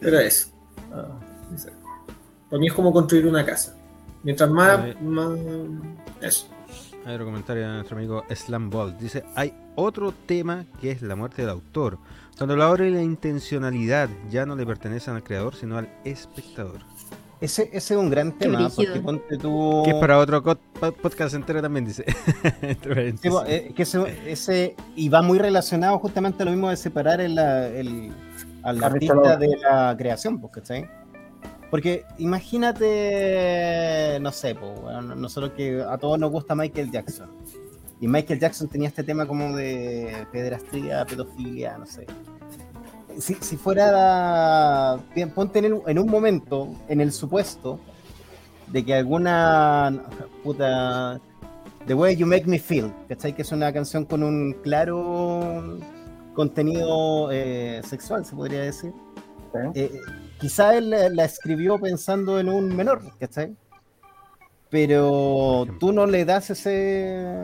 Pero 0.00 0.20
eso. 0.20 0.48
Ah. 0.96 1.18
Para 2.50 2.60
mí 2.60 2.66
es 2.68 2.72
como 2.72 2.92
construir 2.92 3.26
una 3.26 3.44
casa. 3.44 3.76
Mientras 4.22 4.50
más, 4.50 5.00
más 5.02 5.38
eso. 6.20 6.46
Hay 7.04 7.14
otro 7.14 7.26
comentario 7.26 7.62
de 7.68 7.74
nuestro 7.74 7.96
amigo 7.96 8.24
Slam 8.34 8.70
Bolt. 8.70 8.98
Dice, 8.98 9.24
hay 9.36 9.54
otro 9.76 10.12
tema 10.12 10.64
que 10.80 10.90
es 10.90 11.02
la 11.02 11.14
muerte 11.14 11.42
del 11.42 11.50
autor. 11.50 11.98
Cuando 12.36 12.56
la 12.56 12.70
obra 12.70 12.86
y 12.86 12.90
la 12.90 13.02
intencionalidad 13.02 14.08
ya 14.30 14.44
no 14.44 14.56
le 14.56 14.66
pertenecen 14.66 15.14
al 15.14 15.22
creador, 15.22 15.54
sino 15.54 15.78
al 15.78 15.88
espectador. 16.04 16.80
Ese, 17.40 17.64
ese 17.72 17.94
es 17.94 18.00
un 18.00 18.08
gran 18.10 18.32
tema, 18.32 18.68
porque 18.74 18.98
ponte 19.00 19.36
tú... 19.36 19.82
Que 19.84 19.90
es 19.90 19.96
para 19.96 20.18
otro 20.18 20.42
podcast 20.42 21.34
entero 21.34 21.60
también, 21.62 21.84
dice. 21.84 22.04
Sí, 23.22 23.28
eh, 23.46 23.72
que 23.76 23.82
ese, 23.82 24.30
ese- 24.30 24.76
y 24.96 25.08
va 25.08 25.20
muy 25.22 25.38
relacionado 25.38 25.98
justamente 25.98 26.42
a 26.42 26.46
lo 26.46 26.52
mismo 26.52 26.70
de 26.70 26.76
separar 26.76 27.20
el, 27.20 27.38
el- 27.38 28.12
al 28.66 28.82
Artista 28.84 29.36
de- 29.36 29.56
la 29.58 29.94
creación, 29.96 30.38
pues, 30.40 30.52
¿cachai? 30.54 30.88
Porque 31.70 32.04
imagínate, 32.18 34.18
no 34.20 34.30
sé, 34.32 34.54
pues, 34.54 34.80
bueno, 34.80 35.14
nosotros 35.14 35.52
que 35.56 35.82
a 35.82 35.96
todos 35.98 36.18
nos 36.18 36.30
gusta 36.30 36.54
Michael 36.54 36.90
Jackson. 36.90 37.30
Y 38.00 38.08
Michael 38.08 38.38
Jackson 38.40 38.68
tenía 38.68 38.88
este 38.88 39.02
tema 39.02 39.26
como 39.26 39.56
de 39.56 40.26
pederastría, 40.30 41.04
pedofilia, 41.06 41.78
no 41.78 41.86
sé. 41.86 42.06
Si, 43.18 43.34
si 43.40 43.56
fuera, 43.56 44.98
bien, 45.14 45.30
ponte 45.30 45.58
en, 45.60 45.80
en 45.86 45.98
un 45.98 46.10
momento, 46.10 46.68
en 46.88 47.00
el 47.00 47.12
supuesto, 47.12 47.80
de 48.66 48.84
que 48.84 48.94
alguna 48.94 50.02
puta 50.44 51.18
The 51.86 51.94
Way 51.94 52.16
You 52.16 52.26
Make 52.26 52.44
Me 52.46 52.58
Feel, 52.58 52.92
¿cachai? 53.08 53.32
Que 53.34 53.40
es 53.42 53.52
una 53.52 53.72
canción 53.72 54.04
con 54.04 54.22
un 54.22 54.52
claro 54.62 55.78
contenido 56.36 57.32
eh, 57.32 57.80
sexual, 57.84 58.24
se 58.24 58.36
podría 58.36 58.60
decir. 58.60 58.92
Eh, 59.74 60.00
quizá 60.38 60.76
él 60.76 60.90
la, 60.90 61.08
la 61.08 61.24
escribió 61.24 61.78
pensando 61.80 62.38
en 62.38 62.48
un 62.48 62.76
menor, 62.76 63.00
¿cachai? 63.18 63.56
Pero 64.68 65.66
tú 65.80 65.92
no 65.92 66.06
le 66.06 66.24
das 66.24 66.50
ese 66.50 67.42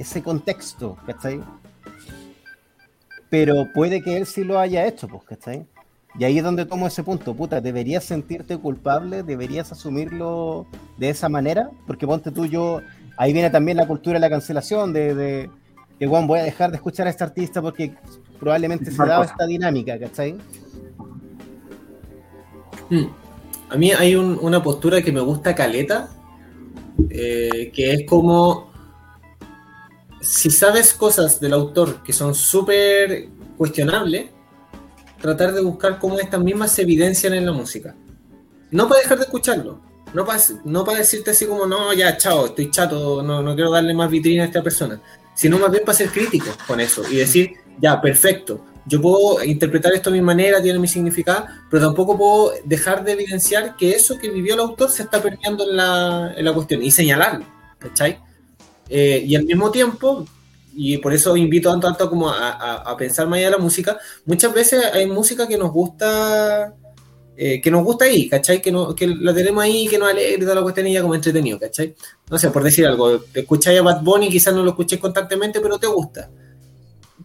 ese 0.00 0.22
contexto, 0.22 0.96
¿cachai? 1.06 1.40
Pero 3.28 3.68
puede 3.72 4.02
que 4.02 4.16
él 4.16 4.26
sí 4.26 4.42
lo 4.42 4.58
haya 4.58 4.86
hecho, 4.86 5.06
pues, 5.06 5.22
¿cachai? 5.24 5.66
Y 6.18 6.24
ahí 6.24 6.38
es 6.38 6.44
donde 6.44 6.66
tomo 6.66 6.86
ese 6.86 7.04
punto, 7.04 7.34
puta, 7.34 7.60
deberías 7.60 8.02
sentirte 8.02 8.56
culpable, 8.58 9.22
deberías 9.22 9.70
asumirlo 9.70 10.66
de 10.96 11.10
esa 11.10 11.28
manera, 11.28 11.70
porque 11.86 12.06
ponte 12.06 12.32
tú, 12.32 12.46
yo, 12.46 12.80
ahí 13.16 13.32
viene 13.32 13.50
también 13.50 13.76
la 13.76 13.86
cultura 13.86 14.14
de 14.14 14.20
la 14.20 14.30
cancelación, 14.30 14.92
de, 14.92 15.14
de 15.14 15.50
que, 16.00 16.06
bueno, 16.06 16.26
voy 16.26 16.38
a 16.38 16.44
dejar 16.44 16.70
de 16.70 16.76
escuchar 16.76 17.06
a 17.06 17.10
este 17.10 17.22
artista 17.22 17.60
porque 17.60 17.94
probablemente 18.38 18.90
se 18.90 18.96
daba 18.96 19.22
esta 19.26 19.44
dinámica, 19.46 19.98
¿cachai? 19.98 20.34
Mm. 22.88 23.04
A 23.68 23.76
mí 23.76 23.92
hay 23.92 24.16
un- 24.16 24.38
una 24.40 24.62
postura 24.62 25.02
que 25.02 25.12
me 25.12 25.20
gusta 25.20 25.54
caleta, 25.54 26.08
eh, 27.10 27.70
que 27.74 27.92
es 27.92 28.06
como 28.08 28.70
si 30.22 30.50
sabes 30.50 30.94
cosas 30.94 31.38
del 31.38 31.52
autor 31.52 32.02
que 32.02 32.14
son 32.14 32.34
súper 32.34 33.28
cuestionables, 33.58 34.30
tratar 35.20 35.52
de 35.52 35.60
buscar 35.62 35.98
cómo 35.98 36.18
estas 36.18 36.40
mismas 36.40 36.72
se 36.72 36.82
evidencian 36.82 37.34
en 37.34 37.44
la 37.44 37.52
música. 37.52 37.94
No 38.70 38.88
para 38.88 39.02
dejar 39.02 39.18
de 39.18 39.24
escucharlo, 39.24 39.80
no 40.14 40.24
para, 40.24 40.40
no 40.64 40.82
para 40.84 40.98
decirte 40.98 41.32
así 41.32 41.44
como, 41.46 41.66
no, 41.66 41.92
ya, 41.92 42.16
chao, 42.16 42.46
estoy 42.46 42.70
chato, 42.70 43.22
no, 43.22 43.42
no 43.42 43.54
quiero 43.54 43.70
darle 43.70 43.92
más 43.92 44.10
vitrina 44.10 44.44
a 44.44 44.46
esta 44.46 44.62
persona, 44.62 45.00
sino 45.34 45.58
más 45.58 45.70
bien 45.70 45.84
para 45.84 45.96
ser 45.96 46.10
crítico 46.10 46.48
con 46.66 46.80
eso 46.80 47.02
y 47.10 47.16
decir, 47.16 47.52
ya, 47.80 48.00
perfecto, 48.00 48.64
yo 48.86 49.00
puedo 49.00 49.42
interpretar 49.44 49.92
esto 49.92 50.10
a 50.10 50.12
mi 50.12 50.20
manera, 50.22 50.60
tiene 50.62 50.78
mi 50.78 50.88
significado, 50.88 51.46
pero 51.70 51.86
tampoco 51.86 52.16
puedo 52.18 52.52
dejar 52.64 53.04
de 53.04 53.12
evidenciar 53.12 53.76
que 53.76 53.92
eso 53.92 54.18
que 54.18 54.30
vivió 54.30 54.54
el 54.54 54.60
autor 54.60 54.90
se 54.90 55.02
está 55.04 55.22
perdiendo 55.22 55.68
en 55.68 55.76
la, 55.76 56.32
en 56.36 56.44
la 56.44 56.52
cuestión 56.52 56.82
y 56.82 56.90
señalarlo, 56.90 57.46
¿cachai? 57.78 58.18
Eh, 58.88 59.22
y 59.26 59.36
al 59.36 59.44
mismo 59.44 59.70
tiempo, 59.70 60.26
y 60.74 60.98
por 60.98 61.12
eso 61.12 61.36
invito 61.36 61.70
tanto, 61.70 61.86
tanto 61.88 62.10
como 62.10 62.30
a, 62.30 62.50
a- 62.50 62.92
a 62.92 62.96
pensar 62.96 63.26
más 63.28 63.38
allá 63.38 63.46
de 63.46 63.52
la 63.56 63.58
música, 63.62 63.98
muchas 64.26 64.52
veces 64.54 64.84
hay 64.92 65.06
música 65.06 65.46
que 65.46 65.58
nos 65.58 65.70
gusta, 65.72 66.74
eh, 67.42 67.58
que 67.58 67.70
nos 67.70 67.82
gusta 67.82 68.04
ahí, 68.04 68.28
¿cachai? 68.28 68.60
Que, 68.60 68.70
no, 68.70 68.94
que 68.94 69.06
la 69.06 69.32
tenemos 69.32 69.64
ahí, 69.64 69.88
que 69.88 69.96
nos 69.96 70.10
alegra 70.10 70.40
toda 70.40 70.56
la 70.56 70.60
cuestión 70.60 70.88
y 70.88 70.92
ya 70.92 71.00
como 71.00 71.14
entretenido, 71.14 71.58
¿cachai? 71.58 71.94
No 72.28 72.38
sé, 72.38 72.50
por 72.50 72.62
decir 72.62 72.86
algo, 72.86 73.18
escucháis 73.32 73.80
a 73.80 73.82
Bad 73.82 74.02
Bunny, 74.02 74.28
quizás 74.28 74.52
no 74.52 74.62
lo 74.62 74.68
escuchéis 74.68 75.00
constantemente, 75.00 75.58
pero 75.58 75.78
te 75.78 75.86
gusta. 75.86 76.28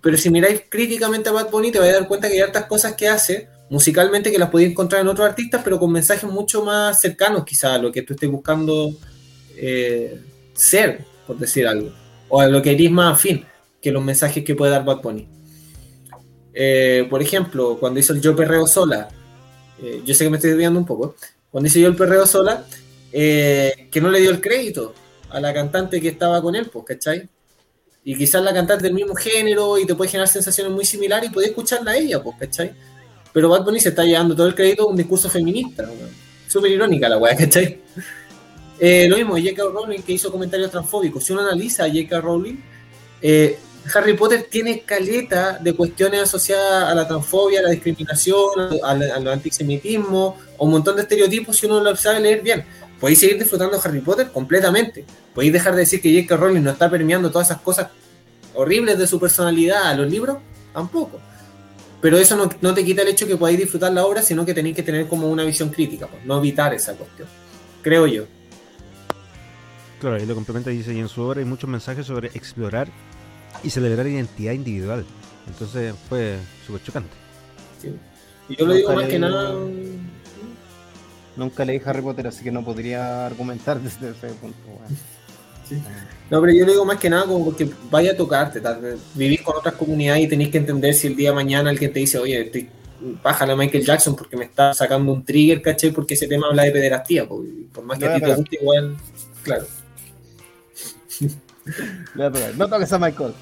Pero 0.02 0.16
si 0.16 0.30
miráis 0.30 0.62
críticamente 0.70 1.28
a 1.28 1.34
Bad 1.34 1.50
Bunny, 1.52 1.70
te 1.70 1.80
vais 1.80 1.92
a 1.92 2.00
dar 2.00 2.08
cuenta 2.08 2.30
que 2.30 2.36
hay 2.36 2.40
hartas 2.40 2.64
cosas 2.64 2.94
que 2.94 3.10
hace 3.10 3.50
musicalmente 3.70 4.32
que 4.32 4.38
las 4.40 4.50
podéis 4.50 4.72
encontrar 4.72 5.02
en 5.02 5.10
otros 5.10 5.28
artistas, 5.28 5.60
pero 5.66 5.78
con 5.78 5.92
mensajes 5.92 6.30
mucho 6.30 6.64
más 6.64 7.02
cercanos 7.02 7.44
quizás 7.44 7.74
a 7.74 7.78
lo 7.78 7.92
que 7.92 8.04
tú 8.04 8.14
estés 8.14 8.32
buscando 8.32 8.96
eh, 9.58 10.22
ser, 10.54 11.04
por 11.28 11.38
decir 11.38 11.68
algo, 11.68 11.92
o 12.30 12.40
a 12.40 12.48
lo 12.48 12.62
que 12.62 12.72
eres 12.72 12.90
más 12.90 13.16
afín 13.16 13.44
que 13.82 13.92
los 13.92 14.02
mensajes 14.02 14.46
que 14.46 14.56
puede 14.56 14.72
dar 14.72 14.86
Bad 14.86 15.02
Bunny. 15.02 15.28
Eh, 16.54 17.06
por 17.10 17.22
ejemplo, 17.22 17.76
cuando 17.78 18.00
hizo 18.00 18.14
el 18.14 18.22
Yo 18.22 18.34
Perreo 18.34 18.66
Sola, 18.66 19.10
eh, 19.81 20.02
yo 20.06 20.14
sé 20.14 20.23
que 20.23 20.30
me 20.30 20.38
estoy 20.38 20.52
desviando 20.52 20.80
un 20.80 20.85
poco, 20.85 21.15
cuando 21.52 21.68
hizo 21.68 21.80
yo 21.80 21.88
el 21.88 21.95
Perreo 21.95 22.26
Sola, 22.26 22.65
eh, 23.11 23.88
que 23.91 24.02
no 24.02 24.10
le 24.10 24.19
dio 24.19 24.31
el 24.31 24.41
crédito 24.41 24.93
a 25.30 25.39
la 25.39 25.53
cantante 25.53 26.02
que 26.02 26.10
estaba 26.10 26.41
con 26.41 26.56
él, 26.56 26.69
pues, 26.72 26.85
¿cachai? 26.85 27.30
Y 28.03 28.15
quizás 28.18 28.43
la 28.43 28.53
cantante 28.53 28.84
del 28.84 28.93
mismo 28.93 29.15
género 29.15 29.77
y 29.77 29.85
te 29.85 29.95
puede 29.95 30.11
generar 30.11 30.27
sensaciones 30.27 30.72
muy 30.73 30.85
similares 30.85 31.30
y 31.30 31.34
podés 31.34 31.49
escucharla 31.49 31.91
a 31.91 31.97
ella, 31.97 32.22
pues, 32.22 32.35
¿cachai? 32.39 32.73
Pero 33.34 33.49
Bad 33.49 33.64
Bunny 33.64 33.80
se 33.80 33.89
está 33.89 34.03
llevando 34.03 34.35
todo 34.35 34.47
el 34.47 34.56
crédito 34.56 34.84
a 34.84 34.88
un 34.88 34.95
discurso 34.95 35.30
feminista. 35.30 35.89
Súper 36.47 36.72
irónica 36.72 37.10
la 37.10 37.18
weá, 37.18 37.35
¿cachai? 37.35 37.81
Eh, 38.80 39.07
lo 39.10 39.18
mismo, 39.18 39.38
J.K. 39.38 39.64
Rowling 39.64 40.02
que 40.02 40.14
hizo 40.14 40.31
comentarios 40.31 40.69
transfóbicos. 40.69 41.23
Si 41.23 41.34
uno 41.34 41.41
analiza 41.41 41.85
a 41.85 41.88
J.K. 41.88 42.22
Rowling, 42.22 42.56
eh, 43.22 43.57
Harry 43.94 44.14
Potter 44.14 44.48
tiene 44.49 44.82
caleta 44.82 45.60
de 45.60 45.74
cuestiones 45.74 46.22
asociadas 46.22 46.90
a 46.90 46.95
la 46.95 47.07
transfobia, 47.07 47.60
a 47.60 47.64
la 47.64 47.70
discriminación, 47.70 48.80
al, 48.84 49.28
antisemitismo, 49.28 50.38
o 50.57 50.66
un 50.66 50.72
montón 50.72 50.95
de 50.95 51.03
estereotipos 51.03 51.57
si 51.57 51.66
uno 51.66 51.80
lo 51.82 51.95
sabe 51.95 52.20
leer 52.20 52.41
bien. 52.41 52.66
Podéis 52.99 53.20
seguir 53.20 53.38
disfrutando 53.38 53.78
de 53.78 53.88
Harry 53.88 54.02
Potter 54.02 54.32
completamente. 54.32 55.06
Podéis 55.34 55.53
dejar 55.53 55.74
de 55.74 55.82
decir 55.82 56.02
que 56.02 56.14
J.K. 56.14 56.38
Rowling 56.38 56.64
no 56.64 56.72
está 56.72 56.90
permeando 56.90 57.30
todas 57.30 57.49
esas 57.49 57.62
cosas 57.62 57.90
horribles 58.53 58.98
de 58.98 59.06
su 59.06 59.20
personalidad 59.20 59.88
a 59.88 59.94
los 59.95 60.10
libros, 60.10 60.38
tampoco. 60.74 61.20
Pero 62.02 62.18
eso 62.18 62.49
no, 62.62 62.74
te 62.74 62.86
quita 62.86 63.02
el 63.02 63.10
hecho 63.10 63.28
que 63.28 63.36
podáis 63.36 63.57
disfrutar 63.57 63.91
la 63.91 64.06
obra, 64.06 64.22
sino 64.22 64.45
que 64.45 64.53
tenéis 64.53 64.76
que 64.76 64.84
tener 64.84 65.07
como 65.07 65.30
una 65.30 65.44
visión 65.44 65.70
crítica, 65.70 66.07
pues, 66.07 66.26
no 66.26 66.38
evitar 66.38 66.74
esa 66.74 66.94
cuestión. 66.94 67.28
Creo 67.82 68.07
yo. 68.07 68.26
Claro, 69.99 70.16
ahí 70.16 70.26
lo 70.26 70.36
complementa 70.36 70.72
y 70.72 70.78
dice, 70.78 70.94
y 70.94 70.99
en 70.99 71.07
su 71.07 71.22
obra 71.22 71.40
hay 71.40 71.45
muchos 71.45 71.70
mensajes 71.70 72.06
sobre 72.06 72.28
explorar 72.34 72.90
y 73.64 73.69
celebrar 73.69 74.07
identidad 74.07 74.53
individual. 74.53 75.06
Entonces 75.48 75.94
fue 76.10 76.38
súper 76.65 76.84
chocante. 76.84 77.10
Sí. 77.82 77.95
Y 78.49 78.56
yo 78.56 78.65
lo 78.65 78.73
digo 78.73 78.94
más 78.94 79.07
que 79.07 79.19
nada. 79.19 79.53
Nunca 81.36 81.65
leí 81.65 81.82
Harry 81.86 82.02
Potter, 82.02 82.27
así 82.27 82.44
que 82.44 82.52
no 82.52 82.64
podría 82.64 83.26
argumentar 83.26 83.80
desde 83.82 84.11
ese 84.11 84.27
punto. 84.36 84.57
weón. 84.68 85.15
No, 86.30 86.41
pero 86.41 86.53
yo 86.53 86.65
lo 86.65 86.72
digo 86.72 86.86
más 86.86 86.99
que 86.99 87.10
nada 87.10 87.26
como 87.26 87.45
porque 87.45 87.68
vaya 87.90 88.11
a 88.11 88.15
tocarte, 88.15 88.61
tal 88.61 88.82
vez 88.82 88.99
vivís 89.15 89.41
con 89.41 89.56
otras 89.56 89.73
comunidades 89.73 90.23
y 90.23 90.27
tenéis 90.27 90.49
que 90.49 90.60
entender 90.60 90.94
si 90.94 91.07
el 91.07 91.15
día 91.15 91.30
de 91.30 91.36
mañana 91.36 91.72
alguien 91.72 91.91
te 91.91 91.99
dice, 91.99 92.19
oye, 92.19 92.41
estoy 92.41 92.69
bájale 93.23 93.53
a 93.53 93.56
Michael 93.56 93.86
Jackson 93.86 94.15
porque 94.15 94.38
me 94.38 94.45
está 94.45 94.73
sacando 94.73 95.11
un 95.11 95.23
trigger, 95.23 95.61
¿cachai? 95.61 95.91
Porque 95.91 96.14
ese 96.14 96.27
tema 96.27 96.48
habla 96.48 96.64
de 96.64 96.72
pederastía, 96.72 97.27
po, 97.27 97.44
por 97.73 97.84
más 97.84 97.99
que 97.99 98.06
No, 98.06 98.11
a 98.11 98.15
ti 98.15 98.22
te 98.22 98.36
guste, 98.36 98.57
igual, 98.61 98.98
claro. 99.44 99.65
Le 101.66 101.74
voy 102.16 102.26
a 102.26 102.32
pegar. 102.32 102.56
No 102.58 102.68
toques 102.68 102.92
a 102.94 103.00
Michael. 103.00 103.34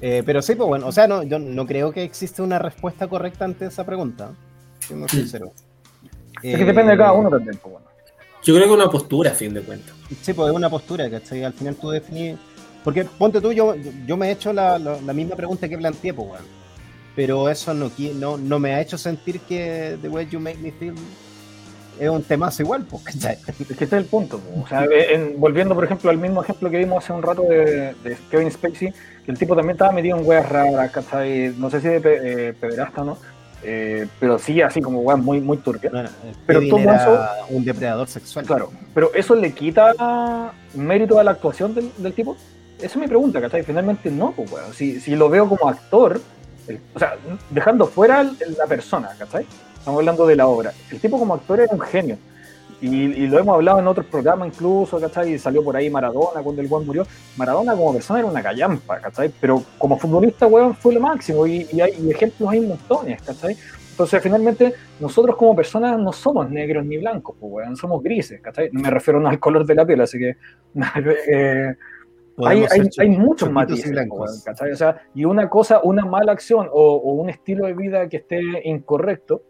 Eh, 0.00 0.22
pero 0.26 0.42
sí, 0.42 0.54
pues 0.54 0.68
bueno, 0.68 0.86
o 0.88 0.92
sea, 0.92 1.06
no, 1.06 1.22
yo 1.22 1.38
no 1.38 1.66
creo 1.66 1.90
que 1.90 2.02
exista 2.02 2.42
una 2.42 2.58
respuesta 2.58 3.08
correcta 3.08 3.44
ante 3.44 3.66
esa 3.66 3.84
pregunta. 3.84 4.30
Siendo 4.80 5.08
sincero. 5.08 5.52
Es 6.42 6.58
que 6.58 6.64
depende 6.64 6.92
de 6.92 6.98
cada 6.98 7.12
uno 7.12 7.30
también. 7.30 7.58
pues, 7.62 7.72
bueno. 7.72 7.86
Yo 8.42 8.54
creo 8.54 8.68
que 8.68 8.74
una 8.74 8.90
postura, 8.90 9.30
a 9.30 9.34
fin 9.34 9.54
de 9.54 9.62
cuentas. 9.62 9.94
Sí, 10.22 10.32
pues 10.34 10.50
es 10.50 10.54
una 10.54 10.68
postura, 10.70 11.10
¿cachai? 11.10 11.44
Al 11.44 11.52
final 11.54 11.74
tú 11.76 11.90
definís. 11.90 12.36
Porque 12.84 13.04
ponte 13.04 13.40
tú, 13.40 13.52
yo, 13.52 13.74
yo 14.06 14.16
me 14.16 14.28
he 14.28 14.32
hecho 14.32 14.52
la, 14.52 14.78
la- 14.78 15.00
la 15.00 15.12
misma 15.12 15.34
pregunta 15.34 15.68
que 15.68 15.76
planteé, 15.78 16.12
pues, 16.14 16.28
weón. 16.28 16.44
Pero 17.16 17.48
eso 17.48 17.72
no, 17.72 17.90
no, 18.16 18.36
no 18.36 18.58
me 18.58 18.74
ha 18.74 18.80
hecho 18.82 18.98
sentir 18.98 19.40
que 19.40 19.96
The 20.02 20.08
Way 20.08 20.28
You 20.30 20.38
Make 20.40 20.58
Me 20.58 20.70
Feel 20.72 20.94
es 22.00 22.08
un 22.08 22.22
temazo 22.22 22.62
igual, 22.62 22.84
pues, 22.88 23.02
¿cachai? 23.04 23.38
Es 23.46 23.56
que 23.56 23.72
este 23.72 23.84
es 23.84 23.92
el 23.92 24.04
punto. 24.04 24.38
po. 24.38 24.62
O 24.62 24.68
sea, 24.68 24.84
en- 24.84 25.38
volviendo, 25.40 25.74
por 25.74 25.84
ejemplo, 25.84 26.10
al 26.10 26.18
mismo 26.18 26.42
ejemplo 26.42 26.70
que 26.70 26.78
vimos 26.78 27.04
hace 27.04 27.12
un 27.12 27.22
rato 27.22 27.42
de, 27.42 27.94
de 28.04 28.16
Kevin 28.30 28.50
Spacey, 28.50 28.92
que 29.24 29.30
el 29.32 29.38
tipo 29.38 29.54
también 29.56 29.72
estaba 29.74 29.92
metido 29.92 30.18
en 30.18 30.26
weas 30.26 30.48
raras, 30.48 30.90
¿cachai? 30.90 31.54
No 31.58 31.70
sé 31.70 31.80
si 31.80 31.88
de 31.88 32.00
pe- 32.00 32.48
eh, 32.48 32.52
pederasta 32.52 33.02
o 33.02 33.04
no, 33.04 33.18
eh, 33.62 34.06
pero 34.20 34.38
sí 34.38 34.60
así 34.62 34.80
como 34.80 35.00
weas 35.00 35.18
muy, 35.18 35.40
muy 35.40 35.56
turbias. 35.58 35.92
Bueno, 35.92 36.08
Pero 36.46 36.60
Kevin 36.60 36.70
todo 36.70 36.80
era 36.92 37.30
un 37.50 37.64
depredador 37.64 38.08
sexual. 38.08 38.44
Claro, 38.46 38.70
pero 38.94 39.10
¿eso 39.14 39.34
le 39.34 39.52
quita 39.52 40.52
mérito 40.74 41.18
a 41.18 41.24
la 41.24 41.32
actuación 41.32 41.74
del, 41.74 41.90
del 41.98 42.12
tipo? 42.12 42.36
Esa 42.78 42.86
es 42.86 42.96
mi 42.96 43.06
pregunta, 43.08 43.40
¿cachai? 43.40 43.62
Finalmente 43.62 44.10
no, 44.10 44.32
pues, 44.32 44.52
weón. 44.52 44.72
Si, 44.74 45.00
si 45.00 45.16
lo 45.16 45.28
veo 45.30 45.48
como 45.48 45.68
actor, 45.68 46.20
el- 46.68 46.78
o 46.94 46.98
sea, 46.98 47.14
dejando 47.50 47.86
fuera 47.86 48.20
el- 48.20 48.36
la 48.58 48.66
persona, 48.66 49.08
¿cachai? 49.18 49.46
Estamos 49.86 50.00
hablando 50.00 50.26
de 50.26 50.34
la 50.34 50.48
obra. 50.48 50.72
El 50.90 50.98
tipo 50.98 51.16
como 51.16 51.34
actor 51.34 51.60
era 51.60 51.72
un 51.72 51.78
genio. 51.78 52.18
Y, 52.80 52.88
y 52.88 53.28
lo 53.28 53.38
hemos 53.38 53.54
hablado 53.54 53.78
en 53.78 53.86
otros 53.86 54.04
programas 54.06 54.48
incluso, 54.48 55.00
¿cachai? 55.00 55.34
Y 55.34 55.38
salió 55.38 55.62
por 55.62 55.76
ahí 55.76 55.88
Maradona 55.88 56.42
cuando 56.42 56.60
el 56.60 56.66
weón 56.66 56.84
murió. 56.84 57.06
Maradona 57.36 57.76
como 57.76 57.92
persona 57.92 58.18
era 58.18 58.28
una 58.28 58.42
callampa, 58.42 58.98
¿cachai? 58.98 59.30
Pero 59.40 59.62
como 59.78 59.96
futbolista, 59.96 60.48
weón, 60.48 60.74
fue 60.74 60.92
lo 60.92 60.98
máximo. 60.98 61.46
Y, 61.46 61.68
y 61.72 61.80
hay 61.80 61.92
y 62.00 62.10
ejemplos 62.10 62.50
hay 62.50 62.62
montones, 62.62 63.22
¿cachai? 63.22 63.56
Entonces, 63.92 64.20
finalmente, 64.20 64.74
nosotros 64.98 65.36
como 65.36 65.54
personas 65.54 65.96
no 66.00 66.12
somos 66.12 66.50
negros 66.50 66.84
ni 66.84 66.98
blancos, 66.98 67.36
pues, 67.38 67.52
weón, 67.52 67.76
somos 67.76 68.02
grises, 68.02 68.40
¿cachai? 68.40 68.70
No 68.72 68.80
me 68.80 68.90
refiero 68.90 69.20
no 69.20 69.28
al 69.28 69.38
color 69.38 69.64
de 69.64 69.74
la 69.76 69.86
piel, 69.86 70.00
así 70.00 70.18
que... 70.18 70.36
eh, 71.32 71.76
hay, 72.44 72.64
hay, 72.72 72.88
hay 72.98 73.08
muchos 73.08 73.52
matices, 73.52 73.86
y 73.86 73.90
blancos. 73.90 74.42
¿cachai? 74.44 74.72
O 74.72 74.76
sea, 74.76 75.00
y 75.14 75.24
una 75.24 75.48
cosa, 75.48 75.78
una 75.84 76.04
mala 76.04 76.32
acción 76.32 76.66
o, 76.72 76.96
o 76.96 77.12
un 77.12 77.30
estilo 77.30 77.66
de 77.66 77.74
vida 77.74 78.08
que 78.08 78.16
esté 78.16 78.40
incorrecto, 78.64 79.42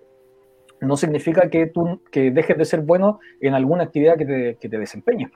no 0.81 0.97
significa 0.97 1.49
que 1.51 1.67
tú 1.67 2.01
que 2.11 2.31
dejes 2.31 2.57
de 2.59 2.65
ser 2.65 2.81
bueno 2.81 3.21
en 3.41 3.55
alguna 3.55 3.85
actividad 3.85 4.17
que 4.17 4.25
te, 4.25 4.57
que 4.61 4.69
te 4.69 4.79
desempeñes, 4.79 5.31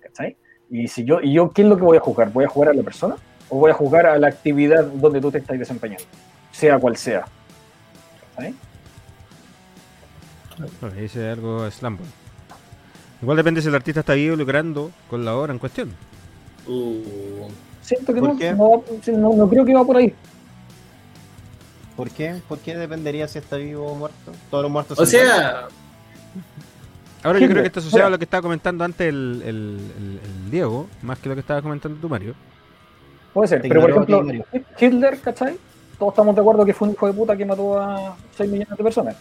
¿cachai? 0.00 0.36
Y 0.70 0.88
si 0.88 1.04
yo, 1.04 1.20
y 1.20 1.32
yo, 1.32 1.50
¿qué 1.50 1.62
es 1.62 1.68
lo 1.68 1.76
que 1.76 1.84
voy 1.84 1.96
a 1.96 2.00
jugar? 2.00 2.32
¿Voy 2.32 2.44
a 2.44 2.48
jugar 2.48 2.70
a 2.70 2.74
la 2.74 2.82
persona 2.82 3.16
o 3.48 3.58
voy 3.58 3.70
a 3.70 3.74
jugar 3.74 4.06
a 4.06 4.18
la 4.18 4.28
actividad 4.28 4.84
donde 4.84 5.20
tú 5.20 5.30
te 5.30 5.38
estás 5.38 5.58
desempeñando? 5.58 6.04
Sea 6.50 6.78
cual 6.78 6.96
sea. 6.96 7.24
¿cachai? 8.36 8.54
Dice 11.00 11.28
algo 11.30 11.70
Slambo. 11.70 12.04
Igual 13.22 13.36
depende 13.36 13.62
si 13.62 13.68
el 13.68 13.74
artista 13.74 14.00
está 14.00 14.14
vivo 14.14 14.36
lucrando 14.36 14.90
con 15.08 15.24
la 15.24 15.36
obra 15.36 15.52
en 15.52 15.58
cuestión. 15.58 15.92
Uh, 16.66 17.48
Siento 17.80 18.12
que 18.12 18.20
¿Por 18.20 18.34
no, 18.34 18.54
no, 18.54 18.84
no, 19.18 19.34
no 19.34 19.48
creo 19.48 19.64
que 19.64 19.74
va 19.74 19.84
por 19.84 19.96
ahí. 19.96 20.14
¿Por 21.98 22.10
qué? 22.10 22.40
¿Por 22.48 22.58
qué 22.60 22.76
dependería 22.76 23.26
si 23.26 23.38
está 23.40 23.56
vivo 23.56 23.84
o 23.90 23.94
muerto? 23.96 24.30
Todos 24.52 24.62
los 24.62 24.70
muertos 24.70 24.96
o 24.96 25.02
son 25.04 25.10
sea, 25.10 25.66
Ahora 27.24 27.40
yo 27.40 27.48
creo 27.48 27.62
que 27.62 27.66
está 27.66 27.80
asociado 27.80 28.06
a 28.06 28.10
lo 28.10 28.18
que 28.18 28.22
estaba 28.24 28.40
comentando 28.42 28.84
antes 28.84 29.08
el, 29.08 29.42
el- 29.44 29.80
el- 29.98 30.20
el 30.22 30.50
Diego, 30.52 30.86
más 31.02 31.18
que 31.18 31.28
lo 31.28 31.34
que 31.34 31.40
estaba 31.40 31.60
comentando 31.60 31.98
tú, 32.00 32.08
Mario. 32.08 32.36
Puede 33.34 33.48
ser, 33.48 33.62
pero 33.62 33.80
por 33.80 33.90
ejemplo, 33.90 34.22
Hitler, 34.78 35.18
¿cachai? 35.20 35.56
Todos 35.98 36.12
estamos 36.12 36.36
de 36.36 36.40
acuerdo 36.40 36.64
que 36.64 36.72
fue 36.72 36.86
un 36.86 36.94
hijo 36.94 37.08
de 37.08 37.12
puta 37.12 37.36
que 37.36 37.44
mató 37.44 37.80
a 37.80 38.16
6 38.36 38.48
millones 38.48 38.78
de 38.78 38.84
personas. 38.84 39.16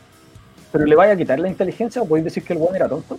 Pero 0.72 0.86
le 0.86 0.96
vaya 0.96 1.14
a 1.14 1.18
quitar 1.18 1.40
la 1.40 1.50
inteligencia 1.50 2.00
o 2.04 2.08
podéis 2.08 2.26
decir 2.26 2.44
que 2.44 2.54
el 2.54 2.60
weón 2.60 2.76
era 2.76 2.88
tonto. 2.88 3.18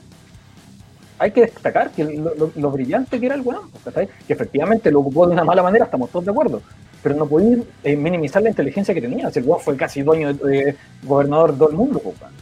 Hay 1.19 1.31
que 1.33 1.43
destacar 1.43 1.91
que 1.91 2.05
lo, 2.05 2.35
lo- 2.35 2.53
lo 2.55 2.71
brillante 2.71 3.19
que 3.19 3.27
era 3.27 3.35
el 3.35 3.41
weón, 3.41 3.71
¿cachai? 3.85 4.09
Que 4.27 4.33
efectivamente 4.33 4.91
lo 4.91 5.01
ocupó 5.01 5.27
de 5.27 5.33
una 5.33 5.45
mala 5.45 5.63
manera, 5.63 5.85
estamos 5.87 6.11
todos 6.11 6.25
de 6.25 6.31
acuerdo. 6.31 6.63
Pero 7.03 7.15
no 7.15 7.27
podéis 7.27 7.59
eh, 7.85 7.97
minimizar 7.97 8.43
la 8.43 8.51
inteligencia 8.51 8.95
que 8.95 9.01
tenía. 9.01 9.31
Si 9.31 9.39
el 9.39 9.45
weón 9.45 9.61
fue 9.61 9.77
casi 9.77 10.03
dueño, 10.03 10.33
de, 10.35 10.77
gobernador 11.03 11.53
de 11.53 11.59
todo 11.59 11.71
el 11.71 11.77
mundo, 11.77 12.01
pues, 12.03 12.21
weón. 12.21 12.33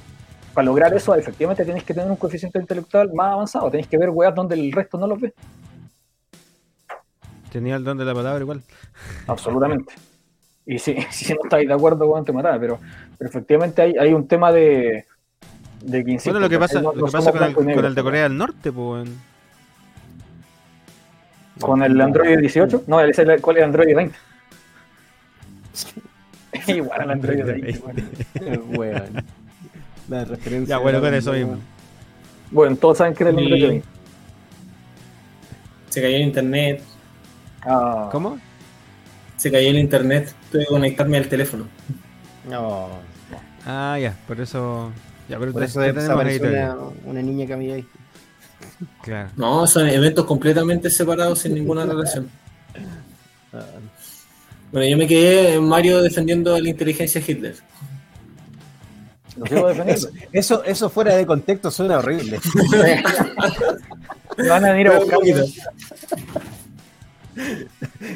Para 0.55 0.65
lograr 0.65 0.95
eso, 0.95 1.15
efectivamente 1.15 1.65
tenéis 1.67 1.85
que 1.85 1.93
tener 1.93 2.11
un 2.11 2.17
coeficiente 2.17 2.59
intelectual 2.59 3.13
más 3.13 3.33
avanzado. 3.33 3.71
Tenéis 3.71 3.89
que 3.89 3.99
ver 3.99 4.09
weas 4.11 4.35
donde 4.35 4.55
el 4.55 4.73
resto 4.73 4.97
no 4.99 5.07
los 5.07 5.21
ve. 5.21 5.35
Tenía 7.53 7.77
el 7.77 7.85
don 7.85 7.97
de 7.99 8.05
la 8.05 8.15
palabra 8.15 8.41
igual. 8.41 8.63
Absolutamente. 9.27 9.95
Y 10.65 10.79
si, 10.79 10.97
si 11.11 11.33
no 11.35 11.41
estáis 11.45 11.69
de 11.69 11.75
acuerdo 11.75 12.11
con 12.11 12.25
te 12.25 12.33
matar, 12.33 12.59
pero, 12.59 12.79
pero 13.19 13.31
efectivamente 13.31 13.83
hay, 13.83 13.95
hay 13.99 14.13
un 14.13 14.27
tema 14.27 14.51
de, 14.53 15.05
de 15.87 16.05
que 16.05 16.11
insisto, 16.13 16.33
bueno, 16.33 16.47
lo 16.47 16.51
que 16.51 16.59
pasa, 16.59 16.81
no- 16.83 16.93
lo 16.93 17.01
no 17.01 17.07
que 17.07 17.13
pasa 17.13 17.33
con, 17.33 17.43
el, 17.45 17.55
con 17.55 17.85
el 17.85 17.95
de 17.95 18.03
Corea 18.03 18.23
del 18.25 18.37
Norte, 18.37 18.73
pues. 18.73 19.07
en- 19.07 19.17
Con 21.61 21.83
el 21.83 22.01
Android 22.01 22.39
18, 22.39 22.85
no, 22.87 23.01
ese 23.01 23.23
es 23.23 23.29
el, 23.29 23.41
¿cuál 23.41 23.57
es 23.57 23.61
el 23.63 23.67
Android 23.69 23.95
20? 23.95 24.17
Igual 26.69 27.01
al 27.01 27.11
Android 27.11 27.45
20. 27.45 27.81
bueno. 28.75 29.03
La 30.09 30.25
referencia 30.25 30.77
Ya, 30.77 30.79
bueno, 30.79 31.01
con 31.01 31.13
eso 31.15 31.33
mismo. 31.33 31.59
Bueno, 32.53 32.77
todos 32.77 32.99
saben 32.99 33.15
que 33.15 33.25
era 33.25 33.31
el 33.31 33.41
Y- 33.41 33.43
Android 33.45 33.69
20. 33.71 33.87
se 35.91 36.03
cayó 36.03 36.17
el 36.17 36.23
internet, 36.23 36.83
Ah, 37.69 38.09
¿Cómo? 38.13 38.39
se 39.37 39.51
cayó 39.51 39.71
el 39.71 39.79
internet, 39.79 40.33
tuve 40.53 40.61
que 40.63 40.67
conectarme 40.69 41.17
al 41.17 41.29
teléfono. 41.29 41.67
No, 42.49 42.89
Ah, 43.67 43.99
ya, 44.01 44.15
por 44.29 44.41
eso. 44.41 44.93
Ya, 45.29 45.39
pero 45.39 45.53
por 45.53 45.65
eso 45.65 45.81
desapareció 45.81 46.49
una, 46.49 46.77
una 47.05 47.23
niña 47.23 47.47
que 47.47 47.53
había 47.55 47.75
ahí. 47.75 47.87
Claro. 49.03 49.31
No, 49.37 49.67
son 49.67 49.89
eventos 49.89 50.25
completamente 50.25 50.91
separados 50.91 51.41
sin 51.41 51.55
ninguna 51.55 51.85
relación. 51.87 52.29
Ah, 53.53 53.65
Bueno, 54.73 54.87
yo 54.89 54.97
me 54.97 55.07
quedé 55.07 55.55
en 55.55 55.65
Mario 55.65 56.03
defendiendo 56.03 56.55
a 56.55 56.61
la 56.61 56.69
inteligencia 56.69 57.21
de 57.21 57.33
Hitler. 57.33 57.55
defendiendo. 59.37 60.09
Eso, 60.33 60.65
eso 60.65 60.91
fuera 60.91 61.17
de 61.17 61.27
contexto 61.27 61.71
suena 61.71 61.99
horrible. 61.99 62.39
Van 64.49 64.65
a 64.65 64.73
venir 64.73 64.89
a 64.89 64.99
buscar. 64.99 65.19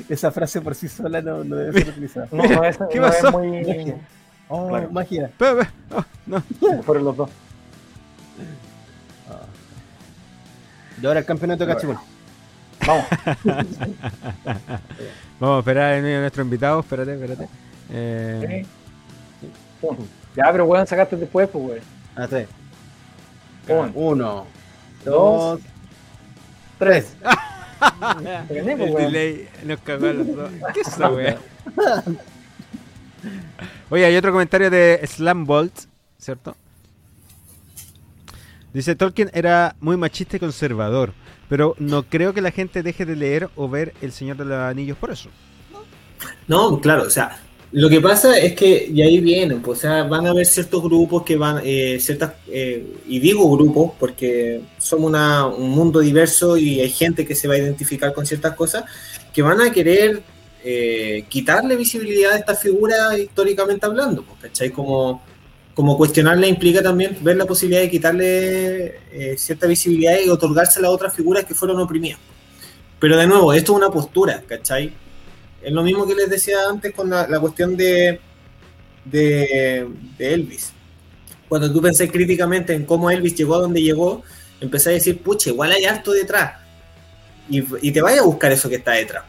Esa 0.09 0.31
frase 0.31 0.61
por 0.61 0.75
sí 0.75 0.89
sola 0.89 1.21
no, 1.21 1.45
no 1.45 1.57
debe 1.57 1.79
ser 1.81 1.91
utilizada. 1.91 2.29
No, 2.33 2.43
no 2.43 2.65
es, 2.65 2.79
¿Qué 2.91 2.99
no 3.01 3.07
es 3.09 3.33
muy. 3.33 3.95
Oh, 4.53 4.69
Claro. 4.69 4.91
magia. 4.91 5.27
Espera. 5.27 5.73
Oh, 5.95 6.05
no. 6.27 6.43
Fueron 6.83 7.05
los 7.05 7.17
dos. 7.17 7.31
Y 11.01 11.07
ahora 11.07 11.21
el 11.21 11.25
campeonato 11.27 11.65
de 11.65 11.73
cachipún. 11.75 11.97
Vamos. 12.87 13.05
Vamos 15.41 15.57
a 15.57 15.59
esperar 15.61 16.03
de 16.03 16.21
nuestro 16.21 16.43
invitado. 16.43 16.81
Espérate, 16.81 17.15
espérate. 17.15 17.49
Eh. 17.91 18.67
Ya, 20.37 20.45
pero 20.53 20.65
weón, 20.67 20.87
sacaste 20.87 21.17
después, 21.17 21.49
pues, 21.49 21.65
weón. 21.65 21.81
A 22.17 22.27
tres. 22.29 22.49
Pum. 23.67 23.91
Uno, 23.95 24.47
Dos, 25.05 25.61
dos, 25.61 25.61
tres. 26.79 27.17
Pues, 28.49 28.59
el 28.67 28.79
weón. 28.79 28.97
delay 28.97 29.49
nos 29.65 29.81
cagó 29.81 30.09
a 30.09 30.13
los 30.13 30.37
dos. 30.37 30.51
¿Qué 30.75 30.81
es 30.81 30.89
esa 30.89 31.09
wea? 31.09 31.39
Oye, 33.91 34.05
hay 34.05 34.17
otro 34.17 34.33
comentario 34.33 34.71
de 34.71 35.01
Slam 35.07 35.45
Bolt, 35.47 35.73
¿cierto? 36.19 36.57
Dice, 38.73 38.95
Tolkien 38.95 39.31
era 39.35 39.75
muy 39.81 39.97
machista 39.97 40.37
y 40.37 40.41
conservador, 40.41 41.13
pero 41.49 41.75
no 41.79 42.05
creo 42.05 42.33
que 42.33 42.41
la 42.41 42.53
gente 42.53 42.83
deje 42.83 43.05
de 43.05 43.17
leer 43.17 43.51
o 43.57 43.69
ver 43.69 43.95
El 44.01 44.13
Señor 44.13 44.37
de 44.37 44.45
los 44.45 44.59
Anillos 44.59 44.97
por 44.97 45.11
eso. 45.11 45.29
No, 46.47 46.81
claro, 46.81 47.03
o 47.05 47.11
sea, 47.11 47.41
lo 47.73 47.89
que 47.89 48.01
pasa 48.01 48.39
es 48.39 48.55
que, 48.55 48.89
y 48.93 49.03
ahí 49.03 49.21
vienen, 49.21 49.61
pues, 49.61 49.79
o 49.79 49.83
sea, 49.83 50.05
van 50.05 50.27
a 50.27 50.31
haber 50.31 50.47
ciertos 50.47 50.83
grupos 50.83 51.25
que 51.25 51.37
van, 51.37 51.61
eh, 51.65 51.99
ciertas, 52.01 52.35
eh, 52.49 52.95
y 53.09 53.19
digo 53.19 53.51
grupos 53.57 53.93
porque 53.99 54.61
somos 54.79 55.09
una- 55.11 55.47
un 55.47 55.71
mundo 55.71 55.99
diverso 56.01 56.57
y 56.57 56.81
hay 56.81 56.91
gente 56.91 57.27
que 57.27 57.35
se 57.35 57.49
va 57.49 57.55
a 57.55 57.59
identificar 57.59 58.13
con 58.13 58.25
ciertas 58.27 58.55
cosas, 58.55 58.85
que 59.33 59.43
van 59.43 59.61
a 59.61 59.73
querer 59.73 60.23
eh, 60.63 61.25
quitarle 61.29 61.75
visibilidad 61.77 62.33
a 62.33 62.39
esta 62.39 62.55
figura 62.55 63.17
históricamente 63.19 63.87
hablando, 63.87 64.23
pues, 64.23 64.41
¿cachai? 64.43 64.71
Como, 64.71 65.23
como 65.75 65.97
cuestionarla 65.97 66.47
implica 66.47 66.83
también 66.83 67.17
ver 67.23 67.37
la 67.37 67.47
posibilidad 67.47 67.81
de 67.81 67.91
quitarle 67.91 68.87
eh, 69.11 69.37
cierta 69.39 69.67
visibilidad 69.67 70.19
y 70.23 70.29
otorgársela 70.29 70.89
a 70.89 70.91
otras 70.91 71.15
figuras 71.15 71.45
que 71.45 71.55
fueron 71.55 71.81
oprimidas. 71.81 72.21
Pero 72.99 73.17
de 73.17 73.27
nuevo, 73.27 73.55
esto 73.55 73.73
es 73.73 73.77
una 73.79 73.89
postura, 73.89 74.43
¿cachai? 74.47 74.93
Es 75.63 75.73
lo 75.73 75.83
mismo 75.83 76.07
que 76.07 76.15
les 76.15 76.29
decía 76.29 76.59
antes 76.69 76.93
con 76.93 77.09
la, 77.09 77.41
cuestión 77.41 77.75
de, 77.77 78.21
de, 79.07 79.89
Elvis. 80.19 80.73
Cuando 81.49 81.73
tú 81.73 81.81
pensás 81.81 82.09
críticamente 82.11 82.75
en 82.75 82.85
cómo 82.85 83.11
Elvis 83.11 83.35
llegó 83.35 83.55
a 83.55 83.61
donde 83.61 83.81
llegó, 83.81 84.23
empecé 84.61 84.91
a 84.91 84.93
decir, 84.93 85.23
pucha, 85.23 85.49
igual 85.49 85.73
hay 85.73 85.87
harto 85.87 86.13
detrás. 86.13 86.61
Y, 87.49 87.65
y 87.81 87.91
te 87.93 88.03
vayas 88.03 88.21
a 88.21 88.25
buscar 88.25 88.53
eso 88.53 88.69
que 88.69 88.77
está 88.77 88.93
detrás. 88.93 89.25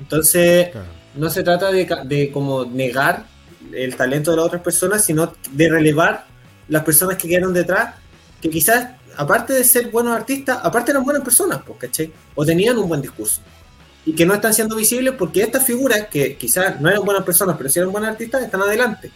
Entonces, 0.00 0.70
no 1.14 1.30
se 1.30 1.42
trata 1.42 1.70
de, 1.70 1.88
de 2.04 2.30
como 2.30 2.64
negar 2.64 3.26
el 3.72 3.96
talento 3.96 4.30
de 4.30 4.36
las 4.36 4.46
otras 4.46 4.62
personas, 4.62 5.04
sino 5.04 5.32
de 5.50 5.68
relevar 5.68 6.26
las 6.68 6.84
personas 6.84 7.16
que 7.16 7.28
quedaron 7.28 7.52
detrás, 7.52 7.94
que 8.40 8.50
quizás, 8.50 8.90
aparte 9.16 9.52
de 9.52 9.64
ser 9.64 9.90
buenos 9.90 10.14
artistas, 10.14 10.58
aparte 10.62 10.90
eran 10.90 11.04
buenas 11.04 11.22
personas, 11.22 11.60
pues, 11.66 11.78
¿cachai? 11.78 12.12
O 12.34 12.44
tenían 12.44 12.78
un 12.78 12.88
buen 12.88 13.02
discurso. 13.02 13.40
Y 14.04 14.14
que 14.14 14.24
no 14.24 14.34
están 14.34 14.54
siendo 14.54 14.76
visibles 14.76 15.14
porque 15.18 15.42
estas 15.42 15.64
figuras, 15.64 16.06
que 16.08 16.36
quizás 16.36 16.80
no 16.80 16.88
eran 16.88 17.04
buenas 17.04 17.24
personas, 17.24 17.56
pero 17.56 17.68
sí 17.68 17.78
eran 17.78 17.92
buenas 17.92 18.10
artistas, 18.10 18.42
están 18.42 18.62
adelante, 18.62 19.10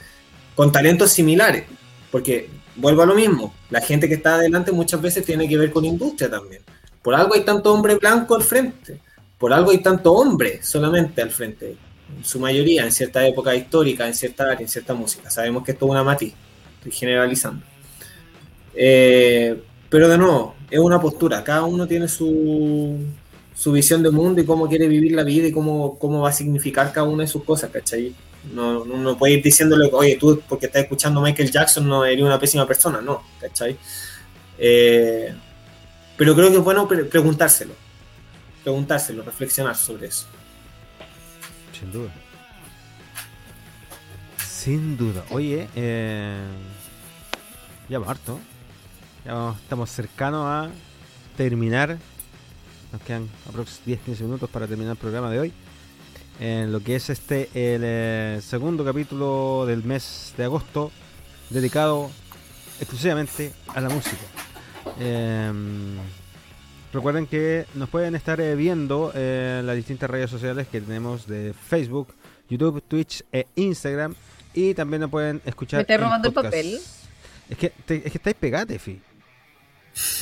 con 0.54 0.72
talentos 0.72 1.12
similares. 1.12 1.64
Porque, 2.10 2.48
vuelvo 2.74 3.02
a 3.02 3.06
lo 3.06 3.14
mismo, 3.14 3.54
la 3.70 3.80
gente 3.80 4.08
que 4.08 4.14
está 4.14 4.34
adelante 4.34 4.72
muchas 4.72 5.00
veces 5.00 5.24
tiene 5.24 5.48
que 5.48 5.56
ver 5.56 5.70
con 5.70 5.84
industria 5.84 6.28
también. 6.28 6.62
Por 7.02 7.14
algo 7.14 7.34
hay 7.34 7.42
tanto 7.42 7.72
hombre 7.72 7.94
blanco 7.94 8.34
al 8.34 8.42
frente, 8.42 9.00
por 9.40 9.52
algo 9.52 9.72
hay 9.72 9.78
tanto 9.78 10.12
hombre 10.12 10.62
solamente 10.62 11.20
al 11.22 11.30
frente, 11.30 11.74
en 12.16 12.24
su 12.24 12.38
mayoría, 12.38 12.84
en 12.84 12.92
cierta 12.92 13.26
época 13.26 13.54
histórica, 13.56 14.06
en 14.06 14.14
cierta 14.14 14.44
área, 14.44 14.60
en 14.60 14.68
cierta 14.68 14.94
música. 14.94 15.30
Sabemos 15.30 15.64
que 15.64 15.72
esto 15.72 15.86
es 15.86 15.90
una 15.90 16.04
matiz, 16.04 16.34
estoy 16.76 16.92
generalizando. 16.92 17.64
Eh, 18.74 19.60
pero 19.88 20.08
de 20.08 20.18
nuevo, 20.18 20.54
es 20.70 20.78
una 20.78 21.00
postura, 21.00 21.42
cada 21.42 21.64
uno 21.64 21.86
tiene 21.86 22.06
su, 22.06 22.98
su 23.54 23.72
visión 23.72 24.02
de 24.02 24.10
mundo 24.10 24.40
y 24.40 24.44
cómo 24.44 24.68
quiere 24.68 24.86
vivir 24.86 25.12
la 25.12 25.24
vida 25.24 25.48
y 25.48 25.52
cómo, 25.52 25.98
cómo 25.98 26.20
va 26.20 26.28
a 26.28 26.32
significar 26.32 26.92
cada 26.92 27.08
una 27.08 27.24
de 27.24 27.28
sus 27.28 27.42
cosas, 27.42 27.70
¿cachai? 27.70 28.14
No, 28.54 28.84
no, 28.84 28.96
no 28.96 29.18
puede 29.18 29.34
ir 29.34 29.42
diciéndole, 29.42 29.88
oye, 29.92 30.16
tú 30.16 30.42
porque 30.48 30.66
estás 30.66 30.82
escuchando 30.82 31.20
Michael 31.20 31.50
Jackson 31.50 31.88
no 31.88 32.04
eres 32.04 32.24
una 32.24 32.38
pésima 32.38 32.66
persona, 32.66 33.00
no, 33.00 33.22
¿cachai? 33.40 33.76
Eh, 34.58 35.34
pero 36.16 36.34
creo 36.34 36.50
que 36.50 36.56
es 36.58 36.64
bueno 36.64 36.86
pre- 36.86 37.04
preguntárselo, 37.04 37.72
preguntárselo, 38.62 39.22
reflexionar 39.22 39.76
sobre 39.76 40.08
eso. 40.08 40.26
Sin 41.78 41.92
duda. 41.92 42.10
Sin 44.46 44.96
duda. 44.96 45.24
Oye, 45.30 45.68
eh, 45.74 46.42
ya 47.88 47.98
vamos 47.98 48.10
harto. 48.10 48.38
Ya 49.24 49.34
vamos- 49.34 49.60
estamos 49.60 49.90
cercanos 49.90 50.44
a 50.46 50.70
terminar. 51.36 51.98
Nos 52.92 53.02
quedan 53.02 53.28
aproximadamente 53.48 53.90
10-15 54.12 54.24
minutos 54.24 54.50
para 54.50 54.66
terminar 54.66 54.92
el 54.92 54.98
programa 54.98 55.30
de 55.30 55.40
hoy. 55.40 55.52
En 56.40 56.72
lo 56.72 56.80
que 56.80 56.96
es 56.96 57.10
este 57.10 57.44
el 57.54 57.82
eh, 57.84 58.40
segundo 58.42 58.84
capítulo 58.84 59.64
del 59.66 59.84
mes 59.84 60.32
de 60.36 60.44
agosto, 60.44 60.90
dedicado 61.50 62.10
exclusivamente 62.80 63.52
a 63.68 63.80
la 63.80 63.88
música. 63.90 64.16
Em, 64.98 65.98
Recuerden 66.92 67.26
que 67.26 67.66
nos 67.74 67.88
pueden 67.88 68.14
estar 68.16 68.40
eh, 68.40 68.54
viendo 68.56 69.12
eh, 69.14 69.58
en 69.60 69.66
las 69.66 69.76
distintas 69.76 70.10
redes 70.10 70.28
sociales 70.30 70.66
que 70.66 70.80
tenemos 70.80 71.26
de 71.26 71.54
Facebook, 71.68 72.08
YouTube, 72.48 72.82
Twitch 72.86 73.22
e 73.32 73.46
Instagram. 73.54 74.14
Y 74.54 74.74
también 74.74 75.02
nos 75.02 75.10
pueden 75.10 75.40
escuchar. 75.44 75.78
¿Me 75.78 75.82
estás 75.82 76.00
robando 76.00 76.28
el 76.28 76.34
papel? 76.34 76.80
Es 77.48 77.56
que, 77.56 77.70
te- 77.86 77.96
es 78.04 78.10
que 78.10 78.18
estáis 78.18 78.34
pegate, 78.36 78.78
Fi. 78.80 79.00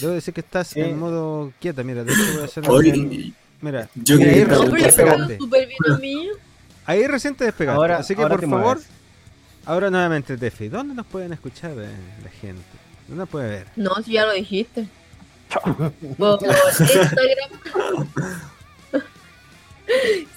Debo 0.01 0.13
decir 0.13 0.35
que 0.35 0.41
estás 0.41 0.77
en 0.77 0.99
modo 0.99 1.53
quieta. 1.61 1.83
Mira, 1.83 2.05
de 2.05 2.13
hecho 2.13 2.23
voy 2.35 2.43
a 2.43 2.45
hacer. 2.45 2.69
Oye, 2.69 3.33
Mira, 3.61 3.89
yo 3.95 4.17
mira, 4.19 4.31
que 4.31 4.37
ahí 4.39 4.45
recién 4.45 5.07
bien 5.59 5.79
a. 6.85 6.91
Ahí 6.93 7.07
recién 7.07 7.35
te 7.35 7.45
despegaste. 7.45 7.77
Ahora, 7.77 7.97
Así 7.99 8.15
que 8.15 8.23
ahora 8.23 8.35
por 8.35 8.41
te 8.41 8.47
favor, 8.47 8.65
mueves. 8.77 8.87
ahora 9.67 9.91
nuevamente, 9.91 10.37
Tefi. 10.37 10.69
¿Dónde 10.69 10.95
nos 10.95 11.07
pueden 11.07 11.33
escuchar 11.33 11.73
eh, 11.73 11.89
la 12.23 12.31
gente? 12.31 12.63
¿Dónde 13.09 13.21
nos 13.23 13.29
puede 13.29 13.49
ver? 13.49 13.67
No, 13.77 13.95
si 14.05 14.13
ya 14.13 14.27
lo 14.27 14.33
dijiste. 14.33 14.87
Por 16.17 16.41
Instagram. 16.43 17.51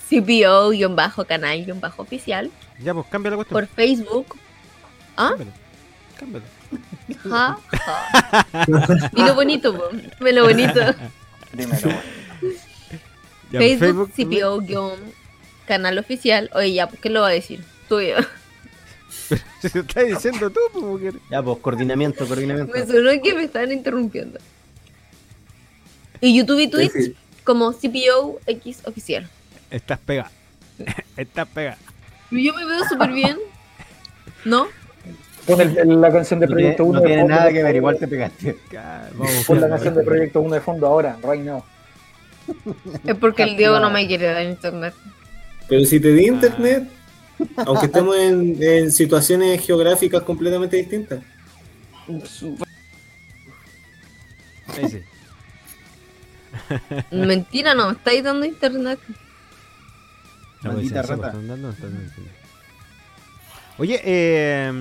CPO-canal-oficial. 0.09 2.51
Ya, 2.83 2.93
pues 2.93 3.07
cambia 3.07 3.31
la 3.31 3.37
cuestión. 3.37 3.59
Por 3.59 3.67
Facebook. 3.67 4.35
¿Ah? 5.17 5.33
Cámbialo. 5.37 5.51
Cámbialo. 6.19 6.45
Ja. 7.29 7.57
Y 9.15 9.23
lo 9.23 9.35
bonito, 9.35 9.75
po. 9.75 9.83
Dime 10.19 10.33
lo 10.33 10.43
bonito. 10.45 10.79
Dímelo, 11.53 11.87
weón. 11.87 11.99
Ya, 13.51 13.59
pues, 13.59 13.79
Facebook, 13.79 14.11
también. 14.15 14.41
CPO-canal 14.41 15.97
oficial. 15.97 16.49
Oye, 16.53 16.73
ya, 16.73 16.87
¿qué 16.87 17.09
lo 17.09 17.21
va 17.21 17.27
a 17.27 17.31
decir? 17.31 17.63
Tuyo. 17.89 18.15
Si 19.61 19.69
te 19.69 19.79
estás 19.79 20.07
diciendo 20.07 20.49
tú, 20.49 20.59
pues, 20.71 20.85
mujer. 20.85 21.15
Ya, 21.29 21.43
pues, 21.43 21.57
coordinamiento, 21.59 22.25
coordinamiento. 22.25 22.73
Me 22.73 22.85
sonó 22.85 23.11
que 23.21 23.33
me 23.33 23.43
están 23.43 23.69
interrumpiendo. 23.71 24.39
Y 26.21 26.37
YouTube 26.37 26.59
y 26.59 26.67
Twitch 26.67 26.91
Sí, 26.91 27.03
sí. 27.03 27.15
como 27.43 27.71
CPO 27.73 28.39
X 28.45 28.81
oficial. 28.85 29.27
Estás 29.69 29.99
pegada. 29.99 30.31
Estás 31.17 31.47
pegada. 31.47 31.77
Pero 32.29 32.41
Yo 32.41 32.53
me 32.53 32.65
veo 32.65 32.87
súper 32.87 33.11
bien. 33.11 33.37
¿No? 34.45 34.67
Pon 35.45 35.59
el- 35.61 35.77
el- 35.77 35.99
la 36.01 36.11
canción 36.11 36.39
de 36.39 36.45
No 36.47 36.55
tiene, 36.55 36.61
Proyecto 36.73 36.85
1 36.85 36.93
no 36.93 37.01
de 37.01 37.07
tiene 37.07 37.21
fondo, 37.23 37.35
nada 37.35 37.51
que 37.51 37.63
ver, 37.63 37.75
igual 37.75 37.97
te 37.97 38.07
pegaste. 38.07 38.57
Vamos, 39.15 39.31
Pon 39.45 39.59
la 39.61 39.69
canción 39.69 39.95
de 39.95 40.03
Proyecto 40.03 40.41
1 40.41 40.53
de 40.55 40.61
fondo 40.61 40.87
ahora, 40.87 41.17
right 41.23 41.41
now. 41.43 41.63
Es 43.05 43.15
porque 43.15 43.43
el 43.43 43.57
Diego 43.57 43.79
no 43.79 43.89
me 43.91 44.07
quiere 44.07 44.27
dar 44.27 44.43
internet. 44.43 44.93
Pero 45.67 45.85
si 45.85 45.99
te 45.99 46.11
di 46.13 46.27
internet, 46.27 46.83
aunque 47.65 47.87
estemos 47.87 48.15
en, 48.17 48.61
en 48.61 48.91
situaciones 48.91 49.65
geográficas 49.65 50.21
completamente 50.23 50.77
distintas. 50.77 51.23
Ahí 54.77 54.89
sí. 54.89 55.01
Mentira, 57.11 57.73
no, 57.73 57.87
me 57.87 57.93
estáis 57.93 58.23
dando 58.23 58.45
internet. 58.45 58.99
No, 60.63 60.73
Maldita 60.73 61.01
pues, 61.01 61.09
rata. 61.09 61.27
están 61.27 61.47
dando, 61.47 61.69
están 61.69 61.93
dando. 61.93 62.11
Oye, 63.77 64.01
eh. 64.03 64.71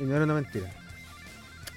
No 0.00 0.14
era 0.14 0.24
una 0.24 0.34
mentira. 0.34 0.70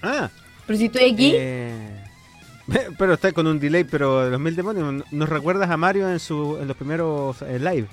Ah, 0.02 0.30
Pero 0.66 0.80
si 0.80 0.86
estoy 0.86 1.12
aquí, 1.12 1.34
eh, 1.36 2.04
pero 2.98 3.14
está 3.14 3.32
con 3.34 3.46
un 3.48 3.60
delay, 3.60 3.84
pero 3.84 4.24
de 4.26 4.32
los 4.32 4.40
mil 4.40 4.56
demonios. 4.56 5.04
¿Nos 5.12 5.30
recuerdas 5.30 5.70
a 5.70 5.78
Mario 5.78 6.10
en, 6.10 6.20
su, 6.20 6.58
en 6.60 6.68
los 6.68 6.78
primeros 6.78 7.42
eh, 7.42 7.60
live? 7.60 7.88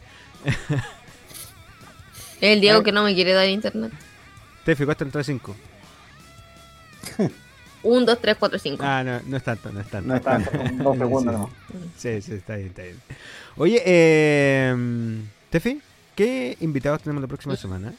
es 0.45 0.55
el 2.41 2.61
Diego 2.61 2.83
que 2.83 2.93
no 2.93 3.03
me 3.03 3.15
quiere 3.15 3.33
dar 3.33 3.49
internet. 3.49 3.93
Tefi, 4.65 4.85
cuesta 4.85 5.05
entrar 5.05 5.25
5. 5.25 5.57
1, 7.83 8.07
2, 8.07 8.19
3, 8.21 8.37
4, 8.39 8.59
5. 8.59 8.85
Ah, 8.85 9.03
no, 9.05 9.21
no 9.27 9.37
es 9.37 9.43
tanto, 9.43 9.73
no 9.73 9.81
es 9.81 9.89
tanto. 9.89 10.09
No 10.09 10.17
es 10.17 10.23
tanto. 10.23 10.51
dos 10.83 10.99
segundos 10.99 11.33
nomás. 11.33 11.51
Sí, 11.97 12.21
sí, 12.23 12.35
está 12.35 12.57
bien, 12.57 12.69
está 12.69 12.83
bien. 12.83 13.01
Oye, 13.57 13.83
eh, 13.85 14.75
Tefi, 15.51 15.81
¿qué 16.15 16.57
invitados 16.61 17.03
tenemos 17.03 17.23
la 17.23 17.29
próxima 17.29 17.57
semana? 17.57 17.93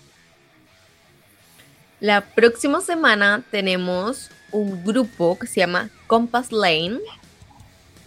La 2.00 2.22
próxima 2.22 2.80
semana 2.80 3.44
tenemos 3.52 4.30
un 4.52 4.84
grupo 4.86 5.38
que 5.38 5.48
se 5.48 5.60
llama 5.60 5.90
Compass 6.08 6.52
Lane, 6.52 7.00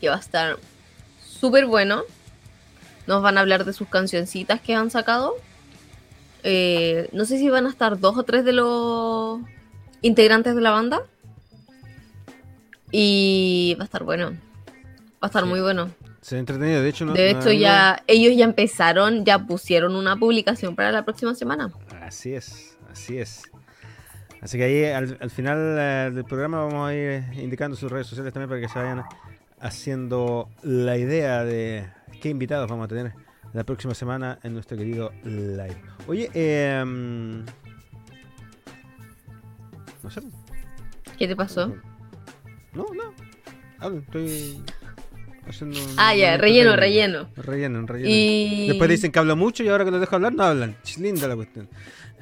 que 0.00 0.08
va 0.08 0.16
a 0.16 0.20
estar 0.20 0.58
súper 1.22 1.66
bueno. 1.66 2.02
Nos 3.06 3.22
van 3.22 3.36
a 3.36 3.40
hablar 3.40 3.64
de 3.64 3.72
sus 3.72 3.88
cancioncitas 3.88 4.60
que 4.60 4.74
han 4.74 4.90
sacado. 4.90 5.34
Eh, 6.42 7.08
no 7.12 7.24
sé 7.24 7.38
si 7.38 7.48
van 7.48 7.66
a 7.66 7.70
estar 7.70 7.98
dos 7.98 8.16
o 8.16 8.22
tres 8.22 8.44
de 8.44 8.52
los 8.52 9.40
integrantes 10.00 10.54
de 10.54 10.60
la 10.60 10.70
banda. 10.70 11.02
Y 12.92 13.74
va 13.78 13.82
a 13.82 13.86
estar 13.86 14.04
bueno. 14.04 14.30
Va 14.30 14.36
a 15.22 15.26
estar 15.26 15.42
Sí. 15.42 15.48
muy 15.48 15.60
bueno. 15.60 15.90
Se 16.20 16.36
ha 16.36 16.38
entretenido, 16.38 16.82
de 16.82 16.88
hecho, 16.88 17.04
no, 17.04 17.14
De 17.14 17.32
no- 17.32 17.40
hecho, 17.40 17.50
ya 17.50 18.00
ellos 18.06 18.36
ya 18.36 18.44
empezaron, 18.44 19.24
ya 19.24 19.40
pusieron 19.40 19.96
una 19.96 20.14
publicación 20.16 20.76
para 20.76 20.92
la 20.92 21.04
próxima 21.04 21.34
semana. 21.34 21.72
Así 22.00 22.32
es, 22.34 22.76
así 22.92 23.18
es. 23.18 23.42
Así 24.40 24.56
que 24.58 24.64
ahí 24.64 24.84
al, 24.84 25.16
al 25.20 25.30
final 25.30 25.76
eh, 25.78 26.10
del 26.14 26.24
programa 26.24 26.64
vamos 26.64 26.88
a 26.88 26.94
ir 26.94 27.24
indicando 27.34 27.76
sus 27.76 27.90
redes 27.90 28.06
sociales 28.06 28.32
también 28.32 28.48
para 28.48 28.60
que 28.60 28.68
se 28.68 28.78
vayan 28.78 29.02
haciendo 29.60 30.48
la 30.62 30.96
idea 30.98 31.44
de 31.44 31.88
qué 32.20 32.28
invitados 32.28 32.68
vamos 32.68 32.84
a 32.84 32.88
tener 32.88 33.12
la 33.52 33.64
próxima 33.64 33.94
semana 33.94 34.38
en 34.42 34.54
nuestro 34.54 34.76
querido 34.76 35.12
live. 35.24 35.76
Oye, 36.08 36.30
eh, 36.34 36.82
no 40.02 40.10
sé. 40.10 40.20
¿Qué 41.18 41.28
te 41.28 41.36
pasó? 41.36 41.72
No, 42.74 42.86
no. 42.94 43.12
Hablen, 43.78 44.02
estoy 44.02 44.62
haciendo. 45.48 45.78
Ah, 45.96 46.14
ya, 46.14 46.36
relleno, 46.36 46.76
relleno. 46.76 47.28
relleno. 47.36 47.86
Relleno. 47.86 48.08
Y 48.08 48.68
Después 48.68 48.88
dicen 48.88 49.12
que 49.12 49.18
hablo 49.18 49.36
mucho 49.36 49.62
y 49.62 49.68
ahora 49.68 49.84
que 49.84 49.90
los 49.90 50.00
dejo 50.00 50.16
hablar 50.16 50.34
no 50.34 50.44
hablan. 50.44 50.76
Linda 50.98 51.28
la 51.28 51.36
cuestión. 51.36 51.68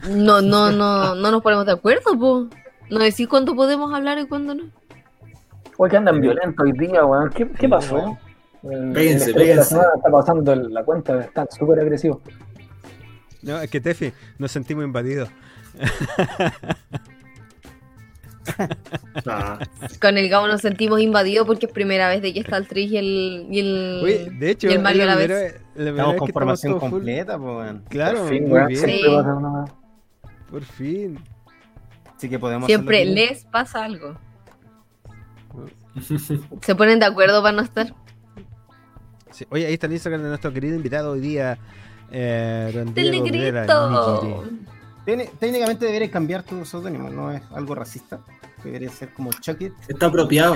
no, 0.09 0.40
no, 0.40 0.70
no, 0.72 1.14
no 1.14 1.31
nos 1.31 1.43
ponemos 1.43 1.66
de 1.66 1.72
acuerdo, 1.72 2.18
po. 2.18 2.48
No 2.89 2.98
decís 2.98 3.28
cuándo 3.28 3.55
podemos 3.55 3.93
hablar 3.94 4.18
y 4.18 4.27
cuándo 4.27 4.55
no. 4.55 4.64
Oye, 5.77 5.90
que 5.90 5.97
andan 5.97 6.20
violentos 6.20 6.64
hoy 6.64 6.72
día, 6.72 7.05
weón. 7.05 7.31
¿Qué, 7.31 7.48
qué 7.48 7.68
pasó? 7.68 8.18
Péguense, 8.62 9.32
péguense. 9.32 9.77
está 9.77 10.10
pasando 10.10 10.55
la 10.55 10.85
cuenta, 10.85 11.20
están 11.20 11.47
súper 11.51 11.81
agresivos. 11.81 12.18
No, 13.43 13.59
es 13.60 13.70
que 13.70 13.81
Tefi, 13.81 14.12
nos 14.39 14.51
sentimos 14.52 14.85
invadidos. 14.85 15.31
Ah, 19.27 19.59
Con 20.01 20.17
el 20.19 20.29
Gabo 20.29 20.47
nos 20.47 20.61
sentimos 20.61 21.01
invadidos 21.01 21.47
porque 21.47 21.67
es 21.67 21.73
primera 21.73 22.09
vez 22.09 22.23
de 22.23 22.33
que 22.33 22.41
está 22.41 22.57
el 22.57 22.67
Tris 22.67 22.91
y 22.91 22.97
el, 22.97 23.47
y 23.51 23.61
el, 23.61 24.01
Oye, 24.03 24.31
de 24.31 24.51
hecho, 24.51 24.69
y 24.69 24.73
el 24.73 24.81
Mario 24.81 25.03
a 25.03 25.07
la 25.07 25.17
primera 25.17 25.41
vez. 25.41 25.61
la 25.75 25.91
Estamos 25.91 26.17
con 26.17 26.29
formación 26.29 26.79
completa, 26.79 27.39
pues. 27.39 27.73
Claro, 27.89 28.21
Por 28.21 28.29
fin, 28.29 28.49
muy 28.49 28.61
bien. 28.67 28.81
siempre 28.81 28.99
Sí. 28.99 29.73
Por 30.51 30.62
fin. 30.65 31.19
Así 32.17 32.29
que 32.29 32.39
podemos 32.39 32.67
Siempre 32.67 33.05
les 33.05 33.45
pasa 33.45 33.85
algo. 33.85 34.17
Se 36.62 36.75
ponen 36.75 36.99
de 36.99 37.07
acuerdo 37.07 37.43
para 37.43 37.57
no 37.57 37.62
estar. 37.62 37.95
Sí. 39.31 39.47
Oye, 39.51 39.67
ahí 39.67 39.75
está 39.75 39.87
el 39.87 39.93
Instagram 39.93 40.23
de 40.23 40.29
nuestro 40.29 40.53
querido 40.53 40.77
invitado 40.77 41.12
hoy 41.12 41.21
día. 41.21 41.59
Eh, 42.11 42.85
¡Del 42.95 43.11
negrito! 43.11 44.45
Técnicamente 45.05 45.86
deberías 45.86 46.10
cambiar 46.10 46.43
tu 46.43 46.64
seudónimo, 46.64 47.09
no 47.10 47.32
es 47.32 47.43
algo 47.52 47.74
racista. 47.74 48.20
Debería 48.62 48.90
ser 48.90 49.12
como 49.14 49.32
Chuck 49.32 49.60
It. 49.62 49.72
está 49.89 50.06
apropiado. 50.06 50.55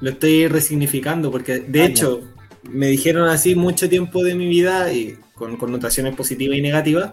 Lo 0.00 0.10
estoy 0.10 0.48
resignificando 0.48 1.30
porque, 1.30 1.60
de 1.60 1.82
Ah, 1.82 1.86
hecho, 1.86 2.22
me 2.62 2.86
dijeron 2.88 3.28
así 3.28 3.54
mucho 3.54 3.88
tiempo 3.88 4.22
de 4.24 4.34
mi 4.34 4.46
vida 4.48 4.92
y 4.92 5.16
con 5.34 5.56
connotaciones 5.56 6.14
positivas 6.14 6.56
y 6.58 6.62
negativas. 6.62 7.12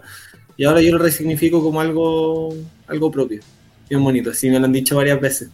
Y 0.56 0.64
ahora 0.64 0.80
yo 0.82 0.92
lo 0.92 0.98
resignifico 0.98 1.62
como 1.62 1.80
algo, 1.80 2.54
algo 2.86 3.10
propio. 3.10 3.40
Bien 3.88 4.02
bonito, 4.02 4.30
así 4.30 4.48
me 4.50 4.58
lo 4.58 4.64
han 4.66 4.72
dicho 4.72 4.96
varias 4.96 5.20
veces. 5.20 5.50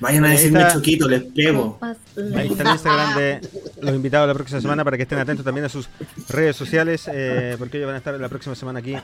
Vayan 0.00 0.24
a 0.26 0.30
decirme 0.30 0.60
está. 0.60 0.74
choquito, 0.74 1.08
les 1.08 1.22
pego. 1.22 1.78
Ahí 1.82 2.48
está 2.48 2.62
el 2.64 2.68
Instagram 2.68 3.16
de 3.18 3.40
los 3.80 3.94
invitados 3.94 4.28
la 4.28 4.34
próxima 4.34 4.60
semana 4.60 4.84
para 4.84 4.96
que 4.96 5.04
estén 5.04 5.18
atentos 5.18 5.44
también 5.44 5.64
a 5.64 5.68
sus 5.68 5.88
redes 6.28 6.54
sociales, 6.56 7.08
eh, 7.12 7.56
porque 7.58 7.78
ellos 7.78 7.86
van 7.86 7.94
a 7.94 7.98
estar 7.98 8.14
la 8.18 8.28
próxima 8.28 8.54
semana 8.54 8.80
aquí 8.80 8.94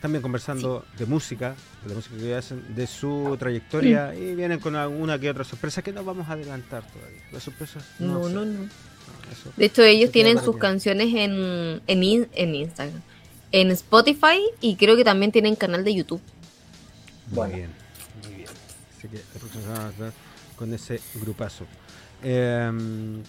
también 0.00 0.22
conversando 0.22 0.84
de 0.96 1.06
música, 1.06 1.56
de 1.82 1.88
la 1.88 1.94
música 1.96 2.16
que 2.16 2.34
hacen, 2.34 2.62
de 2.74 2.86
su 2.86 3.36
trayectoria 3.38 4.14
y 4.14 4.34
vienen 4.36 4.60
con 4.60 4.76
alguna 4.76 5.18
que 5.18 5.28
otra 5.28 5.42
sorpresa 5.44 5.82
que 5.82 5.92
no 5.92 6.04
vamos 6.04 6.28
a 6.28 6.32
adelantar 6.34 6.84
todavía. 6.92 7.20
Las 7.32 7.42
sorpresas 7.42 7.84
no, 7.98 8.20
No, 8.20 8.28
no, 8.28 8.44
no. 8.44 8.64
eso. 8.64 9.52
De 9.56 9.64
hecho, 9.64 9.82
ellos 9.82 10.12
tienen 10.12 10.40
sus 10.42 10.56
canciones 10.56 11.12
en, 11.14 11.80
en, 11.88 12.02
in- 12.04 12.28
en 12.34 12.54
Instagram, 12.54 13.00
en 13.50 13.70
Spotify 13.72 14.38
y 14.60 14.76
creo 14.76 14.96
que 14.96 15.02
también 15.04 15.32
tienen 15.32 15.56
canal 15.56 15.82
de 15.84 15.94
YouTube. 15.94 16.20
Muy 17.28 17.34
Bueno. 17.36 17.54
bien, 17.56 17.68
muy 17.68 17.70
bien. 17.72 17.87
Con 20.56 20.72
ese 20.74 21.00
grupazo. 21.14 21.66
Em, 22.22 23.22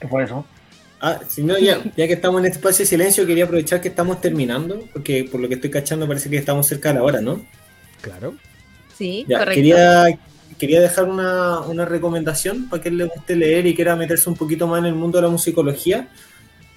¿Qué 0.00 0.08
fue 0.08 0.24
eso? 0.24 0.44
Ah, 1.00 1.20
si 1.28 1.42
no, 1.42 1.58
ya, 1.58 1.82
ya 1.96 2.06
que 2.06 2.14
estamos 2.14 2.40
en 2.40 2.46
este 2.46 2.58
espacio 2.58 2.84
de 2.84 2.88
silencio, 2.88 3.26
quería 3.26 3.44
aprovechar 3.44 3.80
que 3.80 3.88
estamos 3.88 4.20
terminando, 4.20 4.80
porque 4.92 5.24
por 5.30 5.40
lo 5.40 5.48
que 5.48 5.54
estoy 5.54 5.70
cachando 5.70 6.06
parece 6.06 6.30
que 6.30 6.36
estamos 6.36 6.66
cerca 6.66 6.90
de 6.90 6.94
la 6.96 7.02
hora, 7.02 7.20
¿no? 7.20 7.44
claro. 8.00 8.34
Sí, 8.96 9.24
Ya, 9.28 9.38
correcto. 9.40 9.56
quería, 9.56 10.06
quería 10.56 10.80
dejar 10.80 11.04
una, 11.06 11.60
una 11.62 11.84
recomendación 11.84 12.68
para 12.68 12.80
quien 12.80 12.96
le 12.96 13.04
guste 13.06 13.34
leer 13.34 13.66
y 13.66 13.74
quiera 13.74 13.96
meterse 13.96 14.30
un 14.30 14.36
poquito 14.36 14.68
más 14.68 14.78
en 14.78 14.86
el 14.86 14.94
mundo 14.94 15.18
de 15.18 15.22
la 15.22 15.28
musicología. 15.30 16.08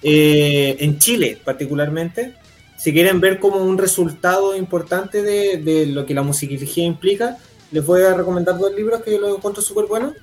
Eh, 0.02 0.76
en 0.80 0.98
Chile, 0.98 1.38
particularmente, 1.44 2.34
si 2.78 2.92
quieren 2.92 3.20
ver 3.20 3.38
como 3.38 3.58
un 3.58 3.76
resultado 3.76 4.56
importante 4.56 5.22
de, 5.22 5.58
de 5.58 5.86
lo 5.86 6.06
que 6.06 6.14
la 6.14 6.22
musicología 6.22 6.84
implica, 6.84 7.36
les 7.70 7.84
voy 7.84 8.02
a 8.02 8.14
recomendar 8.14 8.56
dos 8.56 8.74
libros 8.74 9.02
que 9.02 9.12
yo 9.12 9.18
los 9.18 9.36
encuentro 9.36 9.62
súper 9.62 9.86
buenos. 9.86 10.14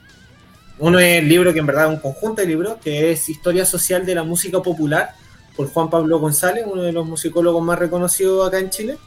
Uno 0.79 0.99
es 0.99 1.19
el 1.19 1.29
libro 1.29 1.53
que 1.53 1.59
en 1.59 1.65
verdad 1.65 1.85
es 1.85 1.91
un 1.91 1.99
conjunto 1.99 2.41
de 2.41 2.47
libros, 2.47 2.77
que 2.83 3.11
es 3.11 3.29
Historia 3.29 3.65
Social 3.65 4.05
de 4.05 4.15
la 4.15 4.23
Música 4.23 4.61
Popular, 4.61 5.13
por 5.55 5.69
Juan 5.69 5.89
Pablo 5.89 6.19
González, 6.19 6.65
uno 6.67 6.81
de 6.81 6.91
los 6.91 7.05
musicólogos 7.05 7.63
más 7.63 7.79
reconocidos 7.79 8.47
acá 8.47 8.59
en 8.59 8.69
Chile. 8.69 8.97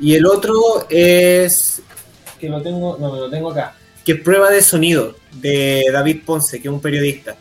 Y 0.00 0.14
el 0.14 0.26
otro 0.26 0.86
es 0.88 1.82
que 2.38 2.48
lo 2.48 2.62
tengo, 2.62 2.96
no, 2.98 3.14
lo 3.14 3.30
tengo 3.30 3.50
acá, 3.50 3.74
que 4.04 4.12
es 4.12 4.20
Prueba 4.20 4.50
de 4.50 4.62
Sonido, 4.62 5.16
de 5.32 5.84
David 5.92 6.22
Ponce, 6.24 6.60
que 6.60 6.68
es 6.68 6.74
un 6.74 6.80
periodista, 6.80 7.36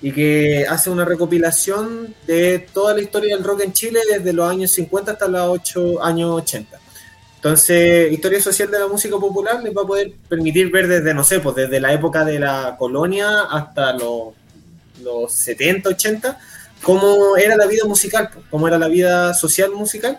y 0.00 0.12
que 0.12 0.64
hace 0.68 0.90
una 0.90 1.04
recopilación 1.04 2.14
de 2.26 2.60
toda 2.72 2.94
la 2.94 3.00
historia 3.00 3.34
del 3.34 3.44
rock 3.44 3.62
en 3.62 3.72
Chile 3.72 4.00
desde 4.08 4.32
los 4.32 4.48
años 4.48 4.70
50 4.72 5.12
hasta 5.12 5.26
los 5.28 5.48
ocho- 5.48 6.02
años 6.02 6.30
80. 6.42 6.78
Entonces, 7.36 8.10
historia 8.12 8.40
social 8.42 8.70
de 8.70 8.78
la 8.80 8.88
música 8.88 9.16
popular 9.18 9.62
les 9.62 9.76
va 9.76 9.82
a 9.82 9.86
poder 9.86 10.12
permitir 10.28 10.70
ver 10.70 10.88
desde, 10.88 11.14
no 11.14 11.22
sé, 11.22 11.38
pues 11.40 11.54
desde 11.56 11.80
la 11.80 11.92
época 11.92 12.24
de 12.24 12.38
la 12.40 12.74
colonia 12.78 13.42
hasta 13.42 13.92
los, 13.92 14.34
los 15.02 15.32
70, 15.32 15.88
80, 15.90 16.38
cómo 16.82 17.36
era 17.36 17.56
la 17.56 17.66
vida 17.66 17.84
musical, 17.84 18.30
pues, 18.32 18.44
cómo 18.50 18.66
era 18.66 18.78
la 18.78 18.88
vida 18.88 19.34
social 19.34 19.70
musical. 19.72 20.18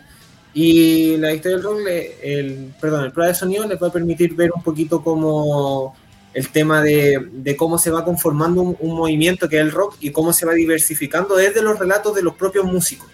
Y 0.54 1.18
la 1.18 1.34
historia 1.34 1.58
del 1.58 1.64
rock, 1.64 1.80
el, 2.24 2.74
perdón, 2.82 3.06
el 3.06 3.12
prueba 3.12 3.28
de 3.32 3.36
sonido 3.36 3.68
les 3.68 3.82
va 3.82 3.88
a 3.88 3.92
permitir 3.94 4.34
ver 4.34 4.52
un 4.56 4.64
poquito 4.64 5.04
cómo 5.04 5.96
el 6.34 6.50
tema 6.50 6.82
de, 6.82 7.28
de 7.32 7.56
cómo 7.56 7.78
se 7.78 7.92
va 7.92 8.06
conformando 8.06 8.62
un, 8.62 8.78
un 8.80 8.96
movimiento 8.96 9.50
que 9.50 9.58
es 9.58 9.62
el 9.62 9.72
rock 9.72 9.98
y 10.00 10.12
cómo 10.12 10.32
se 10.34 10.46
va 10.46 10.54
diversificando 10.54 11.36
desde 11.36 11.62
los 11.62 11.80
relatos 11.80 12.16
de 12.16 12.22
los 12.22 12.36
propios 12.36 12.66
músicos. 12.66 13.10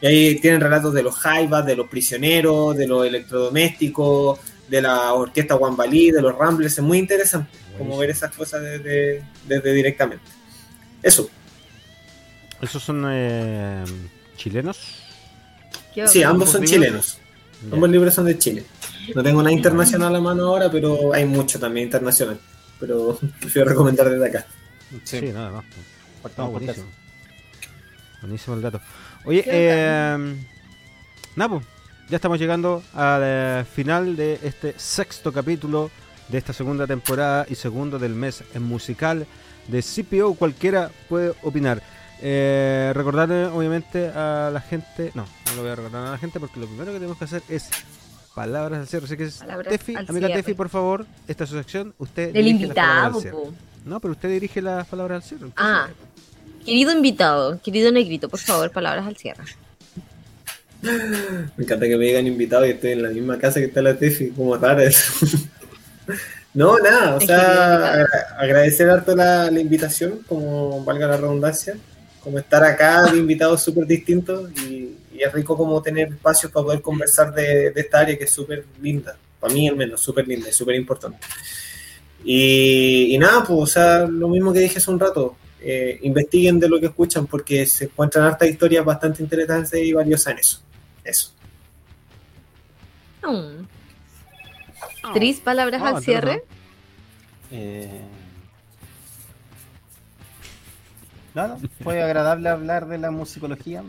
Y 0.00 0.06
ahí 0.06 0.40
tienen 0.40 0.60
relatos 0.60 0.94
de 0.94 1.02
los 1.02 1.14
jaivas, 1.16 1.66
de 1.66 1.76
los 1.76 1.88
prisioneros, 1.88 2.76
de 2.76 2.86
los 2.86 3.06
electrodomésticos, 3.06 4.38
de 4.68 4.80
la 4.80 5.12
orquesta 5.12 5.56
Wambalí, 5.56 6.10
de 6.10 6.22
los 6.22 6.36
Ramblers. 6.36 6.78
Es 6.78 6.84
muy 6.84 6.98
interesante 6.98 7.50
como 7.76 7.98
ver 7.98 8.10
esas 8.10 8.34
cosas 8.34 8.62
desde, 8.62 9.24
desde 9.46 9.72
directamente. 9.72 10.24
Eso. 11.02 11.28
¿Esos 12.62 12.82
son 12.82 13.04
eh, 13.10 13.84
chilenos? 14.36 14.78
Sí, 16.06 16.22
ambos 16.22 16.50
son 16.50 16.62
libros? 16.62 16.70
chilenos. 16.70 17.18
Ambos 17.72 17.90
libros 17.90 18.14
son 18.14 18.26
de 18.26 18.38
Chile. 18.38 18.64
No 19.14 19.22
tengo 19.22 19.42
nada 19.42 19.52
internacional 19.52 20.08
a 20.08 20.12
la 20.12 20.20
mano 20.20 20.46
ahora, 20.46 20.70
pero 20.70 21.12
hay 21.12 21.24
mucho 21.24 21.58
también 21.58 21.86
internacional. 21.86 22.38
Pero 22.80 23.18
prefiero 23.40 23.68
recomendar 23.68 24.08
desde 24.10 24.26
acá. 24.26 24.46
Sí, 25.04 25.20
nada 25.32 25.50
más. 25.50 25.64
Partamos 26.22 26.52
por 26.52 26.60
buenísimo. 26.60 26.86
Buenísimo 28.20 28.56
el 28.56 28.62
dato. 28.62 28.80
Oye, 29.24 29.44
eh, 29.46 30.36
pues, 31.36 31.62
ya 32.08 32.16
estamos 32.16 32.38
llegando 32.38 32.82
al 32.94 33.22
eh, 33.24 33.64
final 33.72 34.16
de 34.16 34.38
este 34.42 34.74
sexto 34.76 35.32
capítulo 35.32 35.90
de 36.28 36.38
esta 36.38 36.52
segunda 36.52 36.86
temporada 36.86 37.46
y 37.48 37.54
segundo 37.54 37.98
del 37.98 38.14
mes 38.14 38.42
en 38.54 38.62
musical 38.62 39.26
de 39.68 39.82
CPO. 39.82 40.34
Cualquiera 40.34 40.90
puede 41.08 41.34
opinar. 41.42 41.82
Eh, 42.22 42.92
recordarle, 42.94 43.46
obviamente, 43.46 44.08
a 44.08 44.50
la 44.52 44.60
gente. 44.60 45.12
No, 45.14 45.24
no 45.46 45.54
lo 45.54 45.62
voy 45.62 45.70
a 45.70 45.76
recordar 45.76 46.06
a 46.06 46.10
la 46.12 46.18
gente 46.18 46.40
porque 46.40 46.60
lo 46.60 46.66
primero 46.66 46.92
que 46.92 46.98
tenemos 46.98 47.16
que 47.16 47.24
hacer 47.24 47.42
es 47.48 47.70
palabras 48.34 48.80
al 48.80 48.86
cierre. 48.88 49.04
Así 49.06 49.16
que, 49.16 49.24
es 49.24 49.34
Palabras 49.38 49.68
Tefi, 49.68 49.94
amiga 49.96 50.26
cierre. 50.28 50.34
Tefi, 50.42 50.54
por 50.54 50.68
favor, 50.68 51.06
esta 51.28 51.44
es 51.44 51.50
su 51.50 51.56
sección. 51.56 51.94
Usted 51.98 52.32
Del 52.32 52.44
dirige 52.44 52.66
las 52.68 52.74
palabras 52.76 53.06
al 53.06 53.14
invitado. 53.16 53.54
No, 53.84 54.00
pero 54.00 54.12
usted 54.12 54.28
dirige 54.30 54.62
las 54.62 54.86
palabras 54.86 55.22
al 55.22 55.28
cierre. 55.28 55.44
entonces- 55.46 55.64
Ah, 55.64 55.88
querido 56.64 56.92
invitado, 56.92 57.60
querido 57.62 57.90
negrito, 57.92 58.28
por 58.28 58.40
favor, 58.40 58.70
palabras 58.70 59.06
al 59.06 59.16
cierre. 59.16 59.44
Me 60.82 61.64
encanta 61.64 61.86
que 61.86 61.96
me 61.96 62.06
digan 62.06 62.26
invitado 62.26 62.64
y 62.66 62.70
estoy 62.70 62.92
en 62.92 63.02
la 63.02 63.10
misma 63.10 63.38
casa 63.38 63.60
que 63.60 63.66
está 63.66 63.82
la 63.82 63.96
Tefi, 63.96 64.30
como 64.30 64.56
raro 64.56 64.80
eso. 64.80 65.26
No, 66.52 66.76
nada, 66.78 67.14
o 67.14 67.20
sea, 67.20 68.04
agradecer 68.36 68.90
harto 68.90 69.14
la, 69.14 69.48
la 69.52 69.60
invitación, 69.60 70.18
como 70.26 70.82
valga 70.84 71.06
la 71.06 71.16
redundancia, 71.16 71.76
como 72.24 72.40
estar 72.40 72.64
acá 72.64 73.04
de 73.04 73.18
invitados 73.18 73.62
súper 73.62 73.86
distintos 73.86 74.50
y, 74.62 74.96
y 75.20 75.24
es 75.24 75.32
rico 75.32 75.54
como 75.54 75.82
tener 75.82 76.08
espacios 76.08 76.50
para 76.50 76.64
poder 76.64 76.80
conversar 76.80 77.34
de, 77.34 77.70
de 77.70 77.80
esta 77.80 78.00
área 78.00 78.16
que 78.16 78.24
es 78.24 78.30
súper 78.32 78.64
linda, 78.80 79.16
para 79.38 79.52
mí 79.52 79.68
al 79.68 79.76
menos, 79.76 80.00
súper 80.00 80.26
linda 80.26 80.48
y 80.48 80.52
súper 80.52 80.76
importante. 80.76 81.18
Y, 82.24 83.14
y 83.14 83.18
nada, 83.18 83.44
pues, 83.44 83.60
o 83.60 83.66
sea, 83.66 84.06
lo 84.06 84.28
mismo 84.28 84.50
que 84.50 84.60
dije 84.60 84.78
hace 84.78 84.90
un 84.90 84.98
rato, 84.98 85.36
eh, 85.60 85.98
investiguen 86.02 86.58
de 86.58 86.70
lo 86.70 86.80
que 86.80 86.86
escuchan 86.86 87.26
porque 87.26 87.66
se 87.66 87.84
encuentran 87.84 88.24
hartas 88.24 88.48
historias 88.48 88.82
bastante 88.82 89.22
interesantes 89.22 89.78
y 89.78 89.92
valiosas 89.92 90.32
en 90.32 90.38
eso. 90.38 90.62
Eso. 91.04 91.32
Mm. 93.22 93.66
Tris, 95.12 95.40
palabras 95.40 95.82
Ah, 95.84 95.96
al 95.96 96.02
cierre. 96.02 96.44
Eh, 97.50 98.00
Nada, 101.34 101.58
fue 101.82 102.02
agradable 102.02 102.48
hablar 102.48 102.88
de 102.88 102.98
la 102.98 103.10
musicología, 103.10 103.84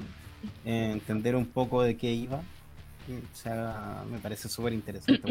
eh, 0.65 0.89
entender 0.93 1.35
un 1.35 1.45
poco 1.45 1.83
de 1.83 1.97
qué 1.97 2.11
iba. 2.11 2.37
O 2.37 3.35
sea, 3.35 4.03
me 4.09 4.19
parece 4.19 4.47
súper 4.47 4.73
interesante. 4.73 5.21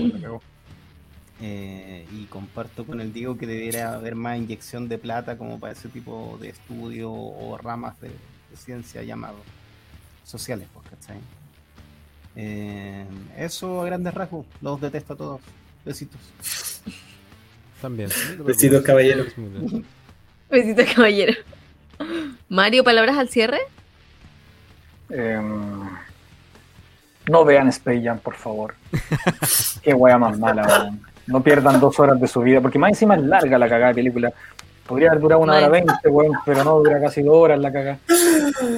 eh, 1.40 2.06
y 2.12 2.24
comparto 2.26 2.84
con 2.84 3.00
el 3.00 3.12
Diego 3.12 3.38
que 3.38 3.46
debería 3.46 3.94
haber 3.94 4.14
más 4.14 4.36
inyección 4.38 4.88
de 4.88 4.98
plata 4.98 5.38
como 5.38 5.58
para 5.58 5.72
ese 5.72 5.88
tipo 5.88 6.36
de 6.40 6.50
estudio 6.50 7.10
o 7.12 7.56
ramas 7.56 7.98
de, 8.00 8.08
de 8.08 8.56
ciencia 8.56 9.02
llamados 9.02 9.40
sociales, 10.24 10.68
pues, 10.72 10.86
¿cachai? 10.88 11.18
Eh, 12.36 13.04
eso 13.36 13.80
a 13.82 13.86
grandes 13.86 14.14
rasgos, 14.14 14.46
los 14.60 14.80
detesto 14.80 15.14
a 15.14 15.16
todos. 15.16 15.40
Besitos. 15.84 16.20
También. 17.80 18.10
Besitos, 18.44 18.82
caballero. 18.82 19.24
Es 19.24 19.38
muy 19.38 19.48
bien. 19.50 19.86
Besito, 20.50 20.82
caballero. 20.94 21.32
Mario, 22.48 22.84
palabras 22.84 23.16
al 23.16 23.28
cierre. 23.28 23.58
Em, 25.10 25.88
no 27.28 27.44
vean 27.44 27.68
Space 27.68 28.02
Jam, 28.02 28.18
por 28.18 28.34
favor. 28.34 28.74
Qué 29.82 29.94
wea 29.94 30.18
más 30.18 30.38
mala, 30.38 30.66
weón. 30.66 31.00
No 31.26 31.42
pierdan 31.42 31.78
dos 31.80 31.98
horas 32.00 32.20
de 32.20 32.26
su 32.26 32.40
vida, 32.40 32.60
porque 32.60 32.78
más 32.78 32.90
encima 32.90 33.14
es 33.14 33.22
larga 33.22 33.58
la 33.58 33.68
cagada 33.68 33.88
de 33.88 33.94
película. 33.96 34.32
Podría 34.86 35.10
haber 35.10 35.20
durado 35.22 35.42
una 35.42 35.56
hora 35.56 35.68
veinte, 35.68 36.08
weón, 36.08 36.32
pero 36.44 36.64
no 36.64 36.78
dura 36.78 37.00
casi 37.00 37.22
dos 37.22 37.36
horas 37.36 37.60
la 37.60 37.70
cagada. 37.70 37.98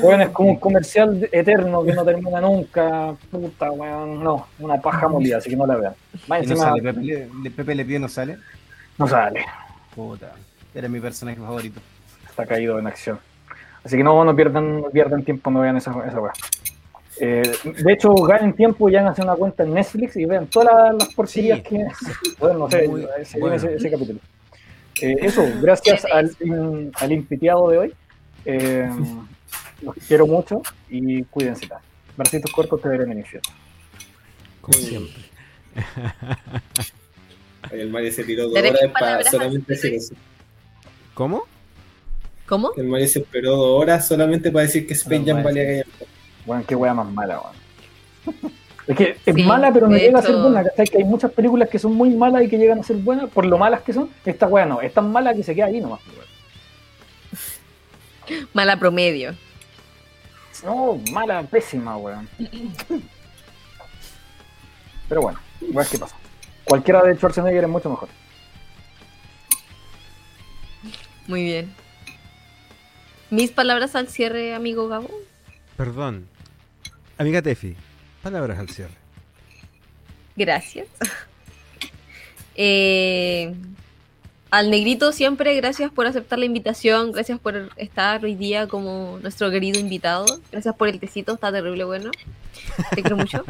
Weón, 0.03 0.21
es 0.21 0.29
como 0.29 0.51
un 0.51 0.57
comercial 0.57 1.27
eterno 1.33 1.83
que 1.83 1.95
no 1.95 2.05
termina 2.05 2.41
nunca. 2.41 3.15
Puta, 3.31 3.71
weón, 3.71 4.23
no, 4.23 4.47
una 4.59 4.79
paja 4.79 5.09
molida, 5.09 5.39
así 5.39 5.49
que 5.49 5.57
no 5.57 5.67
la 5.67 5.77
vean. 5.77 5.95
Más 6.29 6.43
Y 6.43 6.47
no 6.49 6.53
encima 6.53 6.69
sale, 6.71 6.83
Pepe, 6.83 7.01
Le- 7.01 7.51
Pepe 7.51 7.99
no 7.99 8.09
sale. 8.09 8.39
no 8.99 9.09
sale, 9.09 9.45
Puta, 9.95 10.33
era 10.75 10.89
mi 10.89 11.01
personaje 11.01 11.39
favorito. 11.41 11.81
está 12.29 12.45
caído 12.45 12.79
en 12.79 12.87
acción. 12.89 13.19
Así 13.85 13.97
que 13.97 14.05
no, 14.05 14.25
no 14.25 14.35
pierdan, 14.37 14.81
no 14.83 14.91
pierdan 14.91 15.25
tiempo, 15.25 15.51
no 15.51 15.61
vean 15.61 15.77
esa, 15.77 15.91
esa 16.07 16.21
weá. 16.21 16.33
Eh, 17.21 17.43
de 17.65 17.93
hecho, 17.93 18.15
ganen 18.15 18.53
tiempo 18.55 18.89
y 18.89 18.97
hagan 18.97 19.15
una 19.19 19.35
cuenta 19.35 19.63
en 19.65 19.75
Netflix 19.75 20.17
y 20.17 20.25
vean 20.25 20.47
todas 20.47 20.69
las, 20.73 20.95
las 20.95 21.15
porquerías 21.15 21.59
Sí. 21.59 21.65
que. 21.65 21.87
Bueno, 22.39 22.59
no 22.61 22.71
sé, 22.71 22.89
Muy 22.89 23.07
ese, 23.19 23.39
bueno. 23.39 23.57
ese- 23.57 23.75
ese 23.75 23.91
capítulo. 23.91 24.19
Eh, 25.01 25.17
eso, 25.21 25.45
gracias 25.61 26.05
al, 26.07 26.35
in- 26.41 26.93
al 26.95 27.13
invitado 27.13 27.69
de 27.71 27.79
hoy. 27.79 27.95
Eh, 28.45 28.89
los 29.83 29.95
quiero 30.07 30.27
mucho 30.27 30.63
y 30.89 31.23
cuídense. 31.25 31.69
Bracitos 32.17 32.51
cortos 32.53 32.81
te 32.81 32.89
veré 32.89 33.05
en 33.05 33.13
el 33.13 33.19
infierno. 33.19 33.51
Como 34.61 34.79
siempre. 34.79 35.23
El 37.71 37.91
Mario 37.91 38.13
se 38.13 38.25
tiró 38.25 38.49
dos 38.49 38.59
horas 38.59 38.73
para 38.99 39.23
solamente 39.25 39.73
decir 39.75 39.95
eso. 39.95 40.15
¿Cómo? 41.15 41.45
¿Cómo? 42.47 42.73
El 42.77 42.85
Mario 42.85 43.09
se 43.09 43.21
esperó 43.21 43.57
dos 43.57 43.83
horas 43.83 44.07
solamente 44.07 44.51
para 44.51 44.65
decir 44.65 44.87
que 44.87 44.95
Space 44.95 45.21
No, 45.21 45.27
Jam 45.27 45.43
valía 45.43 45.63
que 45.65 45.85
Bueno, 46.45 46.65
qué 46.67 46.75
wea 46.75 46.95
más 46.95 47.11
mala, 47.11 47.41
weón. 47.41 48.53
Es 48.85 48.97
que 48.97 49.17
es 49.25 49.35
Sí, 49.37 49.43
mala, 49.45 49.73
pero 49.73 49.89
no 49.89 49.97
llega 49.97 50.19
a 50.19 50.23
ser 50.23 50.35
buena. 50.35 50.65
¿cachai? 50.65 50.87
Que 50.89 50.99
hay 50.99 51.05
muchas 51.05 51.31
películas 51.31 51.69
que 51.69 51.79
son 51.79 51.95
muy 51.95 52.11
malas 52.11 52.43
y 52.43 52.49
que 52.49 52.59
llegan 52.59 52.81
a 52.81 52.83
ser 52.83 52.97
buenas 52.97 53.31
por 53.31 53.47
lo 53.47 53.57
malas 53.57 53.83
que 53.83 53.93
son. 53.93 54.11
Esta 54.27 54.49
wea 54.49 54.67
no, 54.67 54.81
es 54.81 54.93
tan 54.93 55.13
mala 55.13 55.35
que 55.35 55.45
se 55.45 55.55
queda 55.55 55.67
ahí 55.67 55.81
nomás. 55.81 56.01
weón. 56.09 56.33
Mala 58.53 58.77
promedio. 58.77 59.35
No, 60.65 61.01
mala, 61.13 61.43
pésima, 61.43 61.97
weón. 61.97 62.29
Pero 65.09 65.23
bueno, 65.23 65.39
weas 65.73 65.89
que 65.89 65.99
pasa. 65.99 66.17
Cualquiera 66.65 67.03
de 67.03 67.15
Schwarzenegger 67.17 67.65
es 67.65 67.71
mucho 67.71 67.91
mejor. 67.91 68.09
Muy 71.27 71.43
bien. 71.45 71.82
Mis 73.33 73.51
palabras 73.51 73.97
al 73.97 74.09
cierre, 74.09 74.55
amigo 74.55 74.89
Gabo. 74.89 75.11
Perdón. 75.79 76.29
Amiga 77.17 77.41
Tefi, 77.41 77.75
palabras 78.23 78.59
al 78.59 78.69
cierre. 78.69 78.95
Gracias. 80.37 80.87
Eh, 82.55 83.55
al 84.51 84.71
negrito 84.71 85.13
siempre, 85.13 85.55
gracias 85.55 85.91
por 85.91 86.07
aceptar 86.07 86.39
la 86.39 86.45
invitación, 86.45 87.11
gracias 87.11 87.41
por 87.41 87.71
estar 87.79 88.23
hoy 88.23 88.35
día 88.35 88.69
como 88.69 89.19
nuestro 89.23 89.51
querido 89.51 89.81
invitado, 89.81 90.27
gracias 90.51 90.77
por 90.77 90.89
el 90.89 91.01
tecito, 91.01 91.33
está 91.33 91.51
terrible 91.51 91.85
bueno. 91.85 92.11
Te 92.95 93.01
quiero 93.01 93.17
mucho. 93.17 93.43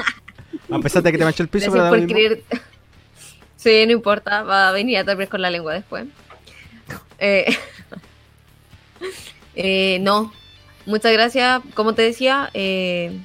A 0.70 0.78
pesar 0.78 1.02
de 1.02 1.12
que 1.12 1.18
te 1.18 1.24
manchó 1.24 1.42
el 1.42 1.50
piso, 1.50 1.70
Gracias 1.70 2.00
por 2.00 2.08
creer. 2.08 2.42
Sí, 3.56 3.84
no 3.84 3.92
importa, 3.92 4.42
va 4.42 4.70
a 4.70 4.72
venir 4.72 4.96
a 4.96 5.04
tal 5.04 5.28
con 5.28 5.42
la 5.42 5.50
lengua 5.50 5.74
después. 5.74 6.06
Eh, 7.18 7.54
eh, 9.54 9.98
no, 10.00 10.32
muchas 10.86 11.12
gracias. 11.12 11.62
Como 11.74 11.94
te 11.94 12.02
decía, 12.02 12.50
eh, 12.54 13.18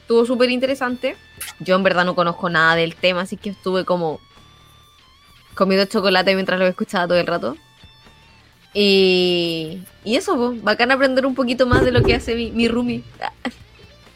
estuvo 0.00 0.24
súper 0.26 0.50
interesante. 0.50 1.16
Yo 1.58 1.76
en 1.76 1.82
verdad 1.82 2.04
no 2.04 2.14
conozco 2.14 2.48
nada 2.50 2.76
del 2.76 2.94
tema, 2.94 3.22
así 3.22 3.36
que 3.36 3.50
estuve 3.50 3.84
como 3.84 4.20
comiendo 5.54 5.86
chocolate 5.86 6.34
mientras 6.34 6.58
lo 6.58 6.66
escuchaba 6.66 7.06
todo 7.06 7.18
el 7.18 7.26
rato. 7.26 7.56
Y, 8.74 9.82
y 10.04 10.16
eso, 10.16 10.36
pues, 10.36 10.62
bacán 10.62 10.90
aprender 10.90 11.26
un 11.26 11.34
poquito 11.34 11.66
más 11.66 11.84
de 11.84 11.92
lo 11.92 12.02
que 12.02 12.14
hace 12.14 12.34
mi, 12.34 12.50
mi 12.50 12.68
roomie. 12.68 13.02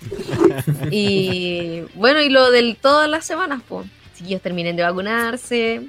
y 0.90 1.82
bueno, 1.94 2.22
y 2.22 2.30
lo 2.30 2.50
del 2.50 2.76
todas 2.76 3.08
las 3.08 3.26
semanas, 3.26 3.60
pues, 3.68 3.86
si 4.14 4.24
ellos 4.24 4.40
terminen 4.40 4.76
de 4.76 4.82
vacunarse. 4.82 5.82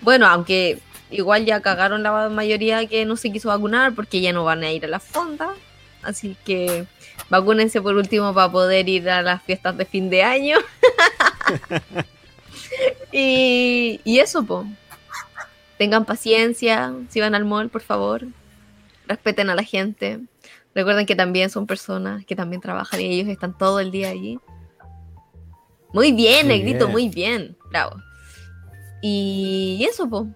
Bueno, 0.00 0.26
aunque 0.26 0.80
igual 1.12 1.44
ya 1.44 1.60
cagaron 1.60 2.02
la 2.02 2.28
mayoría 2.28 2.86
que 2.86 3.04
no 3.04 3.16
se 3.16 3.30
quiso 3.30 3.48
vacunar 3.48 3.94
porque 3.94 4.20
ya 4.20 4.32
no 4.32 4.44
van 4.44 4.62
a 4.64 4.72
ir 4.72 4.84
a 4.84 4.88
la 4.88 5.00
fonda. 5.00 5.54
Así 6.02 6.36
que 6.44 6.86
vacúnense 7.30 7.80
por 7.80 7.94
último 7.94 8.34
para 8.34 8.50
poder 8.50 8.88
ir 8.88 9.08
a 9.08 9.22
las 9.22 9.42
fiestas 9.42 9.76
de 9.76 9.84
fin 9.84 10.10
de 10.10 10.22
año. 10.22 10.58
y, 13.12 14.00
y 14.04 14.18
eso, 14.18 14.44
pues. 14.44 14.66
Tengan 15.78 16.04
paciencia, 16.04 16.94
si 17.08 17.20
van 17.20 17.34
al 17.34 17.44
mall, 17.44 17.68
por 17.68 17.82
favor. 17.82 18.26
Respeten 19.06 19.50
a 19.50 19.54
la 19.54 19.64
gente. 19.64 20.20
Recuerden 20.74 21.06
que 21.06 21.16
también 21.16 21.50
son 21.50 21.66
personas 21.66 22.24
que 22.24 22.36
también 22.36 22.62
trabajan 22.62 23.00
y 23.00 23.04
ellos 23.04 23.28
están 23.28 23.56
todo 23.56 23.80
el 23.80 23.90
día 23.90 24.08
allí. 24.08 24.38
Muy 25.92 26.12
bien, 26.12 26.46
Muy 26.46 26.56
Negrito, 26.56 26.86
bien. 26.86 26.92
muy 26.92 27.08
bien. 27.08 27.56
Bravo. 27.70 27.96
Y 29.02 29.84
eso, 29.88 30.08
po. 30.08 30.28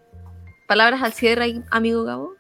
Palabras 0.66 1.02
al 1.02 1.12
cierre, 1.12 1.62
amigo 1.70 2.05
Gabo. 2.05 2.34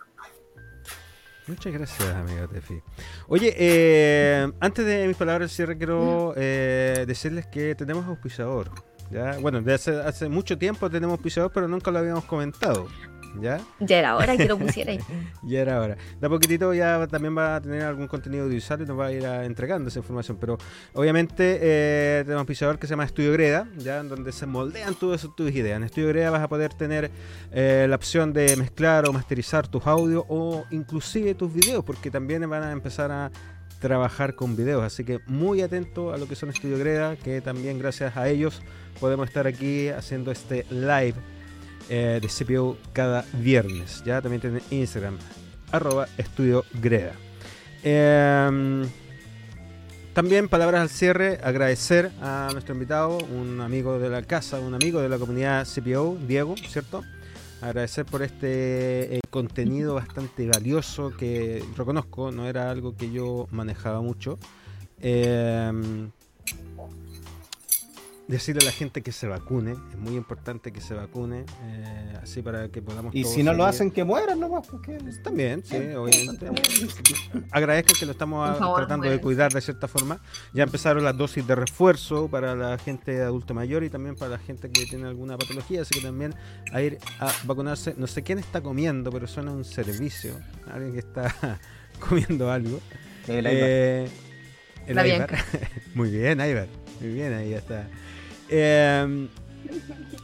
Muchas 1.46 1.72
gracias, 1.72 2.14
amiga 2.14 2.48
Tefi. 2.48 2.82
Oye, 3.28 3.54
eh, 3.56 4.50
antes 4.58 4.84
de 4.84 5.06
mis 5.06 5.16
palabras 5.16 5.50
de 5.50 5.54
cierre, 5.54 5.78
quiero 5.78 6.34
eh, 6.36 7.04
decirles 7.06 7.46
que 7.46 7.76
tenemos 7.76 8.04
auspiciador. 8.06 8.70
¿ya? 9.12 9.38
Bueno, 9.38 9.62
de 9.62 9.74
hace, 9.74 10.00
hace 10.00 10.28
mucho 10.28 10.58
tiempo 10.58 10.90
tenemos 10.90 11.14
auspiciador, 11.14 11.52
pero 11.52 11.68
nunca 11.68 11.92
lo 11.92 12.00
habíamos 12.00 12.24
comentado. 12.24 12.88
¿Ya? 13.40 13.60
Ya 13.80 13.98
era 13.98 14.16
hora 14.16 14.36
que 14.36 14.46
lo 14.46 14.58
pusierais. 14.58 15.02
Ya 15.42 15.60
era 15.60 15.80
hora. 15.80 15.96
De 16.20 16.26
a 16.26 16.30
poquitito 16.30 16.74
ya 16.74 17.06
también 17.06 17.36
va 17.36 17.56
a 17.56 17.60
tener 17.60 17.82
algún 17.82 18.08
contenido 18.08 18.44
audiovisual 18.44 18.82
y 18.82 18.84
nos 18.86 18.98
va 18.98 19.06
a 19.06 19.12
ir 19.12 19.24
a- 19.26 19.44
entregando 19.44 19.88
esa 19.88 19.98
información. 20.00 20.36
Pero 20.40 20.58
obviamente 20.94 21.58
eh, 21.60 22.22
tenemos 22.24 22.42
un 22.42 22.46
pisador 22.46 22.78
que 22.78 22.86
se 22.86 22.92
llama 22.92 23.04
Estudio 23.04 23.32
Greda, 23.32 23.68
ya 23.76 24.00
en 24.00 24.08
donde 24.08 24.32
se 24.32 24.46
moldean 24.46 24.94
todas 24.94 25.26
tus 25.36 25.50
ideas. 25.52 25.76
En 25.76 25.84
Estudio 25.84 26.08
Greda 26.08 26.30
vas 26.30 26.42
a 26.42 26.48
poder 26.48 26.74
tener 26.74 27.10
eh, 27.52 27.86
la 27.88 27.96
opción 27.96 28.32
de 28.32 28.56
mezclar 28.56 29.08
o 29.08 29.12
masterizar 29.12 29.68
tus 29.68 29.86
audios 29.86 30.24
o 30.28 30.64
inclusive 30.70 31.34
tus 31.34 31.52
videos, 31.52 31.84
porque 31.84 32.10
también 32.10 32.48
van 32.48 32.62
a 32.64 32.72
empezar 32.72 33.10
a 33.12 33.30
trabajar 33.80 34.34
con 34.34 34.56
videos. 34.56 34.82
Así 34.82 35.04
que 35.04 35.20
muy 35.26 35.60
atento 35.62 36.12
a 36.12 36.16
lo 36.18 36.26
que 36.26 36.34
son 36.34 36.48
Estudio 36.48 36.78
Greda, 36.78 37.16
que 37.16 37.40
también 37.40 37.78
gracias 37.78 38.16
a 38.16 38.28
ellos 38.28 38.62
podemos 38.98 39.28
estar 39.28 39.46
aquí 39.46 39.88
haciendo 39.90 40.32
este 40.32 40.64
live 40.70 41.14
eh, 41.88 42.20
de 42.20 42.28
CPU 42.28 42.76
cada 42.92 43.24
viernes. 43.34 44.02
Ya 44.04 44.20
también 44.20 44.40
tienen 44.40 44.62
Instagram, 44.70 45.18
arroba 45.72 46.08
estudio 46.16 46.64
greda. 46.74 47.12
Em, 47.82 48.84
también 50.12 50.48
palabras 50.48 50.80
al 50.80 50.88
cierre, 50.88 51.38
agradecer 51.42 52.10
a 52.22 52.48
nuestro 52.52 52.74
invitado, 52.74 53.18
un 53.18 53.60
amigo 53.60 53.98
de 53.98 54.08
la 54.08 54.22
casa, 54.22 54.58
un 54.58 54.74
amigo 54.74 55.00
de 55.00 55.08
la 55.08 55.18
comunidad 55.18 55.66
CPO, 55.66 56.18
Diego, 56.26 56.56
¿cierto? 56.56 57.02
Agradecer 57.60 58.04
por 58.04 58.22
este 58.22 59.16
eh, 59.16 59.20
contenido 59.30 59.94
bastante 59.94 60.48
valioso 60.48 61.10
que 61.16 61.64
reconozco, 61.76 62.32
no 62.32 62.48
era 62.48 62.70
algo 62.70 62.96
que 62.96 63.10
yo 63.10 63.46
manejaba 63.50 64.00
mucho. 64.00 64.38
Em, 65.00 66.10
decirle 68.28 68.62
a 68.62 68.66
la 68.66 68.72
gente 68.72 69.02
que 69.02 69.12
se 69.12 69.28
vacune, 69.28 69.72
es 69.72 69.98
muy 69.98 70.16
importante 70.16 70.72
que 70.72 70.80
se 70.80 70.94
vacune, 70.94 71.44
eh, 71.62 72.18
así 72.22 72.42
para 72.42 72.68
que 72.68 72.82
podamos... 72.82 73.14
Y 73.14 73.22
todos 73.22 73.34
si 73.34 73.42
no 73.42 73.52
lo 73.52 73.64
hacen, 73.64 73.90
que 73.90 74.04
mueran 74.04 74.40
nomás. 74.40 74.66
Porque... 74.66 74.98
También, 75.22 75.64
sí, 75.64 75.76
obviamente. 75.76 76.50
Agradezco 77.52 77.94
que 77.98 78.06
lo 78.06 78.12
estamos 78.12 78.58
favor, 78.58 78.78
tratando 78.78 79.04
de 79.04 79.10
muéranse. 79.10 79.22
cuidar 79.22 79.52
de 79.52 79.60
cierta 79.60 79.86
forma. 79.86 80.20
Ya 80.52 80.64
empezaron 80.64 81.04
las 81.04 81.16
dosis 81.16 81.46
de 81.46 81.54
refuerzo 81.54 82.28
para 82.28 82.54
la 82.56 82.78
gente 82.78 83.22
adulta 83.22 83.54
mayor 83.54 83.84
y 83.84 83.90
también 83.90 84.16
para 84.16 84.32
la 84.32 84.38
gente 84.38 84.70
que 84.70 84.86
tiene 84.86 85.06
alguna 85.06 85.38
patología, 85.38 85.82
así 85.82 85.94
que 85.94 86.04
también 86.04 86.34
a 86.72 86.82
ir 86.82 86.98
a 87.20 87.32
vacunarse. 87.44 87.94
No 87.96 88.06
sé 88.06 88.22
quién 88.22 88.38
está 88.38 88.60
comiendo, 88.60 89.12
pero 89.12 89.26
suena 89.26 89.52
un 89.52 89.64
servicio. 89.64 90.34
Alguien 90.70 90.92
que 90.92 91.00
está 91.00 91.32
comiendo 92.08 92.50
algo. 92.50 92.80
Eh, 93.28 94.08
el 94.86 94.96
La 94.96 95.02
Aibar. 95.02 95.30
Muy 95.94 96.10
bien, 96.10 96.40
Aibar. 96.40 96.68
Muy 97.00 97.12
bien, 97.12 97.32
ahí 97.34 97.50
ya 97.50 97.58
está. 97.58 97.88
Eh, 98.48 99.28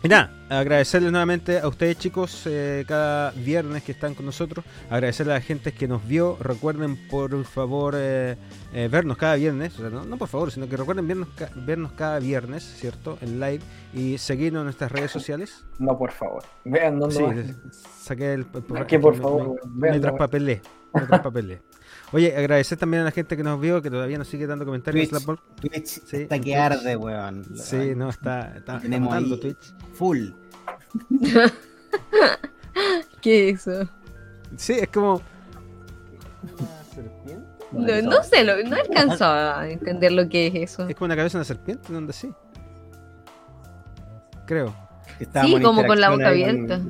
y 0.05 0.09
nada, 0.09 0.32
agradecerles 0.49 1.11
nuevamente 1.12 1.59
a 1.61 1.69
ustedes 1.69 1.97
chicos 1.99 2.43
eh, 2.47 2.85
cada 2.89 3.31
viernes 3.32 3.82
que 3.85 3.93
están 3.93 4.15
con 4.15 4.27
nosotros. 4.27 4.65
Agradecerle 4.90 5.32
a 5.32 5.36
la 5.36 5.40
gente 5.40 5.73
que 5.73 5.86
nos 5.89 6.07
vio. 6.07 6.36
Recuerden 6.40 6.97
por 7.09 7.44
favor 7.44 7.94
eh, 7.97 8.36
eh, 8.73 8.89
vernos 8.90 9.16
cada 9.16 9.36
viernes. 9.36 9.74
O 9.78 9.81
sea, 9.82 9.90
no, 9.90 10.05
no 10.05 10.16
por 10.16 10.28
favor, 10.28 10.51
sino 10.51 10.69
que 10.69 10.77
recuerden 10.77 11.07
vernos, 11.07 11.28
vernos 11.55 11.93
cada 11.93 12.19
viernes, 12.19 12.62
¿cierto? 12.65 13.16
En 13.20 13.39
live 13.40 13.61
y 13.94 14.19
seguirnos 14.19 14.61
en 14.61 14.65
nuestras 14.65 14.90
redes 14.93 15.11
sociales. 15.11 15.65
No, 15.78 15.97
por 15.97 16.11
favor. 16.11 16.43
Vean 16.65 16.99
dónde 16.99 17.15
Sí, 17.44 17.55
saqué 18.01 18.32
el, 18.35 18.47
el- 18.70 18.77
Aquí, 18.77 18.99
por 18.99 19.15
me- 19.16 19.23
favor, 19.23 19.43
me- 19.43 19.49
weón, 19.51 19.61
me 19.78 19.89
vean, 19.89 20.01
traspapelé. 20.01 20.62
Me 20.94 21.01
traspapelé. 21.03 21.61
Oye, 22.13 22.37
agradecer 22.37 22.77
también 22.79 23.01
a 23.03 23.05
la 23.07 23.11
gente 23.11 23.37
que 23.37 23.43
nos 23.43 23.59
vio, 23.61 23.81
que 23.81 23.91
todavía 23.91 24.19
nos 24.19 24.29
sigue 24.29 24.47
dando 24.47 24.65
comentarios. 24.67 25.09
Twitch. 25.09 25.87
Sí, 26.05 26.17
está 26.19 26.37
que 26.37 26.43
Twitch. 26.43 26.57
arde, 26.57 26.97
weón. 26.97 27.45
Sí, 27.57 27.95
no, 27.97 28.11
está, 28.11 28.55
está, 28.57 28.81
Tenemos 28.81 29.41
Twitch. 29.41 29.75
Full. 29.95 30.29
¿Qué 33.21 33.51
es 33.51 33.67
eso? 33.67 33.89
Sí, 34.57 34.75
es 34.75 34.89
como. 34.89 35.23
No, 37.73 38.03
no 38.03 38.23
sé, 38.23 38.45
lo- 38.45 38.63
no 38.69 38.77
alcanzo 38.77 39.25
a 39.25 39.67
entender 39.69 40.13
lo 40.13 40.29
que 40.29 40.49
es 40.49 40.55
eso. 40.73 40.87
Es 40.89 40.95
como 40.95 41.07
una 41.07 41.17
cabeza 41.17 41.39
de 41.39 41.41
una 41.41 41.45
serpiente, 41.47 41.93
donde 41.93 42.13
sí. 42.13 42.31
Creo. 44.47 44.75
Estábamos 45.19 45.59
Sí, 45.59 45.65
como 45.65 45.87
con 45.87 45.99
la 46.01 46.11
boca 46.11 46.29
abierta. 46.29 46.81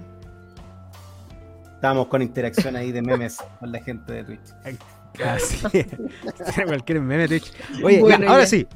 Estábamos 1.75 2.07
con 2.09 2.23
interacción 2.23 2.75
ahí 2.77 2.91
de 2.93 3.03
memes 3.03 3.39
con 3.61 3.71
la 3.71 3.81
gente 3.81 4.13
de 4.13 4.25
Twitch. 4.25 4.53
Así 5.25 5.67
es. 5.73 5.87
Tiene 6.55 6.67
cualquier 6.67 7.01
meme 7.01 7.29
Twitch. 7.29 7.53
Oye, 7.83 8.03
ya, 8.09 8.17
ahora 8.29 8.47
sí. 8.47 8.67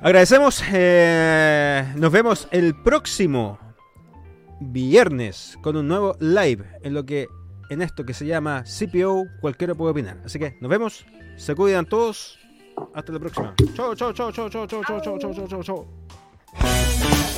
Agradecemos. 0.00 0.62
eh, 0.72 1.84
nos 1.96 2.10
vemos 2.12 2.48
el 2.50 2.74
próximo 2.82 3.58
viernes 4.60 5.58
con 5.62 5.76
un 5.76 5.88
nuevo 5.88 6.16
live 6.20 6.64
en 6.82 6.94
lo 6.94 7.04
que 7.04 7.26
en 7.70 7.82
esto 7.82 8.04
que 8.04 8.14
se 8.14 8.26
llama 8.26 8.64
CPO 8.64 9.26
cualquiera 9.40 9.74
puede 9.74 9.92
opinar. 9.92 10.18
Así 10.24 10.38
que 10.38 10.56
nos 10.60 10.70
vemos. 10.70 11.06
Se 11.36 11.54
cuidan 11.54 11.86
todos. 11.86 12.38
Hasta 12.94 13.12
la 13.12 13.18
próxima. 13.18 13.54
Chao, 13.74 13.94
chao, 13.94 14.12
chao, 14.12 14.30
chao, 14.32 14.48
chao, 14.48 14.66
chao, 14.66 14.82
chao, 14.84 15.00
chao, 15.00 15.18
chao, 15.18 15.46
chao, 15.48 15.62
chao. 15.62 17.31